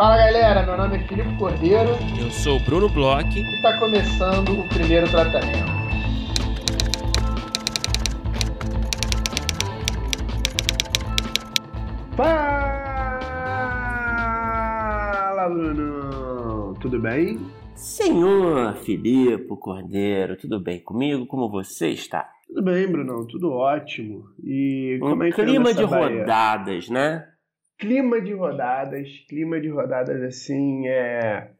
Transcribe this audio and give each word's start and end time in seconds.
Fala 0.00 0.16
galera, 0.16 0.64
meu 0.64 0.78
nome 0.78 0.96
é 0.96 1.00
Filipe 1.00 1.36
Cordeiro. 1.36 1.90
Eu 2.18 2.30
sou 2.30 2.56
o 2.56 2.60
Bruno 2.60 2.88
Bloch. 2.88 3.38
E 3.38 3.42
está 3.56 3.78
começando 3.78 4.58
o 4.58 4.66
primeiro 4.66 5.06
tratamento. 5.10 5.70
Fala, 12.16 12.80
Bruno! 15.50 16.74
Tudo 16.80 16.98
bem? 16.98 17.38
Senhor 17.74 18.72
Filipe 18.76 19.54
Cordeiro, 19.58 20.34
tudo 20.38 20.58
bem 20.58 20.80
comigo? 20.80 21.26
Como 21.26 21.50
você 21.50 21.90
está? 21.90 22.26
Tudo 22.48 22.62
bem, 22.62 22.90
Bruno, 22.90 23.26
tudo 23.26 23.52
ótimo. 23.52 24.30
E 24.42 24.98
um 25.02 25.10
como 25.10 25.24
é 25.24 25.30
que 25.30 25.44
clima 25.44 25.74
de 25.74 25.86
Bahia? 25.86 26.20
rodadas, 26.20 26.88
né? 26.88 27.26
Clima 27.80 28.20
de 28.20 28.34
rodadas, 28.34 29.08
clima 29.28 29.58
de 29.58 29.68
rodadas 29.68 30.22
assim, 30.22 30.86
é, 30.86 31.50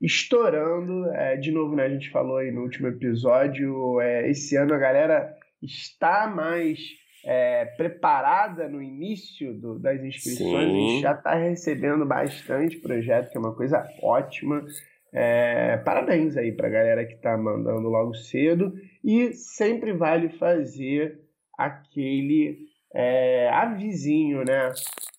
estourando. 0.00 1.10
É, 1.12 1.36
de 1.36 1.52
novo, 1.52 1.76
né, 1.76 1.84
a 1.84 1.88
gente 1.90 2.10
falou 2.10 2.38
aí 2.38 2.50
no 2.50 2.62
último 2.62 2.88
episódio, 2.88 4.00
é, 4.00 4.28
esse 4.28 4.56
ano 4.56 4.74
a 4.74 4.78
galera 4.78 5.36
está 5.62 6.26
mais 6.26 6.78
é, 7.24 7.66
preparada 7.76 8.68
no 8.68 8.82
início 8.82 9.52
do, 9.54 9.78
das 9.78 10.02
inscrições, 10.02 10.38
Sim. 10.38 10.56
a 10.56 10.90
gente 10.90 11.02
já 11.02 11.12
está 11.12 11.34
recebendo 11.34 12.06
bastante 12.06 12.78
projeto, 12.78 13.30
que 13.30 13.36
é 13.36 13.40
uma 13.40 13.54
coisa 13.54 13.86
ótima. 14.02 14.64
É, 15.12 15.76
parabéns 15.78 16.36
aí 16.36 16.52
para 16.52 16.68
a 16.68 16.70
galera 16.70 17.04
que 17.04 17.14
está 17.14 17.36
mandando 17.36 17.88
logo 17.88 18.14
cedo 18.14 18.72
e 19.04 19.32
sempre 19.32 19.92
vale 19.92 20.30
fazer 20.30 21.20
aquele 21.56 22.65
é, 22.98 23.50
avizinho, 23.50 24.42
né? 24.42 24.72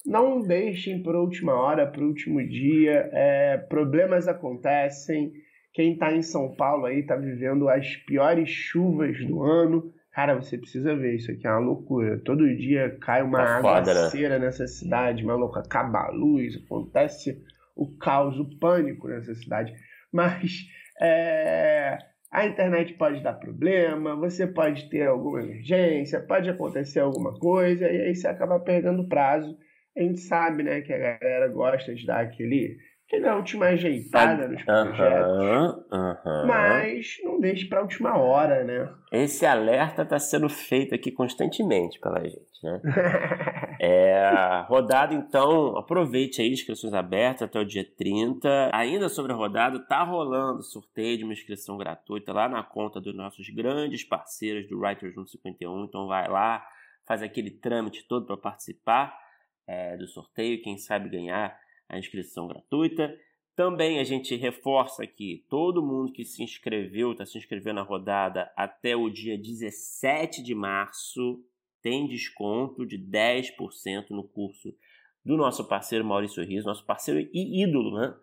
Não 0.03 0.42
deixem 0.42 1.03
para 1.03 1.20
última 1.20 1.53
hora, 1.53 1.86
para 1.86 2.02
o 2.02 2.08
último 2.08 2.44
dia. 2.44 3.08
É, 3.14 3.58
problemas 3.58 4.28
acontecem. 4.28 5.31
Quem 5.73 5.94
está 5.94 6.11
em 6.11 6.23
São 6.23 6.55
Paulo 6.55 6.88
aí 6.88 7.02
está 7.02 7.16
vivendo 7.16 7.70
as 7.70 7.95
piores 7.98 8.50
chuvas 8.50 9.23
do 9.28 9.44
ano. 9.44 9.94
Cara, 10.11 10.33
você 10.33 10.58
precisa 10.58 10.95
ver, 10.95 11.17
isso 11.17 11.31
aqui 11.31 11.45
é 11.45 11.52
uma 11.52 11.59
loucura. 11.59 12.20
Todo 12.25 12.55
dia 12.55 12.98
cai 13.00 13.22
uma 13.22 13.38
tá 13.38 13.58
aguaceira 13.58 14.39
né? 14.39 14.48
nessa 14.48 14.66
cidade, 14.66 15.23
maluco, 15.23 15.59
acaba 15.59 16.00
a 16.00 16.09
luz, 16.09 16.55
acontece 16.66 17.39
o 17.75 17.95
caos, 18.00 18.39
o 18.39 18.58
pânico 18.58 19.08
nessa 19.08 19.36
cidade. 19.36 19.72
Mas 20.11 20.66
é, 21.00 22.00
a 22.31 22.45
internet 22.45 22.94
pode 22.94 23.22
dar 23.23 23.33
problema, 23.33 24.16
você 24.16 24.45
pode 24.45 24.89
ter 24.89 25.08
alguma 25.08 25.42
emergência, 25.42 26.20
pode 26.20 26.50
acontecer 26.50 27.00
alguma 27.00 27.33
coisa, 27.39 27.89
e 27.89 28.02
aí 28.02 28.16
você 28.16 28.28
acaba 28.28 28.59
perdendo 28.59 29.08
prazo 29.08 29.58
a 29.97 30.03
gente 30.03 30.20
sabe, 30.20 30.64
né, 30.64 30.81
que 30.81 30.94
a 30.94 30.98
galera 30.98 31.48
gosta 31.48 31.94
de 31.94 32.05
dar 32.05 32.22
aquele, 32.22 32.78
aquela 33.08 33.36
última 33.36 33.66
ajeitada 33.66 34.48
nos 34.48 34.64
projetos. 34.64 35.86
Mas 36.45 37.16
não 37.23 37.39
deixe 37.39 37.67
para 37.67 37.80
a 37.80 37.81
última 37.81 38.17
hora, 38.17 38.64
né? 38.64 38.88
Esse 39.11 39.45
alerta 39.45 40.03
está 40.03 40.20
sendo 40.20 40.48
feito 40.50 40.94
aqui 40.94 41.11
constantemente 41.11 42.00
pela 42.00 42.23
gente, 42.23 42.64
né? 42.64 42.80
é, 43.80 44.66
rodada, 44.67 45.14
então, 45.14 45.78
aproveite 45.78 46.42
aí, 46.42 46.52
inscrições 46.52 46.94
abertas 46.94 47.44
até 47.44 47.59
o 47.59 47.66
dia 47.66 47.86
30. 47.86 48.72
Ainda 48.73 49.09
sobre 49.09 49.31
a 49.31 49.36
rodada, 49.36 49.80
tá 49.80 50.03
rolando 50.03 50.64
sorteio 50.64 51.17
de 51.17 51.23
uma 51.23 51.33
inscrição 51.33 51.78
gratuita 51.78 52.33
lá 52.33 52.50
na 52.50 52.64
conta 52.64 53.00
dos 53.00 53.16
nossos 53.16 53.48
grandes 53.50 54.03
parceiros 54.03 54.67
do 54.67 54.80
Writers 54.80 55.16
Room 55.16 55.28
51. 55.28 55.86
Então 55.86 56.08
vai 56.08 56.28
lá, 56.28 56.66
faz 57.05 57.22
aquele 57.22 57.52
trâmite 57.52 58.08
todo 58.08 58.25
para 58.25 58.38
participar 58.38 59.17
é, 59.67 59.98
do 59.98 60.08
sorteio, 60.08 60.61
quem 60.61 60.78
sabe 60.78 61.10
ganhar 61.10 61.58
a 61.87 61.99
inscrição 61.99 62.48
gratuita. 62.48 63.16
Também 63.55 63.99
a 63.99 64.04
gente 64.04 64.36
reforça 64.36 65.04
aqui, 65.04 65.43
todo 65.49 65.86
mundo 65.86 66.11
que 66.11 66.23
se 66.23 66.43
inscreveu, 66.43 67.11
está 67.11 67.26
se 67.26 67.37
inscrevendo 67.37 67.77
na 67.77 67.82
rodada 67.82 68.52
até 68.55 68.95
o 68.95 69.10
dia 69.10 69.36
17 69.36 70.43
de 70.43 70.54
março, 70.54 71.43
tem 71.82 72.08
desconto 72.08 72.86
de 72.86 72.98
10% 72.98 74.10
no 74.10 74.23
curso 74.23 74.73
do 75.23 75.36
nosso 75.36 75.67
parceiro 75.67 76.05
Maurício 76.05 76.43
Riso, 76.43 76.67
nosso 76.67 76.86
parceiro 76.86 77.27
e 77.33 77.64
ídolo, 77.64 77.99
né? 77.99 78.15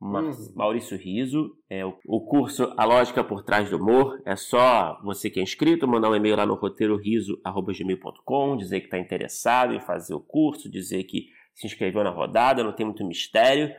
Uhum. 0.00 0.32
Maurício 0.54 0.96
Riso, 0.96 1.54
é 1.68 1.84
o, 1.84 1.98
o, 2.06 2.20
curso 2.22 2.72
A 2.76 2.86
Lógica 2.86 3.22
por 3.22 3.42
Trás 3.42 3.68
do 3.68 3.76
Humor. 3.76 4.22
É 4.24 4.34
só 4.34 4.98
você 5.04 5.28
que 5.28 5.38
é 5.38 5.42
inscrito 5.42 5.86
mandar 5.86 6.08
um 6.08 6.16
e-mail 6.16 6.36
lá 6.36 6.46
no 6.46 6.54
roteiroriso.gmail.com, 6.54 8.56
dizer 8.56 8.80
que 8.80 8.86
está 8.86 8.98
interessado 8.98 9.74
em 9.74 9.80
fazer 9.80 10.14
o 10.14 10.20
curso, 10.20 10.70
dizer 10.70 11.04
que 11.04 11.26
se 11.54 11.66
inscreveu 11.66 12.02
na 12.02 12.10
rodada, 12.10 12.64
não 12.64 12.72
tem 12.72 12.86
muito 12.86 13.06
mistério. 13.06 13.70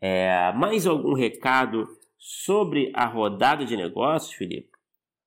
É, 0.00 0.52
mais 0.52 0.86
algum 0.86 1.14
recado 1.14 1.88
sobre 2.16 2.92
a 2.94 3.06
rodada 3.06 3.64
de 3.64 3.76
negócios, 3.76 4.32
Felipe? 4.32 4.73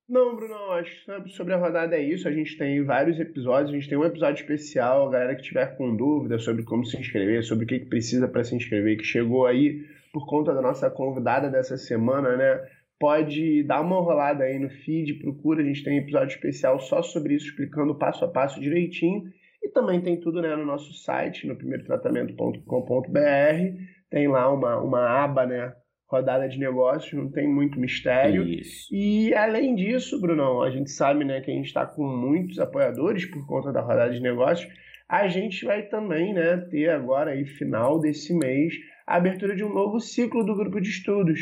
Não, 0.08 0.34
Bruno, 0.34 0.54
acho 0.72 1.04
que 1.22 1.28
sobre 1.28 1.52
a 1.52 1.58
rodada 1.58 1.94
é 1.94 2.02
isso. 2.02 2.26
A 2.26 2.32
gente 2.32 2.56
tem 2.56 2.82
vários 2.82 3.20
episódios, 3.20 3.70
a 3.70 3.74
gente 3.74 3.90
tem 3.90 3.98
um 3.98 4.06
episódio 4.06 4.40
especial. 4.40 5.06
A 5.06 5.10
galera 5.10 5.36
que 5.36 5.42
tiver 5.42 5.76
com 5.76 5.94
dúvida 5.94 6.38
sobre 6.38 6.64
como 6.64 6.86
se 6.86 6.98
inscrever, 6.98 7.44
sobre 7.44 7.66
o 7.66 7.68
que 7.68 7.80
precisa 7.80 8.26
para 8.26 8.42
se 8.42 8.56
inscrever, 8.56 8.96
que 8.96 9.04
chegou 9.04 9.46
aí 9.46 9.84
por 10.10 10.26
conta 10.26 10.54
da 10.54 10.62
nossa 10.62 10.90
convidada 10.90 11.50
dessa 11.50 11.76
semana, 11.76 12.38
né? 12.38 12.58
Pode 12.98 13.62
dar 13.64 13.82
uma 13.82 14.00
rolada 14.00 14.44
aí 14.44 14.58
no 14.58 14.70
feed, 14.70 15.12
procura, 15.14 15.62
a 15.62 15.64
gente 15.64 15.84
tem 15.84 15.98
um 15.98 16.02
episódio 16.02 16.34
especial 16.34 16.80
só 16.80 17.02
sobre 17.02 17.34
isso, 17.34 17.46
explicando 17.46 17.94
passo 17.94 18.24
a 18.24 18.28
passo 18.28 18.58
direitinho. 18.58 19.24
E 19.62 19.68
também 19.68 20.00
tem 20.00 20.18
tudo 20.18 20.40
né, 20.40 20.56
no 20.56 20.64
nosso 20.64 20.94
site, 20.94 21.46
no 21.46 21.54
primeirotratamento.com.br. 21.54 23.82
Tem 24.08 24.26
lá 24.26 24.50
uma, 24.50 24.80
uma 24.80 25.06
aba, 25.22 25.44
né? 25.44 25.74
Rodada 26.08 26.48
de 26.48 26.58
negócios, 26.58 27.12
não 27.12 27.30
tem 27.30 27.46
muito 27.46 27.78
mistério. 27.78 28.42
Isso. 28.42 28.88
E 28.90 29.34
além 29.34 29.74
disso, 29.74 30.18
Brunão, 30.18 30.62
a 30.62 30.70
gente 30.70 30.90
sabe 30.90 31.22
né, 31.22 31.42
que 31.42 31.50
a 31.50 31.54
gente 31.54 31.66
está 31.66 31.84
com 31.84 32.02
muitos 32.02 32.58
apoiadores 32.58 33.26
por 33.26 33.46
conta 33.46 33.70
da 33.70 33.82
rodada 33.82 34.10
de 34.10 34.20
negócios. 34.20 34.72
A 35.06 35.28
gente 35.28 35.66
vai 35.66 35.82
também 35.82 36.32
né, 36.32 36.56
ter 36.70 36.88
agora 36.88 37.32
aí, 37.32 37.44
final 37.44 38.00
desse 38.00 38.32
mês, 38.32 38.72
a 39.06 39.16
abertura 39.16 39.54
de 39.54 39.62
um 39.62 39.72
novo 39.72 40.00
ciclo 40.00 40.42
do 40.44 40.56
grupo 40.56 40.80
de 40.80 40.88
estudos. 40.88 41.40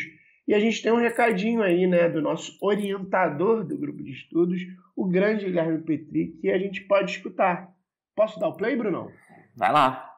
E 0.49 0.55
a 0.55 0.59
gente 0.59 0.83
tem 0.83 0.91
um 0.91 1.01
recadinho 1.01 1.63
aí, 1.63 1.87
né, 1.87 2.09
do 2.09 2.21
nosso 2.21 2.59
orientador 2.61 3.65
do 3.65 3.79
grupo 3.79 4.03
de 4.03 4.13
estudos, 4.13 4.61
o 4.97 5.07
grande 5.07 5.45
Guilherme 5.45 5.83
Petri, 5.83 6.37
que 6.41 6.51
a 6.51 6.59
gente 6.59 6.81
pode 6.83 7.13
escutar. 7.13 7.69
Posso 8.17 8.41
dar 8.41 8.49
o 8.49 8.57
play, 8.57 8.75
Bruno? 8.75 9.13
Vai 9.57 9.73
lá. 9.73 10.16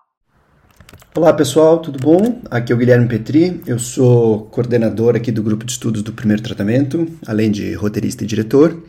Olá 1.14 1.32
pessoal, 1.32 1.78
tudo 1.78 1.98
bom? 1.98 2.40
Aqui 2.50 2.72
é 2.72 2.74
o 2.74 2.78
Guilherme 2.78 3.08
Petri, 3.08 3.60
eu 3.66 3.78
sou 3.78 4.42
coordenador 4.52 5.16
aqui 5.16 5.32
do 5.32 5.42
grupo 5.42 5.64
de 5.64 5.72
estudos 5.72 6.02
do 6.02 6.12
primeiro 6.12 6.42
tratamento, 6.42 7.08
além 7.26 7.50
de 7.50 7.74
roteirista 7.74 8.22
e 8.22 8.26
diretor. 8.26 8.80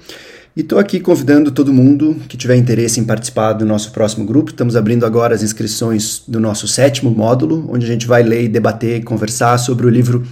E 0.56 0.62
estou 0.62 0.78
aqui 0.78 1.00
convidando 1.00 1.52
todo 1.52 1.74
mundo 1.74 2.16
que 2.28 2.38
tiver 2.38 2.56
interesse 2.56 3.00
em 3.00 3.04
participar 3.04 3.54
do 3.54 3.66
nosso 3.66 3.92
próximo 3.92 4.26
grupo. 4.26 4.52
Estamos 4.52 4.76
abrindo 4.76 5.06
agora 5.06 5.34
as 5.34 5.42
inscrições 5.42 6.22
do 6.28 6.40
nosso 6.40 6.68
sétimo 6.68 7.10
módulo, 7.10 7.68
onde 7.72 7.86
a 7.86 7.90
gente 7.90 8.06
vai 8.06 8.22
ler, 8.22 8.48
debater 8.48 9.00
e 9.00 9.04
conversar 9.04 9.58
sobre 9.58 9.88
o 9.88 9.90
livro 9.90 10.24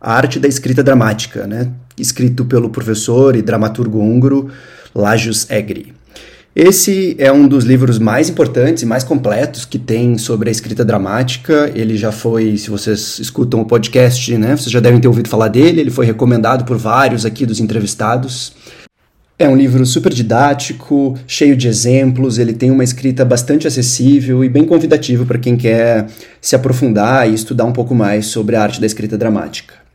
A 0.00 0.14
Arte 0.14 0.40
da 0.40 0.48
Escrita 0.48 0.82
Dramática, 0.82 1.46
né? 1.46 1.70
escrito 1.98 2.44
pelo 2.44 2.70
professor 2.70 3.36
e 3.36 3.42
dramaturgo 3.42 4.00
húngaro 4.00 4.50
Lajos 4.94 5.48
Egri. 5.50 5.94
Esse 6.58 7.14
é 7.18 7.30
um 7.30 7.46
dos 7.46 7.64
livros 7.64 7.98
mais 7.98 8.30
importantes 8.30 8.82
e 8.82 8.86
mais 8.86 9.04
completos 9.04 9.66
que 9.66 9.78
tem 9.78 10.16
sobre 10.16 10.48
a 10.48 10.52
escrita 10.52 10.82
dramática. 10.82 11.70
Ele 11.74 11.98
já 11.98 12.10
foi, 12.10 12.56
se 12.56 12.70
vocês 12.70 13.18
escutam 13.18 13.60
o 13.60 13.66
podcast, 13.66 14.34
né, 14.38 14.56
vocês 14.56 14.70
já 14.70 14.80
devem 14.80 14.98
ter 14.98 15.06
ouvido 15.06 15.28
falar 15.28 15.48
dele. 15.48 15.82
Ele 15.82 15.90
foi 15.90 16.06
recomendado 16.06 16.64
por 16.64 16.78
vários 16.78 17.26
aqui 17.26 17.44
dos 17.44 17.60
entrevistados. 17.60 18.54
É 19.38 19.46
um 19.46 19.54
livro 19.54 19.84
super 19.84 20.14
didático, 20.14 21.14
cheio 21.26 21.54
de 21.54 21.68
exemplos, 21.68 22.38
ele 22.38 22.54
tem 22.54 22.70
uma 22.70 22.82
escrita 22.82 23.22
bastante 23.22 23.66
acessível 23.66 24.42
e 24.42 24.48
bem 24.48 24.64
convidativa 24.64 25.26
para 25.26 25.36
quem 25.36 25.58
quer 25.58 26.06
se 26.40 26.56
aprofundar 26.56 27.28
e 27.28 27.34
estudar 27.34 27.66
um 27.66 27.72
pouco 27.72 27.94
mais 27.94 28.28
sobre 28.28 28.56
a 28.56 28.62
arte 28.62 28.80
da 28.80 28.86
escrita 28.86 29.18
dramática. 29.18 29.85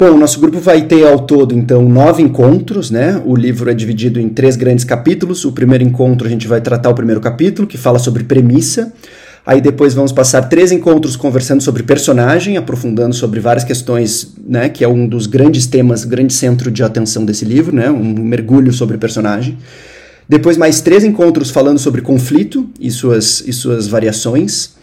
Bom, 0.00 0.12
o 0.12 0.16
nosso 0.16 0.38
grupo 0.38 0.60
vai 0.60 0.82
ter 0.82 1.04
ao 1.04 1.18
todo, 1.18 1.52
então, 1.52 1.82
nove 1.88 2.22
encontros, 2.22 2.88
né? 2.88 3.20
O 3.26 3.34
livro 3.34 3.68
é 3.68 3.74
dividido 3.74 4.20
em 4.20 4.28
três 4.28 4.54
grandes 4.54 4.84
capítulos. 4.84 5.44
O 5.44 5.50
primeiro 5.50 5.82
encontro 5.82 6.24
a 6.24 6.30
gente 6.30 6.46
vai 6.46 6.60
tratar 6.60 6.90
o 6.90 6.94
primeiro 6.94 7.20
capítulo, 7.20 7.66
que 7.66 7.76
fala 7.76 7.98
sobre 7.98 8.22
premissa. 8.22 8.92
Aí 9.44 9.60
depois 9.60 9.94
vamos 9.94 10.12
passar 10.12 10.42
três 10.42 10.70
encontros 10.70 11.16
conversando 11.16 11.60
sobre 11.64 11.82
personagem, 11.82 12.56
aprofundando 12.56 13.12
sobre 13.12 13.40
várias 13.40 13.64
questões, 13.64 14.34
né, 14.46 14.68
que 14.68 14.84
é 14.84 14.88
um 14.88 15.04
dos 15.08 15.26
grandes 15.26 15.66
temas, 15.66 16.04
grande 16.04 16.32
centro 16.32 16.70
de 16.70 16.84
atenção 16.84 17.24
desse 17.24 17.44
livro, 17.44 17.74
né, 17.74 17.90
um 17.90 18.22
mergulho 18.22 18.72
sobre 18.72 18.98
personagem. 18.98 19.58
Depois 20.28 20.56
mais 20.56 20.80
três 20.80 21.02
encontros 21.02 21.50
falando 21.50 21.78
sobre 21.80 22.02
conflito 22.02 22.70
e 22.78 22.88
suas, 22.88 23.42
e 23.44 23.52
suas 23.52 23.88
variações. 23.88 24.78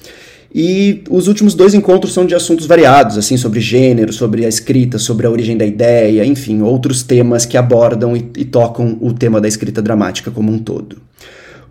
E 0.53 1.03
os 1.09 1.27
últimos 1.27 1.53
dois 1.53 1.73
encontros 1.73 2.13
são 2.13 2.25
de 2.25 2.33
assuntos 2.33 2.65
variados, 2.65 3.17
assim, 3.17 3.35
sobre 3.35 3.59
gênero, 3.59 4.13
sobre 4.13 4.45
a 4.45 4.49
escrita, 4.49 4.97
sobre 4.97 5.27
a 5.27 5.29
origem 5.29 5.57
da 5.57 5.65
ideia, 5.65 6.25
enfim, 6.25 6.61
outros 6.61 7.03
temas 7.03 7.45
que 7.45 7.57
abordam 7.57 8.15
e, 8.15 8.19
e 8.37 8.45
tocam 8.45 8.97
o 9.01 9.13
tema 9.13 9.41
da 9.41 9.47
escrita 9.47 9.81
dramática 9.81 10.31
como 10.31 10.51
um 10.51 10.57
todo. 10.57 10.97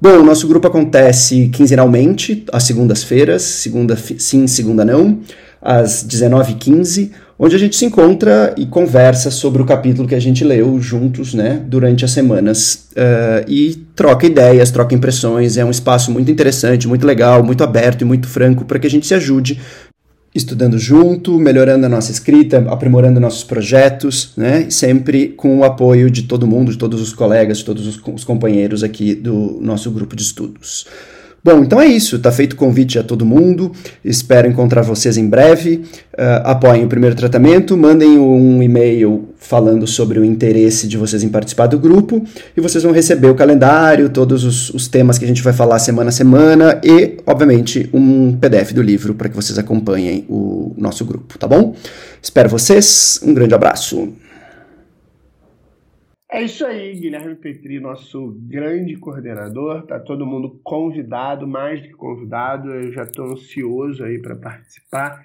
Bom, 0.01 0.19
o 0.19 0.25
nosso 0.25 0.47
grupo 0.47 0.67
acontece 0.67 1.49
quinzenalmente, 1.49 2.45
às 2.53 2.65
segundas-feiras, 2.65 3.43
segunda 3.43 3.97
sim, 4.19 4.47
segunda 4.47 4.85
não, 4.85 5.21
às 5.63 6.05
19h15, 6.07 7.11
onde 7.39 7.57
a 7.57 7.59
gente 7.59 7.77
se 7.77 7.85
encontra 7.85 8.55
e 8.57 8.67
conversa 8.67 9.31
sobre 9.31 9.61
o 9.61 9.65
capítulo 9.65 10.07
que 10.07 10.15
a 10.15 10.21
gente 10.21 10.45
leu 10.45 10.81
juntos, 10.81 11.35
né, 11.35 11.63
durante 11.67 12.05
as 12.05 12.11
semanas. 12.11 12.89
Uh, 12.93 13.49
e 13.49 13.75
troca 13.97 14.27
ideias, 14.27 14.71
troca 14.71 14.95
impressões. 14.95 15.57
É 15.57 15.65
um 15.65 15.71
espaço 15.71 16.11
muito 16.11 16.31
interessante, 16.31 16.87
muito 16.87 17.07
legal, 17.07 17.43
muito 17.43 17.65
aberto 17.65 18.03
e 18.03 18.05
muito 18.05 18.29
franco 18.29 18.65
para 18.65 18.79
que 18.79 18.87
a 18.87 18.91
gente 18.91 19.07
se 19.07 19.15
ajude 19.15 19.61
estudando 20.35 20.77
junto, 20.79 21.39
melhorando 21.39 21.87
a 21.87 21.89
nossa 21.89 22.11
escrita, 22.11 22.59
aprimorando 22.69 23.21
nossos 23.21 23.45
projetos, 23.45 24.33
né? 24.37 24.69
Sempre 24.69 25.29
com 25.29 25.59
o 25.59 25.65
apoio 25.65 26.11
de 26.11 26.25
todo 26.25 26.47
mundo, 26.47 26.73
de 26.73 26.79
todos 26.79 27.01
os 27.01 27.13
colegas, 27.13 27.59
de 27.59 27.65
todos 27.65 27.87
os, 27.87 28.03
os 28.05 28.25
companheiros 28.25 28.83
aqui 28.83 29.15
do 29.15 29.59
nosso 29.61 29.91
grupo 29.93 30.17
de 30.17 30.23
estudos. 30.23 30.87
Bom, 31.45 31.63
então 31.63 31.79
é 31.79 31.87
isso. 31.87 32.19
Tá 32.19 32.33
feito 32.33 32.55
o 32.55 32.57
convite 32.57 32.99
a 32.99 33.03
todo 33.03 33.27
mundo. 33.27 33.71
Espero 34.03 34.49
encontrar 34.49 34.81
vocês 34.81 35.19
em 35.19 35.29
breve. 35.29 35.83
Uh, 36.15 36.41
apoiem 36.43 36.87
o 36.87 36.89
primeiro 36.89 37.15
tratamento, 37.15 37.77
mandem 37.77 38.19
um 38.19 38.63
e-mail 38.63 39.29
falando 39.37 39.87
sobre 39.87 40.19
o 40.19 40.25
interesse 40.25 40.89
de 40.89 40.97
vocês 40.97 41.23
em 41.23 41.29
participar 41.29 41.67
do 41.67 41.79
grupo 41.79 42.25
e 42.57 42.63
vocês 42.63 42.83
vão 42.83 42.93
receber 42.93 43.29
o 43.29 43.35
calendário, 43.35 44.09
todos 44.09 44.43
os, 44.43 44.71
os 44.71 44.89
temas 44.89 45.19
que 45.19 45.25
a 45.27 45.29
gente 45.29 45.43
vai 45.43 45.53
falar 45.53 45.79
semana 45.81 46.09
a 46.09 46.13
semana 46.13 46.81
e, 46.83 47.19
obviamente, 47.27 47.91
um 47.93 48.33
PDF 48.33 48.73
do 48.73 48.81
livro 48.81 49.15
para 49.15 49.29
que 49.29 49.37
vocês 49.37 49.59
acompanhem 49.59 50.25
o 50.31 50.73
nosso 50.79 51.05
grupo, 51.05 51.39
tá 51.39 51.47
bom? 51.47 51.75
Espero 52.23 52.49
vocês. 52.49 53.21
Um 53.23 53.35
grande 53.35 53.55
abraço. 53.55 54.09
É 56.35 56.43
isso 56.43 56.67
aí, 56.67 56.99
Guilherme 56.99 57.37
Petri, 57.37 57.79
nosso 57.79 58.37
grande 58.49 58.97
coordenador. 58.97 59.87
Tá 59.87 60.01
todo 60.01 60.27
mundo 60.27 60.61
convidado, 60.65 61.47
mais 61.47 61.81
do 61.81 61.87
que 61.87 61.95
convidado. 61.95 62.75
Eu 62.75 62.91
já 62.91 63.05
estou 63.05 63.27
ansioso 63.27 64.03
aí 64.03 64.21
para 64.21 64.35
participar 64.35 65.25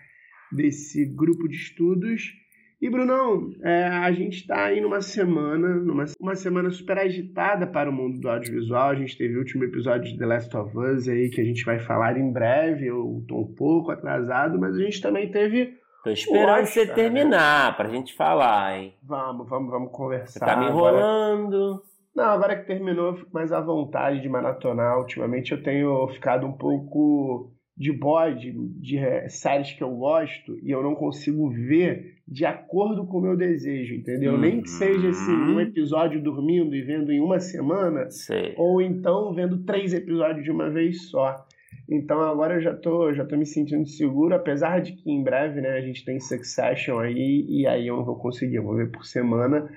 desse 0.52 1.04
grupo 1.08 1.48
de 1.48 1.56
estudos. 1.56 2.32
E 2.80 2.88
Brunão, 2.92 3.52
é, 3.64 3.88
a 3.88 4.12
gente 4.12 4.42
está 4.42 4.66
aí 4.66 4.80
numa 4.80 5.02
semana, 5.02 5.78
numa 5.78 6.06
uma 6.20 6.36
semana 6.36 6.70
super 6.70 7.00
agitada 7.00 7.66
para 7.66 7.90
o 7.90 7.94
mundo 7.94 8.20
do 8.20 8.30
audiovisual. 8.30 8.92
A 8.92 8.96
gente 8.96 9.18
teve 9.18 9.36
o 9.36 9.40
último 9.40 9.64
episódio 9.64 10.12
de 10.12 10.18
The 10.20 10.26
Last 10.28 10.56
of 10.56 10.78
Us 10.78 11.08
aí 11.08 11.32
que 11.32 11.42
a 11.42 11.44
gente 11.44 11.66
vai 11.66 11.80
falar 11.80 12.20
em 12.20 12.32
breve. 12.32 12.86
Eu 12.86 13.18
estou 13.24 13.42
um 13.50 13.56
pouco 13.56 13.90
atrasado, 13.90 14.60
mas 14.60 14.76
a 14.76 14.80
gente 14.80 15.02
também 15.02 15.32
teve 15.32 15.74
Tô 16.04 16.10
esperando 16.10 16.60
Poxa, 16.60 16.72
você 16.72 16.88
terminar 16.88 17.76
pra 17.76 17.90
gente 17.90 18.16
falar, 18.16 18.78
hein? 18.78 18.94
Vamos, 19.04 19.50
vamos, 19.50 19.70
vamos 19.70 19.92
conversar. 19.92 20.40
Você 20.40 20.40
tá 20.40 20.56
me 20.56 20.68
enrolando. 20.68 21.56
Agora... 21.56 21.90
Não, 22.16 22.26
agora 22.26 22.56
que 22.56 22.68
terminou, 22.68 23.08
eu 23.08 23.16
fico 23.18 23.30
mais 23.34 23.52
à 23.52 23.62
vontade 23.62 24.22
de 24.22 24.30
maratonar. 24.30 24.98
Ultimamente 24.98 25.52
eu 25.52 25.62
tenho 25.62 26.08
ficado 26.10 26.46
um 26.46 26.54
pouco 26.54 27.52
de 27.80 27.94
bode 27.94 28.52
de 28.78 29.00
séries 29.30 29.72
que 29.72 29.82
eu 29.82 29.92
gosto 29.92 30.60
e 30.62 30.70
eu 30.70 30.84
não 30.84 30.96
consigo 30.96 31.50
ver 31.50 32.18
de 32.28 32.46
acordo 32.46 33.08
com 33.08 33.20
o 33.20 33.22
meu 33.22 33.38
desejo, 33.38 33.96
entendeu? 33.96 34.34
Uhum. 34.34 34.40
Nem 34.40 34.62
que 34.62 34.70
seja 34.70 35.10
assim, 35.10 35.32
um 35.32 35.54
uhum. 35.54 35.62
episódio 35.62 36.22
dormindo 36.22 36.76
e 36.76 36.82
vendo 36.82 37.10
em 37.10 37.22
uma 37.22 37.40
semana, 37.40 38.10
Sei. 38.12 38.54
ou 38.58 38.82
então 38.82 39.34
vendo 39.34 39.64
três 39.64 39.94
episódios 39.94 40.44
de 40.44 40.52
uma 40.52 40.70
vez 40.70 41.10
só. 41.10 41.48
Então 41.90 42.22
agora 42.22 42.56
eu 42.56 42.62
já 42.62 42.76
tô, 42.76 43.12
já 43.14 43.26
tô 43.26 43.36
me 43.36 43.46
sentindo 43.46 43.88
seguro, 43.88 44.36
apesar 44.36 44.80
de 44.80 44.94
que 44.94 45.10
em 45.10 45.24
breve, 45.24 45.60
né, 45.60 45.72
a 45.72 45.82
gente 45.82 46.06
tem 46.06 46.20
Succession 46.20 47.00
aí, 47.00 47.46
e 47.50 47.66
aí 47.66 47.88
eu 47.88 47.98
não 47.98 48.06
vou 48.06 48.20
conseguir, 48.20 48.58
eu 48.58 48.64
vou 48.64 48.76
ver 48.76 48.92
por 48.92 49.04
semana. 49.04 49.68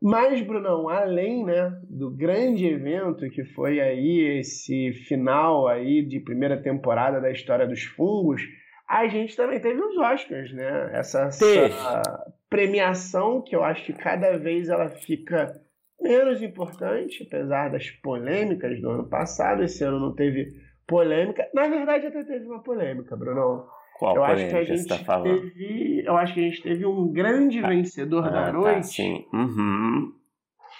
Mas, 0.00 0.42
Brunão, 0.42 0.88
além, 0.88 1.44
né, 1.44 1.72
do 1.88 2.10
grande 2.10 2.66
evento 2.66 3.30
que 3.30 3.44
foi 3.44 3.80
aí 3.80 4.40
esse 4.40 4.92
final 5.06 5.68
aí 5.68 6.04
de 6.04 6.20
primeira 6.20 6.60
temporada 6.60 7.20
da 7.20 7.30
História 7.30 7.66
dos 7.66 7.82
Fungos, 7.84 8.42
a 8.86 9.06
gente 9.06 9.34
também 9.34 9.58
teve 9.58 9.80
os 9.80 9.96
Oscars, 9.96 10.52
né? 10.52 10.90
Essa, 10.92 11.28
essa 11.28 12.02
premiação 12.50 13.40
que 13.40 13.56
eu 13.56 13.64
acho 13.64 13.86
que 13.86 13.92
cada 13.94 14.36
vez 14.36 14.68
ela 14.68 14.88
fica 14.88 15.58
menos 15.98 16.42
importante, 16.42 17.22
apesar 17.26 17.70
das 17.70 17.88
polêmicas 17.88 18.80
do 18.82 18.90
ano 18.90 19.08
passado. 19.08 19.62
Esse 19.62 19.84
ano 19.84 20.00
não 20.00 20.14
teve 20.14 20.52
polêmica. 20.92 21.48
Na 21.54 21.66
verdade, 21.66 22.06
até 22.06 22.22
teve 22.22 22.46
uma 22.46 22.62
polêmica, 22.62 23.16
Bruno. 23.16 23.66
Qual 23.98 24.16
eu 24.16 24.24
acho 24.24 24.48
que 24.48 24.56
a 24.56 24.64
gente 24.64 24.88
tá 24.88 25.20
teve, 25.20 26.02
eu 26.04 26.16
acho 26.16 26.34
que 26.34 26.40
a 26.40 26.42
gente 26.42 26.62
teve 26.62 26.84
um 26.84 27.12
grande 27.12 27.60
ah, 27.60 27.68
vencedor 27.68 28.26
ah, 28.26 28.30
da 28.30 28.44
tá, 28.46 28.52
noite. 28.52 28.74
Tá, 28.74 28.82
sim. 28.82 29.26
Uhum. 29.32 30.12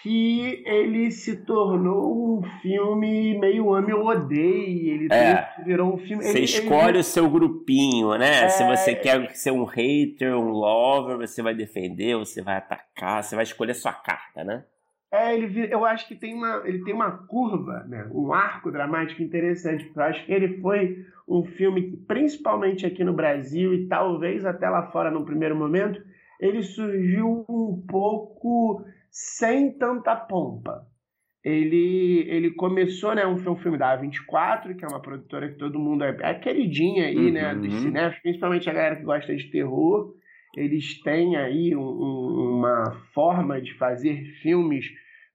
Que 0.03 0.65
ele 0.67 1.13
se 1.13 1.45
tornou 1.45 2.39
um 2.39 2.43
filme 2.61 3.39
meio 3.39 3.73
ame 3.73 3.93
ou 3.93 4.09
odeie. 4.09 4.91
Ele 4.91 5.09
é. 5.13 5.47
virou 5.65 5.95
um 5.95 5.99
filme. 5.99 6.25
Você 6.25 6.39
ele, 6.39 6.45
escolhe 6.45 6.89
ele... 6.89 6.99
o 6.99 7.05
seu 7.05 7.31
grupinho, 7.31 8.19
né? 8.19 8.45
É... 8.45 8.49
Se 8.49 8.67
você 8.67 8.97
quer 8.97 9.31
ser 9.37 9.53
um 9.53 9.65
hater, 9.65 10.37
um 10.37 10.51
lover, 10.51 11.17
você 11.19 11.41
vai 11.41 11.55
defender, 11.55 12.17
você 12.17 12.43
vai 12.43 12.57
atacar, 12.57 13.23
você 13.23 13.37
vai 13.37 13.45
escolher 13.45 13.75
sua 13.75 13.93
carta, 13.93 14.43
né? 14.43 14.65
É, 15.13 15.35
ele, 15.35 15.69
eu 15.71 15.85
acho 15.85 16.09
que 16.09 16.15
tem 16.15 16.33
uma, 16.33 16.63
ele 16.65 16.83
tem 16.85 16.95
uma 16.95 17.11
curva, 17.11 17.85
né, 17.87 18.09
um 18.15 18.33
arco 18.33 18.73
dramático 18.73 19.23
interessante, 19.23 19.85
porque 19.85 19.99
eu 19.99 20.05
acho 20.05 20.25
que 20.25 20.33
ele 20.33 20.59
foi 20.63 21.05
um 21.29 21.45
filme 21.45 21.83
que, 21.83 21.97
principalmente 21.99 22.87
aqui 22.87 23.05
no 23.05 23.13
Brasil 23.13 23.75
e 23.75 23.87
talvez 23.89 24.47
até 24.47 24.71
lá 24.71 24.91
fora 24.91 25.11
no 25.11 25.27
primeiro 25.27 25.55
momento, 25.55 26.03
ele 26.41 26.63
surgiu 26.63 27.45
um 27.47 27.85
pouco 27.87 28.87
sem 29.11 29.71
tanta 29.77 30.17
pompa. 30.17 30.87
Ele, 31.45 32.25
ele 32.29 32.51
começou, 32.53 33.15
né, 33.15 33.27
um, 33.27 33.35
um 33.35 33.57
filme 33.57 33.77
da 33.77 33.99
A24, 33.99 34.75
que 34.75 34.85
é 34.85 34.89
uma 34.89 35.01
produtora 35.01 35.49
que 35.49 35.59
todo 35.59 35.79
mundo 35.79 36.05
é, 36.05 36.17
é 36.21 36.35
queridinha 36.35 37.07
aí, 37.07 37.27
uhum. 37.27 37.33
né, 37.33 37.55
dos 37.55 37.75
cinéfilos, 37.83 38.23
principalmente 38.23 38.71
a 38.71 38.73
galera 38.73 38.97
que 38.97 39.03
gosta 39.03 39.37
de 39.37 39.51
terror. 39.51 40.15
Eles 40.57 41.01
têm 41.03 41.37
aí 41.37 41.75
um, 41.75 41.81
um, 41.81 42.59
uma 42.59 42.93
forma 43.15 43.61
de 43.61 43.73
fazer 43.75 44.23
filmes 44.43 44.87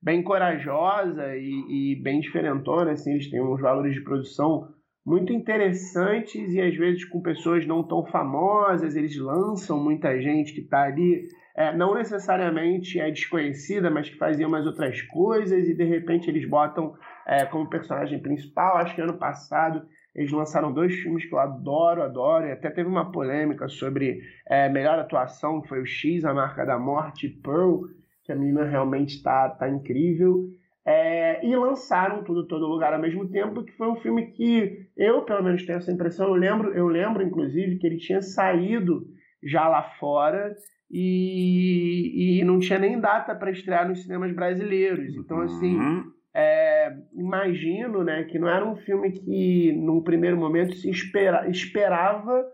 bem 0.01 0.21
corajosa 0.21 1.35
e, 1.35 1.93
e 1.93 2.01
bem 2.01 2.19
diferentona, 2.19 2.91
assim, 2.91 3.13
eles 3.13 3.29
têm 3.29 3.41
uns 3.41 3.59
valores 3.59 3.93
de 3.93 4.01
produção 4.01 4.67
muito 5.05 5.31
interessantes 5.31 6.53
e 6.53 6.61
às 6.61 6.75
vezes 6.75 7.05
com 7.05 7.21
pessoas 7.21 7.65
não 7.65 7.81
tão 7.81 8.05
famosas, 8.05 8.95
eles 8.95 9.17
lançam 9.17 9.81
muita 9.81 10.19
gente 10.21 10.53
que 10.53 10.59
está 10.59 10.83
ali, 10.83 11.25
é, 11.55 11.75
não 11.75 11.95
necessariamente 11.95 12.99
é 12.99 13.09
desconhecida, 13.09 13.89
mas 13.89 14.09
que 14.09 14.17
fazia 14.17 14.45
umas 14.45 14.65
outras 14.65 15.01
coisas 15.03 15.67
e 15.67 15.73
de 15.73 15.83
repente 15.85 16.29
eles 16.29 16.47
botam 16.47 16.93
é, 17.25 17.45
como 17.45 17.69
personagem 17.69 18.19
principal. 18.19 18.77
Acho 18.77 18.93
que 18.95 19.01
ano 19.01 19.17
passado 19.17 19.81
eles 20.17 20.31
lançaram 20.31 20.73
dois 20.73 20.95
filmes 20.95 21.25
que 21.25 21.33
eu 21.33 21.37
adoro, 21.37 22.01
adoro, 22.01 22.47
e 22.47 22.51
até 22.51 22.71
teve 22.71 22.89
uma 22.89 23.11
polêmica 23.11 23.69
sobre 23.69 24.19
é, 24.47 24.67
melhor 24.67 24.97
atuação, 24.97 25.61
que 25.61 25.67
foi 25.67 25.79
o 25.79 25.85
X, 25.85 26.25
A 26.25 26.33
Marca 26.33 26.65
da 26.65 26.79
Morte, 26.79 27.29
Pearl, 27.29 27.83
que 28.23 28.31
a 28.31 28.35
menina 28.35 28.65
realmente 28.65 29.17
está 29.17 29.47
tá 29.49 29.69
incrível. 29.69 30.49
É, 30.83 31.45
e 31.45 31.55
lançaram 31.55 32.23
tudo 32.23 32.47
todo 32.47 32.65
lugar 32.65 32.93
ao 32.93 32.99
mesmo 32.99 33.29
tempo, 33.29 33.63
que 33.63 33.73
foi 33.73 33.89
um 33.89 33.97
filme 33.97 34.31
que 34.31 34.87
eu, 34.97 35.21
pelo 35.21 35.43
menos, 35.43 35.63
tenho 35.65 35.77
essa 35.77 35.91
impressão. 35.91 36.29
Eu 36.29 36.33
lembro, 36.33 36.73
eu 36.73 36.87
lembro 36.87 37.21
inclusive, 37.21 37.77
que 37.77 37.85
ele 37.85 37.97
tinha 37.97 38.21
saído 38.21 39.05
já 39.43 39.67
lá 39.67 39.83
fora 39.99 40.55
e, 40.89 42.39
e 42.39 42.43
não 42.43 42.57
tinha 42.57 42.79
nem 42.79 42.99
data 42.99 43.35
para 43.35 43.51
estrear 43.51 43.87
nos 43.87 44.01
cinemas 44.01 44.33
brasileiros. 44.33 45.15
Então, 45.15 45.41
assim, 45.41 45.77
uhum. 45.77 46.11
É, 46.39 46.95
imagino 47.15 48.03
né, 48.03 48.23
que 48.25 48.37
não 48.37 48.47
era 48.47 48.63
um 48.63 48.75
filme 48.75 49.11
que, 49.11 49.73
num 49.73 50.03
primeiro 50.03 50.37
momento, 50.37 50.75
se 50.75 50.87
espera, 50.87 51.49
esperava 51.49 52.45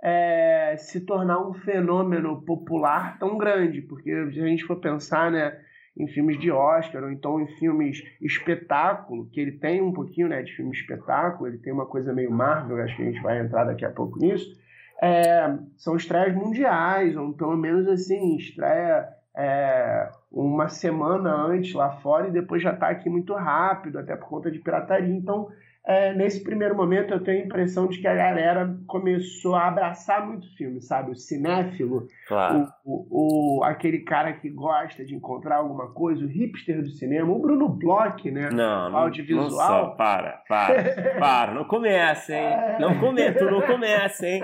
é, 0.00 0.76
se 0.78 1.04
tornar 1.04 1.44
um 1.44 1.52
fenômeno 1.52 2.40
popular 2.44 3.18
tão 3.18 3.36
grande, 3.36 3.82
porque 3.82 4.10
se 4.30 4.40
a 4.40 4.46
gente 4.46 4.64
for 4.64 4.76
pensar 4.76 5.28
né, 5.32 5.58
em 5.96 6.06
filmes 6.06 6.38
de 6.38 6.52
Oscar, 6.52 7.02
ou 7.02 7.10
então 7.10 7.40
em 7.40 7.48
filmes 7.58 8.00
espetáculo, 8.20 9.28
que 9.28 9.40
ele 9.40 9.58
tem 9.58 9.82
um 9.82 9.92
pouquinho 9.92 10.28
né, 10.28 10.40
de 10.42 10.54
filme 10.54 10.70
espetáculo, 10.70 11.48
ele 11.48 11.58
tem 11.58 11.72
uma 11.72 11.86
coisa 11.86 12.12
meio 12.12 12.30
Marvel, 12.30 12.80
acho 12.80 12.94
que 12.94 13.02
a 13.02 13.06
gente 13.06 13.22
vai 13.22 13.40
entrar 13.40 13.64
daqui 13.64 13.84
a 13.84 13.90
pouco 13.90 14.20
nisso, 14.20 14.56
é, 15.02 15.58
são 15.76 15.96
estreias 15.96 16.36
mundiais, 16.36 17.16
ou 17.16 17.32
pelo 17.32 17.56
menos 17.56 17.88
assim, 17.88 18.36
estreia 18.36 19.08
é, 19.34 20.10
uma 20.30 20.68
semana 20.68 21.34
antes 21.34 21.74
lá 21.74 21.90
fora 22.00 22.28
e 22.28 22.32
depois 22.32 22.62
já 22.62 22.72
está 22.72 22.88
aqui 22.88 23.08
muito 23.08 23.34
rápido, 23.34 23.98
até 23.98 24.14
por 24.16 24.28
conta 24.28 24.50
de 24.50 24.58
pirataria. 24.58 25.14
Então, 25.14 25.50
é, 25.84 26.14
nesse 26.14 26.44
primeiro 26.44 26.76
momento 26.76 27.12
eu 27.12 27.22
tenho 27.22 27.42
a 27.42 27.46
impressão 27.46 27.88
de 27.88 28.00
que 28.00 28.06
a 28.06 28.14
galera 28.14 28.72
começou 28.86 29.56
a 29.56 29.66
abraçar 29.66 30.24
muito 30.24 30.46
filme, 30.56 30.80
sabe? 30.80 31.10
O 31.10 31.16
cinéfilo, 31.16 32.06
claro. 32.28 32.68
o, 32.84 33.08
o, 33.10 33.58
o, 33.58 33.64
aquele 33.64 33.98
cara 33.98 34.32
que 34.32 34.48
gosta 34.48 35.04
de 35.04 35.12
encontrar 35.16 35.56
alguma 35.56 35.92
coisa, 35.92 36.24
o 36.24 36.28
hipster 36.28 36.80
do 36.80 36.90
cinema, 36.90 37.32
o 37.32 37.38
Bruno 37.40 37.68
Bloch, 37.68 38.30
né? 38.30 38.48
Não, 38.52 38.90
não 38.90 38.98
audiovisual. 38.98 39.42
Não 39.42 39.50
só, 39.50 39.86
para, 39.96 40.42
para, 40.48 41.18
para, 41.18 41.54
não 41.54 41.64
começa, 41.64 42.32
hein? 42.32 42.78
Não 42.78 43.00
começa, 43.00 43.38
tu 43.40 43.50
não 43.50 43.62
começa, 43.62 44.24
hein? 44.24 44.42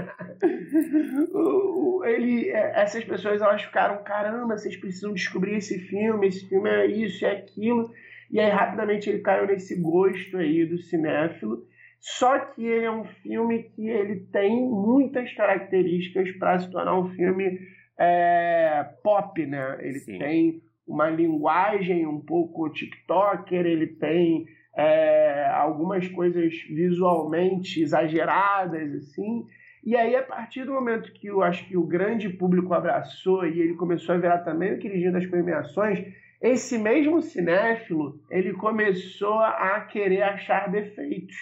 Ele, 2.04 2.50
é, 2.50 2.80
essas 2.80 3.04
pessoas 3.04 3.40
elas 3.40 3.62
ficaram, 3.62 4.02
caramba, 4.02 4.58
vocês 4.58 4.76
precisam 4.76 5.12
descobrir 5.12 5.58
esse 5.58 5.78
filme, 5.78 6.26
esse 6.26 6.48
filme 6.48 6.68
é 6.68 6.86
isso, 6.86 7.24
é 7.24 7.30
aquilo. 7.30 7.92
E 8.30 8.38
aí 8.38 8.50
rapidamente 8.50 9.08
ele 9.08 9.20
caiu 9.20 9.46
nesse 9.46 9.80
gosto 9.80 10.36
aí 10.36 10.66
do 10.66 10.78
cinéfilo. 10.78 11.66
Só 12.00 12.38
que 12.38 12.64
ele 12.64 12.84
é 12.84 12.90
um 12.90 13.04
filme 13.04 13.64
que 13.74 13.88
ele 13.88 14.20
tem 14.32 14.68
muitas 14.68 15.32
características 15.32 16.30
para 16.32 16.58
se 16.58 16.70
tornar 16.70 16.98
um 16.98 17.08
filme 17.10 17.58
é, 17.98 18.88
pop, 19.02 19.44
né? 19.44 19.78
Ele 19.80 19.98
Sim. 20.00 20.18
tem 20.18 20.62
uma 20.86 21.10
linguagem 21.10 22.06
um 22.06 22.20
pouco 22.20 22.70
TikToker, 22.70 23.66
ele 23.66 23.88
tem 23.88 24.46
é, 24.76 25.48
algumas 25.52 26.06
coisas 26.08 26.54
visualmente 26.70 27.82
exageradas, 27.82 28.94
assim. 28.94 29.44
E 29.84 29.96
aí, 29.96 30.14
a 30.14 30.22
partir 30.22 30.64
do 30.64 30.72
momento 30.72 31.12
que 31.12 31.28
eu 31.28 31.42
acho 31.42 31.66
que 31.66 31.76
o 31.76 31.86
grande 31.86 32.28
público 32.28 32.72
abraçou 32.74 33.46
e 33.46 33.60
ele 33.60 33.74
começou 33.74 34.14
a 34.14 34.18
virar 34.18 34.38
também 34.38 34.74
o 34.74 34.78
queridinho 34.78 35.12
das 35.12 35.26
premiações, 35.26 36.04
esse 36.40 36.78
mesmo 36.78 37.20
cinéfilo, 37.20 38.20
ele 38.30 38.52
começou 38.52 39.38
a 39.40 39.80
querer 39.80 40.22
achar 40.22 40.70
defeitos. 40.70 41.36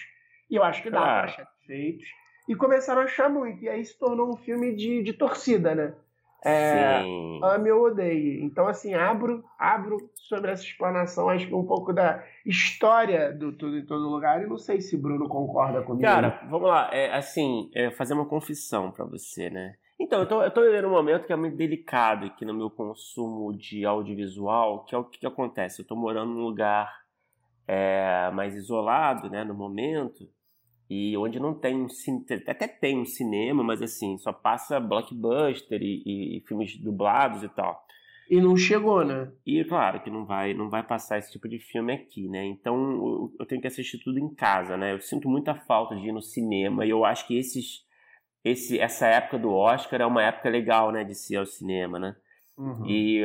E 0.49 0.55
eu 0.55 0.63
acho 0.63 0.81
que 0.81 0.89
dá 0.89 0.99
para 0.99 1.23
achar 1.23 1.47
defeitos. 1.61 2.07
E 2.49 2.55
começaram 2.55 3.01
a 3.01 3.05
achar 3.05 3.29
muito. 3.29 3.63
E 3.63 3.69
aí 3.69 3.83
se 3.83 3.97
tornou 3.99 4.29
um 4.29 4.37
filme 4.37 4.75
de, 4.75 5.03
de 5.03 5.13
torcida, 5.13 5.75
né? 5.75 5.93
É, 6.45 7.03
ame 7.43 7.71
ou 7.71 7.87
odeie. 7.87 8.41
Então, 8.43 8.67
assim, 8.67 8.93
abro, 8.93 9.43
abro 9.59 9.97
sobre 10.15 10.51
essa 10.51 10.63
explanação, 10.63 11.29
acho 11.29 11.47
que 11.47 11.53
um 11.53 11.65
pouco 11.65 11.91
da 11.91 12.23
história 12.45 13.33
do 13.33 13.51
Tudo 13.51 13.77
em 13.77 13.85
Todo 13.85 14.07
Lugar, 14.07 14.41
e 14.41 14.47
não 14.47 14.57
sei 14.57 14.79
se 14.79 14.95
Bruno 14.95 15.27
concorda 15.27 15.81
comigo. 15.81 16.03
Cara, 16.03 16.39
vamos 16.49 16.69
lá, 16.69 16.89
é, 16.93 17.13
assim, 17.13 17.69
é, 17.73 17.89
fazer 17.89 18.13
uma 18.13 18.25
confissão 18.25 18.91
para 18.91 19.03
você, 19.03 19.49
né? 19.49 19.75
Então, 19.99 20.19
eu 20.19 20.27
tô, 20.27 20.43
eu 20.43 20.51
tô 20.51 20.61
vivendo 20.61 20.87
um 20.87 20.91
momento 20.91 21.25
que 21.25 21.33
é 21.33 21.35
muito 21.35 21.57
delicado 21.57 22.27
aqui 22.27 22.45
no 22.45 22.53
meu 22.53 22.69
consumo 22.69 23.51
de 23.57 23.83
audiovisual, 23.83 24.85
que 24.85 24.93
é 24.93 24.97
o 24.97 25.03
que, 25.03 25.19
que 25.19 25.25
acontece. 25.25 25.81
Eu 25.81 25.87
tô 25.87 25.95
morando 25.95 26.33
num 26.33 26.43
lugar 26.43 27.07
é, 27.67 28.29
mais 28.31 28.55
isolado, 28.55 29.29
né, 29.29 29.43
no 29.43 29.53
momento, 29.53 30.29
e 30.89 31.17
onde 31.17 31.39
não 31.39 31.53
tem 31.53 31.75
um 31.75 31.87
até 32.47 32.67
tem 32.67 32.97
um 32.97 33.05
cinema, 33.05 33.63
mas 33.63 33.81
assim, 33.81 34.17
só 34.17 34.31
passa 34.31 34.79
blockbuster 34.79 35.81
e, 35.81 36.03
e, 36.05 36.37
e, 36.37 36.41
filmes 36.47 36.77
dublados 36.77 37.43
e 37.43 37.49
tal. 37.49 37.85
E 38.29 38.39
não 38.41 38.55
chegou, 38.57 39.05
né? 39.05 39.31
E 39.45 39.63
claro 39.63 40.01
que 40.01 40.09
não 40.09 40.25
vai, 40.25 40.53
não 40.53 40.69
vai 40.69 40.83
passar 40.83 41.17
esse 41.17 41.31
tipo 41.31 41.47
de 41.47 41.59
filme 41.59 41.93
aqui, 41.93 42.27
né? 42.27 42.45
Então 42.45 42.75
eu, 42.75 43.35
eu 43.39 43.45
tenho 43.45 43.61
que 43.61 43.67
assistir 43.67 43.97
tudo 43.99 44.19
em 44.19 44.33
casa, 44.33 44.77
né? 44.77 44.93
Eu 44.93 45.01
sinto 45.01 45.29
muita 45.29 45.55
falta 45.55 45.95
de 45.95 46.07
ir 46.07 46.11
no 46.11 46.21
cinema 46.21 46.85
e 46.85 46.89
eu 46.89 47.03
acho 47.03 47.25
que 47.25 47.37
esses, 47.37 47.85
esse, 48.47 48.79
essa 48.79 49.07
época 49.07 49.37
do 49.37 49.51
Oscar 49.51 50.01
é 50.01 50.05
uma 50.05 50.23
época 50.23 50.49
legal, 50.49 50.91
né, 50.91 51.03
de 51.03 51.15
se 51.15 51.33
ir 51.33 51.37
ao 51.37 51.45
cinema, 51.45 51.99
né? 51.99 52.15
Uhum. 52.57 52.85
E 52.85 53.21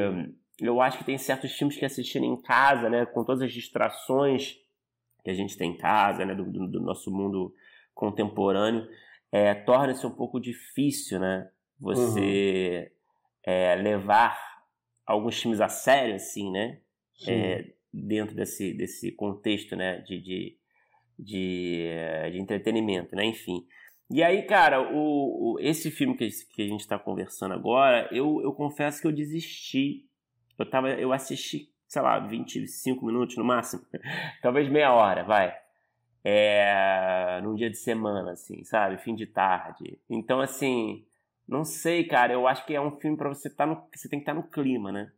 eu 0.60 0.80
acho 0.80 0.98
que 0.98 1.04
tem 1.04 1.18
certos 1.18 1.52
filmes 1.52 1.76
que 1.76 1.84
assistirem 1.84 2.30
em 2.30 2.40
casa, 2.40 2.88
né, 2.88 3.06
com 3.06 3.24
todas 3.24 3.42
as 3.42 3.52
distrações 3.52 4.58
que 5.24 5.30
a 5.30 5.34
gente 5.34 5.56
tem 5.56 5.72
em 5.72 5.76
casa, 5.76 6.24
né, 6.24 6.34
do, 6.34 6.44
do, 6.44 6.68
do 6.68 6.80
nosso 6.80 7.10
mundo 7.10 7.54
contemporâneo, 7.94 8.86
é, 9.30 9.54
torna-se 9.54 10.06
um 10.06 10.10
pouco 10.10 10.40
difícil, 10.40 11.18
né, 11.18 11.50
você 11.78 12.92
uhum. 12.92 13.52
é, 13.52 13.74
levar 13.76 14.38
alguns 15.06 15.40
filmes 15.40 15.60
a 15.60 15.68
sério, 15.68 16.14
assim, 16.14 16.50
né, 16.50 16.80
é, 17.26 17.72
dentro 17.92 18.34
desse, 18.34 18.72
desse 18.72 19.12
contexto, 19.12 19.76
né, 19.76 19.98
de, 19.98 20.20
de, 20.20 20.58
de, 21.18 21.88
de 22.32 22.38
entretenimento, 22.38 23.14
né, 23.16 23.24
enfim. 23.24 23.66
E 24.10 24.22
aí, 24.22 24.42
cara, 24.42 24.82
o, 24.92 25.54
o, 25.54 25.60
esse 25.60 25.90
filme 25.90 26.16
que, 26.16 26.28
que 26.54 26.62
a 26.62 26.68
gente 26.68 26.80
está 26.80 26.98
conversando 26.98 27.54
agora, 27.54 28.08
eu, 28.12 28.40
eu 28.42 28.52
confesso 28.52 29.00
que 29.00 29.06
eu 29.06 29.12
desisti. 29.12 30.06
Eu, 30.58 30.68
tava, 30.68 30.90
eu 30.90 31.12
assisti 31.12 31.72
sei 31.92 32.00
lá, 32.00 32.18
25 32.18 33.04
minutos 33.04 33.36
no 33.36 33.44
máximo. 33.44 33.82
Talvez 34.40 34.66
meia 34.70 34.94
hora, 34.94 35.22
vai. 35.24 35.54
É, 36.24 37.38
num 37.42 37.54
dia 37.54 37.68
de 37.68 37.76
semana, 37.76 38.32
assim, 38.32 38.64
sabe? 38.64 38.96
Fim 38.96 39.14
de 39.14 39.26
tarde. 39.26 39.98
Então, 40.08 40.40
assim, 40.40 41.04
não 41.46 41.64
sei, 41.64 42.04
cara. 42.04 42.32
Eu 42.32 42.48
acho 42.48 42.64
que 42.64 42.74
é 42.74 42.80
um 42.80 42.92
filme 42.92 43.18
para 43.18 43.28
você 43.28 43.48
estar 43.48 43.66
tá 43.66 43.74
no. 43.74 43.86
Você 43.94 44.08
tem 44.08 44.18
que 44.18 44.22
estar 44.22 44.34
tá 44.34 44.40
no 44.40 44.48
clima, 44.48 44.90
né? 44.90 45.12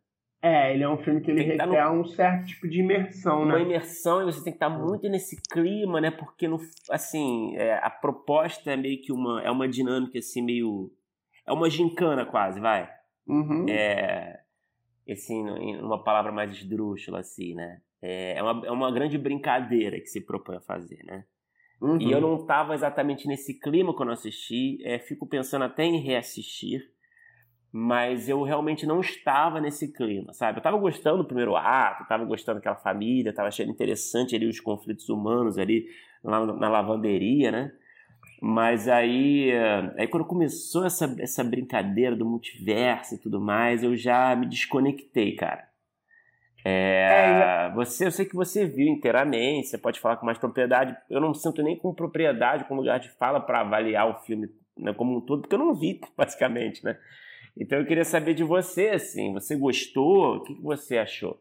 É, 0.47 0.75
ele 0.75 0.83
é 0.83 0.89
um 0.89 0.99
filme 0.99 1.23
que 1.23 1.31
ele 1.31 1.45
que 1.45 1.57
tá 1.57 1.65
requer 1.65 1.87
no... 1.87 2.01
um 2.01 2.05
certo 2.05 2.47
tipo 2.47 2.69
de 2.69 2.81
imersão, 2.81 3.47
né? 3.47 3.55
Uma 3.55 3.63
imersão 3.63 4.21
e 4.21 4.25
você 4.27 4.45
tem 4.45 4.53
que 4.53 4.57
estar 4.57 4.69
tá 4.71 4.79
muito 4.79 5.09
nesse 5.09 5.41
clima, 5.41 6.01
né? 6.01 6.11
Porque, 6.11 6.47
no, 6.47 6.59
assim, 6.91 7.57
é, 7.57 7.75
a 7.83 7.89
proposta 7.89 8.71
é 8.71 8.77
meio 8.77 9.01
que 9.01 9.11
uma... 9.11 9.43
É 9.43 9.51
uma 9.51 9.67
dinâmica, 9.67 10.19
assim, 10.19 10.43
meio... 10.43 10.93
É 11.47 11.53
uma 11.53 11.71
gincana 11.71 12.27
quase, 12.27 12.61
vai. 12.61 12.91
Uhum. 13.27 13.67
É 13.69 14.45
assim, 15.13 15.43
uma 15.81 16.03
palavra 16.03 16.33
mais 16.33 16.51
esdrúxula, 16.51 17.21
assim, 17.21 17.55
né? 17.55 17.81
É, 18.01 18.39
é 18.39 18.43
uma, 18.43 18.67
é 18.67 18.71
uma 18.71 18.91
grande 18.91 19.19
brincadeira 19.19 20.01
que 20.01 20.07
se 20.07 20.21
propõe 20.21 20.57
a 20.57 20.61
fazer, 20.61 21.03
né? 21.05 21.25
Uhum. 21.81 22.01
E 22.01 22.11
eu 22.11 22.21
não 22.21 22.37
estava 22.37 22.75
exatamente 22.75 23.27
nesse 23.27 23.59
clima 23.59 23.95
quando 23.95 24.11
eu 24.11 24.15
assisti, 24.15 24.79
é, 24.85 24.99
fico 24.99 25.27
pensando 25.27 25.65
até 25.65 25.85
em 25.85 26.01
reassistir, 26.01 26.91
mas 27.77 28.29
eu 28.29 28.41
realmente 28.45 28.87
não 28.87 29.01
estava 29.01 29.61
nesse 29.61 29.93
clima, 29.93 30.33
sabe? 30.33 30.59
Eu 30.59 30.61
estava 30.61 30.79
gostando 30.79 31.19
do 31.19 31.25
primeiro 31.25 31.57
ato, 31.57 32.05
estava 32.05 32.25
gostando 32.25 32.61
daquela 32.61 32.77
família, 32.77 33.31
estava 33.31 33.49
achando 33.49 33.73
interessante 33.73 34.37
ali 34.37 34.47
os 34.47 34.61
conflitos 34.61 35.09
humanos 35.09 35.59
ali 35.59 35.89
na, 36.23 36.47
na 36.47 36.69
lavanderia, 36.69 37.51
né? 37.51 37.73
Mas 38.41 38.87
aí, 38.87 39.51
eh, 39.51 39.93
aí 39.99 40.07
quando 40.07 40.25
começou 40.25 40.87
essa, 40.87 41.17
essa 41.19 41.43
brincadeira 41.43 42.15
do 42.15 42.25
multiverso 42.25 43.17
e 43.17 43.19
tudo 43.19 43.41
mais, 43.41 43.83
eu 43.83 43.97
já 43.97 44.37
me 44.37 44.47
desconectei, 44.47 45.35
cara. 45.35 45.69
É, 46.65 47.67
é, 47.67 47.73
você, 47.75 48.07
eu 48.07 48.13
sei 48.13 48.25
que 48.25 48.37
você 48.37 48.67
viu 48.67 48.87
inteiramente, 48.87 49.67
você 49.67 49.79
pode 49.79 49.99
falar 49.99 50.17
com 50.17 50.27
mais 50.27 50.39
propriedade. 50.39 50.97
Eu 51.11 51.21
não 51.21 51.35
sinto 51.35 51.61
nem 51.61 51.77
com 51.77 51.93
propriedade, 51.93 52.67
com 52.67 52.77
lugar 52.77 53.01
de 53.01 53.11
fala 53.11 53.41
para 53.41 53.63
avaliar 53.63 54.09
o 54.09 54.23
filme 54.23 54.49
né, 54.79 54.95
como 54.95 55.17
um 55.17 55.21
todo, 55.21 55.41
porque 55.41 55.57
eu 55.57 55.59
não 55.59 55.75
vi, 55.75 56.01
basicamente, 56.17 56.85
né? 56.85 56.97
Então 57.57 57.79
eu 57.79 57.87
queria 57.87 58.05
saber 58.05 58.35
de 58.35 58.43
você, 58.43 58.89
assim, 58.89 59.33
você 59.33 59.57
gostou? 59.57 60.37
O 60.37 60.43
que, 60.43 60.55
que 60.55 60.63
você 60.63 60.99
achou? 60.99 61.39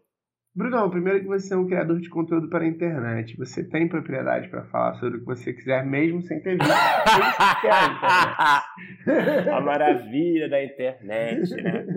Brunão, 0.56 0.88
primeiro 0.88 1.22
que 1.22 1.26
você 1.26 1.56
é 1.56 1.58
um 1.58 1.66
criador 1.66 2.00
de 2.00 2.10
conteúdo 2.10 2.48
para 2.48 2.64
a 2.64 2.68
internet. 2.68 3.36
Você 3.38 3.68
tem 3.68 3.88
propriedade 3.88 4.50
para 4.50 4.66
falar 4.66 4.94
sobre 4.96 5.18
o 5.18 5.22
que 5.22 5.26
você 5.26 5.52
quiser, 5.52 5.84
mesmo 5.84 6.22
sem 6.22 6.40
ter 6.42 6.60
visto. 6.60 6.70
a 9.52 9.62
maravilha 9.62 10.48
da 10.48 10.64
internet, 10.64 11.56
né? 11.56 11.88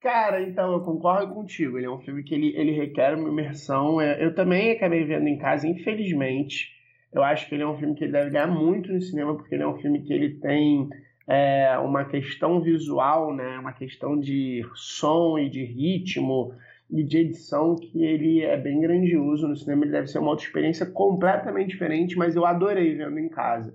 Cara, 0.00 0.42
então 0.42 0.72
eu 0.72 0.80
concordo 0.80 1.34
contigo. 1.34 1.76
Ele 1.76 1.86
é 1.86 1.90
um 1.90 2.00
filme 2.00 2.22
que 2.22 2.34
ele, 2.34 2.56
ele 2.56 2.72
requer 2.72 3.14
uma 3.14 3.28
imersão. 3.28 4.00
É, 4.00 4.24
eu 4.24 4.34
também 4.34 4.70
acabei 4.70 5.04
vendo 5.04 5.28
em 5.28 5.36
casa, 5.36 5.68
infelizmente. 5.68 6.72
Eu 7.12 7.22
acho 7.22 7.46
que 7.46 7.54
ele 7.54 7.62
é 7.62 7.66
um 7.66 7.76
filme 7.76 7.94
que 7.94 8.04
ele 8.04 8.12
deve 8.12 8.30
ganhar 8.30 8.46
muito 8.46 8.90
no 8.90 9.02
cinema, 9.02 9.36
porque 9.36 9.54
ele 9.54 9.64
é 9.64 9.68
um 9.68 9.78
filme 9.78 10.02
que 10.02 10.14
ele 10.14 10.40
tem 10.40 10.88
é, 11.26 11.78
uma 11.78 12.04
questão 12.04 12.60
visual, 12.60 13.34
né? 13.34 13.58
Uma 13.58 13.72
questão 13.72 14.18
de 14.18 14.64
som 14.74 15.38
e 15.38 15.48
de 15.48 15.64
ritmo 15.64 16.54
e 16.90 17.02
de 17.02 17.18
edição 17.18 17.74
que 17.76 18.04
ele 18.04 18.42
é 18.42 18.56
bem 18.56 18.80
grandioso 18.80 19.48
no 19.48 19.56
cinema. 19.56 19.84
Ele 19.84 19.92
deve 19.92 20.06
ser 20.08 20.18
uma 20.18 20.30
outra 20.30 20.44
experiência 20.44 20.86
completamente 20.86 21.70
diferente, 21.70 22.16
mas 22.16 22.36
eu 22.36 22.44
adorei 22.44 22.94
vendo 22.94 23.18
em 23.18 23.28
casa. 23.28 23.74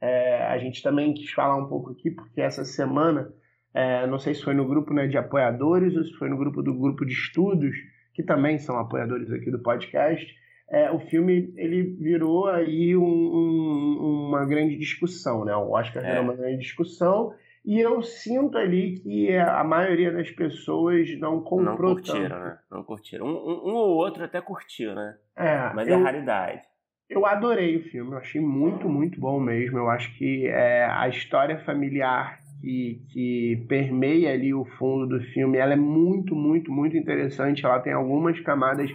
É, 0.00 0.44
a 0.46 0.58
gente 0.58 0.82
também 0.82 1.14
quis 1.14 1.30
falar 1.30 1.56
um 1.56 1.68
pouco 1.68 1.90
aqui, 1.90 2.10
porque 2.10 2.40
essa 2.40 2.64
semana, 2.64 3.32
é, 3.74 4.06
não 4.06 4.18
sei 4.18 4.34
se 4.34 4.42
foi 4.42 4.54
no 4.54 4.66
grupo 4.66 4.92
né, 4.92 5.06
de 5.06 5.16
apoiadores 5.16 5.96
ou 5.96 6.04
se 6.04 6.12
foi 6.14 6.28
no 6.28 6.36
grupo 6.36 6.62
do 6.62 6.74
grupo 6.74 7.04
de 7.04 7.12
estudos, 7.12 7.74
que 8.14 8.22
também 8.22 8.58
são 8.58 8.78
apoiadores 8.78 9.30
aqui 9.30 9.50
do 9.50 9.58
podcast, 9.58 10.34
é, 10.68 10.90
o 10.90 10.98
filme 10.98 11.52
ele 11.56 11.96
virou 12.00 12.48
aí 12.48 12.96
um, 12.96 13.02
um, 13.04 14.26
uma 14.28 14.44
grande 14.44 14.76
discussão, 14.76 15.44
né? 15.44 15.54
O 15.54 15.70
Oscar 15.70 16.02
virou 16.02 16.18
é. 16.18 16.20
uma 16.20 16.34
grande 16.34 16.58
discussão 16.58 17.32
e 17.66 17.80
eu 17.80 18.00
sinto 18.00 18.56
ali 18.56 19.00
que 19.00 19.36
a 19.36 19.64
maioria 19.64 20.12
das 20.12 20.30
pessoas 20.30 21.08
não 21.18 21.40
comprou 21.40 21.64
Não 21.64 21.76
curtiram, 21.76 22.28
tanto. 22.28 22.44
né? 22.44 22.58
Não 22.70 22.84
curtiram. 22.84 23.26
Um, 23.26 23.30
um, 23.30 23.70
um, 23.70 23.74
ou 23.74 23.96
outro 23.96 24.22
até 24.24 24.40
curtiu, 24.40 24.94
né? 24.94 25.16
É. 25.36 25.72
Mas 25.74 25.88
é 25.88 25.92
eu, 25.92 25.98
é 25.98 26.02
raridade. 26.02 26.62
Eu 27.10 27.26
adorei 27.26 27.76
o 27.76 27.82
filme, 27.84 28.12
eu 28.12 28.18
achei 28.18 28.40
muito, 28.40 28.88
muito 28.88 29.18
bom 29.18 29.40
mesmo. 29.40 29.78
Eu 29.78 29.90
acho 29.90 30.16
que 30.16 30.46
é, 30.46 30.84
a 30.84 31.08
história 31.08 31.58
familiar 31.64 32.40
que, 32.60 33.02
que 33.12 33.66
permeia 33.68 34.32
ali 34.32 34.54
o 34.54 34.64
fundo 34.78 35.06
do 35.06 35.20
filme, 35.32 35.58
ela 35.58 35.72
é 35.72 35.76
muito, 35.76 36.36
muito, 36.36 36.70
muito 36.70 36.96
interessante. 36.96 37.64
Ela 37.64 37.80
tem 37.80 37.92
algumas 37.92 38.38
camadas 38.40 38.90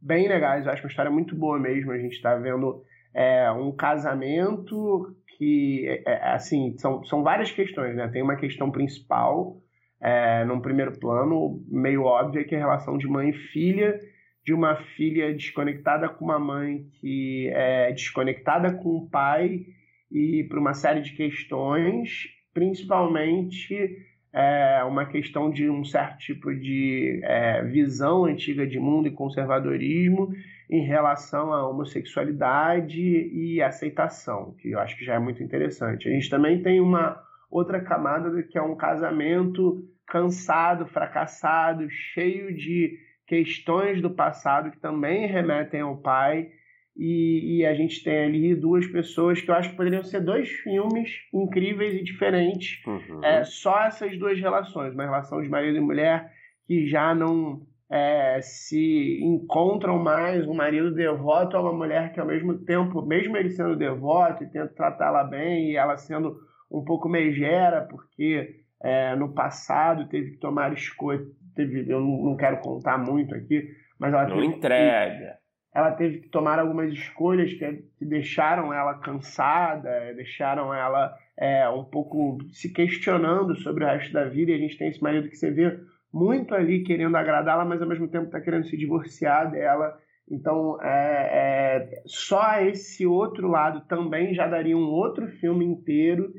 bem 0.00 0.28
legais. 0.28 0.66
Eu 0.66 0.72
acho 0.72 0.82
uma 0.82 0.90
história 0.90 1.10
muito 1.10 1.34
boa 1.34 1.58
mesmo. 1.58 1.92
A 1.92 1.98
gente 1.98 2.14
está 2.14 2.34
vendo 2.36 2.82
é, 3.14 3.50
um 3.50 3.72
casamento 3.72 5.14
que, 5.36 5.86
é, 5.86 6.02
é, 6.06 6.32
assim, 6.32 6.76
são, 6.78 7.04
são 7.04 7.22
várias 7.22 7.50
questões, 7.50 7.96
né? 7.96 8.08
Tem 8.08 8.22
uma 8.22 8.36
questão 8.36 8.70
principal, 8.70 9.56
é, 10.00 10.44
num 10.44 10.60
primeiro 10.60 10.98
plano, 10.98 11.62
meio 11.68 12.04
óbvia, 12.04 12.44
que 12.44 12.54
é 12.54 12.58
a 12.58 12.60
relação 12.60 12.96
de 12.98 13.06
mãe 13.06 13.30
e 13.30 13.38
filha, 13.52 14.00
de 14.44 14.54
uma 14.54 14.76
filha 14.76 15.34
desconectada 15.34 16.08
com 16.08 16.24
uma 16.24 16.38
mãe 16.38 16.86
que 17.00 17.50
é 17.52 17.90
desconectada 17.92 18.72
com 18.72 18.90
o 18.90 19.10
pai 19.10 19.66
e 20.10 20.44
por 20.48 20.58
uma 20.58 20.72
série 20.72 21.00
de 21.00 21.12
questões, 21.12 22.28
principalmente 22.54 23.98
é, 24.36 24.84
uma 24.84 25.06
questão 25.06 25.50
de 25.50 25.70
um 25.70 25.82
certo 25.82 26.18
tipo 26.18 26.54
de 26.54 27.22
é, 27.24 27.62
visão 27.62 28.26
antiga 28.26 28.66
de 28.66 28.78
mundo 28.78 29.08
e 29.08 29.10
conservadorismo 29.10 30.30
em 30.68 30.84
relação 30.84 31.54
à 31.54 31.66
homossexualidade 31.66 33.00
e 33.00 33.62
aceitação, 33.62 34.54
que 34.58 34.72
eu 34.72 34.78
acho 34.78 34.94
que 34.98 35.06
já 35.06 35.14
é 35.14 35.18
muito 35.18 35.42
interessante. 35.42 36.06
A 36.06 36.12
gente 36.12 36.28
também 36.28 36.62
tem 36.62 36.82
uma 36.82 37.18
outra 37.50 37.80
camada 37.80 38.42
que 38.42 38.58
é 38.58 38.62
um 38.62 38.76
casamento 38.76 39.82
cansado, 40.06 40.84
fracassado, 40.84 41.88
cheio 41.88 42.54
de 42.54 42.98
questões 43.26 44.02
do 44.02 44.10
passado 44.10 44.70
que 44.70 44.78
também 44.78 45.26
remetem 45.26 45.80
ao 45.80 45.96
pai. 45.96 46.50
E, 46.98 47.58
e, 47.58 47.66
a 47.66 47.74
gente 47.74 48.02
tem 48.02 48.24
ali 48.24 48.54
duas 48.54 48.86
pessoas 48.86 49.40
que 49.40 49.50
eu 49.50 49.54
acho 49.54 49.70
que 49.70 49.76
poderiam 49.76 50.02
ser 50.02 50.20
dois 50.20 50.48
filmes 50.48 51.10
incríveis 51.32 51.94
e 51.94 52.02
diferentes. 52.02 52.82
Uhum. 52.86 53.22
É, 53.22 53.44
só 53.44 53.84
essas 53.84 54.18
duas 54.18 54.40
relações, 54.40 54.94
uma 54.94 55.04
relação 55.04 55.42
de 55.42 55.48
marido 55.48 55.76
e 55.76 55.80
mulher 55.80 56.32
que 56.66 56.86
já 56.86 57.14
não 57.14 57.60
é, 57.90 58.40
se 58.40 59.20
encontram 59.22 59.98
mais, 59.98 60.46
um 60.46 60.54
marido 60.54 60.92
devoto 60.92 61.56
a 61.56 61.60
uma 61.60 61.72
mulher 61.72 62.12
que 62.12 62.20
ao 62.20 62.26
mesmo 62.26 62.58
tempo, 62.64 63.02
mesmo 63.02 63.36
ele 63.36 63.50
sendo 63.50 63.76
devoto 63.76 64.42
e 64.42 64.50
tenta 64.50 64.74
tratá-la 64.74 65.22
bem 65.22 65.70
e 65.70 65.76
ela 65.76 65.96
sendo 65.96 66.36
um 66.70 66.82
pouco 66.82 67.08
megera, 67.08 67.82
porque 67.82 68.56
é, 68.82 69.14
no 69.14 69.32
passado 69.32 70.08
teve 70.08 70.32
que 70.32 70.38
tomar 70.38 70.72
escolha, 70.72 71.20
teve, 71.54 71.90
eu 71.90 72.00
não 72.00 72.36
quero 72.36 72.58
contar 72.58 72.98
muito 72.98 73.34
aqui, 73.34 73.68
mas 73.98 74.12
ela 74.12 74.26
não 74.28 74.42
entrega. 74.42 75.38
Que, 75.38 75.45
ela 75.76 75.92
teve 75.92 76.20
que 76.20 76.28
tomar 76.30 76.58
algumas 76.58 76.90
escolhas 76.90 77.52
que, 77.52 77.84
deixaram 78.00 78.72
ela 78.72 78.94
cansada, 78.94 80.14
deixaram 80.14 80.72
ela 80.72 81.14
é, 81.36 81.68
um 81.68 81.84
pouco 81.84 82.38
se 82.50 82.72
questionando 82.72 83.54
sobre 83.56 83.84
o 83.84 83.86
resto 83.86 84.10
da 84.10 84.24
vida. 84.24 84.52
E 84.52 84.54
a 84.54 84.58
gente 84.58 84.78
tem 84.78 84.88
esse 84.88 85.02
marido 85.02 85.28
que 85.28 85.36
você 85.36 85.50
vê 85.50 85.78
muito 86.10 86.54
ali 86.54 86.82
querendo 86.82 87.14
agradá-la, 87.14 87.62
mas 87.66 87.82
ao 87.82 87.88
mesmo 87.88 88.08
tempo 88.08 88.24
está 88.24 88.40
querendo 88.40 88.66
se 88.66 88.74
divorciar 88.74 89.50
dela. 89.50 89.98
Então, 90.30 90.82
é, 90.82 90.88
é, 90.88 92.02
só 92.06 92.58
esse 92.62 93.06
outro 93.06 93.46
lado 93.46 93.82
também 93.86 94.32
já 94.32 94.46
daria 94.46 94.78
um 94.78 94.88
outro 94.88 95.28
filme 95.28 95.66
inteiro. 95.66 96.32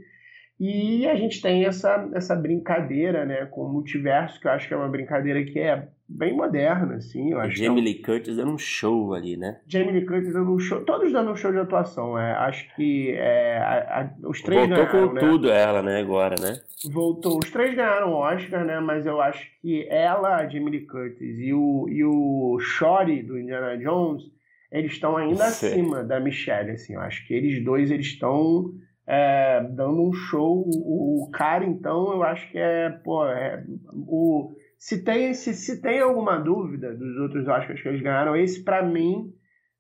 E 0.59 1.07
a 1.07 1.15
gente 1.15 1.39
tem 1.39 1.65
essa, 1.65 2.09
essa 2.13 2.35
brincadeira 2.35 3.25
né, 3.25 3.45
com 3.45 3.61
o 3.61 3.69
multiverso, 3.71 4.39
que 4.39 4.47
eu 4.47 4.51
acho 4.51 4.67
que 4.67 4.73
é 4.73 4.77
uma 4.77 4.89
brincadeira 4.89 5.43
que 5.43 5.59
é 5.59 5.87
bem 6.09 6.35
moderna, 6.35 6.95
assim. 6.95 7.31
Eu 7.31 7.39
acho 7.39 7.55
Jamie 7.55 7.81
é 7.81 7.83
Lee 7.83 8.01
Curtis 8.01 8.37
dando 8.37 8.53
um 8.53 8.57
show 8.57 9.13
ali, 9.13 9.37
né? 9.37 9.59
Jamie 9.67 9.91
Lee 9.91 10.05
Curtis 10.05 10.33
dando 10.33 10.51
um 10.51 10.57
show, 10.57 10.83
todos 10.83 11.11
dando 11.11 11.31
um 11.31 11.35
show 11.35 11.51
de 11.51 11.59
atuação. 11.59 12.17
É, 12.17 12.33
acho 12.33 12.75
que 12.75 13.11
é, 13.11 13.57
a, 13.59 14.01
a, 14.01 14.27
os 14.27 14.41
três 14.41 14.67
Voltou 14.67 14.85
ganharam, 14.85 15.07
com 15.09 15.13
né? 15.13 15.19
tudo 15.21 15.51
ela, 15.51 15.81
né, 15.83 15.99
agora, 15.99 16.35
né? 16.39 16.59
Voltou. 16.91 17.37
Os 17.37 17.51
três 17.51 17.75
ganharam 17.75 18.13
o 18.13 18.15
Oscar, 18.15 18.65
né? 18.65 18.79
Mas 18.79 19.05
eu 19.05 19.21
acho 19.21 19.47
que 19.61 19.87
ela, 19.89 20.37
a 20.37 20.47
Jamie 20.47 20.71
Lee 20.71 20.87
Curtis 20.87 21.37
e 21.37 21.53
o, 21.53 21.87
e 21.87 22.03
o 22.03 22.57
Shorty 22.59 23.21
do 23.21 23.37
Indiana 23.37 23.77
Jones, 23.77 24.23
eles 24.71 24.93
estão 24.93 25.17
ainda 25.17 25.45
Sei. 25.45 25.73
acima 25.73 26.03
da 26.03 26.19
Michelle, 26.19 26.71
assim. 26.71 26.95
Eu 26.95 27.01
acho 27.01 27.27
que 27.27 27.33
eles 27.33 27.63
dois, 27.63 27.91
eles 27.91 28.07
estão 28.07 28.73
é, 29.07 29.61
dando 29.71 30.03
um 30.03 30.11
show. 30.11 30.63
O, 30.67 31.23
o, 31.23 31.31
cara, 31.31 31.65
então, 31.65 32.11
eu 32.11 32.23
acho 32.23 32.51
que 32.51 32.57
é, 32.57 32.89
pô, 32.89 33.25
é, 33.25 33.63
o, 33.93 34.53
se 34.77 35.03
tem, 35.03 35.33
se, 35.33 35.53
se 35.53 35.81
tem 35.81 35.99
alguma 36.01 36.37
dúvida 36.37 36.93
dos 36.93 37.17
outros 37.17 37.47
Oscars 37.47 37.81
que 37.81 37.87
eles 37.87 38.01
ganharam, 38.01 38.35
esse 38.35 38.63
para 38.63 38.83
mim 38.83 39.33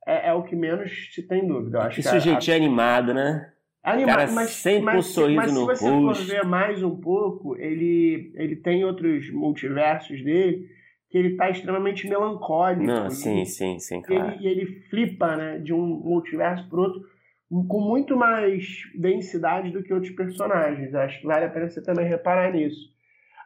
é, 0.07 0.29
é, 0.29 0.33
o 0.33 0.43
que 0.43 0.55
menos 0.55 1.13
se 1.13 1.27
tem 1.27 1.45
dúvida. 1.45 1.79
Eu 1.79 1.81
acho 1.81 2.01
que 2.01 2.07
sujeitinho 2.07 2.55
a, 2.55 2.59
animado, 2.59 3.13
né? 3.13 3.51
Animado, 3.83 4.17
cara 4.17 4.31
mas, 4.31 4.49
sempre 4.49 4.83
mas, 4.83 4.97
um 4.97 5.01
sorriso 5.01 5.37
mas 5.37 5.53
no 5.53 5.59
se 5.59 5.65
você 5.65 5.89
rosto. 5.89 6.25
for 6.25 6.31
ver 6.31 6.45
mais 6.45 6.81
um 6.81 6.95
pouco, 6.99 7.55
ele, 7.57 8.31
ele 8.35 8.55
tem 8.55 8.83
outros 8.83 9.31
multiversos 9.31 10.23
dele 10.23 10.67
que 11.09 11.17
ele 11.17 11.37
tá 11.37 11.49
extremamente 11.49 12.07
melancólico. 12.07 12.83
Não, 12.83 13.09
sim, 13.09 13.45
sim, 13.45 13.79
sim, 13.79 14.01
claro. 14.01 14.35
E 14.41 14.47
ele, 14.47 14.61
ele 14.61 14.65
flipa, 14.89 15.37
né, 15.37 15.57
de 15.59 15.73
um 15.73 15.85
multiverso 15.85 16.67
pro 16.67 16.81
outro 16.81 17.01
com 17.49 17.79
muito 17.81 18.15
mais 18.15 18.65
densidade 18.95 19.71
do 19.71 19.81
que 19.81 19.93
outros 19.93 20.13
personagens. 20.13 20.93
Acho 20.93 21.21
que 21.21 21.27
vale 21.27 21.45
a 21.45 21.49
pena 21.49 21.69
você 21.69 21.81
também 21.81 22.07
reparar 22.07 22.51
nisso. 22.51 22.95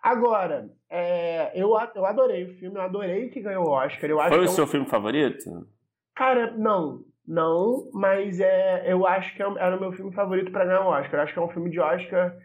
Agora, 0.01 0.67
é, 0.89 1.51
eu, 1.59 1.77
eu 1.95 2.05
adorei 2.05 2.45
o 2.45 2.57
filme, 2.57 2.75
eu 2.75 2.81
adorei 2.81 3.29
que 3.29 3.41
ganhou 3.41 3.65
o 3.65 3.69
Oscar. 3.69 4.09
Eu 4.09 4.17
Foi 4.17 4.39
o 4.39 4.41
é 4.41 4.45
um... 4.45 4.47
seu 4.47 4.65
filme 4.65 4.87
favorito? 4.87 5.67
Cara, 6.15 6.51
não. 6.57 7.03
Não, 7.27 7.89
mas 7.93 8.39
é, 8.39 8.91
eu 8.91 9.05
acho 9.05 9.35
que 9.35 9.43
é 9.43 9.45
era 9.45 9.77
o 9.77 9.79
meu 9.79 9.91
filme 9.93 10.11
favorito 10.11 10.51
para 10.51 10.65
ganhar 10.65 10.81
o 10.81 10.89
Oscar. 10.89 11.19
Eu 11.19 11.23
acho 11.23 11.33
que 11.33 11.39
é 11.39 11.41
um 11.41 11.49
filme 11.49 11.69
de 11.69 11.79
Oscar. 11.79 12.35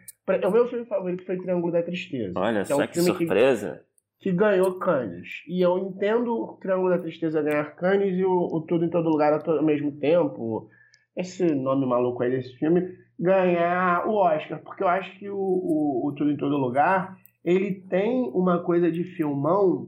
O 0.45 0.51
meu 0.51 0.67
filme 0.67 0.85
favorito 0.85 1.25
foi 1.25 1.37
Triângulo 1.37 1.73
da 1.73 1.81
Tristeza. 1.81 2.33
Olha 2.37 2.63
que 2.63 2.71
é 2.71 2.75
só 2.75 2.81
um 2.81 2.87
que 2.87 3.01
surpresa. 3.01 3.81
Que, 4.19 4.29
que, 4.29 4.37
ganhou 4.37 4.77
Cannes. 4.77 5.27
E 5.47 5.61
eu 5.61 5.77
entendo 5.79 6.31
o 6.31 6.57
Triângulo 6.57 6.91
da 6.91 6.99
Tristeza 6.99 7.41
ganhar 7.41 7.75
Cannes 7.75 8.15
e 8.17 8.23
o, 8.23 8.31
o 8.31 8.61
Tudo 8.61 8.85
em 8.85 8.89
Todo 8.89 9.09
Lugar 9.09 9.33
ao 9.33 9.63
mesmo 9.63 9.91
tempo 9.99 10.69
esse 11.17 11.43
nome 11.43 11.85
maluco 11.85 12.21
aí 12.21 12.29
desse 12.29 12.55
filme, 12.57 12.95
ganhar 13.19 14.07
o 14.07 14.13
Oscar, 14.13 14.61
porque 14.61 14.83
eu 14.83 14.87
acho 14.87 15.17
que 15.17 15.27
o, 15.29 15.35
o, 15.35 16.07
o 16.07 16.13
Tudo 16.13 16.31
em 16.31 16.37
Todo 16.37 16.55
Lugar, 16.55 17.17
ele 17.43 17.73
tem 17.89 18.29
uma 18.33 18.63
coisa 18.63 18.91
de 18.91 19.03
filmão 19.03 19.87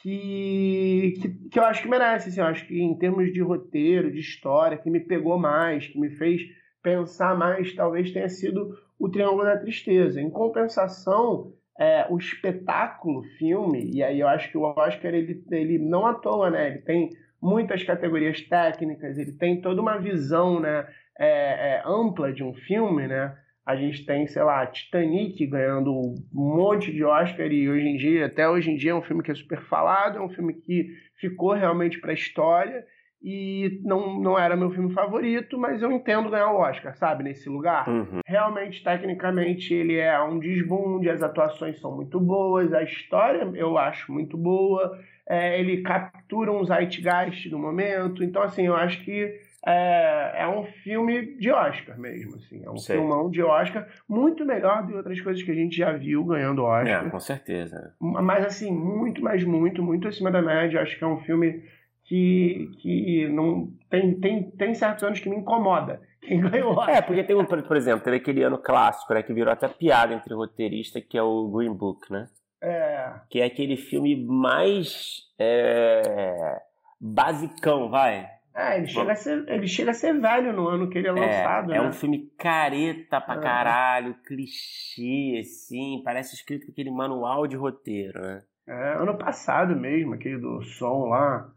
que, 0.00 1.14
que, 1.20 1.28
que, 1.50 1.58
eu 1.58 1.64
acho 1.64 1.82
que 1.82 1.88
merece, 1.88 2.28
assim, 2.28 2.40
eu 2.40 2.46
acho 2.46 2.66
que 2.66 2.80
em 2.80 2.96
termos 2.96 3.32
de 3.32 3.42
roteiro, 3.42 4.12
de 4.12 4.20
história, 4.20 4.78
que 4.78 4.88
me 4.88 5.00
pegou 5.00 5.38
mais, 5.38 5.88
que 5.88 5.98
me 5.98 6.10
fez 6.10 6.42
pensar 6.82 7.36
mais, 7.36 7.74
talvez 7.74 8.10
tenha 8.12 8.28
sido 8.28 8.78
o 8.98 9.08
Triângulo 9.08 9.44
da 9.44 9.58
Tristeza. 9.58 10.20
Em 10.20 10.30
compensação, 10.30 11.52
é, 11.78 12.06
o 12.08 12.16
espetáculo 12.16 13.22
filme, 13.38 13.90
e 13.92 14.02
aí 14.02 14.20
eu 14.20 14.28
acho 14.28 14.50
que 14.50 14.56
o 14.56 14.62
Oscar, 14.62 15.12
ele, 15.12 15.44
ele 15.50 15.78
não 15.78 16.06
à 16.06 16.14
toa, 16.14 16.48
né, 16.50 16.68
ele 16.68 16.78
tem 16.78 17.10
muitas 17.40 17.82
categorias 17.82 18.40
técnicas, 18.42 19.18
ele 19.18 19.32
tem 19.32 19.60
toda 19.60 19.80
uma 19.80 19.98
visão 19.98 20.60
né, 20.60 20.86
é, 21.18 21.76
é, 21.76 21.82
ampla 21.84 22.32
de 22.32 22.44
um 22.44 22.54
filme, 22.54 23.06
né? 23.06 23.36
A 23.64 23.76
gente 23.76 24.04
tem, 24.04 24.26
sei 24.26 24.42
lá, 24.42 24.66
Titanic 24.66 25.46
ganhando 25.46 25.92
um 25.94 26.16
monte 26.32 26.90
de 26.90 27.04
Oscar 27.04 27.46
e 27.52 27.68
hoje 27.68 27.86
em 27.86 27.96
dia, 27.96 28.26
até 28.26 28.48
hoje 28.48 28.70
em 28.70 28.76
dia, 28.76 28.90
é 28.90 28.94
um 28.94 29.02
filme 29.02 29.22
que 29.22 29.30
é 29.30 29.34
super 29.34 29.60
falado, 29.62 30.18
é 30.18 30.20
um 30.20 30.30
filme 30.30 30.54
que 30.54 30.88
ficou 31.20 31.52
realmente 31.52 32.00
para 32.00 32.10
a 32.10 32.14
história 32.14 32.84
e 33.22 33.80
não, 33.84 34.18
não 34.18 34.38
era 34.38 34.56
meu 34.56 34.70
filme 34.70 34.92
favorito, 34.94 35.58
mas 35.58 35.82
eu 35.82 35.92
entendo 35.92 36.30
ganhar 36.30 36.50
o 36.50 36.58
Oscar, 36.58 36.96
sabe, 36.96 37.22
nesse 37.22 37.48
lugar. 37.50 37.86
Uhum. 37.86 38.20
Realmente, 38.26 38.82
tecnicamente, 38.82 39.74
ele 39.74 39.96
é 39.96 40.20
um 40.22 40.38
desbunde, 40.38 41.10
as 41.10 41.22
atuações 41.22 41.78
são 41.80 41.94
muito 41.94 42.18
boas, 42.18 42.72
a 42.72 42.82
história 42.82 43.48
eu 43.54 43.76
acho 43.76 44.10
muito 44.10 44.38
boa, 44.38 44.98
é, 45.30 45.60
ele 45.60 45.80
captura 45.82 46.50
um 46.50 46.64
zeitgeist 46.64 47.48
do 47.48 47.56
momento. 47.56 48.24
Então, 48.24 48.42
assim, 48.42 48.66
eu 48.66 48.74
acho 48.74 49.00
que 49.04 49.32
é, 49.64 50.42
é 50.42 50.48
um 50.48 50.64
filme 50.82 51.36
de 51.36 51.52
Oscar 51.52 51.96
mesmo. 51.96 52.34
Assim, 52.34 52.64
é 52.64 52.68
um 52.68 52.76
Sei. 52.76 52.96
filmão 52.96 53.30
de 53.30 53.40
Oscar, 53.40 53.86
muito 54.08 54.44
melhor 54.44 54.82
do 54.82 54.88
que 54.88 54.96
outras 54.96 55.20
coisas 55.20 55.40
que 55.40 55.52
a 55.52 55.54
gente 55.54 55.76
já 55.76 55.92
viu 55.92 56.24
ganhando 56.24 56.64
Oscar. 56.64 57.06
É, 57.06 57.10
com 57.10 57.20
certeza. 57.20 57.94
Mas, 58.00 58.44
assim, 58.44 58.72
muito, 58.72 59.22
mas 59.22 59.44
muito, 59.44 59.80
muito 59.84 60.08
acima 60.08 60.32
da 60.32 60.42
média. 60.42 60.82
Acho 60.82 60.98
que 60.98 61.04
é 61.04 61.06
um 61.06 61.20
filme 61.20 61.62
que, 62.06 62.68
que 62.80 63.28
não 63.28 63.72
tem, 63.88 64.18
tem, 64.18 64.50
tem 64.50 64.74
certos 64.74 65.04
anos 65.04 65.20
que 65.20 65.30
me 65.30 65.36
incomoda. 65.36 66.00
Quem 66.22 66.40
ganhou 66.42 66.72
Oscar. 66.72 66.96
É, 66.96 67.00
porque 67.00 67.22
tem 67.22 67.36
um, 67.36 67.44
por 67.44 67.76
exemplo, 67.76 68.02
teve 68.02 68.16
aquele 68.16 68.42
ano 68.42 68.58
clássico, 68.58 69.14
né, 69.14 69.22
que 69.22 69.32
virou 69.32 69.52
até 69.52 69.68
piada 69.68 70.12
entre 70.12 70.34
roteirista, 70.34 71.00
que 71.00 71.16
é 71.16 71.22
o 71.22 71.48
Green 71.48 71.72
Book, 71.72 72.10
né? 72.10 72.26
É. 72.62 73.12
Que 73.28 73.40
é 73.40 73.44
aquele 73.44 73.76
filme 73.76 74.16
mais 74.24 75.22
é, 75.38 76.60
basicão, 77.00 77.88
vai. 77.88 78.28
É, 78.54 78.76
ele 78.76 78.88
chega, 78.88 79.12
a 79.12 79.14
ser, 79.14 79.48
ele 79.48 79.66
chega 79.66 79.92
a 79.92 79.94
ser 79.94 80.20
velho 80.20 80.52
no 80.52 80.68
ano 80.68 80.90
que 80.90 80.98
ele 80.98 81.06
é, 81.06 81.10
é 81.10 81.14
lançado. 81.14 81.72
É 81.72 81.80
né? 81.80 81.88
um 81.88 81.92
filme 81.92 82.30
careta 82.36 83.20
pra 83.20 83.36
é. 83.36 83.40
caralho, 83.40 84.14
clichê, 84.26 85.38
assim, 85.40 86.02
parece 86.04 86.34
escrito 86.34 86.66
com 86.66 86.72
aquele 86.72 86.90
manual 86.90 87.46
de 87.46 87.56
roteiro, 87.56 88.20
né? 88.20 88.42
É, 88.66 88.94
ano 88.94 89.16
passado 89.16 89.74
mesmo, 89.74 90.14
aquele 90.14 90.38
do 90.38 90.62
som 90.62 91.06
lá, 91.06 91.50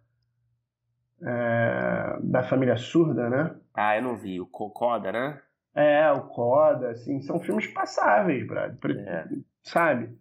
é, 1.21 2.17
da 2.21 2.43
família 2.43 2.77
surda, 2.77 3.29
né? 3.29 3.55
Ah, 3.73 3.97
eu 3.97 4.03
não 4.03 4.15
vi, 4.15 4.39
o 4.39 4.45
Coda, 4.45 5.11
né? 5.11 5.41
É, 5.75 6.11
o 6.11 6.21
Coda, 6.27 6.91
assim, 6.91 7.19
são 7.21 7.39
filmes 7.39 7.67
passáveis, 7.67 8.45
Brad, 8.45 8.77
é. 8.85 9.25
sabe? 9.63 10.15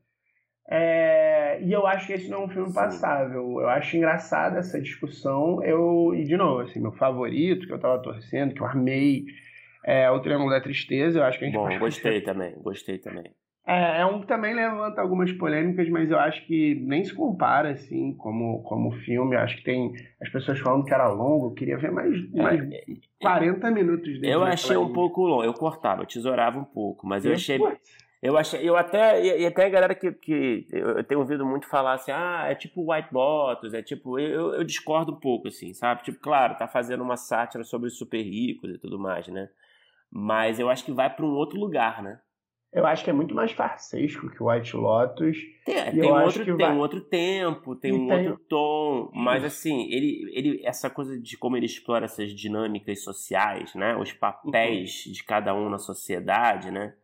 É, 0.69 1.61
e 1.63 1.73
eu 1.73 1.87
acho 1.87 2.07
que 2.07 2.13
esse 2.13 2.31
não 2.31 2.43
é 2.43 2.45
um 2.45 2.49
filme 2.49 2.73
passável. 2.73 3.61
Eu 3.61 3.69
acho 3.69 3.97
engraçada 3.97 4.59
essa 4.59 4.81
discussão. 4.81 5.63
Eu, 5.63 6.15
e 6.15 6.25
de 6.25 6.37
novo, 6.37 6.61
assim, 6.61 6.81
meu 6.81 6.93
favorito, 6.93 7.67
que 7.67 7.73
eu 7.73 7.81
tava 7.81 8.03
torcendo, 8.03 8.55
que 8.55 8.63
eu 8.63 8.67
amei, 8.67 9.25
é 9.85 10.11
o 10.11 10.21
Triângulo 10.21 10.51
da 10.51 10.61
Tristeza. 10.61 11.19
Eu 11.19 11.25
acho 11.25 11.39
que 11.39 11.45
a 11.45 11.49
gente 11.49 11.57
Bom, 11.57 11.79
gostei 11.79 12.21
também, 12.21 12.55
gostei 12.63 12.99
também. 12.99 13.33
É, 13.65 14.01
é 14.01 14.07
um 14.07 14.21
que 14.21 14.27
também 14.27 14.55
levanta 14.55 15.01
algumas 15.01 15.31
polêmicas, 15.33 15.89
mas 15.89 16.11
eu 16.11 16.19
acho 16.19 16.45
que 16.47 16.75
nem 16.85 17.05
se 17.05 17.15
compara, 17.15 17.71
assim, 17.71 18.13
como, 18.15 18.61
como 18.65 18.91
filme. 18.91 19.37
Eu 19.37 19.41
acho 19.41 19.57
que 19.57 19.63
tem 19.63 19.93
as 20.21 20.29
pessoas 20.31 20.59
falando 20.59 20.85
que 20.85 20.93
era 20.93 21.09
longo. 21.09 21.47
Eu 21.47 21.53
queria 21.53 21.79
ver 21.79 21.93
mais, 21.93 22.31
mais 22.33 22.61
é, 22.73 22.85
40 23.21 23.71
minutos 23.71 24.21
dele. 24.21 24.33
Eu 24.33 24.43
achei 24.43 24.77
um 24.77 24.93
pouco 24.93 25.23
longo. 25.23 25.45
Eu 25.45 25.55
cortava, 25.55 26.03
eu 26.03 26.07
tesourava 26.07 26.59
um 26.59 26.65
pouco, 26.65 27.07
mas 27.07 27.25
eu, 27.25 27.31
eu 27.31 27.37
achei. 27.37 27.59
Eu 28.23 28.39
achei, 28.39 28.61
eu 28.63 28.77
até, 28.77 29.21
e, 29.21 29.45
até 29.45 29.67
a 29.67 29.69
galera 29.69 29.95
que, 29.97 30.13
que 30.13 30.65
eu 30.71 31.03
tenho 31.03 31.21
ouvido 31.21 31.45
muito 31.45 31.67
falar 31.67 31.95
assim, 31.95 32.13
ah, 32.13 32.45
é 32.49 32.55
tipo 32.55 32.93
White 32.93 33.09
Lotus, 33.13 33.75
é 33.75 33.83
tipo, 33.83 34.17
eu, 34.17 34.55
eu 34.55 34.63
discordo 34.63 35.13
um 35.13 35.19
pouco, 35.19 35.49
assim, 35.49 35.75
sabe? 35.75 36.05
Tipo, 36.05 36.21
claro, 36.21 36.57
tá 36.57 36.69
fazendo 36.69 37.03
uma 37.03 37.17
sátira 37.17 37.65
sobre 37.65 37.89
os 37.89 37.99
super 37.99 38.23
ricos 38.23 38.71
e 38.71 38.79
tudo 38.79 38.97
mais, 38.97 39.27
né? 39.27 39.49
Mas 40.09 40.61
eu 40.61 40.71
acho 40.71 40.85
que 40.85 40.93
vai 40.93 41.11
para 41.11 41.27
um 41.27 41.35
outro 41.35 41.59
lugar, 41.59 42.01
né? 42.01 42.21
Eu 42.73 42.87
acho 42.87 43.03
que 43.03 43.11
é 43.11 43.13
muito 43.13 43.35
mais 43.35 43.51
farsesco 43.51 44.31
que 44.31 44.41
o 44.41 44.49
White 44.49 44.77
Lotus. 44.77 45.37
Tem, 45.67 45.91
tem, 45.91 46.11
outro, 46.11 46.45
tem 46.45 46.57
vai... 46.57 46.73
um 46.73 46.79
outro 46.79 47.01
tempo, 47.01 47.75
tem 47.75 47.91
e 47.91 47.95
um 47.95 48.07
tem... 48.07 48.29
outro 48.29 48.45
tom, 48.49 49.11
mas 49.13 49.43
assim, 49.43 49.91
ele, 49.91 50.31
ele, 50.33 50.63
essa 50.65 50.89
coisa 50.89 51.21
de 51.21 51.37
como 51.37 51.57
ele 51.57 51.67
explora 51.67 52.05
essas 52.05 52.31
dinâmicas 52.31 53.03
sociais, 53.03 53.75
né? 53.75 53.97
Os 53.97 54.13
papéis 54.13 55.07
uhum. 55.07 55.13
de 55.13 55.25
cada 55.25 55.53
um 55.55 55.69
na 55.69 55.79
sociedade, 55.79 56.71
né? 56.71 56.95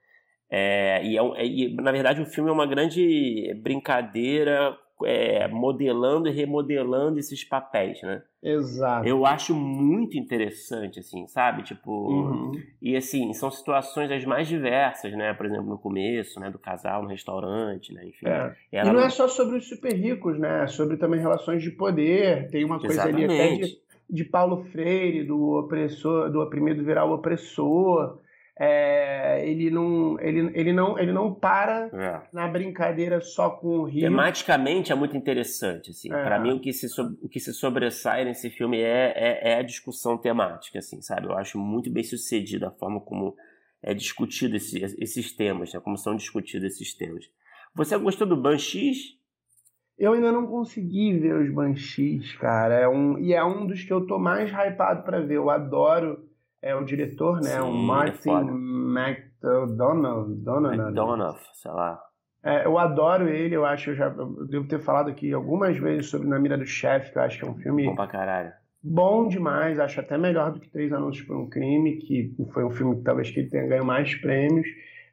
É, 0.51 1.05
e, 1.05 1.19
é, 1.19 1.47
e, 1.47 1.75
na 1.75 1.93
verdade, 1.93 2.23
o 2.23 2.27
filme 2.27 2.51
é 2.51 2.53
uma 2.53 2.67
grande 2.67 3.55
brincadeira 3.63 4.77
é, 5.05 5.47
modelando 5.49 6.29
e 6.29 6.33
remodelando 6.33 7.19
esses 7.19 7.45
papéis, 7.45 8.01
né? 8.03 8.23
Exato. 8.43 9.07
Eu 9.07 9.27
acho 9.27 9.55
muito 9.55 10.17
interessante, 10.17 11.01
assim, 11.01 11.27
sabe? 11.27 11.63
Tipo, 11.63 11.91
uhum. 11.91 12.53
e 12.81 12.97
assim, 12.97 13.33
são 13.33 13.51
situações 13.51 14.11
as 14.11 14.25
mais 14.25 14.49
diversas, 14.49 15.13
né? 15.13 15.35
Por 15.35 15.47
exemplo, 15.47 15.67
no 15.67 15.79
começo, 15.79 16.41
né? 16.41 16.51
Do 16.51 16.59
casal 16.59 17.03
no 17.03 17.09
restaurante, 17.09 17.93
né? 17.93 18.07
Enfim. 18.07 18.27
É. 18.27 18.55
E 18.73 18.85
não, 18.85 18.95
não 18.95 19.01
é 19.01 19.11
só 19.11 19.29
sobre 19.29 19.59
os 19.59 19.69
super 19.69 19.93
ricos, 19.93 20.39
né? 20.39 20.65
É 20.65 20.67
sobre 20.67 20.97
também 20.97 21.21
relações 21.21 21.63
de 21.63 21.71
poder. 21.71 22.49
Tem 22.51 22.65
uma 22.65 22.79
coisa 22.79 22.95
Exatamente. 22.95 23.25
ali 23.25 23.41
até 23.41 23.67
de, 23.67 23.79
de 24.09 24.25
Paulo 24.25 24.65
Freire, 24.73 25.25
do 25.25 25.59
opressor, 25.59 26.31
do 26.31 26.41
oprimido 26.41 26.85
virar 26.85 27.05
o 27.05 27.15
opressor 27.15 28.19
é, 28.61 29.49
ele, 29.49 29.71
não, 29.71 30.19
ele, 30.21 30.51
ele, 30.53 30.73
não, 30.73 30.99
ele 30.99 31.13
não 31.13 31.33
para 31.33 31.89
é. 31.93 32.29
na 32.33 32.49
brincadeira 32.49 33.21
só 33.21 33.51
com 33.51 33.69
o 33.69 33.85
Rio. 33.85 34.03
Tematicamente 34.03 34.91
é 34.91 34.95
muito 34.97 35.17
interessante. 35.17 35.91
Assim. 35.91 36.13
É. 36.13 36.25
Para 36.25 36.41
mim, 36.41 36.55
o 36.55 36.61
que, 36.61 36.73
se, 36.73 36.87
o 37.01 37.29
que 37.29 37.39
se 37.39 37.55
sobressai 37.55 38.25
nesse 38.25 38.51
filme 38.51 38.81
é, 38.81 39.13
é, 39.15 39.53
é, 39.53 39.59
a 39.59 39.63
discussão 39.63 40.19
temática, 40.19 40.81
assim, 40.81 41.01
sabe? 41.01 41.29
Eu 41.29 41.39
acho 41.39 41.57
muito 41.57 41.89
bem 41.91 42.03
sucedida 42.03 42.69
a 42.69 42.73
forma 42.73 43.01
como 43.01 43.37
é 43.81 43.95
discutido 43.95 44.57
esse, 44.57 44.83
esses 44.99 45.33
temas, 45.33 45.73
né? 45.73 45.79
como 45.79 45.97
são 45.97 46.17
discutidos 46.17 46.73
esses 46.73 46.97
temas. 46.97 47.27
Você 47.77 47.97
gostou 47.97 48.27
do 48.27 48.37
Banshees? 48.37 49.17
Eu 49.97 50.15
ainda 50.15 50.33
não 50.33 50.49
consegui 50.49 51.17
ver 51.17 51.35
os 51.37 51.55
Banshees, 51.55 52.35
cara. 52.37 52.75
É 52.75 52.89
um, 52.89 53.19
e 53.19 53.33
é 53.33 53.45
um 53.45 53.67
dos 53.67 53.85
que 53.85 53.93
eu 53.93 54.05
tô 54.05 54.19
mais 54.19 54.51
hypado 54.51 55.05
para 55.05 55.21
ver. 55.21 55.37
Eu 55.37 55.49
adoro 55.49 56.29
é 56.63 56.75
o 56.75 56.85
diretor, 56.85 57.41
né? 57.41 57.51
Sim, 57.51 57.61
o 57.61 57.69
é 57.69 57.87
Martin 57.87 58.31
McDonald. 58.97 60.33
McDonough, 60.43 61.39
sei 61.55 61.71
lá. 61.71 62.01
É, 62.43 62.65
eu 62.65 62.79
adoro 62.79 63.29
ele, 63.29 63.55
eu 63.55 63.65
acho, 63.65 63.91
eu 63.91 63.97
já 63.97 64.07
eu 64.07 64.47
devo 64.47 64.69
ter 64.69 64.79
falado 64.79 65.11
aqui 65.11 65.33
algumas 65.33 65.77
vezes 65.77 66.09
sobre 66.09 66.29
Na 66.29 66.39
Mira 66.39 66.57
do 66.57 66.65
Chefe, 66.65 67.13
que 67.13 67.19
eu 67.19 67.23
acho 67.23 67.39
que 67.39 67.45
é 67.45 67.49
um 67.49 67.57
filme. 67.57 67.87
Bom 67.87 67.97
pra 67.97 68.07
caralho. 68.07 68.53
Bom 68.83 69.27
demais, 69.27 69.79
acho 69.81 70.01
até 70.01 70.17
melhor 70.17 70.53
do 70.53 70.61
que 70.61 70.71
Três 70.71 70.93
Anúncios 70.93 71.27
por 71.27 71.37
um 71.37 71.49
Crime, 71.49 71.97
que 71.97 72.33
foi 72.53 72.65
um 72.65 72.71
filme 72.71 72.97
que 72.97 73.03
talvez 73.03 73.31
que 73.31 73.41
ele 73.41 73.51
tenha 73.51 73.67
ganho 73.67 73.85
mais 73.85 74.15
prêmios. 74.15 74.67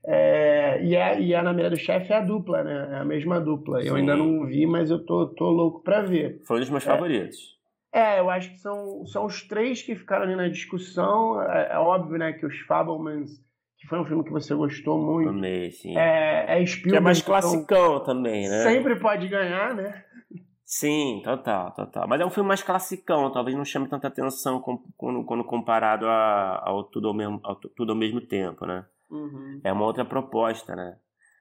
É, 0.07 0.83
e, 0.83 0.95
a, 0.95 1.19
e 1.19 1.33
a 1.33 1.41
Na 1.41 1.51
Mira 1.51 1.71
do 1.71 1.77
Chefe 1.77 2.13
é 2.13 2.17
a 2.17 2.21
dupla, 2.21 2.63
né? 2.63 2.89
É 2.91 2.97
a 2.97 3.05
mesma 3.05 3.41
dupla. 3.41 3.81
Sim. 3.81 3.87
Eu 3.87 3.95
ainda 3.95 4.15
não 4.15 4.45
vi, 4.45 4.67
mas 4.67 4.91
eu 4.91 5.03
tô, 5.03 5.27
tô 5.27 5.49
louco 5.49 5.81
pra 5.81 6.03
ver. 6.03 6.41
Foi 6.45 6.57
um 6.57 6.59
dos 6.59 6.69
meus 6.69 6.85
é, 6.85 6.91
favoritos. 6.91 7.55
É, 7.95 8.19
eu 8.19 8.29
acho 8.29 8.51
que 8.51 8.59
são, 8.59 9.05
são 9.05 9.25
os 9.25 9.41
três 9.47 9.81
que 9.81 9.95
ficaram 9.95 10.23
ali 10.23 10.35
na 10.35 10.49
discussão. 10.49 11.41
É, 11.41 11.69
é 11.71 11.77
óbvio, 11.77 12.17
né, 12.17 12.33
que 12.33 12.45
os 12.45 12.59
Fablemans, 12.67 13.31
que 13.77 13.87
foi 13.87 14.01
um 14.01 14.05
filme 14.05 14.21
que 14.25 14.31
você 14.31 14.53
gostou 14.53 15.01
muito. 15.01 15.29
Amei, 15.29 15.71
sim. 15.71 15.97
É, 15.97 16.59
é 16.61 16.65
Spielberg. 16.65 16.89
Que 16.89 16.97
é 16.97 16.99
mais 16.99 17.19
então 17.19 17.31
classicão 17.31 18.03
também, 18.03 18.49
né? 18.49 18.63
Sempre 18.63 18.99
pode 18.99 19.29
ganhar, 19.29 19.73
né? 19.73 20.03
Sim, 20.65 21.21
total, 21.23 21.73
total. 21.73 22.05
Mas 22.05 22.19
é 22.19 22.25
um 22.25 22.29
filme 22.29 22.49
mais 22.49 22.61
classicão, 22.61 23.31
talvez 23.31 23.55
não 23.55 23.63
chame 23.63 23.87
tanta 23.87 24.09
atenção 24.09 24.59
quando, 24.97 25.23
quando 25.23 25.45
comparado 25.45 26.05
a, 26.05 26.63
ao, 26.65 26.83
tudo 26.83 27.07
ao, 27.07 27.13
mesmo, 27.13 27.39
ao 27.43 27.55
Tudo 27.55 27.93
ao 27.93 27.97
Mesmo 27.97 28.19
Tempo, 28.19 28.65
né? 28.65 28.85
Uhum. 29.09 29.61
É 29.63 29.71
uma 29.71 29.85
outra 29.85 30.03
proposta, 30.03 30.75
né? 30.75 30.97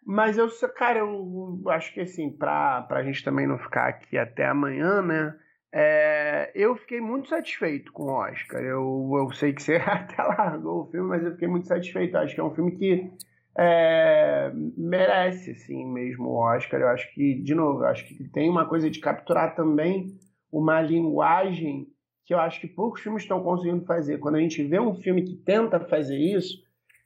Mas 0.06 0.38
eu, 0.38 0.48
cara, 0.76 1.00
eu 1.00 1.62
acho 1.66 1.92
que 1.92 2.00
assim, 2.00 2.30
pra, 2.30 2.82
pra 2.82 3.02
gente 3.02 3.24
também 3.24 3.44
não 3.44 3.58
ficar 3.58 3.88
aqui 3.88 4.16
até 4.16 4.46
amanhã, 4.46 5.02
né? 5.02 5.34
É, 5.76 6.52
eu 6.54 6.76
fiquei 6.76 7.00
muito 7.00 7.28
satisfeito 7.28 7.92
com 7.92 8.04
o 8.04 8.12
Oscar. 8.12 8.62
Eu, 8.62 9.10
eu 9.12 9.32
sei 9.32 9.52
que 9.52 9.60
você 9.60 9.74
até 9.84 10.22
largou 10.22 10.82
o 10.82 10.86
filme, 10.86 11.08
mas 11.08 11.24
eu 11.24 11.32
fiquei 11.32 11.48
muito 11.48 11.66
satisfeito. 11.66 12.16
acho 12.16 12.32
que 12.32 12.40
é 12.40 12.44
um 12.44 12.54
filme 12.54 12.76
que 12.76 13.10
é, 13.58 14.52
merece, 14.54 15.50
assim, 15.50 15.84
mesmo 15.84 16.28
o 16.28 16.36
Oscar. 16.36 16.80
Eu 16.80 16.88
acho 16.88 17.12
que, 17.12 17.42
de 17.42 17.56
novo, 17.56 17.82
acho 17.86 18.06
que 18.06 18.22
tem 18.28 18.48
uma 18.48 18.68
coisa 18.68 18.88
de 18.88 19.00
capturar 19.00 19.56
também 19.56 20.16
uma 20.52 20.80
linguagem 20.80 21.88
que 22.24 22.32
eu 22.32 22.38
acho 22.38 22.60
que 22.60 22.68
poucos 22.68 23.00
filmes 23.00 23.24
estão 23.24 23.42
conseguindo 23.42 23.84
fazer. 23.84 24.18
Quando 24.18 24.36
a 24.36 24.40
gente 24.40 24.62
vê 24.62 24.78
um 24.78 24.94
filme 24.94 25.24
que 25.24 25.34
tenta 25.34 25.80
fazer 25.80 26.16
isso, 26.16 26.56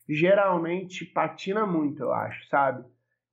geralmente 0.07 1.07
patina 1.07 1.67
muito, 1.67 2.03
eu 2.03 2.13
acho, 2.13 2.47
sabe? 2.49 2.85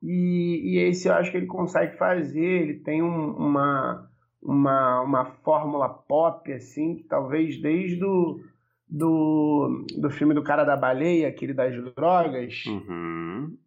E, 0.01 0.61
e 0.63 0.79
esse 0.79 1.09
eu 1.09 1.13
acho 1.13 1.29
que 1.29 1.35
ele 1.35 1.45
consegue 1.45 1.97
fazer. 1.97 2.39
Ele 2.39 2.75
tem 2.75 3.03
um, 3.03 3.35
uma 3.35 4.09
uma, 4.45 5.01
uma 5.01 5.25
fórmula 5.43 5.89
pop, 5.89 6.53
assim, 6.53 6.95
que 6.95 7.03
talvez 7.03 7.59
desde 7.59 7.97
do, 7.97 8.39
do, 8.87 9.85
do 9.97 10.09
filme 10.11 10.35
do 10.35 10.43
cara 10.43 10.63
da 10.63 10.77
baleia, 10.77 11.27
aquele 11.27 11.53
das 11.53 11.73
drogas, 11.95 12.63
uhum. 12.67 13.57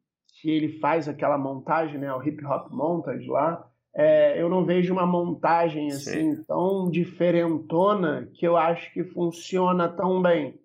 que 0.41 0.49
ele 0.49 0.79
faz 0.79 1.09
aquela 1.09 1.37
montagem, 1.37 1.99
né, 1.99 2.13
o 2.15 2.23
hip 2.23 2.45
hop 2.45 2.71
montage 2.71 3.27
lá, 3.27 3.69
é, 3.95 4.41
eu 4.41 4.49
não 4.49 4.65
vejo 4.65 4.93
uma 4.93 5.07
montagem 5.07 5.89
assim 5.89 6.37
Sim. 6.37 6.45
tão 6.45 6.89
diferentona 6.89 8.29
que 8.35 8.47
eu 8.47 8.57
acho 8.57 8.93
que 8.93 9.03
funciona 9.03 9.89
tão 9.89 10.23
bem, 10.23 10.61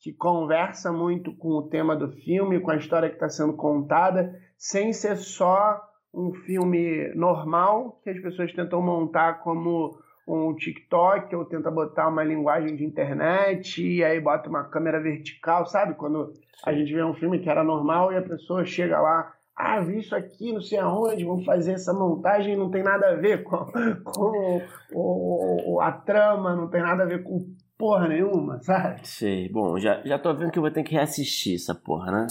que 0.00 0.12
conversa 0.12 0.92
muito 0.92 1.34
com 1.34 1.48
o 1.48 1.62
tema 1.62 1.96
do 1.96 2.12
filme, 2.12 2.60
com 2.60 2.70
a 2.70 2.76
história 2.76 3.08
que 3.08 3.14
está 3.14 3.30
sendo 3.30 3.54
contada, 3.54 4.38
sem 4.58 4.92
ser 4.92 5.16
só 5.16 5.80
um 6.14 6.32
filme 6.46 7.12
normal 7.14 7.98
que 8.02 8.10
as 8.10 8.20
pessoas 8.20 8.52
tentam 8.52 8.80
montar 8.80 9.40
como 9.42 9.98
um 10.26 10.54
TikTok 10.54 11.34
ou 11.34 11.44
tenta 11.44 11.70
botar 11.70 12.08
uma 12.08 12.24
linguagem 12.24 12.76
de 12.76 12.84
internet 12.84 13.82
e 13.86 14.02
aí 14.02 14.20
bota 14.20 14.48
uma 14.48 14.64
câmera 14.64 15.00
vertical, 15.00 15.66
sabe? 15.66 15.94
Quando 15.94 16.32
a 16.64 16.72
gente 16.72 16.92
vê 16.92 17.02
um 17.04 17.14
filme 17.14 17.40
que 17.40 17.50
era 17.50 17.62
normal 17.62 18.12
e 18.12 18.16
a 18.16 18.22
pessoa 18.22 18.64
chega 18.64 18.98
lá, 19.00 19.32
ah, 19.56 19.80
vi 19.80 19.98
isso 19.98 20.14
aqui, 20.16 20.52
não 20.52 20.60
sei 20.60 20.78
aonde, 20.78 21.24
vamos 21.24 21.44
fazer 21.44 21.72
essa 21.72 21.92
montagem, 21.92 22.56
não 22.56 22.70
tem 22.70 22.82
nada 22.82 23.10
a 23.10 23.14
ver 23.14 23.42
com, 23.42 23.66
com 24.04 24.62
o, 24.94 25.74
o, 25.74 25.80
a 25.80 25.92
trama, 25.92 26.56
não 26.56 26.68
tem 26.68 26.80
nada 26.80 27.02
a 27.02 27.06
ver 27.06 27.22
com 27.22 27.46
porra 27.76 28.08
nenhuma, 28.08 28.62
sabe? 28.62 29.06
Sei, 29.06 29.48
bom, 29.48 29.78
já, 29.78 30.00
já 30.04 30.18
tô 30.18 30.34
vendo 30.34 30.50
que 30.50 30.58
eu 30.58 30.62
vou 30.62 30.70
ter 30.70 30.82
que 30.82 30.94
reassistir 30.94 31.56
essa 31.56 31.74
porra, 31.74 32.10
né? 32.10 32.26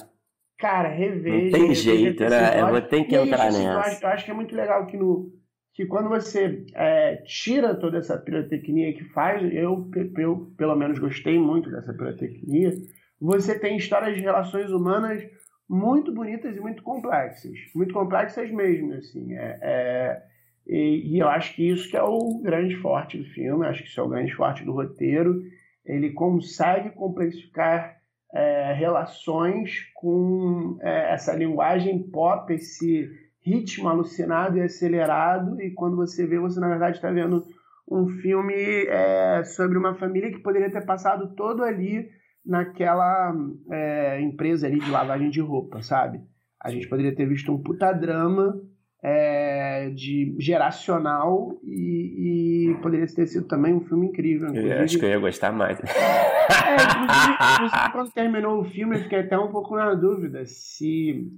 Cara, 0.63 0.88
reveja. 0.88 1.58
Não 1.58 1.65
tem 1.65 1.76
jeito, 1.76 2.23
né? 2.23 2.62
Eu 2.62 2.69
vou 2.69 2.82
ter 2.82 3.04
que 3.04 3.17
entrar 3.17 3.49
isso, 3.49 3.58
nessa. 3.58 3.73
Eu 3.73 3.80
acho, 3.80 4.06
eu 4.06 4.08
acho, 4.08 4.23
que 4.23 4.32
é 4.32 4.34
muito 4.34 4.56
legal 4.56 4.86
que, 4.88 4.95
no, 4.95 5.30
que 5.73 5.86
quando 5.86 6.08
você 6.08 6.65
é, 6.73 7.17
tira 7.26 7.76
toda 7.76 7.97
essa 7.97 8.17
pirotecnia 8.17 8.93
que 8.93 9.04
faz, 9.10 9.43
eu, 9.54 9.91
eu 10.17 10.54
pelo 10.58 10.78
menos 10.78 10.99
gostei 10.99 11.38
muito 11.38 11.69
dessa 11.69 11.91
pirotecnia, 11.93 12.71
você 13.19 13.60
tem 13.60 13.76
histórias 13.76 14.15
de 14.15 14.21
relações 14.21 14.71
humanas 14.71 15.21
muito 15.69 16.13
bonitas 16.13 16.56
e 16.56 16.62
muito 16.62 16.82
complexas. 16.82 17.52
Muito 17.76 17.93
complexas 17.93 18.49
mesmo, 18.49 18.93
assim. 18.93 19.34
É, 19.34 19.60
é, 19.62 20.23
e, 20.65 21.15
e, 21.15 21.19
eu 21.19 21.28
acho 21.28 21.56
que 21.56 21.69
isso 21.69 21.89
que 21.89 21.97
é 21.97 22.04
o 22.04 22.39
grande 22.41 22.78
forte 22.78 23.17
do 23.17 23.26
filme, 23.26 23.67
acho 23.67 23.84
que 23.84 23.89
isso 23.89 23.99
é 23.99 24.04
o 24.04 24.08
grande 24.08 24.34
forte 24.34 24.63
do 24.63 24.71
roteiro. 24.71 25.41
Ele 25.86 26.12
consegue 26.12 26.91
complexificar 26.91 28.02
é, 28.34 28.74
relações 28.74 29.91
com 29.93 30.78
é, 30.82 31.13
essa 31.13 31.34
linguagem 31.36 32.02
pop, 32.10 32.52
esse 32.54 33.10
ritmo 33.46 33.89
alucinado 33.89 34.58
e 34.58 34.62
acelerado, 34.62 35.62
e 35.62 35.72
quando 35.72 35.96
você 35.96 36.26
vê, 36.26 36.39
você 36.39 36.60
na 36.60 36.69
verdade 36.69 36.98
está 36.98 37.12
vendo 37.12 37.46
um 37.89 38.08
filme 38.08 38.54
é, 38.88 39.43
sobre 39.43 39.78
uma 39.78 39.93
família 39.96 40.32
que 40.32 40.39
poderia 40.39 40.72
ter 40.72 40.86
passado 40.86 41.36
todo 41.36 41.63
ali 41.63 42.10
naquela 42.46 43.34
é, 43.69 44.22
empresa 44.22 44.67
ali 44.67 44.80
de 44.80 44.89
lavagem 44.89 45.30
de 45.30 45.41
roupa, 45.41 45.82
sabe? 45.82 46.19
A 46.62 46.72
gente 46.72 46.88
poderia 46.88 47.13
ter 47.13 47.28
visto 47.28 47.52
um 47.54 47.62
puta 47.62 47.91
drama 47.91 48.56
é, 49.04 49.89
de 49.89 50.34
geracional 50.39 51.60
e, 51.62 52.70
e, 52.72 52.76
poderia 52.82 53.06
ter 53.06 53.28
sido 53.28 53.46
também 53.46 53.74
um 53.74 53.82
filme 53.82 54.08
incrível. 54.08 54.54
Eu 54.56 54.82
acho 54.82 54.98
que 54.98 55.04
eu 55.04 55.10
ia 55.10 55.20
gostar 55.20 55.52
mais. 55.52 55.78
É, 55.80 57.54
inclusive, 57.54 57.92
quando 57.92 58.12
terminou 58.12 58.62
o 58.62 58.63
filme, 58.63 58.96
eu 58.96 59.02
fiquei 59.02 59.20
até 59.20 59.38
um 59.38 59.52
pouco 59.52 59.76
na 59.76 59.94
dúvida 59.94 60.46
se 60.46 61.30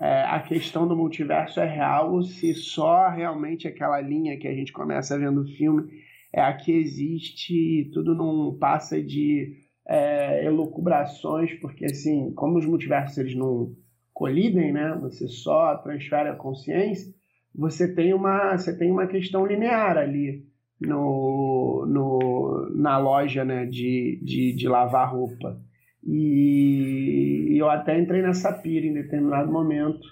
é, 0.00 0.22
a 0.22 0.40
questão 0.40 0.88
do 0.88 0.96
multiverso 0.96 1.60
é 1.60 1.66
real 1.66 2.12
ou 2.12 2.22
se 2.24 2.52
só 2.54 3.08
realmente 3.08 3.68
aquela 3.68 4.00
linha 4.00 4.36
que 4.36 4.48
a 4.48 4.54
gente 4.54 4.72
começa 4.72 5.16
vendo 5.16 5.42
o 5.42 5.46
filme 5.46 5.88
é 6.32 6.40
a 6.40 6.52
que 6.52 6.72
existe 6.72 7.54
e 7.54 7.90
tudo 7.92 8.12
não 8.12 8.58
passa 8.58 9.00
de 9.00 9.52
é, 9.86 10.44
elucubrações, 10.44 11.52
porque 11.60 11.84
assim, 11.84 12.32
como 12.34 12.58
os 12.58 12.66
multiversos 12.66 13.16
eles 13.18 13.36
não 13.36 13.72
colidem, 14.14 14.72
né? 14.72 14.96
Você 15.02 15.26
só 15.26 15.76
transfere 15.78 16.28
a 16.28 16.36
consciência. 16.36 17.12
Você 17.54 17.92
tem 17.92 18.14
uma, 18.14 18.56
você 18.56 18.76
tem 18.76 18.90
uma 18.90 19.06
questão 19.06 19.44
linear 19.44 19.98
ali 19.98 20.44
no, 20.80 21.84
no, 21.88 22.72
na 22.74 22.96
loja 22.96 23.44
né, 23.44 23.66
de, 23.66 24.20
de, 24.22 24.54
de 24.54 24.68
lavar 24.68 25.12
roupa. 25.12 25.60
E 26.06 27.56
eu 27.58 27.68
até 27.68 27.98
entrei 27.98 28.22
nessa 28.22 28.52
pira 28.52 28.86
em 28.86 28.94
determinado 28.94 29.50
momento. 29.52 30.06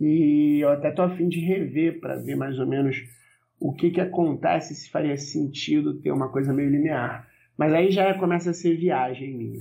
E 0.00 0.60
eu 0.60 0.70
até 0.70 0.90
tô 0.90 1.02
afim 1.02 1.28
de 1.28 1.40
rever 1.40 2.00
para 2.00 2.16
ver 2.16 2.36
mais 2.36 2.58
ou 2.58 2.66
menos 2.66 2.96
o 3.60 3.72
que, 3.72 3.90
que 3.90 4.00
acontece 4.00 4.74
se 4.74 4.90
faria 4.90 5.16
sentido 5.16 6.00
ter 6.00 6.10
uma 6.10 6.28
coisa 6.28 6.52
meio 6.52 6.70
linear. 6.70 7.28
Mas 7.56 7.72
aí 7.72 7.90
já 7.90 8.12
começa 8.14 8.50
a 8.50 8.54
ser 8.54 8.76
viagem 8.76 9.36
minha. 9.36 9.60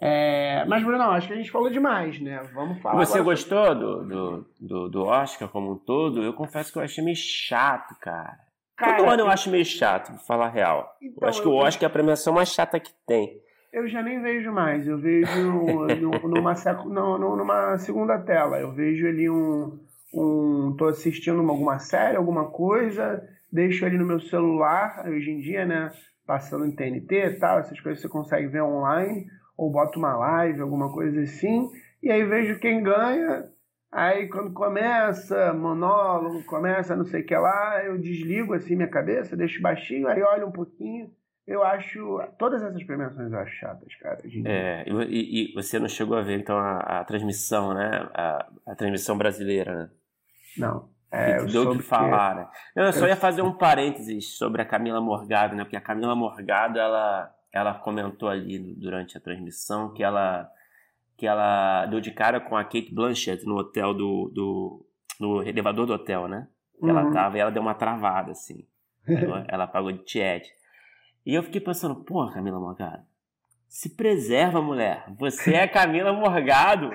É, 0.00 0.64
mas, 0.66 0.84
Bruno, 0.84 1.02
acho 1.02 1.26
que 1.26 1.32
a 1.32 1.36
gente 1.36 1.50
falou 1.50 1.68
demais, 1.68 2.20
né? 2.20 2.40
Vamos 2.54 2.80
falar. 2.80 3.04
Você 3.04 3.20
gostou 3.20 3.66
sobre... 3.66 3.84
do, 3.84 4.04
do, 4.04 4.46
do, 4.60 4.88
do, 4.88 5.04
Oscar 5.04 5.48
como 5.48 5.72
um 5.72 5.76
todo? 5.76 6.22
Eu 6.22 6.32
confesso 6.32 6.72
que 6.72 6.78
eu 6.78 6.82
achei 6.82 7.02
meio 7.02 7.16
chato, 7.16 7.96
cara. 8.00 8.38
cara 8.76 8.96
Todo 8.96 9.10
ano 9.10 9.22
eu 9.22 9.28
acho 9.28 9.50
meio 9.50 9.64
chato, 9.64 10.12
pra 10.12 10.18
falar 10.18 10.46
a 10.46 10.50
real. 10.50 10.96
Então, 11.02 11.18
eu 11.20 11.28
acho 11.28 11.42
que 11.42 11.48
o 11.48 11.54
Oscar 11.54 11.82
é 11.82 11.86
a 11.86 11.92
premiação 11.92 12.32
mais 12.32 12.50
chata 12.50 12.78
que 12.78 12.92
tem. 13.04 13.40
Eu 13.72 13.88
já 13.88 14.00
nem 14.00 14.22
vejo 14.22 14.52
mais. 14.52 14.86
Eu 14.86 14.98
vejo 14.98 15.26
numa, 16.28 16.54
numa 16.54 17.78
segunda 17.78 18.18
tela. 18.18 18.56
Eu 18.60 18.70
vejo 18.70 19.04
ali 19.04 19.28
um. 19.28 19.80
um 20.14 20.76
tô 20.78 20.86
assistindo 20.86 21.40
alguma 21.40 21.80
série, 21.80 22.16
alguma 22.16 22.50
coisa, 22.50 23.20
deixo 23.50 23.84
ali 23.84 23.98
no 23.98 24.06
meu 24.06 24.20
celular, 24.20 25.04
hoje 25.08 25.28
em 25.28 25.40
dia, 25.40 25.66
né? 25.66 25.90
Passando 26.24 26.66
em 26.66 26.70
TNT 26.70 27.14
e 27.14 27.38
tal, 27.40 27.58
essas 27.58 27.80
coisas 27.80 28.00
você 28.00 28.08
consegue 28.08 28.46
ver 28.46 28.62
online 28.62 29.26
ou 29.58 29.72
boto 29.72 29.98
uma 29.98 30.16
live, 30.16 30.60
alguma 30.60 30.92
coisa 30.92 31.20
assim, 31.20 31.68
e 32.00 32.12
aí 32.12 32.22
vejo 32.24 32.60
quem 32.60 32.80
ganha. 32.80 33.50
Aí 33.90 34.28
quando 34.28 34.52
começa 34.52 35.52
monólogo, 35.52 36.44
começa 36.44 36.94
não 36.94 37.04
sei 37.04 37.22
o 37.22 37.26
que 37.26 37.36
lá, 37.36 37.82
eu 37.84 37.98
desligo 37.98 38.54
assim 38.54 38.76
minha 38.76 38.88
cabeça, 38.88 39.36
deixo 39.36 39.60
baixinho, 39.60 40.06
aí 40.06 40.22
olho 40.22 40.46
um 40.46 40.52
pouquinho. 40.52 41.10
Eu 41.44 41.64
acho. 41.64 42.20
Todas 42.38 42.62
essas 42.62 42.84
premiações 42.84 43.32
eu 43.32 43.38
acho 43.38 43.56
chatas, 43.56 43.94
cara. 43.96 44.18
É, 44.44 44.84
e, 45.08 45.50
e, 45.50 45.54
você 45.54 45.78
não 45.78 45.88
chegou 45.88 46.16
a 46.16 46.22
ver 46.22 46.38
então 46.38 46.58
a, 46.58 47.00
a 47.00 47.04
transmissão, 47.04 47.72
né? 47.72 48.06
A, 48.12 48.46
a, 48.66 48.74
transmissão 48.76 49.16
brasileira, 49.16 49.74
né? 49.74 49.90
Não. 50.58 50.90
É, 51.10 51.38
que 51.38 51.50
deu 51.50 51.70
o 51.70 51.76
que 51.78 51.82
falar, 51.82 52.34
né? 52.34 52.48
eu 52.76 52.92
só 52.92 53.08
ia 53.08 53.16
fazer 53.16 53.40
um 53.40 53.56
parênteses 53.56 54.36
sobre 54.36 54.60
a 54.60 54.64
Camila 54.66 55.00
Morgado, 55.00 55.56
né? 55.56 55.64
Porque 55.64 55.76
a 55.76 55.80
Camila 55.80 56.14
Morgado, 56.14 56.78
ela 56.78 57.32
ela 57.52 57.74
comentou 57.74 58.28
ali 58.28 58.74
durante 58.76 59.16
a 59.16 59.20
transmissão 59.20 59.92
que 59.92 60.02
ela 60.02 60.50
que 61.16 61.26
ela 61.26 61.84
deu 61.86 62.00
de 62.00 62.12
cara 62.12 62.40
com 62.40 62.56
a 62.56 62.62
Kate 62.62 62.94
Blanchett 62.94 63.44
no 63.44 63.56
hotel 63.56 63.92
do, 63.92 64.30
do 64.32 64.86
no 65.18 65.42
elevador 65.42 65.84
do 65.84 65.92
hotel, 65.94 66.28
né? 66.28 66.46
Uhum. 66.80 66.90
Ela 66.90 67.10
tava 67.10 67.36
e 67.36 67.40
ela 67.40 67.50
deu 67.50 67.60
uma 67.60 67.74
travada 67.74 68.30
assim. 68.30 68.64
ela, 69.04 69.44
ela 69.48 69.66
pagou 69.66 69.90
de 69.90 70.04
tiete. 70.04 70.48
E 71.26 71.34
eu 71.34 71.42
fiquei 71.42 71.60
pensando, 71.60 72.04
porra, 72.04 72.34
Camila 72.34 72.60
Morgado, 72.60 73.04
se 73.66 73.96
preserva, 73.96 74.62
mulher. 74.62 75.04
Você 75.18 75.54
é 75.54 75.66
Camila 75.66 76.12
Morgado. 76.12 76.90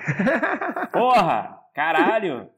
Porra, 0.90 1.60
caralho. 1.74 2.50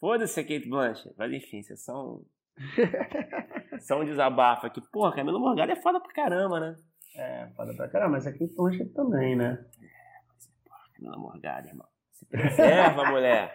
Foda-se 0.00 0.40
a 0.40 0.42
Kate 0.42 0.68
Blanchett. 0.68 1.14
Mas 1.18 1.32
enfim, 1.32 1.62
vocês 1.62 1.84
são 1.84 2.24
só 3.84 4.00
um 4.00 4.04
desabafo 4.04 4.66
aqui. 4.66 4.80
Porra, 4.80 5.14
Camila 5.14 5.38
Morgado 5.38 5.70
é 5.72 5.76
foda 5.76 6.00
pra 6.00 6.12
caramba, 6.12 6.58
né? 6.58 6.76
É, 7.16 7.48
foda 7.54 7.74
pra 7.74 7.88
caramba, 7.88 8.12
mas 8.12 8.26
aqui 8.26 8.46
Blanchett 8.56 8.92
também, 8.92 9.36
né? 9.36 9.64
É, 9.80 9.86
mas, 10.26 10.50
porra, 10.64 10.80
Camila 10.96 11.18
Morgado, 11.18 11.68
irmão. 11.68 11.86
Se 12.12 12.26
preserva, 12.26 13.04
mulher. 13.10 13.52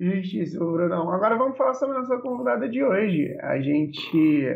Justíssimo, 0.00 0.72
Brunão. 0.72 1.10
Agora 1.10 1.36
vamos 1.36 1.56
falar 1.56 1.74
sobre 1.74 1.96
a 1.96 2.00
nossa 2.00 2.18
convidada 2.18 2.68
de 2.68 2.82
hoje. 2.82 3.36
A 3.40 3.60
gente 3.60 4.46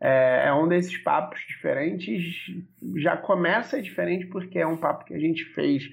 é, 0.00 0.48
é, 0.48 0.54
um 0.54 0.66
desses 0.66 0.96
papos 0.98 1.40
diferentes. 1.46 2.22
Já 2.96 3.16
começa 3.16 3.80
diferente 3.80 4.26
porque 4.26 4.58
é 4.58 4.66
um 4.66 4.76
papo 4.76 5.04
que 5.04 5.14
a 5.14 5.18
gente 5.18 5.44
fez 5.54 5.84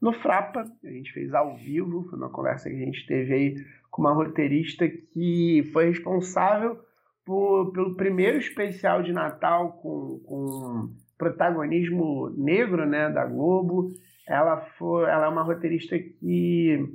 no 0.00 0.12
Frapa, 0.12 0.64
a 0.84 0.90
gente 0.90 1.12
fez 1.12 1.34
ao 1.34 1.56
vivo, 1.56 2.06
foi 2.08 2.18
uma 2.18 2.30
conversa 2.30 2.70
que 2.70 2.76
a 2.76 2.84
gente 2.84 3.04
teve 3.06 3.34
aí 3.34 3.66
com 3.90 4.02
uma 4.02 4.12
roteirista 4.12 4.88
que 4.88 5.68
foi 5.72 5.86
responsável 5.86 6.78
por, 7.24 7.72
pelo 7.72 7.94
primeiro 7.94 8.38
especial 8.38 9.02
de 9.02 9.12
Natal 9.12 9.72
com, 9.82 10.20
com 10.24 10.90
protagonismo 11.18 12.30
negro 12.30 12.86
né, 12.86 13.10
da 13.10 13.26
Globo. 13.26 13.92
Ela, 14.26 14.58
foi, 14.78 15.04
ela 15.04 15.26
é 15.26 15.28
uma 15.28 15.42
roteirista 15.42 15.98
que 15.98 16.86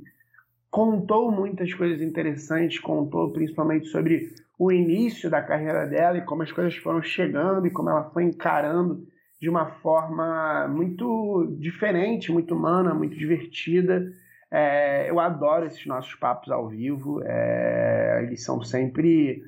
contou 0.72 1.32
muitas 1.32 1.74
coisas 1.74 2.02
interessantes, 2.02 2.80
contou 2.80 3.32
principalmente 3.32 3.88
sobre 3.88 4.34
o 4.58 4.72
início 4.72 5.30
da 5.30 5.42
carreira 5.42 5.86
dela 5.86 6.18
e 6.18 6.26
como 6.26 6.42
as 6.42 6.52
coisas 6.52 6.76
foram 6.78 7.02
chegando 7.02 7.68
e 7.68 7.72
como 7.72 7.90
ela 7.90 8.10
foi 8.12 8.24
encarando 8.24 9.06
de 9.40 9.50
uma 9.50 9.66
forma 9.82 10.68
muito 10.70 11.56
diferente, 11.60 12.32
muito 12.32 12.56
humana, 12.56 12.94
muito 12.94 13.16
divertida. 13.18 14.10
É, 14.54 15.10
eu 15.10 15.20
adoro 15.20 15.66
esses 15.66 15.84
nossos 15.88 16.14
papos 16.14 16.52
ao 16.52 16.70
vivo, 16.70 17.24
é, 17.24 18.22
eles 18.22 18.44
são 18.44 18.62
sempre 18.62 19.42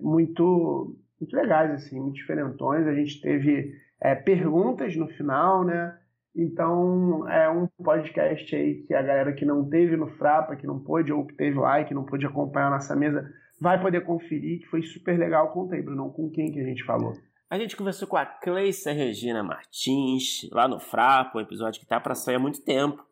muito, 0.00 0.96
muito 1.20 1.34
legais, 1.34 1.72
assim, 1.72 1.98
muito 1.98 2.14
diferentões. 2.14 2.86
A 2.86 2.94
gente 2.94 3.20
teve 3.20 3.74
é, 4.00 4.14
perguntas 4.14 4.94
no 4.94 5.08
final, 5.08 5.64
né? 5.64 5.98
Então 6.34 7.28
é 7.28 7.50
um 7.50 7.66
podcast 7.82 8.54
aí 8.54 8.84
que 8.86 8.94
a 8.94 9.02
galera 9.02 9.32
que 9.32 9.44
não 9.44 9.68
teve 9.68 9.96
no 9.96 10.06
Frapa, 10.16 10.54
que 10.54 10.66
não 10.66 10.78
pôde, 10.78 11.12
ou 11.12 11.26
que 11.26 11.34
teve 11.34 11.58
lá 11.58 11.80
e 11.80 11.84
que 11.84 11.92
não 11.92 12.04
pôde 12.04 12.24
acompanhar 12.24 12.68
a 12.68 12.76
nossa 12.76 12.94
mesa, 12.94 13.28
vai 13.60 13.82
poder 13.82 14.02
conferir, 14.02 14.60
que 14.60 14.66
foi 14.66 14.82
super 14.82 15.18
legal. 15.18 15.52
Contei, 15.52 15.82
Bruno, 15.82 16.12
com 16.12 16.30
quem 16.30 16.52
que 16.52 16.60
a 16.60 16.64
gente 16.64 16.84
falou? 16.84 17.12
A 17.50 17.58
gente 17.58 17.76
conversou 17.76 18.06
com 18.06 18.16
a 18.16 18.24
Cleissa 18.24 18.92
Regina 18.92 19.42
Martins, 19.42 20.48
lá 20.52 20.68
no 20.68 20.78
Frapa, 20.78 21.36
um 21.36 21.42
episódio 21.42 21.80
que 21.80 21.86
tá 21.86 22.00
para 22.00 22.14
sair 22.14 22.36
há 22.36 22.38
muito 22.38 22.64
tempo. 22.64 23.04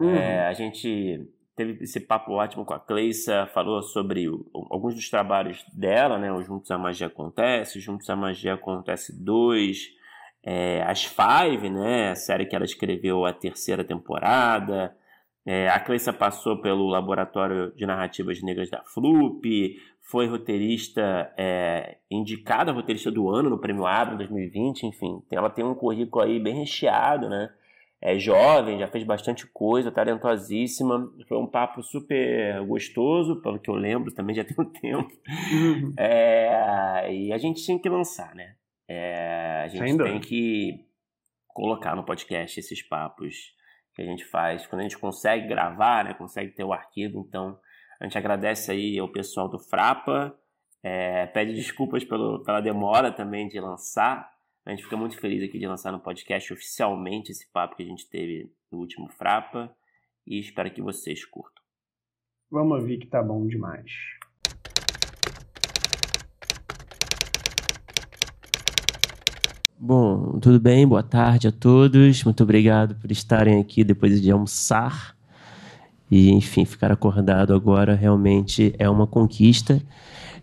Uhum. 0.00 0.14
É, 0.14 0.46
a 0.46 0.52
gente 0.52 1.28
teve 1.54 1.84
esse 1.84 2.00
papo 2.00 2.32
ótimo 2.32 2.64
com 2.64 2.74
a 2.74 2.80
Cleissa, 2.80 3.46
falou 3.52 3.82
sobre 3.82 4.28
o, 4.28 4.46
alguns 4.70 4.94
dos 4.94 5.08
trabalhos 5.10 5.64
dela, 5.72 6.18
né? 6.18 6.32
O 6.32 6.42
Juntos 6.42 6.70
a 6.70 6.78
Magia 6.78 7.06
Acontece, 7.06 7.80
Juntos 7.80 8.08
a 8.08 8.16
Magia 8.16 8.54
Acontece 8.54 9.12
2, 9.22 9.90
é, 10.44 10.82
As 10.82 11.04
Five, 11.04 11.70
né? 11.70 12.10
A 12.10 12.14
série 12.14 12.46
que 12.46 12.56
ela 12.56 12.64
escreveu 12.64 13.24
a 13.24 13.32
terceira 13.32 13.84
temporada. 13.84 14.96
É, 15.44 15.68
a 15.68 15.80
Cleissa 15.80 16.12
passou 16.12 16.60
pelo 16.60 16.86
Laboratório 16.86 17.72
de 17.74 17.84
Narrativas 17.84 18.40
Negras 18.42 18.70
da 18.70 18.82
FLUP, 18.84 19.76
foi 20.00 20.26
roteirista, 20.26 21.32
é, 21.36 21.96
indicada 22.10 22.72
roteirista 22.72 23.10
do 23.10 23.28
ano 23.28 23.50
no 23.50 23.58
Prêmio 23.58 23.86
Abra 23.86 24.16
2020, 24.16 24.84
enfim. 24.84 25.22
Ela 25.30 25.50
tem 25.50 25.64
um 25.64 25.74
currículo 25.74 26.24
aí 26.24 26.38
bem 26.38 26.54
recheado, 26.54 27.28
né? 27.28 27.50
É 28.02 28.18
jovem, 28.18 28.80
já 28.80 28.88
fez 28.88 29.04
bastante 29.04 29.46
coisa, 29.46 29.92
talentosíssima. 29.92 31.08
Foi 31.28 31.38
um 31.38 31.46
papo 31.46 31.82
super 31.84 32.60
gostoso, 32.66 33.40
pelo 33.40 33.60
que 33.60 33.70
eu 33.70 33.74
lembro, 33.74 34.12
também 34.12 34.34
já 34.34 34.42
tem 34.44 34.56
um 34.58 34.68
tempo. 34.68 35.12
Uhum. 35.52 35.94
É, 35.96 37.14
e 37.14 37.32
a 37.32 37.38
gente 37.38 37.62
tinha 37.62 37.78
que 37.78 37.88
lançar, 37.88 38.34
né? 38.34 38.56
É, 38.88 39.62
a 39.64 39.68
gente 39.68 39.96
tem 39.96 40.20
que 40.20 40.84
colocar 41.46 41.94
no 41.94 42.04
podcast 42.04 42.58
esses 42.58 42.82
papos 42.82 43.54
que 43.94 44.02
a 44.02 44.04
gente 44.04 44.24
faz. 44.24 44.66
Quando 44.66 44.80
a 44.80 44.82
gente 44.82 44.98
consegue 44.98 45.46
gravar, 45.46 46.04
né? 46.04 46.14
Consegue 46.14 46.50
ter 46.50 46.64
o 46.64 46.72
arquivo, 46.72 47.24
então 47.28 47.56
a 48.00 48.04
gente 48.04 48.18
agradece 48.18 48.72
aí 48.72 48.98
ao 48.98 49.08
pessoal 49.08 49.48
do 49.48 49.60
Frapa. 49.60 50.36
É, 50.82 51.26
pede 51.26 51.54
desculpas 51.54 52.02
pelo, 52.02 52.42
pela 52.42 52.60
demora 52.60 53.12
também 53.12 53.46
de 53.46 53.60
lançar, 53.60 54.28
a 54.64 54.70
gente 54.70 54.84
fica 54.84 54.96
muito 54.96 55.18
feliz 55.18 55.42
aqui 55.42 55.58
de 55.58 55.66
lançar 55.66 55.90
no 55.90 55.98
podcast 55.98 56.52
oficialmente 56.52 57.32
esse 57.32 57.50
papo 57.50 57.74
que 57.76 57.82
a 57.82 57.86
gente 57.86 58.08
teve 58.08 58.50
no 58.70 58.78
último 58.78 59.08
Frapa 59.08 59.74
e 60.24 60.38
espero 60.38 60.72
que 60.72 60.80
vocês 60.80 61.24
curtam. 61.24 61.62
Vamos 62.48 62.78
ouvir 62.78 62.98
que 62.98 63.06
tá 63.06 63.20
bom 63.20 63.46
demais. 63.46 63.90
Bom, 69.76 70.38
tudo 70.38 70.60
bem? 70.60 70.86
Boa 70.86 71.02
tarde 71.02 71.48
a 71.48 71.52
todos. 71.52 72.22
Muito 72.22 72.44
obrigado 72.44 72.94
por 72.94 73.10
estarem 73.10 73.60
aqui 73.60 73.82
depois 73.82 74.22
de 74.22 74.30
almoçar. 74.30 75.16
E, 76.12 76.30
enfim, 76.30 76.66
ficar 76.66 76.92
acordado 76.92 77.54
agora 77.54 77.94
realmente 77.94 78.74
é 78.78 78.86
uma 78.86 79.06
conquista. 79.06 79.80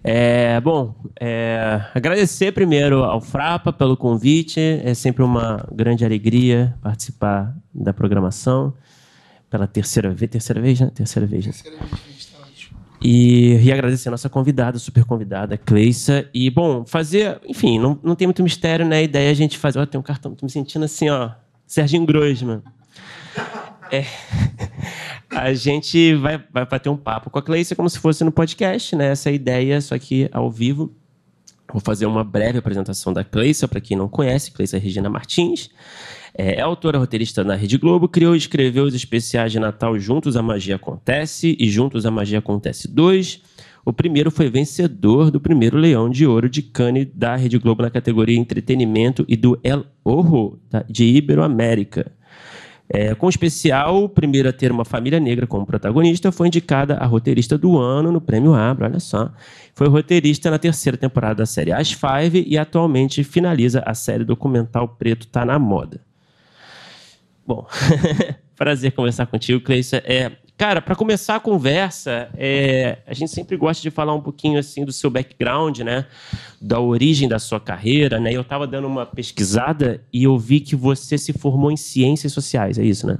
É, 0.03 0.59
bom, 0.61 0.95
é, 1.21 1.79
agradecer 1.93 2.51
primeiro 2.51 3.03
ao 3.03 3.21
Frapa 3.21 3.71
pelo 3.71 3.95
convite. 3.95 4.59
É 4.59 4.95
sempre 4.95 5.21
uma 5.23 5.63
grande 5.71 6.03
alegria 6.03 6.75
participar 6.81 7.55
da 7.71 7.93
programação 7.93 8.73
pela 9.47 9.67
terceira 9.67 10.09
vez, 10.09 10.31
terceira 10.31 10.59
vez, 10.59 10.79
né? 10.79 10.89
Terceira 10.91 11.27
vez. 11.27 11.45
Né? 11.45 11.51
Terceira 11.51 11.77
vez. 11.77 12.25
Tá 12.25 12.39
e, 12.99 13.59
e 13.61 13.71
agradecer 13.71 14.09
a 14.09 14.11
nossa 14.11 14.27
convidada, 14.27 14.79
super 14.79 15.05
convidada, 15.05 15.55
Cleissa. 15.55 16.27
E, 16.33 16.49
bom, 16.49 16.83
fazer, 16.83 17.39
enfim, 17.47 17.77
não, 17.77 17.99
não 18.01 18.15
tem 18.15 18.25
muito 18.25 18.41
mistério, 18.41 18.87
né? 18.87 18.97
A 18.97 19.03
ideia 19.03 19.27
é 19.27 19.31
a 19.31 19.35
gente 19.35 19.55
fazer. 19.55 19.77
Ó, 19.77 19.85
tem 19.85 19.99
um 19.99 20.03
cartão, 20.03 20.33
tô 20.33 20.47
me 20.47 20.51
sentindo 20.51 20.85
assim, 20.85 21.11
ó, 21.11 21.29
Serginho 21.67 22.07
Grosman. 22.07 22.63
É, 23.91 24.05
a 25.29 25.53
gente 25.53 26.15
vai, 26.15 26.43
vai 26.51 26.65
bater 26.65 26.89
um 26.89 26.97
papo 26.97 27.29
com 27.29 27.39
a 27.39 27.41
Cleice 27.41 27.75
como 27.75 27.89
se 27.89 27.99
fosse 27.99 28.23
no 28.23 28.31
podcast, 28.31 28.95
né? 28.95 29.11
Essa 29.11 29.29
é 29.29 29.31
a 29.31 29.35
ideia, 29.35 29.81
só 29.81 29.97
que 29.97 30.29
ao 30.31 30.49
vivo. 30.49 30.95
Vou 31.71 31.79
fazer 31.79 32.07
uma 32.07 32.23
breve 32.23 32.57
apresentação 32.57 33.13
da 33.13 33.23
Cleice, 33.23 33.67
para 33.67 33.79
quem 33.79 33.95
não 33.95 34.09
conhece, 34.09 34.51
Cleice 34.51 34.75
é 34.75 34.79
Regina 34.79 35.07
Martins. 35.07 35.69
É, 36.35 36.55
é 36.55 36.61
autora 36.61 36.97
roteirista 36.97 37.43
na 37.43 37.53
Rede 37.53 37.77
Globo, 37.77 38.07
criou 38.07 38.33
e 38.33 38.39
escreveu 38.39 38.85
os 38.85 38.95
especiais 38.95 39.51
de 39.51 39.59
Natal 39.59 39.99
Juntos 39.99 40.35
a 40.35 40.41
Magia 40.41 40.77
Acontece 40.77 41.55
e 41.59 41.69
Juntos 41.69 42.07
a 42.07 42.11
Magia 42.11 42.39
Acontece 42.39 42.87
2. 42.87 43.41
O 43.85 43.93
primeiro 43.93 44.31
foi 44.31 44.49
vencedor 44.49 45.29
do 45.29 45.39
primeiro 45.39 45.77
Leão 45.77 46.09
de 46.09 46.25
Ouro 46.25 46.49
de 46.49 46.61
Cannes 46.61 47.07
da 47.13 47.35
Rede 47.35 47.57
Globo 47.57 47.83
na 47.83 47.89
categoria 47.89 48.37
Entretenimento 48.37 49.23
e 49.27 49.37
do 49.37 49.59
El 49.63 49.85
Ojo 50.03 50.59
de 50.89 51.05
Iberoamérica. 51.05 52.11
É, 52.91 53.13
com 53.13 53.29
especial, 53.29 54.03
o 54.03 54.09
primeiro 54.09 54.49
a 54.49 54.53
ter 54.53 54.71
uma 54.71 54.83
família 54.83 55.19
negra 55.19 55.45
como 55.45 55.63
protagonista 55.63 56.31
foi 56.31 56.47
indicada 56.47 56.95
a 56.95 57.05
roteirista 57.05 57.55
do 57.55 57.77
ano 57.77 58.11
no 58.11 58.19
Prêmio 58.19 58.55
Abra, 58.55 58.87
olha 58.87 58.99
só. 58.99 59.31
Foi 59.75 59.87
roteirista 59.87 60.49
na 60.49 60.57
terceira 60.57 60.97
temporada 60.97 61.35
da 61.35 61.45
série 61.45 61.71
As 61.71 61.91
Five 61.91 62.43
e 62.47 62.57
atualmente 62.57 63.23
finaliza 63.23 63.83
a 63.85 63.93
série 63.93 64.23
documental 64.23 64.87
Preto 64.87 65.27
Tá 65.27 65.45
Na 65.45 65.59
Moda. 65.59 66.01
Bom, 67.45 67.67
prazer 68.57 68.91
conversar 68.91 69.27
contigo, 69.27 69.61
Cleissa. 69.63 69.97
É, 69.97 70.31
cara, 70.59 70.81
para 70.81 70.93
começar 70.93 71.37
a 71.37 71.39
conversa, 71.39 72.27
é, 72.35 72.97
a 73.07 73.13
gente 73.13 73.31
sempre 73.31 73.55
gosta 73.55 73.81
de 73.81 73.89
falar 73.89 74.13
um 74.13 74.19
pouquinho 74.19 74.59
assim 74.59 74.83
do 74.83 74.91
seu 74.91 75.09
background, 75.09 75.79
né? 75.79 76.05
Da 76.59 76.81
origem 76.81 77.29
da 77.29 77.39
sua 77.39 77.61
carreira, 77.61 78.19
né? 78.19 78.33
Eu 78.35 78.41
estava 78.41 78.67
dando 78.67 78.85
uma 78.85 79.05
pesquisada 79.05 80.03
e 80.11 80.25
eu 80.25 80.37
vi 80.37 80.59
que 80.59 80.75
você 80.75 81.17
se 81.17 81.31
formou 81.31 81.71
em 81.71 81.77
ciências 81.77 82.33
sociais, 82.33 82.77
é 82.77 82.83
isso, 82.83 83.07
né? 83.07 83.19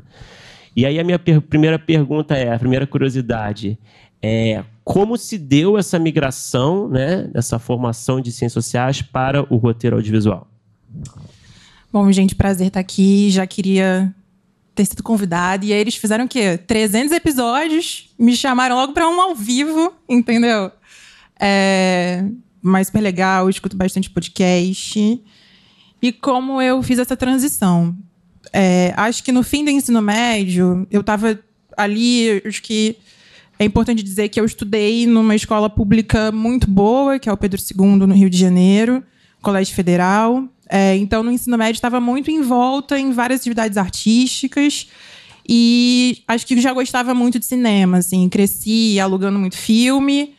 E 0.76 0.86
aí 0.86 1.00
a 1.00 1.04
minha 1.04 1.18
per 1.18 1.40
primeira 1.40 1.80
pergunta 1.80 2.36
é, 2.36 2.54
a 2.54 2.60
primeira 2.60 2.86
curiosidade 2.86 3.80
é 4.22 4.62
como 4.84 5.18
se 5.18 5.38
deu 5.38 5.78
essa 5.78 5.98
migração, 5.98 6.90
né, 6.90 7.30
dessa 7.32 7.58
formação 7.58 8.20
de 8.20 8.34
ciências 8.34 8.66
sociais 8.66 9.02
para 9.02 9.42
o 9.50 9.56
roteiro 9.56 9.96
audiovisual? 9.96 10.46
Bom, 11.92 12.12
gente, 12.12 12.36
prazer 12.36 12.68
estar 12.68 12.82
aqui. 12.82 13.30
Já 13.30 13.48
queria 13.48 14.14
ter 14.80 14.86
sido 14.86 15.04
convidada. 15.04 15.66
E 15.66 15.74
aí 15.74 15.80
eles 15.80 15.96
fizeram 15.96 16.24
o 16.24 16.28
quê? 16.28 16.58
300 16.58 17.12
episódios, 17.12 18.10
me 18.18 18.34
chamaram 18.36 18.78
logo 18.78 18.94
para 18.94 19.10
um 19.10 19.20
ao 19.20 19.36
vivo, 19.36 19.94
entendeu? 20.08 20.72
É, 21.38 22.24
mas 22.62 22.88
super 22.88 23.02
legal, 23.02 23.50
escuto 23.50 23.76
bastante 23.76 24.10
podcast. 24.10 25.22
E 26.02 26.12
como 26.14 26.62
eu 26.62 26.82
fiz 26.82 26.98
essa 26.98 27.18
transição? 27.18 27.94
É, 28.54 28.94
acho 28.96 29.22
que 29.22 29.34
no 29.34 29.44
fim 29.44 29.66
do 29.66 29.70
ensino 29.70 30.02
médio, 30.02 30.88
eu 30.90 31.02
estava 31.02 31.38
ali, 31.76 32.42
acho 32.46 32.62
que 32.62 32.96
é 33.60 33.66
importante 33.66 34.02
dizer 34.02 34.30
que 34.30 34.40
eu 34.40 34.46
estudei 34.46 35.06
numa 35.06 35.36
escola 35.36 35.70
pública 35.70 36.32
muito 36.32 36.70
boa, 36.70 37.20
que 37.20 37.28
é 37.28 37.34
o 37.34 37.38
Pedro 37.38 37.60
II, 37.60 38.08
no 38.08 38.14
Rio 38.14 38.30
de 38.30 38.38
Janeiro, 38.38 39.04
Colégio 39.42 39.76
Federal. 39.76 40.48
É, 40.70 40.96
então, 40.98 41.24
no 41.24 41.32
ensino 41.32 41.58
médio, 41.58 41.78
estava 41.78 42.00
muito 42.00 42.30
envolta 42.30 43.00
em 43.00 43.12
várias 43.12 43.42
atividades 43.42 43.76
artísticas. 43.76 44.88
E 45.48 46.22
acho 46.28 46.46
que 46.46 46.62
já 46.62 46.72
gostava 46.72 47.16
muito 47.16 47.40
de 47.40 47.46
cinema, 47.48 47.98
assim. 47.98 48.30
Cresci 48.30 49.00
alugando 49.00 49.40
muito 49.40 49.58
filme. 49.58 50.36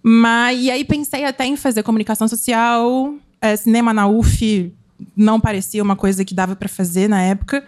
Mas, 0.00 0.60
e 0.60 0.70
aí 0.70 0.84
pensei 0.84 1.24
até 1.24 1.44
em 1.44 1.56
fazer 1.56 1.82
comunicação 1.82 2.28
social. 2.28 3.14
É, 3.40 3.56
cinema 3.56 3.92
na 3.92 4.06
UF 4.06 4.72
não 5.16 5.40
parecia 5.40 5.82
uma 5.82 5.96
coisa 5.96 6.24
que 6.24 6.34
dava 6.34 6.54
para 6.54 6.68
fazer 6.68 7.08
na 7.08 7.20
época. 7.20 7.64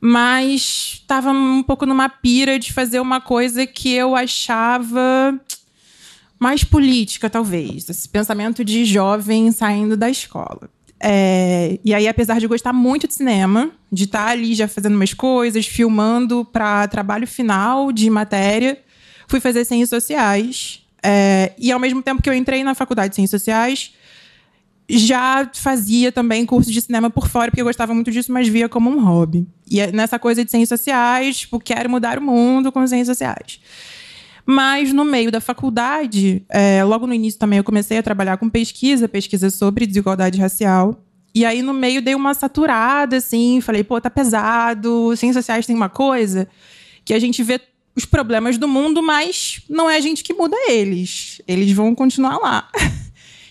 Mas 0.00 1.00
estava 1.00 1.30
um 1.30 1.62
pouco 1.62 1.84
numa 1.84 2.08
pira 2.08 2.58
de 2.58 2.72
fazer 2.72 3.00
uma 3.00 3.20
coisa 3.20 3.66
que 3.66 3.92
eu 3.92 4.16
achava 4.16 5.38
mais 6.38 6.64
política, 6.64 7.28
talvez. 7.28 7.88
Esse 7.88 8.08
pensamento 8.08 8.64
de 8.64 8.84
jovem 8.84 9.52
saindo 9.52 9.96
da 9.96 10.08
escola. 10.08 10.70
É, 11.00 11.78
e 11.84 11.92
aí, 11.92 12.08
apesar 12.08 12.38
de 12.38 12.46
gostar 12.46 12.72
muito 12.72 13.06
de 13.06 13.14
cinema, 13.14 13.70
de 13.92 14.04
estar 14.04 14.28
ali 14.28 14.54
já 14.54 14.66
fazendo 14.66 14.94
umas 14.94 15.12
coisas, 15.12 15.66
filmando 15.66 16.44
para 16.44 16.88
trabalho 16.88 17.26
final 17.26 17.92
de 17.92 18.08
matéria, 18.08 18.78
fui 19.28 19.40
fazer 19.40 19.64
ciências 19.64 19.90
sociais. 19.90 20.82
É, 21.02 21.52
e 21.58 21.70
ao 21.70 21.78
mesmo 21.78 22.02
tempo 22.02 22.22
que 22.22 22.28
eu 22.28 22.34
entrei 22.34 22.64
na 22.64 22.74
faculdade 22.74 23.10
de 23.10 23.16
ciências 23.16 23.42
sociais, 23.42 23.92
já 24.88 25.50
fazia 25.54 26.12
também 26.12 26.44
curso 26.44 26.70
de 26.70 26.80
cinema 26.80 27.10
por 27.10 27.28
fora, 27.28 27.50
porque 27.50 27.60
eu 27.60 27.66
gostava 27.66 27.94
muito 27.94 28.10
disso, 28.10 28.32
mas 28.32 28.48
via 28.48 28.68
como 28.68 28.90
um 28.90 29.02
hobby. 29.02 29.46
E 29.70 29.80
é 29.80 29.90
nessa 29.92 30.18
coisa 30.18 30.44
de 30.44 30.50
ciências 30.50 30.80
sociais, 30.80 31.40
tipo, 31.40 31.58
quero 31.58 31.88
mudar 31.88 32.18
o 32.18 32.22
mundo 32.22 32.70
com 32.70 32.86
ciências 32.86 33.16
sociais. 33.16 33.60
Mas 34.46 34.92
no 34.92 35.04
meio 35.04 35.30
da 35.30 35.40
faculdade, 35.40 36.44
é, 36.50 36.84
logo 36.84 37.06
no 37.06 37.14
início 37.14 37.38
também 37.38 37.58
eu 37.58 37.64
comecei 37.64 37.98
a 37.98 38.02
trabalhar 38.02 38.36
com 38.36 38.48
pesquisa, 38.48 39.08
pesquisa 39.08 39.48
sobre 39.48 39.86
desigualdade 39.86 40.38
racial. 40.38 41.02
E 41.34 41.44
aí 41.44 41.62
no 41.62 41.72
meio 41.72 42.02
dei 42.02 42.14
uma 42.14 42.34
saturada, 42.34 43.16
assim, 43.16 43.60
falei, 43.60 43.82
pô, 43.82 44.00
tá 44.00 44.10
pesado, 44.10 45.16
ciências 45.16 45.44
sociais 45.44 45.66
tem 45.66 45.74
uma 45.74 45.88
coisa 45.88 46.46
que 47.04 47.14
a 47.14 47.18
gente 47.18 47.42
vê 47.42 47.60
os 47.96 48.04
problemas 48.04 48.58
do 48.58 48.66
mundo, 48.66 49.02
mas 49.02 49.60
não 49.68 49.88
é 49.88 49.96
a 49.96 50.00
gente 50.00 50.24
que 50.24 50.34
muda 50.34 50.56
eles. 50.68 51.40
Eles 51.46 51.72
vão 51.72 51.94
continuar 51.94 52.38
lá. 52.38 52.68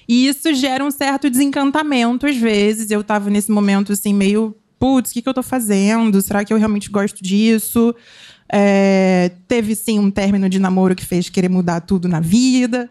E 0.05 0.27
isso 0.27 0.53
gera 0.53 0.83
um 0.83 0.91
certo 0.91 1.29
desencantamento 1.29 2.27
às 2.27 2.35
vezes. 2.35 2.91
Eu 2.91 2.99
estava 2.99 3.29
nesse 3.29 3.49
momento 3.49 3.93
assim, 3.93 4.13
meio, 4.13 4.53
putz, 4.77 5.11
o 5.11 5.13
que, 5.13 5.21
que 5.21 5.29
eu 5.29 5.31
estou 5.31 5.41
fazendo? 5.41 6.21
Será 6.21 6.43
que 6.43 6.51
eu 6.51 6.57
realmente 6.57 6.89
gosto 6.89 7.23
disso? 7.23 7.95
É, 8.55 9.31
teve 9.47 9.73
sim 9.73 9.97
um 9.97 10.11
término 10.11 10.47
de 10.47 10.59
namoro 10.59 10.93
que 10.93 11.03
fez 11.03 11.27
querer 11.27 11.49
mudar 11.49 11.81
tudo 11.81 12.07
na 12.07 12.19
vida. 12.19 12.87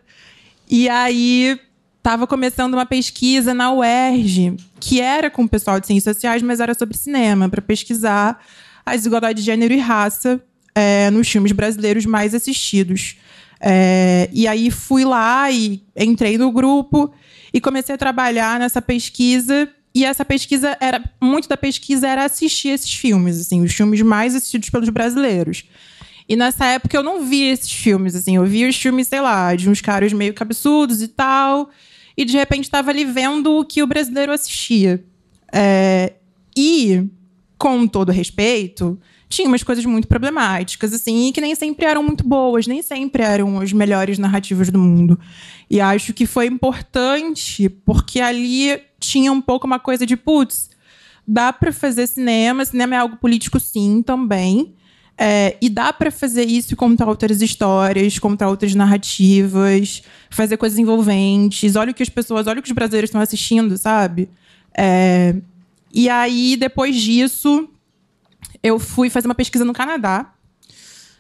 E 0.68 0.88
aí 0.88 1.57
estava 1.98 2.27
começando 2.27 2.75
uma 2.75 2.85
pesquisa 2.85 3.55
na 3.55 3.72
UERJ, 3.72 4.57
que 4.81 5.01
era 5.01 5.31
com 5.31 5.44
o 5.44 5.48
pessoal 5.48 5.79
de 5.79 5.87
ciências 5.87 6.16
sociais, 6.16 6.42
mas 6.42 6.59
era 6.59 6.75
sobre 6.75 6.98
cinema, 6.98 7.48
para 7.48 7.62
pesquisar 7.62 8.44
a 8.85 8.96
desigualdade 8.96 9.38
de 9.38 9.46
gênero 9.46 9.72
e 9.72 9.79
raça 9.79 10.42
é, 10.75 11.09
nos 11.11 11.29
filmes 11.29 11.53
brasileiros 11.53 12.05
mais 12.07 12.35
assistidos. 12.35 13.14
É, 13.61 14.29
e 14.33 14.48
aí 14.48 14.68
fui 14.68 15.05
lá 15.05 15.48
e 15.48 15.81
entrei 15.96 16.37
no 16.37 16.51
grupo 16.51 17.12
e 17.55 17.61
comecei 17.61 17.94
a 17.94 17.98
trabalhar 17.98 18.59
nessa 18.59 18.83
pesquisa 18.83 19.68
e 19.94 20.05
essa 20.05 20.24
pesquisa 20.24 20.76
era. 20.81 21.02
Muito 21.20 21.48
da 21.48 21.57
pesquisa 21.57 22.09
era 22.09 22.24
assistir 22.24 22.68
esses 22.68 22.92
filmes, 22.92 23.40
assim, 23.40 23.62
os 23.62 23.72
filmes 23.72 24.00
mais 24.00 24.35
assistidos 24.35 24.70
pelos 24.70 24.88
brasileiros. 24.88 25.64
E 26.28 26.37
nessa 26.37 26.64
época 26.66 26.96
eu 26.96 27.02
não 27.02 27.24
via 27.24 27.52
esses 27.52 27.70
filmes, 27.70 28.14
assim, 28.14 28.37
eu 28.37 28.44
via 28.46 28.68
os 28.68 28.76
filmes, 28.76 29.09
sei 29.09 29.20
lá, 29.20 29.55
de 29.55 29.68
uns 29.68 29.81
caras 29.81 30.12
meio 30.12 30.33
cabeçudos 30.33 31.02
e 31.02 31.09
tal. 31.09 31.70
E 32.16 32.24
de 32.24 32.37
repente 32.37 32.64
estava 32.64 32.90
ali 32.90 33.05
vendo 33.05 33.59
o 33.59 33.64
que 33.64 33.83
o 33.83 33.87
brasileiro 33.87 34.33
assistia. 34.33 35.05
É, 35.52 36.14
e, 36.57 37.05
com 37.59 37.87
todo 37.87 38.12
respeito, 38.12 38.98
tinha 39.28 39.48
umas 39.48 39.62
coisas 39.62 39.85
muito 39.85 40.07
problemáticas, 40.07 40.92
assim, 40.92 41.33
que 41.33 41.40
nem 41.40 41.55
sempre 41.55 41.87
eram 41.87 42.02
muito 42.02 42.26
boas, 42.26 42.66
nem 42.66 42.83
sempre 42.83 43.22
eram 43.22 43.61
as 43.61 43.72
melhores 43.72 44.18
narrativas 44.18 44.70
do 44.70 44.78
mundo. 44.78 45.18
E 45.72 45.80
acho 45.80 46.12
que 46.12 46.26
foi 46.26 46.48
importante, 46.48 47.66
porque 47.70 48.20
ali 48.20 48.78
tinha 49.00 49.32
um 49.32 49.40
pouco 49.40 49.66
uma 49.66 49.78
coisa 49.78 50.04
de, 50.04 50.18
putz, 50.18 50.68
dá 51.26 51.50
para 51.50 51.72
fazer 51.72 52.06
cinema, 52.06 52.62
cinema 52.62 52.94
é 52.94 52.98
algo 52.98 53.16
político 53.16 53.58
sim, 53.58 54.02
também. 54.02 54.74
É, 55.16 55.56
e 55.62 55.70
dá 55.70 55.90
para 55.90 56.11
fazer 56.11 56.46
isso 56.46 56.74
e 56.74 56.76
contar 56.76 57.08
outras 57.08 57.40
histórias, 57.40 58.18
contar 58.18 58.50
outras 58.50 58.74
narrativas, 58.74 60.02
fazer 60.28 60.58
coisas 60.58 60.78
envolventes. 60.78 61.74
Olha 61.74 61.92
o 61.92 61.94
que 61.94 62.02
as 62.02 62.11
pessoas, 62.11 62.46
olha 62.46 62.61
o 62.61 62.62
que 62.62 62.68
os 62.68 62.74
brasileiros 62.74 63.08
estão 63.08 63.22
assistindo, 63.22 63.78
sabe? 63.78 64.28
É, 64.76 65.35
e 65.90 66.06
aí, 66.06 66.54
depois 66.54 67.00
disso, 67.00 67.66
eu 68.62 68.78
fui 68.78 69.08
fazer 69.08 69.26
uma 69.26 69.35
pesquisa 69.35 69.64
no 69.64 69.72
Canadá 69.72 70.35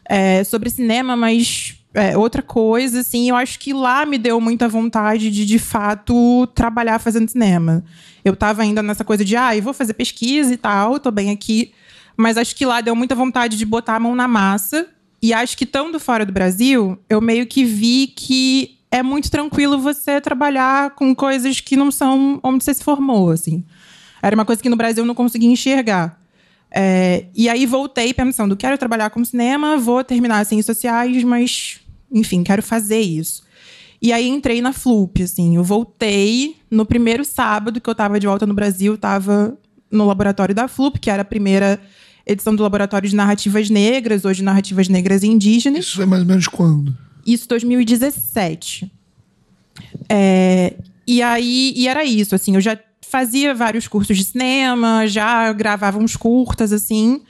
é, 0.04 0.44
sobre 0.44 0.68
cinema, 0.68 1.16
mas 1.16 1.81
é, 1.94 2.16
outra 2.16 2.42
coisa, 2.42 3.00
assim, 3.00 3.28
eu 3.28 3.36
acho 3.36 3.58
que 3.58 3.72
lá 3.72 4.06
me 4.06 4.16
deu 4.16 4.40
muita 4.40 4.68
vontade 4.68 5.30
de, 5.30 5.44
de 5.44 5.58
fato, 5.58 6.46
trabalhar 6.54 6.98
fazendo 6.98 7.28
cinema. 7.28 7.84
Eu 8.24 8.32
estava 8.32 8.62
ainda 8.62 8.82
nessa 8.82 9.04
coisa 9.04 9.24
de, 9.24 9.36
ah, 9.36 9.54
eu 9.56 9.62
vou 9.62 9.74
fazer 9.74 9.94
pesquisa 9.94 10.52
e 10.54 10.56
tal, 10.56 10.98
tô 10.98 11.10
bem 11.10 11.30
aqui. 11.30 11.72
Mas 12.16 12.38
acho 12.38 12.54
que 12.56 12.64
lá 12.64 12.80
deu 12.80 12.94
muita 12.94 13.14
vontade 13.14 13.56
de 13.56 13.66
botar 13.66 13.96
a 13.96 14.00
mão 14.00 14.14
na 14.14 14.26
massa. 14.26 14.86
E 15.20 15.32
acho 15.32 15.56
que, 15.56 15.64
estando 15.64 16.00
fora 16.00 16.24
do 16.24 16.32
Brasil, 16.32 16.98
eu 17.08 17.20
meio 17.20 17.46
que 17.46 17.64
vi 17.64 18.06
que 18.08 18.78
é 18.90 19.02
muito 19.02 19.30
tranquilo 19.30 19.78
você 19.78 20.20
trabalhar 20.20 20.90
com 20.90 21.14
coisas 21.14 21.60
que 21.60 21.76
não 21.76 21.90
são 21.90 22.40
onde 22.42 22.64
você 22.64 22.74
se 22.74 22.84
formou, 22.84 23.30
assim. 23.30 23.64
Era 24.22 24.34
uma 24.34 24.44
coisa 24.44 24.62
que 24.62 24.68
no 24.68 24.76
Brasil 24.76 25.02
eu 25.02 25.06
não 25.06 25.14
conseguia 25.14 25.50
enxergar. 25.50 26.18
É, 26.74 27.26
e 27.34 27.48
aí 27.48 27.66
voltei 27.66 28.14
pensando, 28.14 28.56
quero 28.56 28.78
trabalhar 28.78 29.10
com 29.10 29.22
cinema, 29.24 29.76
vou 29.76 30.02
terminar 30.02 30.44
ciências 30.46 30.76
sociais, 30.76 31.22
mas, 31.22 31.80
enfim, 32.12 32.42
quero 32.42 32.62
fazer 32.62 33.00
isso. 33.00 33.42
E 34.00 34.12
aí 34.12 34.28
entrei 34.28 34.60
na 34.60 34.72
FLUP, 34.72 35.22
assim, 35.22 35.56
eu 35.56 35.62
voltei 35.62 36.56
no 36.70 36.84
primeiro 36.84 37.24
sábado 37.24 37.80
que 37.80 37.88
eu 37.88 37.92
estava 37.92 38.18
de 38.18 38.26
volta 38.26 38.46
no 38.46 38.54
Brasil, 38.54 38.94
estava 38.94 39.56
no 39.90 40.06
laboratório 40.06 40.54
da 40.54 40.66
FLUP, 40.66 40.98
que 40.98 41.10
era 41.10 41.22
a 41.22 41.24
primeira 41.24 41.80
edição 42.26 42.54
do 42.54 42.62
Laboratório 42.62 43.08
de 43.08 43.14
Narrativas 43.14 43.68
Negras, 43.68 44.24
hoje 44.24 44.42
Narrativas 44.42 44.88
Negras 44.88 45.22
e 45.22 45.28
Indígenas. 45.28 45.86
Isso 45.86 46.02
é 46.02 46.06
mais 46.06 46.22
ou 46.22 46.28
menos 46.28 46.48
quando? 46.48 46.96
Isso 47.26 47.48
2017. 47.48 48.90
É, 50.08 50.74
e 51.06 51.22
aí, 51.22 51.72
e 51.76 51.88
era 51.88 52.04
isso, 52.04 52.34
assim, 52.34 52.54
eu 52.54 52.60
já 52.60 52.78
fazia 53.08 53.54
vários 53.54 53.86
cursos 53.86 54.16
de 54.16 54.24
cinema, 54.24 55.06
já 55.06 55.52
gravava 55.52 55.98
uns 55.98 56.16
curtas, 56.16 56.72
assim. 56.72 57.20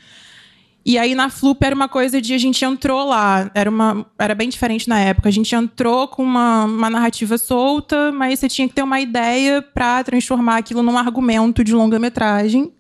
E 0.84 0.98
aí 0.98 1.14
na 1.14 1.30
Flup 1.30 1.62
era 1.62 1.74
uma 1.74 1.88
coisa 1.88 2.20
de 2.20 2.34
a 2.34 2.38
gente 2.38 2.64
entrou 2.64 3.08
lá, 3.08 3.50
era, 3.54 3.70
uma, 3.70 4.04
era 4.18 4.34
bem 4.34 4.48
diferente 4.48 4.88
na 4.88 4.98
época. 4.98 5.28
A 5.28 5.32
gente 5.32 5.54
entrou 5.54 6.08
com 6.08 6.22
uma, 6.22 6.64
uma 6.64 6.90
narrativa 6.90 7.38
solta, 7.38 8.10
mas 8.10 8.40
você 8.40 8.48
tinha 8.48 8.68
que 8.68 8.74
ter 8.74 8.82
uma 8.82 9.00
ideia 9.00 9.62
para 9.62 10.02
transformar 10.02 10.56
aquilo 10.56 10.82
num 10.82 10.98
argumento 10.98 11.62
de 11.62 11.72
longa-metragem. 11.72 12.72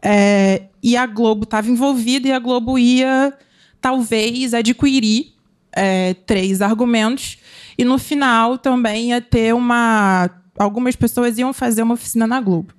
É, 0.00 0.64
e 0.82 0.96
a 0.96 1.06
Globo 1.06 1.44
estava 1.44 1.70
envolvida 1.70 2.28
e 2.28 2.32
a 2.32 2.38
Globo 2.38 2.78
ia, 2.78 3.32
talvez, 3.80 4.54
adquirir 4.54 5.34
é, 5.74 6.14
três 6.26 6.62
argumentos. 6.62 7.38
E 7.76 7.84
no 7.84 7.98
final 7.98 8.56
também 8.56 9.10
ia 9.10 9.20
ter 9.20 9.54
uma. 9.54 10.30
Algumas 10.58 10.94
pessoas 10.94 11.36
iam 11.36 11.52
fazer 11.52 11.82
uma 11.82 11.94
oficina 11.94 12.26
na 12.26 12.40
Globo. 12.40 12.72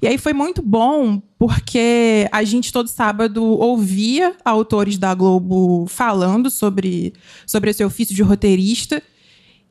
E 0.00 0.06
aí 0.06 0.16
foi 0.16 0.32
muito 0.32 0.62
bom, 0.62 1.20
porque 1.38 2.28
a 2.30 2.44
gente 2.44 2.72
todo 2.72 2.88
sábado 2.88 3.44
ouvia 3.44 4.34
autores 4.44 4.96
da 4.96 5.12
Globo 5.14 5.86
falando 5.88 6.50
sobre, 6.50 7.12
sobre 7.46 7.70
esse 7.70 7.84
ofício 7.84 8.14
de 8.14 8.22
roteirista. 8.22 9.02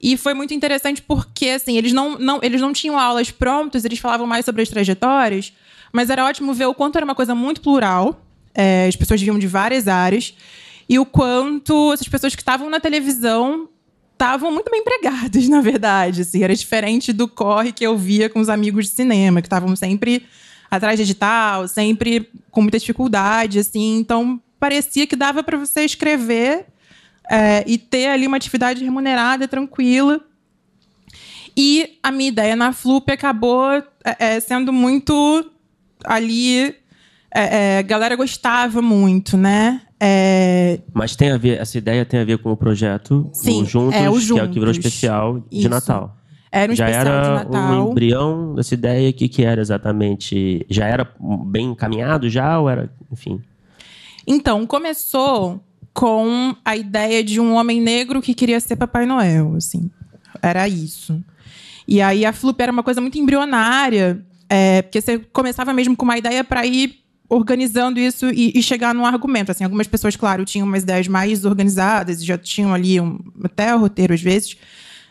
E 0.01 0.17
foi 0.17 0.33
muito 0.33 0.53
interessante 0.53 1.01
porque, 1.01 1.49
assim, 1.49 1.77
eles 1.77 1.93
não, 1.93 2.19
não, 2.19 2.39
eles 2.43 2.61
não 2.61 2.73
tinham 2.73 2.99
aulas 2.99 3.31
prontas, 3.31 3.85
eles 3.85 3.99
falavam 3.99 4.27
mais 4.27 4.45
sobre 4.45 4.61
as 4.61 4.69
trajetórias, 4.69 5.53
mas 5.91 6.09
era 6.09 6.25
ótimo 6.25 6.53
ver 6.53 6.65
o 6.65 6.73
quanto 6.73 6.97
era 6.97 7.05
uma 7.05 7.15
coisa 7.15 7.33
muito 7.33 7.61
plural, 7.61 8.21
é, 8.53 8.85
as 8.87 8.95
pessoas 8.95 9.21
vinham 9.21 9.39
de 9.39 9.47
várias 9.47 9.87
áreas, 9.87 10.35
e 10.89 10.99
o 10.99 11.05
quanto 11.05 11.91
essas 11.93 12.07
pessoas 12.07 12.35
que 12.35 12.41
estavam 12.41 12.69
na 12.69 12.79
televisão 12.79 13.67
estavam 14.17 14.51
muito 14.51 14.71
bem 14.71 14.81
empregadas, 14.81 15.47
na 15.47 15.61
verdade. 15.61 16.21
Assim, 16.21 16.43
era 16.43 16.55
diferente 16.55 17.13
do 17.13 17.27
corre 17.27 17.71
que 17.71 17.85
eu 17.85 17.95
via 17.95 18.29
com 18.29 18.39
os 18.39 18.49
amigos 18.49 18.85
de 18.85 18.91
cinema, 18.91 19.41
que 19.41 19.47
estavam 19.47 19.75
sempre 19.75 20.25
atrás 20.69 20.97
de 20.97 21.03
edital, 21.03 21.67
sempre 21.67 22.29
com 22.51 22.61
muita 22.61 22.79
dificuldade, 22.79 23.59
assim. 23.59 23.99
Então, 23.99 24.41
parecia 24.59 25.07
que 25.07 25.15
dava 25.15 25.43
para 25.43 25.57
você 25.57 25.85
escrever 25.85 26.65
é, 27.29 27.63
e 27.67 27.77
ter 27.77 28.07
ali 28.07 28.27
uma 28.27 28.37
atividade 28.37 28.83
remunerada, 28.83 29.47
tranquila. 29.47 30.19
E 31.55 31.97
a 32.03 32.11
minha 32.11 32.29
ideia 32.29 32.55
na 32.55 32.73
Flup 32.73 33.09
acabou 33.11 33.83
é, 34.03 34.39
sendo 34.39 34.73
muito 34.73 35.49
ali. 36.03 36.75
É, 37.29 37.83
galera 37.83 38.15
gostava 38.15 38.81
muito, 38.81 39.37
né? 39.37 39.81
É... 39.99 40.79
Mas 40.93 41.15
tem 41.15 41.31
a 41.31 41.37
ver, 41.37 41.59
essa 41.59 41.77
ideia 41.77 42.05
tem 42.05 42.19
a 42.19 42.23
ver 42.23 42.37
com 42.37 42.51
o 42.51 42.57
projeto 42.57 43.29
Sim, 43.33 43.63
o 43.63 43.65
Juntos, 43.65 43.99
é, 43.99 44.09
o 44.09 44.13
que 44.19 44.39
é 44.39 44.43
o 44.43 44.47
que 44.47 44.59
virou 44.59 44.73
Juntos. 44.73 44.85
especial 44.85 45.39
de 45.39 45.59
Isso. 45.59 45.69
Natal. 45.69 46.15
Era 46.51 46.71
um 46.71 46.75
já 46.75 46.89
especial 46.89 47.15
era 47.15 47.43
de 47.43 47.51
Natal. 47.51 47.87
um 47.87 47.91
embrião 47.91 48.55
dessa 48.55 48.73
ideia, 48.73 49.09
o 49.09 49.13
que, 49.13 49.27
que 49.27 49.43
era 49.43 49.59
exatamente? 49.59 50.65
Já 50.69 50.85
era 50.87 51.09
bem 51.45 51.71
encaminhado 51.71 52.29
já 52.29 52.59
ou 52.59 52.69
era, 52.69 52.89
enfim? 53.11 53.41
Então, 54.25 54.65
começou 54.65 55.61
com 55.93 56.55
a 56.63 56.75
ideia 56.75 57.23
de 57.23 57.39
um 57.39 57.55
homem 57.55 57.81
negro 57.81 58.21
que 58.21 58.33
queria 58.33 58.59
ser 58.59 58.75
Papai 58.75 59.05
Noel, 59.05 59.55
assim. 59.55 59.89
Era 60.41 60.67
isso. 60.67 61.19
E 61.87 62.01
aí 62.01 62.25
a 62.25 62.31
Flup 62.31 62.61
era 62.61 62.71
uma 62.71 62.83
coisa 62.83 63.01
muito 63.01 63.17
embrionária, 63.17 64.23
é, 64.49 64.81
porque 64.83 65.01
você 65.01 65.17
começava 65.17 65.73
mesmo 65.73 65.95
com 65.95 66.05
uma 66.05 66.17
ideia 66.17 66.43
para 66.43 66.65
ir 66.65 67.06
organizando 67.29 67.99
isso 67.99 68.29
e, 68.29 68.51
e 68.55 68.63
chegar 68.63 68.93
num 68.93 69.05
argumento. 69.05 69.51
Assim, 69.51 69.63
algumas 69.63 69.87
pessoas, 69.87 70.15
claro, 70.15 70.45
tinham 70.45 70.67
umas 70.67 70.83
ideias 70.83 71.07
mais 71.07 71.45
organizadas 71.45 72.23
já 72.23 72.37
tinham 72.37 72.73
ali 72.73 72.99
um, 72.99 73.19
até 73.43 73.75
o 73.75 73.79
roteiro 73.79 74.13
às 74.13 74.21
vezes. 74.21 74.57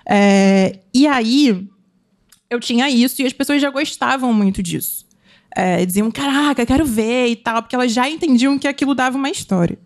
É, 0.08 0.80
e 0.94 1.06
aí 1.06 1.68
eu 2.48 2.60
tinha 2.60 2.88
isso 2.88 3.22
e 3.22 3.26
as 3.26 3.32
pessoas 3.32 3.60
já 3.60 3.70
gostavam 3.70 4.32
muito 4.32 4.62
disso. 4.62 5.04
É, 5.54 5.84
diziam, 5.86 6.10
caraca, 6.10 6.66
quero 6.66 6.84
ver 6.84 7.28
e 7.28 7.36
tal, 7.36 7.62
porque 7.62 7.74
elas 7.74 7.92
já 7.92 8.08
entendiam 8.08 8.58
que 8.58 8.68
aquilo 8.68 8.94
dava 8.94 9.16
uma 9.16 9.30
história. 9.30 9.78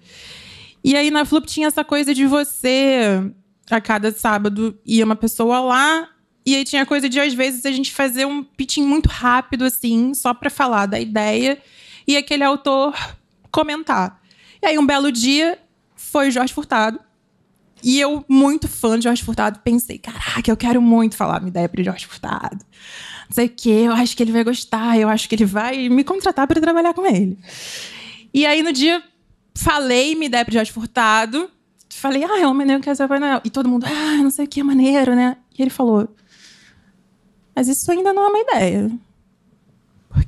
E 0.82 0.96
aí 0.96 1.10
na 1.10 1.24
Flup 1.24 1.46
tinha 1.46 1.68
essa 1.68 1.84
coisa 1.84 2.12
de 2.12 2.26
você, 2.26 3.22
a 3.70 3.80
cada 3.80 4.10
sábado, 4.10 4.76
ia 4.84 5.04
uma 5.04 5.14
pessoa 5.14 5.60
lá, 5.60 6.08
e 6.44 6.56
aí 6.56 6.64
tinha 6.64 6.86
coisa 6.86 7.08
de, 7.08 7.20
às 7.20 7.34
vezes, 7.34 7.64
a 7.66 7.70
gente 7.70 7.92
fazer 7.92 8.24
um 8.24 8.42
pitching 8.42 8.84
muito 8.84 9.08
rápido, 9.08 9.64
assim, 9.64 10.14
só 10.14 10.32
para 10.32 10.50
falar 10.50 10.86
da 10.86 10.98
ideia, 10.98 11.58
e 12.06 12.16
aquele 12.16 12.44
autor 12.44 12.94
comentar. 13.50 14.20
E 14.62 14.66
aí, 14.66 14.78
um 14.78 14.86
belo 14.86 15.10
dia, 15.10 15.58
foi 15.94 16.28
o 16.28 16.30
Jorge 16.30 16.52
Furtado. 16.52 17.00
E 17.82 17.98
eu, 17.98 18.24
muito 18.28 18.68
fã 18.68 18.98
de 18.98 19.04
Jorge 19.04 19.22
Furtado, 19.22 19.58
pensei, 19.60 19.98
caraca, 19.98 20.50
eu 20.50 20.56
quero 20.56 20.82
muito 20.82 21.16
falar 21.16 21.40
minha 21.40 21.48
ideia 21.48 21.68
para 21.68 21.82
Jorge 21.82 22.06
Furtado. 22.06 22.64
Não 23.28 23.34
sei 23.34 23.46
o 23.46 23.50
quê, 23.50 23.82
eu 23.86 23.92
acho 23.92 24.16
que 24.16 24.22
ele 24.22 24.32
vai 24.32 24.44
gostar, 24.44 24.98
eu 24.98 25.08
acho 25.08 25.28
que 25.28 25.34
ele 25.34 25.46
vai 25.46 25.88
me 25.88 26.04
contratar 26.04 26.46
para 26.46 26.60
trabalhar 26.60 26.92
com 26.92 27.06
ele. 27.06 27.38
E 28.34 28.44
aí, 28.44 28.62
no 28.62 28.72
dia, 28.72 29.02
falei 29.54 30.14
minha 30.14 30.26
ideia 30.26 30.44
para 30.44 30.54
Jorge 30.54 30.72
Furtado. 30.72 31.50
Falei, 31.88 32.24
ah, 32.24 32.40
é 32.40 32.46
um 32.46 32.54
maneiro 32.54 32.80
que 32.80 32.88
quer 32.88 32.96
ser 32.96 33.04
Papai 33.04 33.18
Noel. 33.18 33.40
E 33.44 33.50
todo 33.50 33.68
mundo, 33.68 33.86
ah, 33.86 34.16
não 34.22 34.30
sei 34.30 34.44
o 34.44 34.48
que, 34.48 34.60
é 34.60 34.62
maneiro, 34.62 35.14
né? 35.14 35.36
E 35.58 35.62
ele 35.62 35.70
falou, 35.70 36.08
mas 37.54 37.68
isso 37.68 37.90
ainda 37.90 38.12
não 38.12 38.24
é 38.24 38.28
uma 38.28 38.38
ideia. 38.38 38.90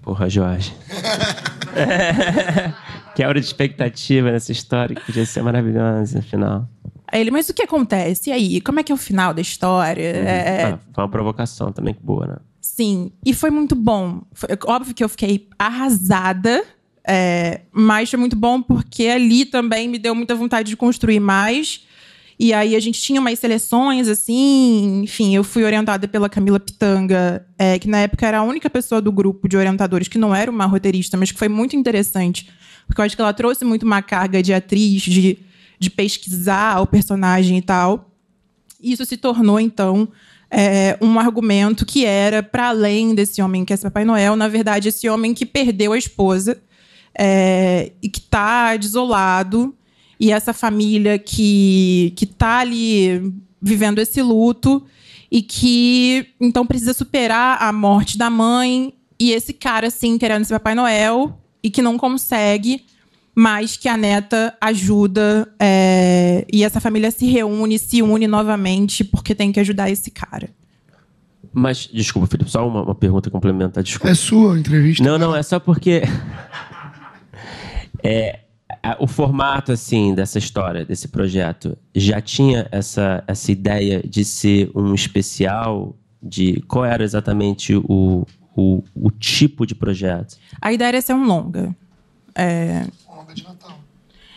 Porra, 0.03 0.29
Jorge. 0.29 0.75
Quebra 3.15 3.41
de 3.41 3.47
expectativa 3.47 4.31
nessa 4.31 4.53
história 4.53 4.95
que 4.97 5.05
podia 5.05 5.27
ser 5.27 5.43
maravilhosa 5.43 6.19
no 6.19 6.23
final. 6.23 6.69
Aí 7.07 7.21
ele, 7.21 7.31
mas 7.31 7.49
o 7.49 7.55
que 7.55 7.63
acontece? 7.63 8.31
E 8.31 8.33
aí, 8.33 8.61
como 8.61 8.81
é 8.81 8.83
que 8.83 8.91
é 8.91 8.95
o 8.95 8.99
final 8.99 9.35
da 9.35 9.43
história? 9.43 10.03
É, 10.03 10.63
Ah, 10.65 10.79
foi 10.95 11.05
uma 11.05 11.11
provocação 11.11 11.71
também 11.71 11.93
que 11.93 12.03
boa, 12.03 12.27
né? 12.27 12.37
Sim, 12.61 13.13
e 13.25 13.35
foi 13.35 13.51
muito 13.51 13.75
bom. 13.75 14.23
Foi- 14.33 14.49
óbvio 14.67 14.95
que 14.95 15.05
eu 15.05 15.09
fiquei 15.09 15.49
arrasada, 15.59 16.65
é, 17.07 17.63
mas 17.71 18.09
foi 18.09 18.19
muito 18.19 18.37
bom 18.37 18.63
porque 18.63 19.09
ali 19.09 19.45
também 19.45 19.89
me 19.89 19.99
deu 19.99 20.15
muita 20.15 20.35
vontade 20.35 20.71
de 20.71 20.77
construir 20.77 21.21
mais. 21.21 21.87
E 22.39 22.53
aí 22.53 22.75
a 22.75 22.81
gente 22.81 23.01
tinha 23.01 23.21
umas 23.21 23.39
seleções, 23.39 24.09
assim, 24.09 25.03
enfim, 25.03 25.35
eu 25.35 25.45
fui 25.45 25.65
orientada 25.65 26.09
pela 26.09 26.29
Camila 26.29 26.59
Pitanga, 26.59 27.47
é, 27.59 27.79
que 27.79 27.89
na 27.89 27.99
época 27.99 28.27
era 28.27 28.39
a 28.39 28.43
única 28.43 28.69
pessoa 28.71 29.01
do 29.01 29.13
grupo 29.13 29.49
de 29.49 29.57
orientadores 29.57 30.09
que 30.09 30.19
não 30.19 30.35
era 30.35 30.51
uma 30.51 30.67
roteirista, 30.67 31.17
mas 31.17 31.31
que 31.31 31.39
foi 31.39 31.49
muito 31.49 31.77
interessante, 31.77 32.49
porque 32.87 33.01
eu 33.01 33.05
acho 33.05 33.15
que 33.15 33.23
ela 33.23 33.33
trouxe 33.33 33.65
muito 33.65 33.85
uma 33.85 34.03
carga 34.03 34.43
de 34.43 34.53
atriz, 34.53 35.03
de, 35.03 35.39
de 35.79 35.91
pesquisar 35.91 36.81
o 36.81 36.87
personagem 36.87 37.59
e 37.59 37.63
tal. 37.63 38.11
Isso 38.83 39.05
se 39.05 39.17
tornou, 39.17 39.61
então, 39.61 40.09
é, 40.51 40.99
um 41.01 41.19
argumento 41.19 41.87
que 41.87 42.05
era 42.05 42.43
para 42.43 42.69
além 42.69 43.15
desse 43.15 43.41
homem 43.41 43.65
que 43.65 43.73
é 43.73 43.77
Papai 43.77 44.05
Noel, 44.05 44.37
na 44.37 44.49
verdade, 44.49 44.89
esse 44.89 45.09
homem 45.09 45.33
que 45.33 45.47
perdeu 45.47 45.93
a 45.93 45.99
esposa 45.99 46.61
é, 47.19 47.93
e 48.03 48.09
que 48.09 48.19
está 48.19 48.77
desolado, 48.77 49.75
e 50.19 50.31
essa 50.31 50.53
família 50.53 51.19
que 51.19 52.13
que 52.17 52.25
está 52.25 52.59
ali 52.59 53.35
vivendo 53.61 53.99
esse 53.99 54.23
luto 54.23 54.85
e 55.31 55.43
que 55.43 56.27
então 56.41 56.67
precisa 56.67 56.93
superar 56.93 57.63
a 57.63 57.73
morte 57.73 58.19
da 58.19 58.29
mãe 58.29 58.93
e 59.19 59.33
esse 59.33 59.53
cara 59.53 59.89
assim 59.89 60.19
querendo 60.19 60.45
ser 60.45 60.55
Papai 60.55 60.75
Noel 60.75 61.39
e 61.63 61.71
que 61.71 61.83
não 61.83 61.97
consegue 61.97 62.85
mas 63.35 63.77
que 63.77 63.89
a 63.89 63.97
neta 63.97 64.55
ajuda 64.61 65.49
é, 65.59 66.45
e 66.53 66.63
essa 66.65 66.81
família 66.81 67.11
se 67.11 67.27
reúne, 67.27 67.79
se 67.79 68.03
une 68.03 68.27
novamente 68.27 69.05
porque 69.05 69.35
tem 69.35 69.51
que 69.51 69.61
ajudar 69.61 69.91
esse 69.91 70.11
cara. 70.11 70.51
Mas, 71.53 71.89
desculpa, 71.93 72.27
Felipe, 72.29 72.51
só 72.51 72.67
uma, 72.67 72.83
uma 72.83 72.95
pergunta 72.95 73.31
complementar, 73.31 73.83
desculpa. 73.83 74.11
É 74.11 74.15
sua 74.15 74.59
entrevista. 74.59 75.05
Não, 75.05 75.19
não, 75.19 75.37
é 75.37 75.43
só 75.43 75.61
porque. 75.61 76.03
é, 78.03 78.41
o 78.99 79.07
formato, 79.07 79.73
assim, 79.73 80.15
dessa 80.15 80.39
história, 80.39 80.85
desse 80.85 81.09
projeto, 81.09 81.77
já 81.95 82.21
tinha 82.21 82.69
essa, 82.71 83.23
essa 83.27 83.53
ideia 83.53 84.03
de 84.03 84.25
ser 84.25 84.71
um 84.75 84.95
especial? 84.95 85.97
De 86.23 86.61
qual 86.69 86.85
era 86.85 87.03
exatamente 87.03 87.75
o, 87.75 88.25
o, 88.57 88.85
o 88.95 89.11
tipo 89.11 89.67
de 89.67 89.75
projeto? 89.75 90.37
A 90.61 90.73
ideia 90.73 90.89
era 90.89 91.01
ser 91.01 91.15
um 91.15 91.25
longa. 91.25 91.75
É, 92.35 92.87
Longa 93.09 93.35
de 93.35 93.43
Natal. 93.43 93.81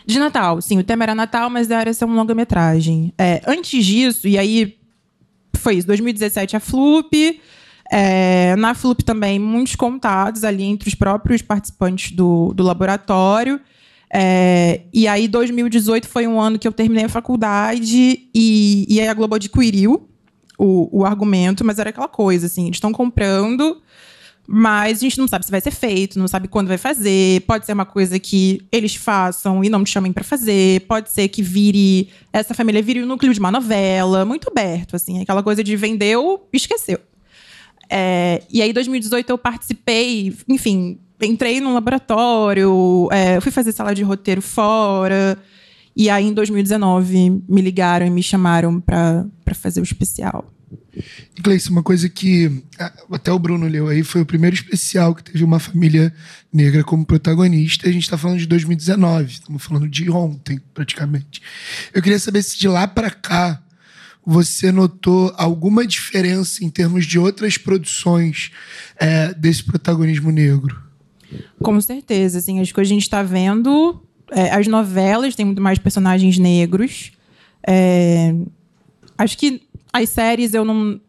De 0.04 0.18
Natal, 0.18 0.60
sim. 0.60 0.78
O 0.78 0.84
tema 0.84 1.04
era 1.04 1.14
Natal, 1.14 1.48
mas 1.50 1.62
a 1.62 1.66
ideia 1.66 1.80
era 1.80 1.92
ser 1.92 2.04
um 2.04 2.14
longa-metragem. 2.14 3.12
É, 3.18 3.40
antes 3.46 3.84
disso, 3.84 4.26
e 4.26 4.38
aí 4.38 4.76
foi 5.56 5.76
isso, 5.76 5.86
2017 5.86 6.56
a 6.56 6.60
Flup. 6.60 7.40
é, 7.90 8.54
na 8.56 8.74
Flup 8.74 9.02
também, 9.02 9.38
muitos 9.38 9.76
contatos 9.76 10.44
ali 10.44 10.64
entre 10.64 10.88
os 10.88 10.94
próprios 10.94 11.42
participantes 11.42 12.12
do, 12.12 12.52
do 12.54 12.62
laboratório. 12.62 13.60
É, 14.18 14.80
e 14.94 15.06
aí, 15.06 15.28
2018 15.28 16.08
foi 16.08 16.26
um 16.26 16.40
ano 16.40 16.58
que 16.58 16.66
eu 16.66 16.72
terminei 16.72 17.04
a 17.04 17.08
faculdade 17.08 18.30
e, 18.34 18.86
e 18.88 18.98
aí 18.98 19.08
a 19.08 19.12
Globo 19.12 19.34
adquiriu 19.34 20.08
o, 20.58 21.00
o 21.00 21.04
argumento, 21.04 21.62
mas 21.62 21.78
era 21.78 21.90
aquela 21.90 22.08
coisa, 22.08 22.46
assim, 22.46 22.64
eles 22.64 22.76
estão 22.76 22.92
comprando, 22.92 23.78
Mas 24.48 24.98
a 24.98 25.00
gente 25.02 25.18
não 25.18 25.28
sabe 25.28 25.44
se 25.44 25.50
vai 25.50 25.60
ser 25.60 25.70
feito, 25.70 26.18
não 26.18 26.28
sabe 26.28 26.48
quando 26.48 26.68
vai 26.68 26.78
fazer. 26.78 27.42
Pode 27.42 27.66
ser 27.66 27.74
uma 27.74 27.84
coisa 27.84 28.18
que 28.18 28.62
eles 28.72 28.94
façam 28.94 29.62
e 29.62 29.68
não 29.68 29.80
me 29.80 29.86
chamem 29.86 30.12
para 30.12 30.24
fazer. 30.24 30.82
Pode 30.82 31.10
ser 31.10 31.28
que 31.28 31.42
vire. 31.42 32.08
Essa 32.32 32.54
família 32.54 32.80
vire 32.80 33.02
o 33.02 33.06
núcleo 33.06 33.34
de 33.34 33.40
uma 33.40 33.50
novela. 33.50 34.24
Muito 34.24 34.48
aberto, 34.48 34.96
assim. 34.96 35.20
Aquela 35.20 35.42
coisa 35.42 35.64
de 35.64 35.76
vendeu, 35.76 36.48
esqueceu. 36.52 37.00
É, 37.90 38.42
e 38.50 38.62
aí, 38.62 38.70
em 38.70 38.72
2018, 38.72 39.30
eu 39.30 39.38
participei, 39.38 40.34
enfim, 40.48 41.00
entrei 41.22 41.60
num 41.60 41.74
laboratório, 41.74 43.08
é, 43.10 43.40
fui 43.40 43.52
fazer 43.52 43.72
sala 43.72 43.94
de 43.94 44.02
roteiro 44.02 44.42
fora. 44.42 45.38
E 45.94 46.10
aí, 46.10 46.26
em 46.26 46.34
2019, 46.34 47.42
me 47.48 47.62
ligaram 47.62 48.06
e 48.06 48.10
me 48.10 48.22
chamaram 48.22 48.80
para 48.80 49.24
fazer 49.54 49.80
o 49.80 49.82
especial. 49.82 50.52
Gleice, 51.40 51.70
uma 51.70 51.82
coisa 51.82 52.08
que 52.08 52.62
até 53.10 53.30
o 53.30 53.38
Bruno 53.38 53.66
leu 53.66 53.88
aí 53.88 54.02
foi 54.02 54.22
o 54.22 54.26
primeiro 54.26 54.54
especial 54.54 55.14
que 55.14 55.24
teve 55.24 55.44
uma 55.44 55.58
família 55.58 56.12
negra 56.52 56.82
como 56.82 57.04
protagonista. 57.04 57.88
A 57.88 57.92
gente 57.92 58.02
está 58.02 58.16
falando 58.18 58.38
de 58.38 58.46
2019, 58.46 59.32
estamos 59.32 59.62
falando 59.62 59.88
de 59.88 60.10
ontem, 60.10 60.60
praticamente. 60.74 61.42
Eu 61.94 62.02
queria 62.02 62.18
saber 62.18 62.42
se 62.42 62.58
de 62.58 62.68
lá 62.68 62.86
para 62.86 63.10
cá 63.10 63.62
você 64.24 64.72
notou 64.72 65.32
alguma 65.36 65.86
diferença 65.86 66.64
em 66.64 66.68
termos 66.68 67.06
de 67.06 67.18
outras 67.18 67.56
produções 67.56 68.50
é, 68.98 69.32
desse 69.34 69.62
protagonismo 69.62 70.32
negro? 70.32 70.85
Com 71.62 71.80
certeza, 71.80 72.38
assim, 72.38 72.60
acho 72.60 72.72
que 72.72 72.80
a 72.80 72.84
gente 72.84 73.02
está 73.02 73.22
vendo 73.22 74.00
é, 74.30 74.50
as 74.52 74.66
novelas 74.66 75.34
têm 75.34 75.46
muito 75.46 75.62
mais 75.62 75.78
personagens 75.78 76.38
negros. 76.38 77.12
É, 77.66 78.34
acho 79.16 79.38
que 79.38 79.62
as 79.92 80.08
séries 80.08 80.54
eu 80.54 80.64
não. 80.64 81.00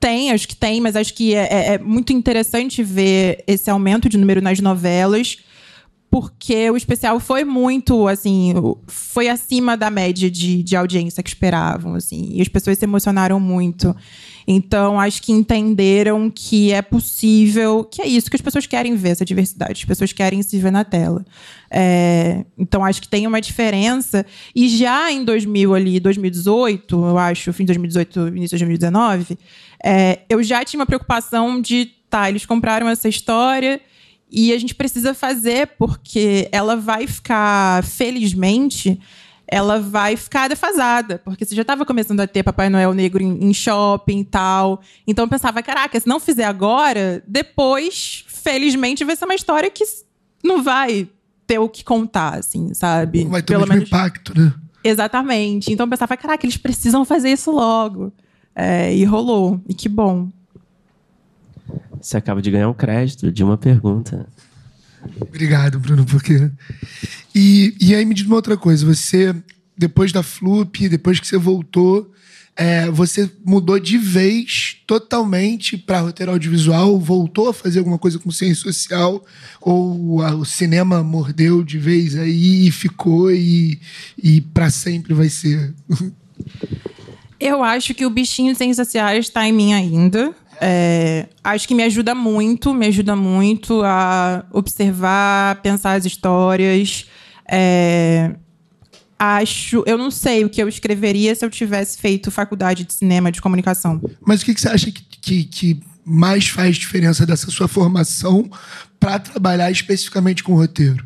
Tem, 0.00 0.32
acho 0.32 0.46
que 0.46 0.54
tem, 0.56 0.82
mas 0.82 0.96
acho 0.96 1.14
que 1.14 1.34
é, 1.34 1.48
é, 1.50 1.74
é 1.74 1.78
muito 1.78 2.12
interessante 2.12 2.82
ver 2.82 3.42
esse 3.46 3.70
aumento 3.70 4.06
de 4.06 4.18
número 4.18 4.42
nas 4.42 4.60
novelas 4.60 5.38
porque 6.10 6.70
o 6.70 6.76
especial 6.76 7.18
foi 7.18 7.42
muito, 7.42 8.06
assim, 8.06 8.52
foi 8.86 9.28
acima 9.28 9.76
da 9.76 9.90
média 9.90 10.30
de, 10.30 10.62
de 10.62 10.76
audiência 10.76 11.24
que 11.24 11.30
esperavam, 11.30 11.94
assim, 11.94 12.28
e 12.34 12.40
as 12.40 12.46
pessoas 12.46 12.78
se 12.78 12.84
emocionaram 12.84 13.40
muito. 13.40 13.96
Então, 14.46 15.00
acho 15.00 15.22
que 15.22 15.32
entenderam 15.32 16.30
que 16.30 16.72
é 16.72 16.82
possível, 16.82 17.84
que 17.84 18.02
é 18.02 18.06
isso 18.06 18.28
que 18.30 18.36
as 18.36 18.42
pessoas 18.42 18.66
querem 18.66 18.94
ver, 18.94 19.10
essa 19.10 19.24
diversidade, 19.24 19.72
as 19.72 19.84
pessoas 19.84 20.12
querem 20.12 20.42
se 20.42 20.58
ver 20.58 20.70
na 20.70 20.84
tela. 20.84 21.24
É, 21.70 22.44
então, 22.58 22.84
acho 22.84 23.00
que 23.00 23.08
tem 23.08 23.26
uma 23.26 23.40
diferença. 23.40 24.24
E 24.54 24.68
já 24.68 25.10
em 25.10 25.24
2000 25.24 25.74
ali, 25.74 25.98
2018, 25.98 26.94
eu 26.94 27.18
acho, 27.18 27.52
fim 27.52 27.64
de 27.64 27.68
2018, 27.68 28.28
início 28.28 28.58
de 28.58 28.64
2019, 28.64 29.38
é, 29.82 30.20
eu 30.28 30.42
já 30.42 30.64
tinha 30.64 30.80
uma 30.80 30.86
preocupação 30.86 31.60
de, 31.60 31.90
tá, 32.08 32.28
eles 32.28 32.44
compraram 32.44 32.88
essa 32.88 33.08
história 33.08 33.80
e 34.30 34.52
a 34.52 34.58
gente 34.58 34.74
precisa 34.74 35.14
fazer 35.14 35.68
porque 35.78 36.48
ela 36.50 36.76
vai 36.76 37.06
ficar, 37.06 37.84
felizmente, 37.84 39.00
ela 39.46 39.80
vai 39.80 40.16
ficar 40.16 40.48
defasada. 40.48 41.20
Porque 41.24 41.44
você 41.44 41.54
já 41.54 41.62
estava 41.62 41.84
começando 41.84 42.20
a 42.20 42.26
ter 42.26 42.42
Papai 42.42 42.68
Noel 42.68 42.92
Negro 42.92 43.22
em, 43.22 43.44
em 43.44 43.54
shopping 43.54 44.20
e 44.20 44.24
tal. 44.24 44.80
Então 45.06 45.24
eu 45.24 45.28
pensava, 45.28 45.62
caraca, 45.62 45.98
se 45.98 46.08
não 46.08 46.18
fizer 46.18 46.44
agora, 46.44 47.22
depois, 47.26 48.24
felizmente, 48.28 49.04
vai 49.04 49.16
ser 49.16 49.24
uma 49.24 49.34
história 49.34 49.70
que 49.70 49.84
não 50.42 50.62
vai 50.62 51.08
ter 51.46 51.58
o 51.58 51.68
que 51.68 51.84
contar, 51.84 52.38
assim, 52.38 52.72
sabe? 52.74 53.24
Não 53.24 53.30
vai 53.30 53.42
ter 53.42 53.54
Pelo 53.54 53.64
o 53.64 53.68
menos... 53.68 53.88
impacto, 53.88 54.38
né? 54.38 54.52
Exatamente. 54.82 55.72
Então 55.72 55.86
eu 55.86 55.90
pensava, 55.90 56.16
caraca, 56.16 56.44
eles 56.44 56.56
precisam 56.56 57.04
fazer 57.04 57.30
isso 57.30 57.50
logo. 57.50 58.12
É, 58.54 58.94
e 58.94 59.04
rolou. 59.04 59.60
E 59.68 59.74
que 59.74 59.88
bom. 59.88 60.28
Você 62.00 62.16
acaba 62.16 62.42
de 62.42 62.50
ganhar 62.50 62.68
um 62.68 62.74
crédito 62.74 63.32
de 63.32 63.42
uma 63.42 63.56
pergunta. 63.56 64.26
Obrigado, 65.20 65.78
Bruno, 65.78 66.04
porque. 66.04 66.50
E, 67.34 67.74
e 67.80 67.94
aí 67.94 68.04
me 68.04 68.14
diz 68.14 68.26
uma 68.26 68.36
outra 68.36 68.56
coisa. 68.56 68.86
Você, 68.86 69.34
depois 69.76 70.12
da 70.12 70.22
Flup, 70.22 70.88
depois 70.88 71.18
que 71.18 71.26
você 71.26 71.36
voltou, 71.36 72.10
é, 72.56 72.88
você 72.88 73.28
mudou 73.44 73.78
de 73.80 73.98
vez 73.98 74.76
totalmente 74.86 75.76
para 75.76 76.00
roteiro 76.00 76.32
audiovisual, 76.32 76.98
voltou 77.00 77.48
a 77.48 77.54
fazer 77.54 77.80
alguma 77.80 77.98
coisa 77.98 78.18
com 78.18 78.30
ciência 78.30 78.62
social, 78.62 79.24
ou 79.60 80.22
a, 80.22 80.34
o 80.34 80.44
cinema 80.44 81.02
mordeu 81.02 81.64
de 81.64 81.78
vez 81.78 82.16
aí 82.16 82.68
e 82.68 82.70
ficou 82.70 83.30
e, 83.32 83.80
e 84.16 84.40
para 84.40 84.70
sempre 84.70 85.12
vai 85.12 85.28
ser? 85.28 85.74
Eu 87.40 87.62
acho 87.62 87.92
que 87.92 88.06
o 88.06 88.10
bichinho 88.10 88.52
de 88.52 88.58
ciências 88.58 88.86
sociais 88.86 89.26
está 89.26 89.46
em 89.46 89.52
mim 89.52 89.74
ainda. 89.74 90.34
É, 90.60 91.28
acho 91.42 91.66
que 91.66 91.74
me 91.74 91.82
ajuda 91.82 92.14
muito, 92.14 92.72
me 92.74 92.86
ajuda 92.86 93.16
muito 93.16 93.82
a 93.82 94.44
observar, 94.52 95.60
pensar 95.62 95.94
as 95.94 96.04
histórias. 96.04 97.06
É, 97.50 98.34
acho, 99.18 99.82
eu 99.86 99.98
não 99.98 100.10
sei 100.10 100.44
o 100.44 100.50
que 100.50 100.62
eu 100.62 100.68
escreveria 100.68 101.34
se 101.34 101.44
eu 101.44 101.50
tivesse 101.50 101.98
feito 101.98 102.30
faculdade 102.30 102.84
de 102.84 102.92
cinema 102.92 103.30
de 103.30 103.40
comunicação. 103.40 104.00
Mas 104.24 104.42
o 104.42 104.44
que, 104.44 104.54
que 104.54 104.60
você 104.60 104.68
acha 104.68 104.90
que, 104.90 105.02
que, 105.02 105.44
que 105.44 105.80
mais 106.04 106.48
faz 106.48 106.76
diferença 106.76 107.24
dessa 107.24 107.50
sua 107.50 107.68
formação 107.68 108.48
para 109.00 109.18
trabalhar 109.18 109.70
especificamente 109.70 110.42
com 110.42 110.54
roteiro? 110.54 111.04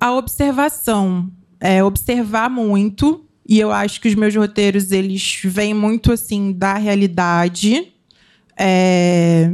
A 0.00 0.12
observação, 0.12 1.30
é, 1.60 1.82
observar 1.82 2.50
muito 2.50 3.25
e 3.48 3.60
eu 3.60 3.70
acho 3.70 4.00
que 4.00 4.08
os 4.08 4.14
meus 4.14 4.34
roteiros, 4.34 4.90
eles 4.90 5.40
vêm 5.44 5.72
muito, 5.72 6.12
assim, 6.12 6.52
da 6.52 6.74
realidade. 6.74 7.92
É... 8.56 9.52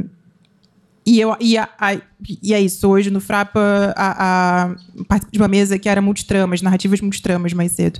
E, 1.05 1.19
eu, 1.19 1.35
e, 1.39 1.57
a, 1.57 1.69
a, 1.77 1.93
e 2.41 2.53
é 2.53 2.61
isso. 2.61 2.87
Hoje, 2.89 3.11
no 3.11 3.19
Frapa, 3.19 3.93
a, 3.95 4.71
a, 5.09 5.17
de 5.29 5.37
uma 5.37 5.47
mesa 5.47 5.77
que 5.77 5.87
era 5.87 6.01
multitramas, 6.01 6.61
narrativas 6.61 7.01
multitramas 7.01 7.53
mais 7.53 7.73
cedo. 7.73 7.99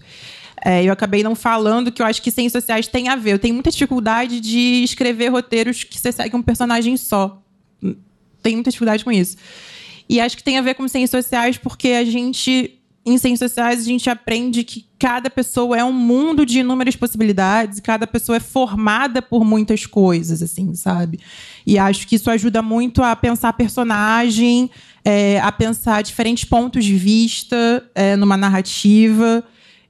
É, 0.66 0.84
eu 0.84 0.94
acabei 0.94 1.22
não 1.22 1.36
falando 1.36 1.92
que 1.92 2.02
eu 2.02 2.06
acho 2.06 2.22
que 2.22 2.32
ciências 2.32 2.64
sociais 2.64 2.88
tem 2.88 3.10
a 3.10 3.16
ver. 3.18 3.34
Eu 3.34 3.40
tenho 3.40 3.54
muita 3.54 3.70
dificuldade 3.70 4.40
de 4.40 4.84
escrever 4.84 5.28
roteiros 5.28 5.84
que 5.84 6.00
você 6.00 6.12
segue 6.12 6.36
um 6.36 6.42
personagem 6.42 6.96
só. 6.96 7.44
Tenho 8.42 8.56
muita 8.56 8.72
dificuldade 8.72 9.04
com 9.04 9.12
isso. 9.12 9.36
E 10.08 10.22
acho 10.22 10.38
que 10.38 10.44
tem 10.44 10.58
a 10.58 10.62
ver 10.62 10.76
com 10.76 10.88
ciências 10.88 11.24
sociais 11.24 11.58
porque 11.58 11.90
a 11.90 12.06
gente 12.06 12.80
em 13.06 13.18
ciências 13.18 13.52
sociais 13.52 13.82
a 13.82 13.84
gente 13.84 14.10
aprende 14.10 14.64
que 14.64 14.86
cada 14.98 15.30
pessoa 15.30 15.78
é 15.78 15.84
um 15.84 15.92
mundo 15.92 16.46
de 16.46 16.60
inúmeras 16.60 16.96
possibilidades, 16.96 17.82
cada 17.82 18.08
pessoa 18.08 18.38
é 18.38 18.40
formada 18.40 19.22
por 19.22 19.44
muitas 19.44 19.86
coisas, 19.86 20.42
assim, 20.42 20.74
sabe? 20.74 21.20
E 21.68 21.78
acho 21.78 22.08
que 22.08 22.16
isso 22.16 22.32
ajuda 22.32 22.62
muito 22.62 23.04
a 23.04 23.14
pensar 23.14 23.52
personagem, 23.54 24.72
é, 25.04 25.40
a 25.42 25.52
pensar 25.52 26.02
diferentes 26.02 26.46
pontos 26.46 26.86
de 26.86 26.96
vista 26.96 27.84
é, 27.94 28.16
numa 28.16 28.38
narrativa. 28.38 29.44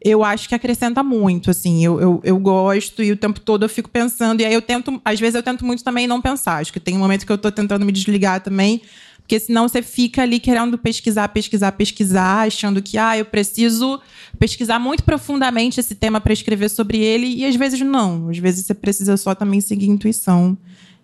Eu 0.04 0.24
acho 0.24 0.50
que 0.50 0.56
acrescenta 0.56 1.04
muito, 1.04 1.52
assim, 1.52 1.86
eu, 1.86 2.02
eu, 2.02 2.22
eu, 2.24 2.40
gosto 2.40 3.02
e 3.04 3.12
o 3.12 3.16
tempo 3.16 3.40
todo 3.40 3.64
eu 3.64 3.70
fico 3.70 3.90
pensando, 3.90 4.42
e 4.42 4.46
aí 4.46 4.54
eu 4.54 4.62
tento, 4.62 5.00
às 5.06 5.18
vezes 5.18 5.36
eu 5.36 5.44
tento 5.44 5.64
muito 5.64 5.82
também 5.82 6.08
não 6.08 6.20
pensar, 6.20 6.58
acho 6.58 6.74
que 6.74 6.80
tem 6.80 6.98
um 6.98 7.00
momento 7.00 7.26
que 7.26 7.32
eu 7.32 7.38
estou 7.38 7.50
tentando 7.50 7.86
me 7.86 7.92
desligar 7.92 8.42
também, 8.42 8.82
porque 9.24 9.40
senão 9.40 9.68
você 9.68 9.82
fica 9.82 10.22
ali 10.22 10.38
querendo 10.38 10.78
pesquisar, 10.78 11.30
pesquisar, 11.30 11.72
pesquisar, 11.72 12.46
achando 12.46 12.82
que 12.82 12.98
ah, 12.98 13.18
eu 13.18 13.24
preciso 13.24 14.00
pesquisar 14.38 14.80
muito 14.80 15.04
profundamente 15.04 15.80
esse 15.80 15.96
tema 15.96 16.20
para 16.20 16.34
escrever 16.34 16.70
sobre 16.70 16.98
ele, 17.00 17.28
e 17.28 17.46
às 17.46 17.56
vezes 17.56 17.80
não. 17.80 18.30
Às 18.30 18.38
vezes 18.38 18.66
você 18.66 18.74
precisa 18.74 19.16
só 19.16 19.34
também 19.34 19.62
seguir 19.62 19.88
intuição 19.88 20.58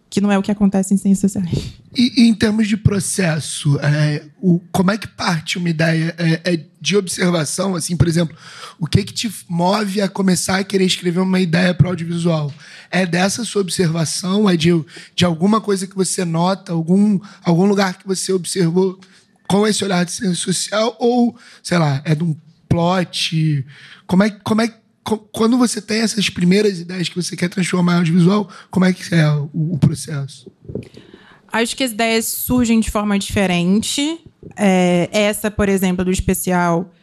que 0.10 0.20
não 0.20 0.32
é 0.32 0.38
o 0.38 0.42
que 0.42 0.52
acontece 0.52 0.94
em 0.94 0.98
ciências 0.98 1.32
sociais. 1.32 1.74
E, 1.96 2.24
e 2.24 2.28
em 2.28 2.34
termos 2.34 2.68
de 2.68 2.76
processo, 2.76 3.80
é, 3.80 4.26
o, 4.42 4.60
como 4.72 4.90
é 4.90 4.98
que 4.98 5.08
parte 5.08 5.58
uma 5.58 5.70
ideia 5.70 6.16
é, 6.18 6.54
é, 6.54 6.66
de 6.82 6.98
observação? 6.98 7.76
Assim, 7.76 7.96
por 7.96 8.08
exemplo, 8.08 8.36
o 8.80 8.88
que 8.88 9.04
que 9.04 9.14
te 9.14 9.32
move 9.48 10.02
a 10.02 10.10
começar 10.10 10.58
a 10.58 10.64
querer 10.64 10.86
escrever 10.86 11.20
uma 11.20 11.40
ideia 11.40 11.74
para 11.76 11.90
audiovisual? 11.90 12.52
É 12.92 13.06
dessa 13.06 13.46
sua 13.46 13.62
observação? 13.62 14.50
É 14.50 14.56
de, 14.56 14.70
de 15.16 15.26
alguma 15.26 15.62
coisa 15.62 15.88
que 15.88 15.96
você 15.96 16.26
nota, 16.26 16.72
algum, 16.72 17.20
algum 17.44 17.66
lugar 17.66 17.98
que 17.98 18.08
você 18.08 18.34
observou 18.34 19.00
com 19.48 19.68
esse 19.68 19.84
olhar 19.84 20.04
de 20.06 20.12
ciência 20.12 20.36
social? 20.36 20.96
Ou, 21.00 21.36
sei 21.62 21.78
lá, 21.78 22.02
é 22.06 22.16
de 22.16 22.24
um 22.24 22.36
plot? 22.68 23.66
Como 24.06 24.24
é, 24.24 24.30
como 24.30 24.62
é 24.62 24.74
quando 25.32 25.58
você 25.58 25.82
tem 25.82 26.02
essas 26.02 26.30
primeiras 26.30 26.80
ideias 26.80 27.10
que 27.10 27.16
você 27.16 27.36
quer 27.36 27.50
transformar 27.50 27.96
em 27.96 27.98
audiovisual, 27.98 28.48
como 28.70 28.86
é 28.86 28.94
que 28.94 29.04
é 29.14 29.28
o, 29.54 29.78
processo? 29.80 30.52
Acho 31.52 31.76
que 31.76 31.84
as 31.84 31.92
ideias 31.92 32.26
surgem 32.26 32.80
de 32.80 32.92
forma 32.92 33.18
diferente. 33.18 34.20
É, 34.56 35.10
essa, 35.12 35.50
por 35.50 35.68
exemplo, 35.68 36.06
do 36.06 36.12
especial, 36.12 36.94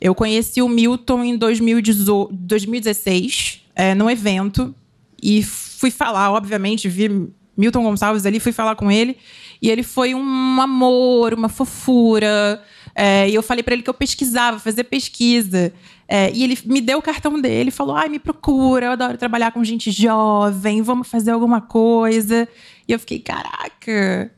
eu 0.00 0.12
conheci 0.14 0.60
o 0.60 0.68
Milton 0.68 1.22
em 1.22 1.36
2016, 1.36 3.60
é, 3.76 3.94
num 3.94 4.10
evento, 4.10 4.74
e 5.22 5.42
fui 5.42 5.90
falar, 5.90 6.32
obviamente, 6.32 6.88
vi 6.88 7.30
Milton 7.56 7.82
Gonçalves 7.82 8.26
ali, 8.26 8.40
fui 8.40 8.52
falar 8.52 8.74
com 8.76 8.90
ele, 8.90 9.16
e 9.60 9.70
ele 9.70 9.82
foi 9.82 10.14
um 10.14 10.60
amor, 10.60 11.34
uma 11.34 11.48
fofura. 11.48 12.62
É, 12.94 13.28
e 13.28 13.34
eu 13.34 13.42
falei 13.42 13.62
para 13.62 13.74
ele 13.74 13.82
que 13.82 13.90
eu 13.90 13.94
pesquisava, 13.94 14.58
fazia 14.58 14.84
pesquisa. 14.84 15.72
É, 16.08 16.30
e 16.32 16.42
ele 16.42 16.58
me 16.66 16.80
deu 16.80 16.98
o 16.98 17.02
cartão 17.02 17.40
dele, 17.40 17.70
falou: 17.70 17.94
ai, 17.94 18.08
me 18.08 18.18
procura, 18.18 18.86
eu 18.86 18.92
adoro 18.92 19.16
trabalhar 19.16 19.52
com 19.52 19.62
gente 19.62 19.90
jovem, 19.90 20.82
vamos 20.82 21.08
fazer 21.08 21.30
alguma 21.30 21.60
coisa. 21.60 22.48
E 22.88 22.92
eu 22.92 22.98
fiquei, 22.98 23.20
caraca, 23.20 24.32